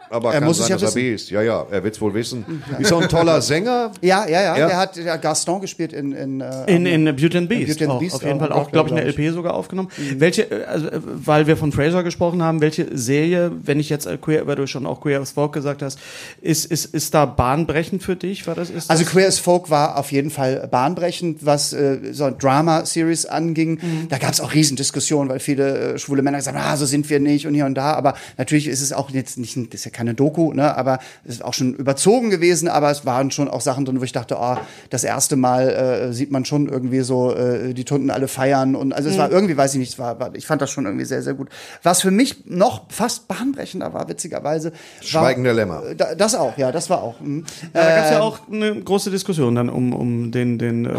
Aber 0.10 0.34
Er 0.34 0.40
kann 0.40 0.48
muss 0.48 0.60
es 0.60 0.68
sein, 0.68 0.72
ja 0.72 0.76
dass 0.78 0.96
er 0.96 0.96
wissen. 0.96 1.08
B 1.10 1.14
ist. 1.16 1.30
Ja, 1.30 1.42
ja, 1.42 1.66
er 1.70 1.84
wird's 1.84 2.00
wohl 2.00 2.14
wissen. 2.14 2.46
Ist 2.80 2.94
auch 2.94 3.02
ein 3.02 3.10
toller 3.10 3.42
Sänger. 3.42 3.92
Ja, 4.02 4.28
ja, 4.28 4.42
ja. 4.42 4.58
Ja. 4.58 4.68
Der 4.68 4.78
hat 4.78 4.96
ja, 4.98 5.16
Gaston 5.18 5.62
gespielt 5.62 5.94
in 5.94 6.12
in, 6.12 6.42
äh, 6.42 6.66
In, 6.74 6.86
in 6.86 7.06
Beauty 7.16 7.38
and 7.38 7.50
Beast. 7.50 7.68
Beauty 7.68 7.72
and 7.72 7.80
the 7.80 7.88
auch, 7.88 8.00
Beast, 8.00 8.16
auf 8.16 8.24
jeden 8.24 8.40
Fall 8.40 8.52
auch, 8.52 8.72
glaube 8.72 8.90
ich, 8.90 8.96
eine 8.96 9.04
glaub 9.12 9.18
LP 9.20 9.34
sogar 9.34 9.54
aufgenommen. 9.54 9.90
Welche, 10.18 10.44
äh, 10.50 10.64
also, 10.66 10.88
äh, 10.88 11.00
weil 11.04 11.48
wir 11.48 11.58
von 11.58 11.72
Fraser 11.72 12.04
gesprochen 12.04 12.42
haben, 12.42 12.62
welche 12.62 12.98
Serie, 12.98 13.52
wenn 13.64 13.80
ich 13.80 13.90
jetzt 13.90 14.06
äh, 14.06 14.18
Queer, 14.18 14.48
weil 14.48 14.56
du 14.56 14.68
schon 14.68 14.86
auch 14.86 15.02
Queer 15.02 15.20
as 15.22 15.32
Folk 15.32 15.54
gesagt 15.54 15.82
hast, 15.82 16.00
ist, 16.42 16.66
ist, 16.66 16.86
ist 16.94 17.14
da 17.14 17.26
bahnbrechend 17.26 18.02
für 18.04 18.16
dich? 18.16 18.48
War 18.48 18.56
das, 18.56 18.70
ist 18.70 18.90
Also 18.90 19.04
das? 19.04 19.12
Queer 19.12 19.28
as 19.28 19.40
Folk 19.40 19.70
war 19.70 19.98
auf 19.98 20.12
jeden 20.12 20.30
Fall 20.30 20.68
bahnbrechend, 20.72 21.46
was 21.46 21.74
äh, 21.74 22.00
so 22.14 22.30
Drama-Series 22.32 23.26
anging. 23.26 23.80
Mhm. 23.82 24.08
Da 24.10 24.18
gab 24.18 24.32
es 24.34 24.42
auch 24.42 24.54
Riesendiskussionen, 24.54 25.30
weil 25.30 25.40
viele 25.40 25.94
äh, 25.96 26.00
schwule 26.00 26.22
Männer 26.22 26.38
gesagt 26.38 26.58
haben, 26.58 26.64
ah, 26.66 26.78
so 26.78 26.86
sind 26.86 27.10
wir 27.10 27.20
nicht 27.20 27.46
und 27.48 27.54
hier 27.54 27.66
und 27.66 27.76
da. 27.76 27.94
Aber 27.94 28.16
natürlich 28.38 28.68
ist 28.68 28.82
es 28.82 28.94
auch 28.94 29.10
jetzt 29.10 29.38
nicht, 29.38 29.58
das 29.74 29.82
ist 29.82 29.86
ja 29.86 29.92
keine 29.98 30.14
Doku, 30.14 30.54
ne? 30.54 30.78
aber 30.78 31.00
es 31.26 31.34
ist 31.36 31.44
auch 31.44 31.54
schon 31.56 31.74
überzogen 31.74 32.30
gewesen. 32.30 32.68
Aber 32.70 32.92
es 32.92 33.06
waren 33.06 33.32
schon 33.32 33.48
auch 33.50 33.62
Sachen 33.62 33.84
drin, 33.84 34.00
wo 34.00 34.04
ich 34.04 34.12
dachte, 34.12 34.38
oh, 34.40 34.56
das 34.92 35.04
erste 35.04 35.36
Mal 35.36 35.70
äh, 35.70 36.14
sieht 36.14 36.32
man 36.32 36.46
schon 36.46 36.70
irgendwie 36.70 37.02
so 37.02 37.34
äh, 37.36 37.74
die 37.74 37.84
Tunden 37.84 38.10
alle 38.12 38.28
feiern. 38.28 38.76
Und 38.76 38.94
also 38.94 39.10
es 39.10 39.16
Mhm. 39.16 39.20
war 39.20 39.32
irgendwie, 39.32 39.58
weiß 39.58 39.74
ich 39.74 39.80
nicht, 39.80 39.94
es 39.94 40.00
war, 40.00 40.20
war, 40.20 40.36
ich 40.36 40.46
fand 40.46 40.62
das 40.62 40.70
schon 40.70 40.86
irgendwie 40.86 41.06
sehr, 41.06 41.22
sehr 41.24 41.34
gut. 41.34 41.50
Was 41.84 42.02
für 42.04 42.12
mich 42.12 42.46
noch 42.46 42.84
fast 42.90 43.28
bahnbrechender 43.28 43.94
war, 43.94 44.08
witzigerweise. 44.08 44.72
Schweigen 45.02 45.44
der 45.44 45.54
Lämmer. 45.56 45.82
Da, 45.98 46.14
das 46.16 46.36
auch, 46.36 46.56
ja, 46.58 46.72
das 46.72 46.90
war 46.90 47.02
auch. 47.02 47.20
mhm. 47.20 47.44
Ja, 47.74 47.84
da 47.84 47.96
gab 47.96 48.06
es 48.06 48.12
ja 48.12 48.18
Ähm, 48.18 48.22
auch 48.22 48.40
eine 48.52 48.76
große 48.82 49.10
Diskussion 49.10 49.56
dann 49.56 49.70
um, 49.70 49.94
um 49.94 50.32
den, 50.32 50.60
den 50.60 50.86
äh, 50.86 50.90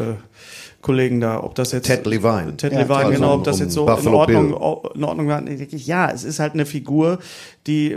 Kollegen 0.80 1.20
da, 1.20 1.42
ob 1.42 1.54
das 1.54 1.72
jetzt. 1.72 1.86
Ted 1.86 2.06
Levine. 2.06 2.56
Ted 2.56 2.72
Ja, 2.72 2.80
Levine, 2.80 2.98
also 2.98 3.10
genau, 3.12 3.34
ob 3.34 3.44
das 3.44 3.56
um 3.56 3.62
jetzt 3.62 3.74
so 3.74 3.88
in 3.88 4.08
Ordnung, 4.08 4.48
in 4.94 5.04
Ordnung 5.04 5.28
war. 5.28 5.42
Ja, 5.70 6.10
es 6.10 6.24
ist 6.24 6.38
halt 6.38 6.54
eine 6.54 6.66
Figur, 6.66 7.18
die. 7.66 7.96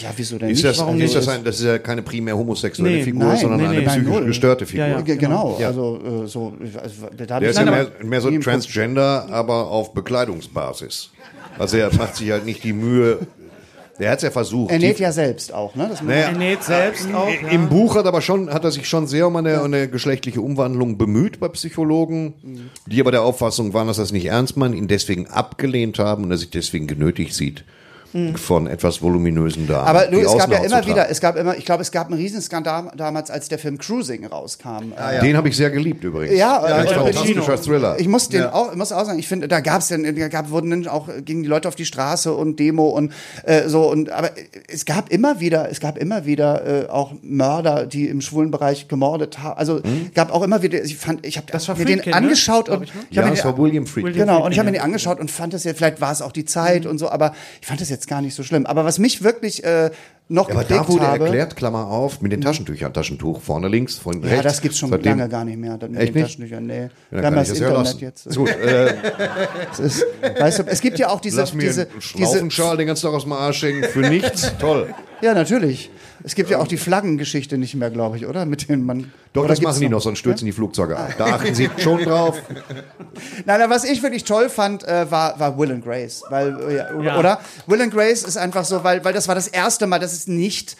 Ja, 0.00 0.10
wieso 0.16 0.38
denn 0.38 0.50
Ist 0.50 0.56
nicht? 0.56 0.64
das, 0.66 0.78
warum 0.78 1.00
ist 1.00 1.14
das, 1.14 1.28
ein, 1.28 1.44
das 1.44 1.58
ist 1.60 1.64
ja 1.66 1.78
keine 1.78 2.02
primär 2.02 2.36
homosexuelle 2.36 2.96
Nee, 2.96 3.02
Figur, 3.02 3.24
nein, 3.24 3.36
sondern 3.38 3.60
nee, 3.60 3.66
eine 3.66 3.78
nee, 3.78 3.84
nein, 3.84 3.94
psychisch 4.00 4.12
null. 4.14 4.24
gestörte 4.26 4.66
Figur. 4.66 4.86
Ja, 4.86 4.92
ja. 4.92 5.00
Ge- 5.00 5.16
Genau, 5.16 5.56
Ja. 5.60 5.68
also 5.68 6.24
äh, 6.24 6.26
so. 6.28 6.52
Also, 6.80 6.94
da 7.16 7.40
Der 7.40 7.50
ist 7.50 7.56
Nein, 7.56 7.66
ja 7.66 7.72
mehr, 7.72 7.86
mehr 8.04 8.20
so. 8.20 8.30
Transgender, 8.38 9.28
aber 9.30 9.68
auf 9.70 9.94
Bekleidungsbasis. 9.94 11.10
Also 11.58 11.76
er 11.76 11.92
macht 11.96 12.16
sich 12.16 12.30
halt 12.30 12.44
nicht 12.44 12.62
die 12.64 12.72
Mühe. 12.72 13.18
Der 13.98 14.12
hat 14.12 14.18
es 14.18 14.22
ja 14.22 14.30
versucht. 14.30 14.70
Er 14.70 14.78
näht 14.78 15.00
ja 15.00 15.10
selbst 15.10 15.52
auch, 15.52 15.74
ne? 15.74 15.88
Das 15.90 16.00
Naja, 16.02 16.28
Er 16.28 16.32
näht 16.38 16.62
selbst 16.62 17.12
auch. 17.12 17.26
i- 17.28 17.52
Im 17.52 17.68
Buch 17.68 17.96
hat 17.96 18.06
aber 18.06 18.20
schon, 18.20 18.48
hat 18.54 18.62
er 18.62 18.70
sich 18.70 18.88
schon 18.88 19.08
sehr 19.08 19.26
um 19.26 19.34
eine, 19.34 19.60
eine 19.60 19.88
geschlechtliche 19.88 20.40
Umwandlung 20.40 20.98
bemüht 20.98 21.40
bei 21.40 21.48
Psychologen, 21.48 22.70
die 22.86 23.00
aber 23.00 23.10
der 23.10 23.22
Auffassung 23.22 23.74
waren, 23.74 23.88
dass 23.88 23.98
er 23.98 24.04
es 24.04 24.12
nicht 24.12 24.26
ernst 24.26 24.56
meinen, 24.56 24.74
ihn 24.74 24.86
deswegen 24.86 25.26
abgelehnt 25.26 25.98
haben 25.98 26.22
und 26.22 26.30
er 26.30 26.38
sich 26.38 26.50
deswegen 26.50 26.86
genötigt 26.86 27.34
sieht, 27.34 27.64
von 28.36 28.66
etwas 28.66 29.02
voluminösen 29.02 29.66
Damen. 29.66 29.86
Aber 29.86 30.06
du, 30.06 30.18
es 30.18 30.36
gab 30.36 30.50
ja 30.50 30.58
immer 30.58 30.86
wieder, 30.86 31.10
es 31.10 31.20
gab 31.20 31.36
immer, 31.36 31.56
ich 31.56 31.64
glaube, 31.64 31.82
es 31.82 31.90
gab 31.92 32.06
einen 32.08 32.16
Riesenskandal 32.16 32.90
damals, 32.96 33.30
als 33.30 33.48
der 33.48 33.58
Film 33.58 33.78
Cruising 33.78 34.24
rauskam. 34.26 34.92
Äh, 34.96 35.20
Den 35.20 35.36
habe 35.36 35.48
ich 35.48 35.56
sehr 35.56 35.70
geliebt 35.70 36.02
übrigens. 36.04 36.38
Ja, 36.38 36.62
Ein 36.62 36.86
äh, 36.86 36.88
fantastischer 36.88 37.60
Thriller. 37.60 37.96
Ich 38.00 38.08
muss 38.08 38.28
den 38.28 38.44
auch, 38.44 38.70
ich 38.72 38.78
muss 38.78 38.92
auch 38.92 39.04
sagen, 39.04 39.18
ich 39.18 39.28
finde, 39.28 39.46
da 39.48 39.60
gab 39.60 39.80
es 39.82 39.88
dann, 39.88 40.04
da 40.04 40.28
gab, 40.28 40.50
wurden 40.50 40.70
dann 40.70 40.86
auch 40.88 41.08
gegen 41.24 41.42
die 41.42 41.48
Leute 41.48 41.68
auf 41.68 41.74
die 41.74 41.84
Straße 41.84 42.32
und 42.32 42.58
Demo 42.58 42.88
und 42.88 43.12
äh, 43.44 43.68
so 43.68 43.90
und 43.90 44.10
aber 44.10 44.30
es 44.68 44.84
gab 44.84 45.10
immer 45.10 45.40
wieder, 45.40 45.70
es 45.70 45.80
gab 45.80 45.98
immer 45.98 46.24
wieder 46.24 46.84
äh, 46.86 46.88
auch 46.88 47.12
Mörder, 47.22 47.86
die 47.86 48.08
im 48.08 48.20
schwulen 48.20 48.50
Bereich 48.50 48.88
gemordet 48.88 49.40
haben. 49.40 49.58
Also 49.58 49.80
gab 50.14 50.32
auch 50.32 50.42
immer 50.42 50.62
wieder, 50.62 50.82
ich 50.82 50.96
fand, 50.96 51.26
ich 51.26 51.36
habe 51.36 51.46
Das 51.50 51.68
war 51.68 51.76
mir 51.76 51.84
den 51.84 51.96
Friedkin, 51.98 52.10
ne? 52.12 52.16
angeschaut 52.16 52.68
und 52.68 52.84
ich, 52.84 52.94
ne? 52.94 53.00
ich 53.10 53.16
ja, 53.16 53.28
den- 53.28 53.44
war 53.44 53.58
William 53.58 53.86
Friedkin. 53.86 54.14
Genau, 54.14 54.44
und 54.44 54.52
ich 54.52 54.58
habe 54.58 54.70
mir 54.70 54.76
ja. 54.76 54.82
den 54.82 54.86
angeschaut 54.86 55.20
und 55.20 55.30
fand 55.30 55.52
das 55.54 55.64
ja, 55.64 55.74
vielleicht 55.74 56.00
war 56.00 56.12
es 56.12 56.22
auch 56.22 56.32
die 56.32 56.44
Zeit 56.44 56.86
und 56.86 56.98
so, 56.98 57.10
aber 57.10 57.32
ich 57.60 57.66
fand 57.66 57.80
das 57.80 57.90
jetzt 57.90 57.97
gar 58.06 58.20
nicht 58.20 58.34
so 58.34 58.42
schlimm. 58.42 58.66
Aber 58.66 58.84
was 58.84 58.98
mich 58.98 59.22
wirklich 59.22 59.64
äh, 59.64 59.90
noch 60.30 60.48
Ja, 60.48 60.54
aber 60.54 60.64
da 60.64 60.86
wurde 60.88 61.06
habe. 61.06 61.24
erklärt, 61.24 61.56
Klammer 61.56 61.86
auf, 61.86 62.20
mit 62.20 62.32
den 62.32 62.40
Taschentüchern. 62.40 62.92
Taschentuch 62.92 63.40
vorne 63.40 63.68
links, 63.68 63.96
von 63.96 64.22
ja, 64.22 64.28
rechts. 64.28 64.42
das 64.44 64.60
gibt's 64.60 64.78
schon 64.78 64.90
Seitdem- 64.90 65.18
lange 65.18 65.28
gar 65.30 65.44
nicht 65.44 65.58
mehr. 65.58 65.78
Das 65.78 65.88
mit 65.90 65.98
Echt 66.00 66.08
den 66.14 66.22
nicht? 66.22 66.24
Taschentüchern, 66.32 66.66
nee. 66.66 66.74
Ja, 66.82 66.88
Wir 67.10 67.22
dann 67.22 67.24
haben 67.26 67.34
kann 67.34 67.42
ich 67.44 67.48
das 67.48 67.48
das 67.48 67.58
ja 67.60 67.68
Internet 67.68 68.00
jetzt. 68.00 68.26
Ist 68.26 68.36
gut, 68.36 68.48
äh, 68.50 68.94
Es 69.72 69.78
ist, 69.78 70.06
weißt 70.38 70.58
du, 70.60 70.62
es 70.66 70.80
gibt 70.80 70.98
ja 70.98 71.08
auch 71.08 71.20
diese, 71.20 71.40
lass 71.40 71.54
mir 71.54 71.62
diese, 71.62 71.82
einen 71.82 71.90
diese, 71.96 72.02
Schlaufenschal 72.08 72.76
den 72.76 72.86
ganzen 72.86 73.06
Tag 73.06 73.14
aus 73.14 73.22
dem 73.24 73.32
Arsch 73.32 73.62
hängen 73.62 73.84
für 73.84 74.00
nichts. 74.00 74.52
Toll. 74.60 74.94
ja, 75.22 75.34
natürlich. 75.34 75.90
Es 76.24 76.34
gibt 76.34 76.50
ja 76.50 76.58
auch 76.58 76.66
die 76.66 76.76
Flaggengeschichte 76.78 77.56
nicht 77.58 77.76
mehr, 77.76 77.90
glaube 77.90 78.16
ich, 78.16 78.26
oder? 78.26 78.44
Mit 78.44 78.68
denen 78.68 78.84
man. 78.84 79.12
Doch, 79.34 79.46
das 79.46 79.60
machen 79.62 79.80
die 79.80 79.88
noch, 79.88 80.00
sonst 80.00 80.18
stürzen 80.18 80.46
die 80.46 80.52
Flugzeuge 80.52 80.96
ab. 80.96 81.14
Da 81.18 81.26
achten 81.26 81.54
sie 81.54 81.70
schon 81.78 82.02
drauf. 82.02 82.42
Nein, 83.44 83.60
aber 83.62 83.72
was 83.74 83.84
ich 83.84 84.02
wirklich 84.02 84.24
toll 84.24 84.48
fand, 84.48 84.82
äh, 84.86 85.08
war, 85.10 85.38
war 85.38 85.56
Will 85.58 85.70
and 85.70 85.84
Grace. 85.84 86.24
Weil, 86.28 86.58
äh, 86.68 86.76
ja, 86.76 86.90
oder, 86.92 87.04
Ja. 87.04 87.18
oder? 87.18 87.40
Will 87.66 87.80
and 87.82 87.92
Grace 87.94 88.24
ist 88.24 88.36
einfach 88.36 88.64
so, 88.64 88.82
weil, 88.82 89.04
weil 89.04 89.12
das 89.12 89.28
war 89.28 89.34
das 89.36 89.46
erste 89.48 89.86
Mal, 89.86 89.98
dass 90.00 90.12
nicht 90.26 90.76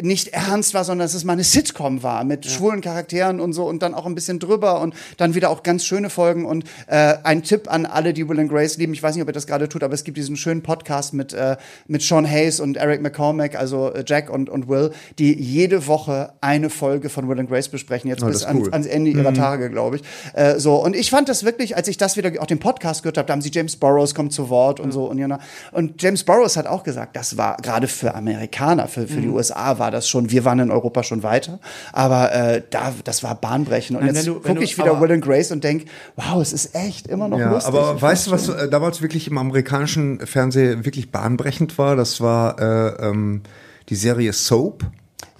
nicht 0.00 0.28
ernst 0.28 0.74
war, 0.74 0.84
sondern 0.84 1.04
dass 1.04 1.14
es 1.14 1.24
mal 1.24 1.34
eine 1.34 1.44
Sitcom 1.44 2.02
war 2.02 2.24
mit 2.24 2.46
schwulen 2.46 2.80
Charakteren 2.80 3.40
und 3.40 3.52
so 3.52 3.66
und 3.68 3.82
dann 3.82 3.94
auch 3.94 4.06
ein 4.06 4.14
bisschen 4.14 4.38
drüber 4.38 4.80
und 4.80 4.94
dann 5.18 5.34
wieder 5.34 5.50
auch 5.50 5.62
ganz 5.62 5.84
schöne 5.84 6.10
Folgen 6.10 6.46
und 6.46 6.64
äh, 6.86 7.14
ein 7.22 7.42
Tipp 7.42 7.70
an 7.70 7.86
alle, 7.86 8.12
die 8.14 8.28
Will 8.28 8.40
and 8.40 8.50
Grace 8.50 8.78
lieben. 8.78 8.94
Ich 8.94 9.02
weiß 9.02 9.14
nicht, 9.14 9.22
ob 9.22 9.28
ihr 9.28 9.34
das 9.34 9.46
gerade 9.46 9.68
tut, 9.68 9.82
aber 9.84 9.94
es 9.94 10.02
gibt 10.02 10.16
diesen 10.16 10.36
schönen 10.36 10.62
Podcast 10.62 11.12
mit 11.12 11.32
äh, 11.34 11.56
mit 11.86 12.02
Sean 12.02 12.28
Hayes 12.28 12.58
und 12.58 12.78
Eric 12.78 13.02
McCormack, 13.02 13.54
also 13.54 13.92
äh, 13.92 14.02
Jack 14.06 14.30
und 14.30 14.48
und 14.48 14.68
Will, 14.68 14.92
die 15.18 15.38
jede 15.38 15.86
Woche 15.86 16.32
eine 16.40 16.70
Folge 16.70 17.08
von 17.08 17.28
Will 17.28 17.38
and 17.38 17.48
Grace 17.48 17.68
besprechen. 17.68 18.08
Jetzt 18.08 18.24
bis 18.24 18.36
ist 18.36 18.44
an, 18.44 18.62
cool. 18.62 18.72
ans 18.72 18.86
Ende 18.86 19.10
ihrer 19.10 19.34
Tage, 19.34 19.70
glaube 19.70 19.96
ich. 19.96 20.02
Äh, 20.32 20.58
so 20.58 20.82
und 20.82 20.96
ich 20.96 21.10
fand 21.10 21.28
das 21.28 21.44
wirklich, 21.44 21.76
als 21.76 21.86
ich 21.86 21.98
das 21.98 22.16
wieder 22.16 22.32
auch 22.40 22.46
den 22.46 22.58
Podcast 22.58 23.02
gehört 23.02 23.18
habe, 23.18 23.26
da 23.26 23.34
haben 23.34 23.42
sie 23.42 23.50
James 23.52 23.76
Burrows 23.76 24.14
kommt 24.14 24.32
zu 24.32 24.48
Wort 24.48 24.80
und 24.80 24.90
so 24.90 25.04
und 25.04 25.18
ja, 25.18 25.38
und 25.70 26.02
James 26.02 26.24
Burrows 26.24 26.56
hat 26.56 26.66
auch 26.66 26.82
gesagt, 26.82 27.14
das 27.14 27.36
war 27.36 27.58
gerade 27.58 27.88
für 27.88 28.14
Amerikaner, 28.14 28.88
für 28.88 29.06
für 29.06 29.20
die 29.20 29.28
USA 29.28 29.78
war 29.78 29.90
das 29.92 30.08
schon. 30.08 30.30
Wir 30.30 30.44
waren 30.44 30.58
in 30.58 30.70
Europa 30.70 31.02
schon 31.02 31.22
weiter, 31.22 31.60
aber 31.92 32.32
äh, 32.32 32.62
da 32.70 32.92
das 33.04 33.22
war 33.22 33.34
bahnbrechend 33.34 33.98
und 33.98 34.06
Nein, 34.06 34.14
jetzt 34.14 34.26
gucke 34.26 34.64
ich 34.64 34.76
wieder 34.78 35.00
Will 35.00 35.12
and 35.12 35.24
Grace 35.24 35.52
und 35.52 35.62
denk, 35.62 35.86
wow, 36.16 36.40
es 36.42 36.52
ist 36.52 36.74
echt 36.74 37.06
immer 37.06 37.28
noch 37.28 37.38
Ja, 37.38 37.52
lustig. 37.52 37.72
aber 37.74 38.00
weißt 38.00 38.26
du, 38.26 38.30
was 38.32 38.48
äh, 38.48 38.68
damals 38.68 39.02
wirklich 39.02 39.28
im 39.28 39.38
amerikanischen 39.38 40.18
Fernsehen 40.26 40.84
wirklich 40.84 41.10
bahnbrechend 41.12 41.78
war? 41.78 41.96
Das 41.96 42.20
war 42.20 42.58
äh, 42.60 43.08
ähm, 43.08 43.42
die 43.88 43.96
Serie 43.96 44.32
Soap 44.32 44.84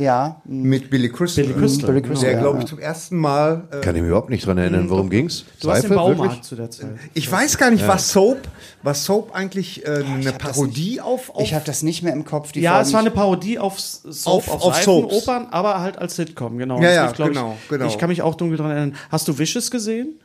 Ja, 0.03 0.41
mit 0.45 0.91
Billy 0.91 1.09
Crystal. 1.09 1.45
Billy 1.45 1.59
Crystal, 1.59 1.87
Billy 1.89 2.03
Crystal, 2.03 2.31
der, 2.31 2.41
glaube 2.41 2.59
ich, 2.61 2.67
zum 2.67 2.79
ersten 2.79 3.17
Mal. 3.17 3.69
Äh, 3.71 3.81
Kann 3.81 3.95
ich 3.95 4.03
mich 4.03 4.09
überhaupt 4.09 4.31
nicht 4.31 4.47
dran 4.47 4.59
erinnern, 4.59 4.91
worum 4.91 5.09
ging's? 5.11 5.45
Du 5.61 5.69
warst 5.69 5.85
im 5.85 5.95
Baumarkt 5.95 6.21
wirklich? 6.21 6.43
zu 6.43 6.57
der 6.57 6.71
Zeit. 6.71 6.91
ich 7.15 7.31
weiß 7.31 7.57
gar 7.59 7.71
nicht, 7.71 7.87
was 7.87 8.11
Soap, 8.11 8.39
was 8.83 9.05
Soap 9.05 9.35
eigentlich 9.35 9.87
äh, 9.87 10.03
eine 10.05 10.27
hab 10.33 10.39
das 10.41 10.53
Parodie 10.57 11.01
auf, 11.01 11.31
auf 11.31 11.43
ich 11.43 11.55
habe 11.55 11.65
das 11.65 11.83
nicht 11.83 12.03
mehr 12.03 12.13
im 12.13 12.25
Kopf. 12.25 12.53
Die 12.53 12.61
Ja, 12.61 12.73
Folgen. 12.73 12.87
es 12.89 12.93
war 12.93 13.01
eine 13.01 13.11
Parodie 13.11 13.59
auf 13.59 13.79
Soap, 13.79 14.35
Auf- 14.37 14.49
auf, 14.49 14.63
auf 14.65 14.77
Soaps. 14.83 15.15
Seifenopern, 15.15 15.47
aber 15.53 15.81
halt 15.81 15.99
als 15.99 16.17
Sitcom, 16.17 16.59
genau. 16.59 16.77
Ja, 16.77 16.83
Das 16.83 16.95
ja, 16.97 17.05
lief, 17.07 17.13
glaub 17.15 17.29
genau, 17.29 17.57
ich, 17.63 17.69
genau. 17.69 17.87
Ich 17.87 17.99
kann 17.99 18.09
mich 18.09 18.23
auch 18.23 18.35
dunkel 18.35 18.59
dran 18.59 18.71
erinnern. 18.71 18.95
Hast 19.11 19.29
du 19.29 19.39
Vicious 19.39 19.71
gesehen? 19.71 20.19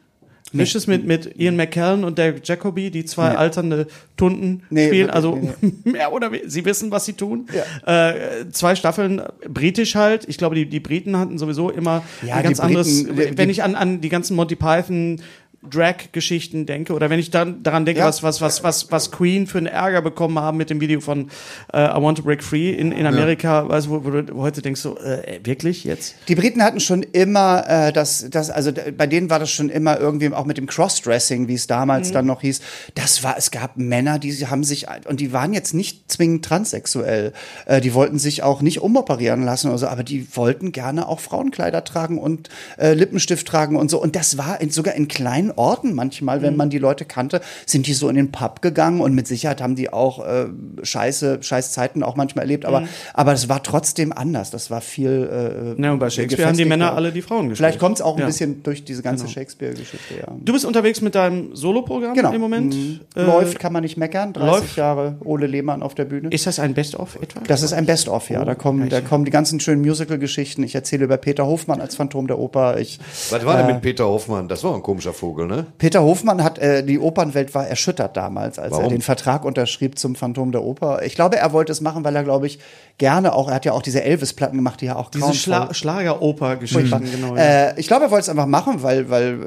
Vicious 0.54 0.88
mit, 0.88 1.06
mit 1.06 1.38
Ian 1.38 1.56
McKellen 1.58 2.04
und 2.06 2.18
Derek 2.18 2.48
Jacobi, 2.48 2.90
die 2.90 3.04
zwei 3.04 3.36
alternde 3.36 3.88
Tunden 4.16 4.64
Nee, 4.70 4.88
spielen. 4.88 5.10
Also 5.10 5.36
nee, 5.62 5.74
mehr 5.92 6.14
oder 6.14 6.32
weniger, 6.32 6.50
sie 6.50 6.64
wissen, 6.64 6.90
was 6.90 7.06
sie 7.06 7.14
tun. 7.14 7.48
Äh, 7.86 8.46
zwei 8.52 8.76
Staffeln, 8.76 9.22
britisch 9.50 9.96
halt. 9.96 10.24
Ich 10.28 10.38
glaube, 10.38 10.56
die, 10.56 10.66
die 10.66 10.80
Briten 10.80 11.18
hatten 11.18 11.38
sowieso 11.38 11.70
immer 11.70 12.04
Ja, 12.26 12.36
ein 12.36 12.44
ganz 12.44 12.60
anderes, 12.62 13.04
Briten, 13.06 13.38
wenn 13.38 13.48
die- 13.48 13.52
ich 13.52 13.64
an, 13.64 13.76
an 13.76 14.00
die 14.02 14.10
ganzen 14.10 14.36
Monty 14.38 14.56
Python 14.56 15.22
Drag-Geschichten 15.64 16.66
denke 16.66 16.94
oder 16.94 17.10
wenn 17.10 17.20
ich 17.20 17.32
dann 17.32 17.64
daran 17.64 17.86
denke, 17.86 18.00
Ja. 18.00 18.08
was, 18.08 18.24
was, 18.24 18.42
was, 18.42 18.64
was, 18.64 18.92
was 18.92 19.12
Queen 19.12 19.48
für 19.48 19.58
einen 19.58 19.68
Ärger 19.68 20.02
bekommen 20.02 20.40
haben 20.40 20.58
mit 20.58 20.70
dem 20.70 20.80
Video 20.82 21.00
von 21.02 21.30
äh, 21.74 21.84
I 21.86 22.02
Want 22.02 22.18
to 22.20 22.24
Break 22.24 22.44
Free 22.44 22.72
in, 22.72 22.92
in 22.92 23.06
Amerika, 23.06 23.68
weißt 23.68 23.88
du, 23.88 23.92
wo, 23.92 24.06
wo 24.06 24.10
du 24.12 24.36
heute 24.42 24.62
denkst, 24.62 24.82
so, 24.82 24.98
äh, 25.00 25.40
wirklich 25.44 25.84
jetzt? 25.84 26.16
Die 26.28 26.36
Briten 26.36 26.64
hatten 26.64 26.80
schon 26.80 27.04
immer 27.04 27.64
äh, 27.68 27.94
das, 27.94 28.28
das, 28.30 28.50
also 28.50 28.72
bei 28.98 29.08
denen 29.08 29.30
war 29.30 29.40
das 29.40 29.52
schon 29.52 29.70
immer 29.70 30.00
irgendwie 30.00 30.32
auch 30.34 30.46
mit 30.46 30.58
dem 30.58 30.68
Crossdressing, 30.68 31.48
wie 31.48 31.54
es 31.56 31.66
Mhm. 31.68 31.70
damals 31.70 32.12
dann 32.12 32.26
noch 32.26 32.42
hieß. 32.42 32.62
Das 32.96 33.24
war, 33.24 33.36
es 33.38 33.52
gab 33.52 33.78
Männer, 33.78 34.20
die 34.20 34.34
haben 34.48 34.64
sich 34.64 34.88
und 35.08 35.20
die 35.20 35.34
waren 35.34 35.54
jetzt 35.54 35.74
nicht 35.74 36.12
zwingend 36.12 36.46
transsexuell. 36.46 37.34
Äh, 37.66 37.82
die 37.82 37.94
wollten 37.94 38.20
sich 38.20 38.44
auch 38.44 38.62
nicht 38.62 38.82
umoperieren 38.82 39.44
lassen 39.44 39.68
oder 39.70 39.78
so, 39.78 39.88
aber 39.88 40.04
die 40.04 40.28
wollten 40.36 40.72
gerne 40.72 41.08
auch 41.08 41.20
Frauenkleider 41.20 41.84
tragen 41.84 42.18
und 42.20 42.50
äh, 42.78 42.94
Lippenstift 42.94 43.48
tragen 43.48 43.76
und 43.76 43.90
so. 43.90 44.02
Und 44.02 44.16
das 44.16 44.38
war 44.38 44.62
in, 44.62 44.70
sogar 44.70 44.96
in 44.96 45.08
kleinen 45.08 45.47
Orten 45.56 45.94
manchmal, 45.94 46.40
Mhm. 46.40 46.44
wenn 46.44 46.56
man 46.56 46.70
die 46.70 46.78
Leute 46.80 47.06
kannte, 47.06 47.42
sind 47.66 47.88
die 47.88 47.94
so 47.94 48.10
in 48.10 48.16
den 48.16 48.32
Pub 48.32 48.62
gegangen 48.62 49.02
und 49.02 49.14
mit 49.14 49.28
Sicherheit 49.28 49.62
haben 49.62 49.76
die 49.76 49.92
auch 49.92 50.26
äh, 50.26 50.46
scheiße, 50.84 51.40
scheiß 51.42 51.72
Zeiten 51.72 52.04
auch 52.04 52.16
manchmal 52.16 52.44
erlebt. 52.44 52.66
Aber, 52.66 52.82
Mhm. 52.82 52.88
aber 53.14 53.32
das 53.32 53.50
war 53.50 53.64
trotzdem 53.64 54.12
anders. 54.14 54.52
Das 54.52 54.70
war 54.72 54.82
viel. 54.82 55.74
Äh, 55.76 55.76
Na, 55.78 55.92
und 55.92 56.00
bei 56.00 56.10
Shakespeare 56.10 56.48
haben 56.48 56.58
die. 56.58 56.66
Männer 56.66 56.94
alle 56.96 57.12
die 57.12 57.22
Frauen 57.22 57.50
gespielt. 57.50 57.58
Vielleicht 57.58 57.80
kommt 57.80 57.96
es 57.98 58.02
auch 58.02 58.16
ein 58.16 58.20
Ja. 58.22 58.26
bisschen 58.26 58.62
durch 58.64 58.84
diese 58.84 59.02
ganze 59.02 59.28
Shakespeare-Geschichte, 59.28 60.16
ja. 60.20 60.36
Du 60.44 60.52
bist 60.54 60.66
unterwegs 60.66 61.00
mit 61.02 61.16
deinem 61.16 61.56
Soloprogramm 61.56 62.14
Genau. 62.14 62.34
im 62.34 62.42
Moment. 62.42 62.74
Mhm. 62.76 63.00
Äh, 63.16 63.24
Läuft, 63.24 63.60
kann 63.60 63.72
man 63.74 63.84
nicht 63.84 63.96
meckern. 63.98 64.34
30 64.34 64.52
läuft. 64.62 64.78
Jahre 64.78 65.16
Ole 65.24 65.48
Lehmann 65.48 65.82
auf 65.82 65.96
der 65.96 66.06
Bühne. 66.06 66.30
Ist 66.30 66.46
das 66.46 66.60
ein 66.60 66.74
Best-of 66.74 67.16
etwa? 67.22 67.40
das 67.48 67.62
ist 67.64 67.72
ein 67.74 67.86
Best-of, 67.86 68.30
ja. 68.30 68.44
Da 68.44 68.56
kommen, 68.56 68.90
da 68.90 69.00
kommen 69.02 69.24
die 69.26 69.32
ganzen 69.32 69.60
schönen 69.60 69.82
Musical-Geschichten. 69.82 70.64
Ich 70.64 70.76
erzähle 70.76 71.06
über 71.06 71.18
Peter 71.18 71.46
Hofmann 71.46 71.80
als 71.80 71.96
Phantom 71.96 72.28
der 72.28 72.38
Oper. 72.40 72.80
Ich, 72.80 73.00
Was 73.30 73.46
war 73.46 73.58
denn 73.58 73.68
mit 73.68 73.82
Peter 73.82 74.06
Hoffmann? 74.08 74.48
Das 74.50 74.64
war 74.64 74.76
ein 74.76 74.84
komischer 74.84 75.14
Vogel, 75.14 75.37
ne? 75.46 75.68
Peter 75.78 76.02
Hofmann 76.02 76.44
hat, 76.44 76.58
äh, 76.58 76.84
die 76.84 77.00
Opernwelt 77.00 77.54
war 77.54 77.68
erschüttert 77.68 78.18
damals, 78.18 78.58
als 78.58 78.72
er 78.72 78.80
Warum? 78.80 78.90
den 78.90 79.02
Vertrag 79.02 79.46
unterschrieb 79.46 80.00
zum 80.00 80.16
Phantom 80.16 80.52
der 80.52 80.64
Oper. 80.64 81.04
Ich 81.04 81.16
glaube, 81.16 81.38
er 81.38 81.54
wollte 81.54 81.72
es 81.72 81.82
machen, 81.82 82.04
weil 82.04 82.16
er, 82.16 82.24
glaube 82.24 82.48
ich, 82.48 82.60
gerne 82.98 83.34
auch, 83.34 83.48
er 83.50 83.56
hat 83.56 83.66
ja 83.66 83.74
auch 83.74 83.82
diese 83.82 84.04
Elvis-Platten 84.04 84.56
gemacht, 84.56 84.82
die 84.82 84.86
ja 84.88 84.96
auch 84.96 85.10
Diese 85.10 85.34
Schla 85.34 85.74
Schlageroper-Geschichten, 85.74 87.12
genau. 87.12 87.36
ja. 87.36 87.70
Äh, 87.70 87.80
ich 87.80 87.88
glaube, 87.88 88.06
er 88.06 88.12
wollte 88.12 88.24
es 88.24 88.30
einfach 88.30 88.48
machen, 88.48 88.82
weil, 88.82 89.10
weil 89.10 89.44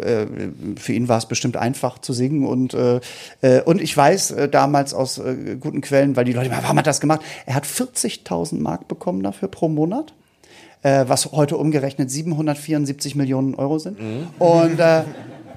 äh, 0.77 0.79
für 0.79 0.93
ihn 0.93 1.09
war 1.09 1.19
es 1.19 1.27
bestimmt 1.27 1.57
einfach 1.57 1.99
zu 1.99 2.13
singen. 2.13 2.47
Und, 2.47 2.75
äh, 2.75 3.01
äh, 3.41 3.63
und 3.63 3.81
ich 3.81 3.97
weiß 3.97 4.33
äh, 4.33 4.49
damals 4.49 4.95
aus 4.95 5.19
äh, 5.19 5.57
guten 5.59 5.81
Quellen, 5.81 6.17
weil 6.17 6.25
die 6.25 6.33
Leute, 6.33 6.51
warum 6.51 6.79
hat 6.79 6.87
er 6.87 6.91
das 6.91 7.01
gemacht? 7.01 7.21
Er 7.47 7.55
hat 7.55 7.65
40.000 7.65 8.61
Mark 8.61 8.87
bekommen 8.89 9.23
dafür 9.23 9.49
pro 9.49 9.69
Monat. 9.69 10.13
Äh, 10.83 11.05
was 11.09 11.31
heute 11.33 11.59
umgerechnet 11.59 12.11
774 12.11 13.15
Millionen 13.15 13.55
Euro 13.55 13.79
sind. 13.79 13.99
Und, 14.39 14.81
äh, 14.81 15.03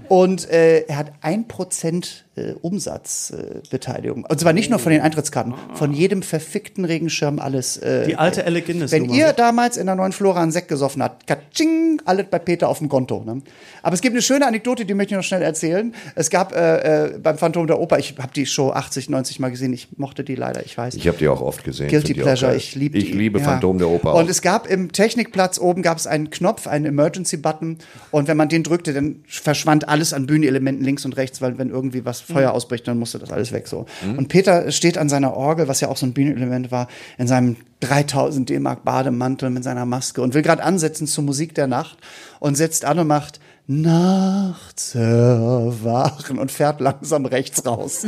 und 0.09 0.49
äh, 0.49 0.81
er 0.81 0.97
hat 0.97 1.13
ein 1.21 1.47
Prozent 1.47 2.25
äh, 2.35 2.53
Umsatzbeteiligung. 2.61 3.61
Äh, 3.63 3.69
Beteiligung. 3.69 4.25
und 4.27 4.39
zwar 4.39 4.53
nicht 4.53 4.69
nur 4.69 4.79
von 4.79 4.91
den 4.91 5.01
Eintrittskarten, 5.01 5.53
von 5.73 5.93
jedem 5.93 6.21
verfickten 6.23 6.85
Regenschirm 6.85 7.39
alles. 7.39 7.77
Äh, 7.77 8.07
Die 8.07 8.15
alte 8.15 8.45
Alec 8.45 8.65
Guinness 8.65 8.91
wenn 8.91 9.03
Nummer. 9.03 9.15
ihr 9.17 9.33
damals 9.33 9.77
in 9.77 9.85
der 9.85 9.95
neuen 9.95 10.11
Flora 10.11 10.41
einen 10.41 10.51
Sekt 10.51 10.67
gesoffen 10.67 11.03
habt, 11.03 11.27
katsching, 11.27 12.01
alles 12.05 12.25
bei 12.29 12.39
Peter 12.39 12.69
auf 12.69 12.79
dem 12.79 12.89
Konto. 12.89 13.23
Ne? 13.23 13.41
Aber 13.81 13.93
es 13.93 14.01
gibt 14.01 14.13
eine 14.13 14.21
schöne 14.21 14.47
Anekdote, 14.47 14.85
die 14.85 14.93
möchte 14.93 15.13
ich 15.13 15.17
noch 15.17 15.23
schnell 15.23 15.41
erzählen. 15.41 15.93
Es 16.15 16.29
gab 16.29 16.55
äh, 16.55 17.05
äh, 17.13 17.17
beim 17.19 17.37
Phantom 17.37 17.67
der 17.67 17.79
Oper, 17.79 17.99
ich 17.99 18.15
habe 18.17 18.33
die 18.33 18.45
Show 18.45 18.71
80, 18.71 19.09
90 19.09 19.39
Mal 19.39 19.49
gesehen, 19.51 19.73
ich 19.73 19.89
mochte 19.97 20.23
die 20.23 20.35
leider, 20.35 20.65
ich 20.65 20.77
weiß. 20.77 20.95
Ich 20.95 21.07
habe 21.07 21.17
die 21.17 21.27
auch 21.27 21.41
oft 21.41 21.63
gesehen. 21.63 21.89
Guilty 21.89 22.13
Pleasure, 22.15 22.55
ich 22.55 22.75
liebe 22.75 22.97
Ich 22.97 23.05
die. 23.11 23.17
liebe 23.17 23.39
Ja. 23.39 23.45
Phantom 23.45 23.77
der 23.77 23.89
Oper. 23.89 24.15
Und 24.15 24.25
auch. 24.25 24.29
es 24.29 24.41
gab 24.41 24.67
im 24.69 24.91
Technikplatz 24.91 25.59
oben 25.59 25.81
gab 25.81 25.97
es 25.97 26.07
einen 26.07 26.29
Knopf, 26.29 26.67
einen 26.67 26.85
Emergency-Button. 26.85 27.77
Und 28.11 28.27
wenn 28.27 28.37
man 28.37 28.49
den 28.49 28.63
drückte, 28.63 28.93
dann 28.93 29.23
verschwand 29.27 29.87
alles 29.87 30.13
an 30.13 30.25
Bühnenelementen 30.25 30.83
links 30.83 31.05
und 31.05 31.15
rechts, 31.17 31.41
weil 31.41 31.57
wenn 31.57 31.69
irgendwie 31.69 32.05
was 32.05 32.22
Feuer 32.23 32.49
Mhm. 32.49 32.55
ausbricht, 32.55 32.87
dann 32.87 32.97
musste 32.99 33.19
das 33.19 33.31
alles 33.31 33.51
weg 33.51 33.67
so. 33.67 33.85
Und 34.17 34.27
Peter 34.29 34.71
steht 34.71 34.97
an 34.97 35.09
seiner 35.09 35.35
Orgel, 35.35 35.67
was 35.67 35.81
ja 35.81 35.87
auch 35.89 35.97
so 35.97 36.05
ein 36.05 36.13
Bühnenelement 36.13 36.71
war, 36.71 36.87
in 37.17 37.27
seinem 37.27 37.57
3000 37.81 38.49
D-Mark 38.49 38.83
Bademantel 38.85 39.49
mit 39.49 39.63
seiner 39.63 39.85
Maske 39.85 40.21
und 40.21 40.33
will 40.33 40.41
gerade 40.41 40.63
ansetzen 40.63 41.05
zur 41.07 41.23
Musik 41.23 41.53
der 41.55 41.67
Nacht 41.67 41.97
und 42.39 42.55
setzt 42.55 42.85
an 42.85 42.99
und 42.99 43.07
macht 43.07 43.39
Nachts 43.65 44.93
erwachen 44.93 46.37
und 46.37 46.51
fährt 46.51 46.81
langsam 46.81 47.25
rechts 47.25 47.65
raus. 47.65 48.05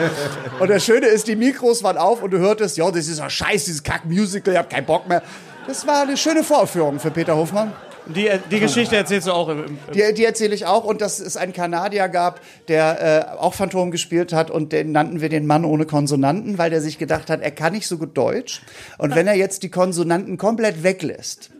Und 0.60 0.68
das 0.70 0.84
Schöne 0.84 1.06
ist, 1.06 1.28
die 1.28 1.36
Mikros 1.36 1.82
waren 1.82 1.96
auf 1.96 2.22
und 2.22 2.30
du 2.30 2.38
hörtest, 2.38 2.76
ja, 2.76 2.90
das 2.90 3.08
ist 3.08 3.18
ja 3.18 3.30
scheiße, 3.30 3.66
dieses 3.66 3.82
Kack-Musical, 3.82 4.52
ich 4.52 4.58
hab 4.58 4.68
keinen 4.68 4.84
Bock 4.84 5.08
mehr. 5.08 5.22
Das 5.66 5.86
war 5.86 6.02
eine 6.02 6.16
schöne 6.18 6.42
Vorführung 6.44 6.98
für 7.00 7.10
Peter 7.10 7.36
Hofmann. 7.36 7.72
Die, 8.14 8.30
die 8.50 8.60
Geschichte 8.60 8.96
erzählst 8.96 9.26
du 9.26 9.32
auch 9.32 9.48
im, 9.48 9.64
im 9.64 9.78
Die, 9.94 10.14
die 10.14 10.24
erzähle 10.24 10.54
ich 10.54 10.66
auch. 10.66 10.84
Und 10.84 11.00
dass 11.00 11.20
es 11.20 11.36
einen 11.36 11.52
Kanadier 11.52 12.08
gab, 12.08 12.40
der 12.68 13.36
äh, 13.36 13.38
auch 13.38 13.54
Phantom 13.54 13.90
gespielt 13.90 14.32
hat. 14.32 14.50
Und 14.50 14.72
den 14.72 14.92
nannten 14.92 15.20
wir 15.20 15.28
den 15.28 15.46
Mann 15.46 15.64
ohne 15.64 15.84
Konsonanten, 15.84 16.58
weil 16.58 16.70
der 16.70 16.80
sich 16.80 16.98
gedacht 16.98 17.30
hat, 17.30 17.40
er 17.40 17.50
kann 17.50 17.72
nicht 17.72 17.86
so 17.86 17.98
gut 17.98 18.16
Deutsch. 18.16 18.62
Und 18.96 19.14
wenn 19.14 19.26
er 19.26 19.34
jetzt 19.34 19.62
die 19.62 19.70
Konsonanten 19.70 20.38
komplett 20.38 20.82
weglässt, 20.82 21.50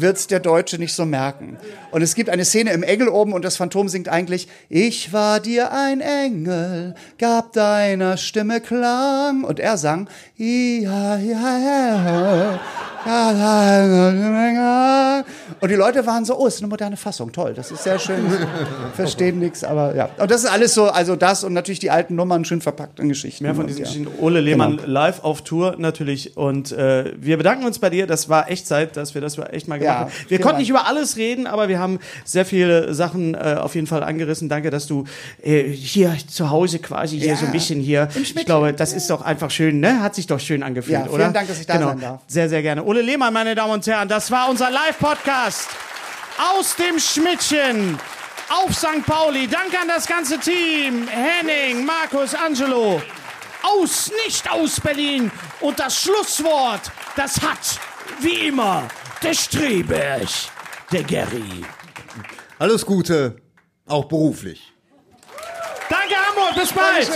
wird's 0.00 0.26
der 0.26 0.40
Deutsche 0.40 0.78
nicht 0.78 0.94
so 0.94 1.04
merken. 1.04 1.58
Und 1.90 2.02
es 2.02 2.14
gibt 2.14 2.30
eine 2.30 2.44
Szene 2.44 2.72
im 2.72 2.82
Engel 2.82 3.08
oben 3.08 3.32
und 3.32 3.44
das 3.44 3.56
Phantom 3.56 3.88
singt 3.88 4.08
eigentlich, 4.08 4.48
ich 4.68 5.12
war 5.12 5.40
dir 5.40 5.72
ein 5.72 6.00
Engel, 6.00 6.94
gab 7.18 7.52
deiner 7.52 8.16
Stimme 8.16 8.60
Klang. 8.60 9.44
Und 9.44 9.60
er 9.60 9.76
sang, 9.76 10.08
ja, 10.36 11.16
ja, 11.18 11.58
ja, 11.58 12.58
Und 15.60 15.70
die 15.70 15.74
Leute 15.74 16.06
waren 16.06 16.24
so, 16.24 16.38
oh, 16.38 16.46
ist 16.46 16.58
eine 16.58 16.68
moderne 16.68 16.96
Fassung, 16.96 17.32
toll, 17.32 17.54
das 17.54 17.70
ist 17.70 17.84
sehr 17.84 17.98
schön. 17.98 18.24
Verstehen 18.94 19.38
nichts, 19.38 19.64
aber 19.64 19.94
ja. 19.94 20.08
Und 20.18 20.30
das 20.30 20.44
ist 20.44 20.50
alles 20.50 20.74
so, 20.74 20.86
also 20.86 21.16
das 21.16 21.44
und 21.44 21.52
natürlich 21.52 21.80
die 21.80 21.90
alten 21.90 22.14
Nummern 22.14 22.44
schön 22.44 22.60
verpackt 22.60 23.00
in 23.00 23.08
Geschichten. 23.08 23.44
Mehr 23.44 23.54
von 23.54 23.66
diesen 23.66 23.80
ja. 23.80 23.86
Geschichten. 23.86 24.08
Ole 24.20 24.40
Lehmann 24.40 24.70
Genau. 24.76 24.88
live 24.88 25.24
auf 25.24 25.42
Tour 25.42 25.76
natürlich. 25.78 26.36
Und 26.36 26.72
äh, 26.72 27.12
wir 27.16 27.36
bedanken 27.36 27.64
uns 27.64 27.78
bei 27.78 27.90
dir. 27.90 28.06
Das 28.06 28.28
war 28.28 28.50
echt 28.50 28.66
Zeit, 28.66 28.96
dass 28.96 29.14
wir 29.14 29.20
das 29.20 29.38
echt 29.38 29.68
mal 29.68 29.78
gemacht 29.78 29.89
Ja. 29.90 30.06
Wir 30.06 30.12
vielen 30.28 30.42
konnten 30.42 30.58
nicht 30.60 30.70
über 30.70 30.86
alles 30.86 31.16
reden, 31.16 31.46
aber 31.46 31.68
wir 31.68 31.78
haben 31.78 31.98
sehr 32.24 32.44
viele 32.44 32.94
Sachen 32.94 33.34
äh, 33.34 33.56
auf 33.58 33.74
jeden 33.74 33.86
Fall 33.86 34.02
angerissen. 34.02 34.48
Danke, 34.48 34.70
dass 34.70 34.86
du 34.86 35.04
äh, 35.42 35.64
hier 35.64 36.16
zu 36.28 36.50
Hause 36.50 36.78
quasi 36.78 37.18
hier 37.18 37.28
Ja, 37.28 37.36
so 37.36 37.46
ein 37.46 37.52
bisschen 37.52 37.80
hier. 37.80 38.08
Ich 38.14 38.34
glaube, 38.46 38.72
das 38.72 38.92
ist 38.92 39.10
doch 39.10 39.22
einfach 39.22 39.50
schön, 39.50 39.80
ne? 39.80 40.00
Hat 40.02 40.14
sich 40.14 40.26
doch 40.26 40.40
schön 40.40 40.62
angefühlt, 40.62 40.92
Ja, 40.98 41.02
vielen 41.04 41.14
oder? 41.14 41.28
Dank, 41.30 41.48
dass 41.48 41.60
ich 41.60 41.66
da 41.66 41.74
genau. 41.74 41.88
sein 41.88 42.00
darf. 42.00 42.20
Sehr, 42.26 42.48
sehr 42.48 42.62
gerne. 42.62 42.84
Ole 42.84 43.02
Lehmann, 43.02 43.32
meine 43.32 43.54
Damen 43.54 43.72
und 43.72 43.86
Herren, 43.86 44.08
das 44.08 44.30
war 44.30 44.48
unser 44.48 44.70
Live-Podcast 44.70 45.68
aus 46.56 46.76
dem 46.76 46.98
Schmidtchen 46.98 47.98
auf 48.48 48.74
St. 48.74 49.04
Pauli. 49.06 49.46
Danke 49.46 49.78
an 49.80 49.88
das 49.88 50.06
ganze 50.06 50.38
Team. 50.38 51.06
Henning, 51.08 51.84
Markus, 51.84 52.34
Angelo. 52.34 53.00
Aus, 53.62 54.10
nicht 54.26 54.50
aus 54.50 54.80
Berlin. 54.80 55.30
Und 55.60 55.78
das 55.78 56.00
Schlusswort, 56.02 56.90
das 57.16 57.40
hat, 57.42 57.78
wie 58.20 58.48
immer, 58.48 58.84
der 59.22 59.34
Streberg, 59.34 60.28
der 60.92 61.02
Gary. 61.02 61.64
Alles 62.58 62.84
Gute, 62.84 63.36
auch 63.86 64.04
beruflich. 64.06 64.72
Danke, 65.88 66.14
Hamburg. 66.14 66.54
Bis 66.54 66.72
bald. 66.72 67.10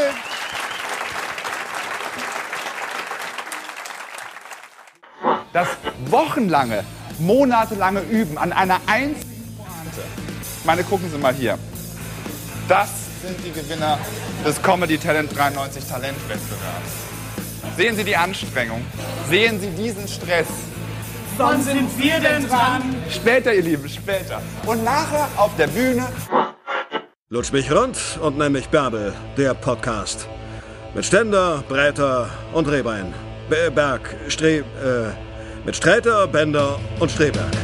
das 5.54 5.68
wochenlange, 6.06 6.84
monatelange 7.18 8.00
Üben 8.00 8.36
an 8.36 8.52
einer 8.52 8.80
einzigen 8.86 9.56
Pointe. 9.56 10.02
Meine, 10.64 10.82
gucken 10.82 11.08
Sie 11.10 11.16
mal 11.16 11.32
hier. 11.32 11.58
Das 12.68 12.90
sind 13.22 13.36
die 13.44 13.52
Gewinner 13.52 13.98
des 14.44 14.60
Comedy 14.60 14.98
Talent 14.98 15.34
93 15.34 15.84
Talentwettbewerbs. 15.84 17.76
Sehen 17.76 17.96
Sie 17.96 18.04
die 18.04 18.16
Anstrengung. 18.16 18.84
Sehen 19.30 19.60
Sie 19.60 19.70
diesen 19.70 20.08
Stress. 20.08 20.48
Wann 21.36 21.62
sind 21.62 21.98
wir 21.98 22.20
denn 22.20 22.46
dran? 22.48 22.94
Später, 23.10 23.52
ihr 23.52 23.62
Lieben, 23.62 23.88
später. 23.88 24.40
Und 24.66 24.84
nachher 24.84 25.28
auf 25.36 25.50
der 25.56 25.66
Bühne 25.66 26.06
Lutsch 27.30 27.52
mich 27.52 27.72
rund 27.72 27.98
und 28.22 28.38
nenn 28.38 28.52
mich 28.52 28.68
Bärbel, 28.68 29.12
der 29.36 29.54
Podcast. 29.54 30.28
Mit 30.94 31.04
Ständer, 31.04 31.64
Breiter 31.68 32.30
und 32.52 32.68
Rehbein. 32.68 33.12
Be 33.48 33.70
Berg, 33.74 34.14
Stre... 34.28 34.58
Äh, 34.58 34.64
mit 35.64 35.74
Sträter, 35.74 36.26
Bender 36.28 36.78
und 37.00 37.10
Streberg. 37.10 37.63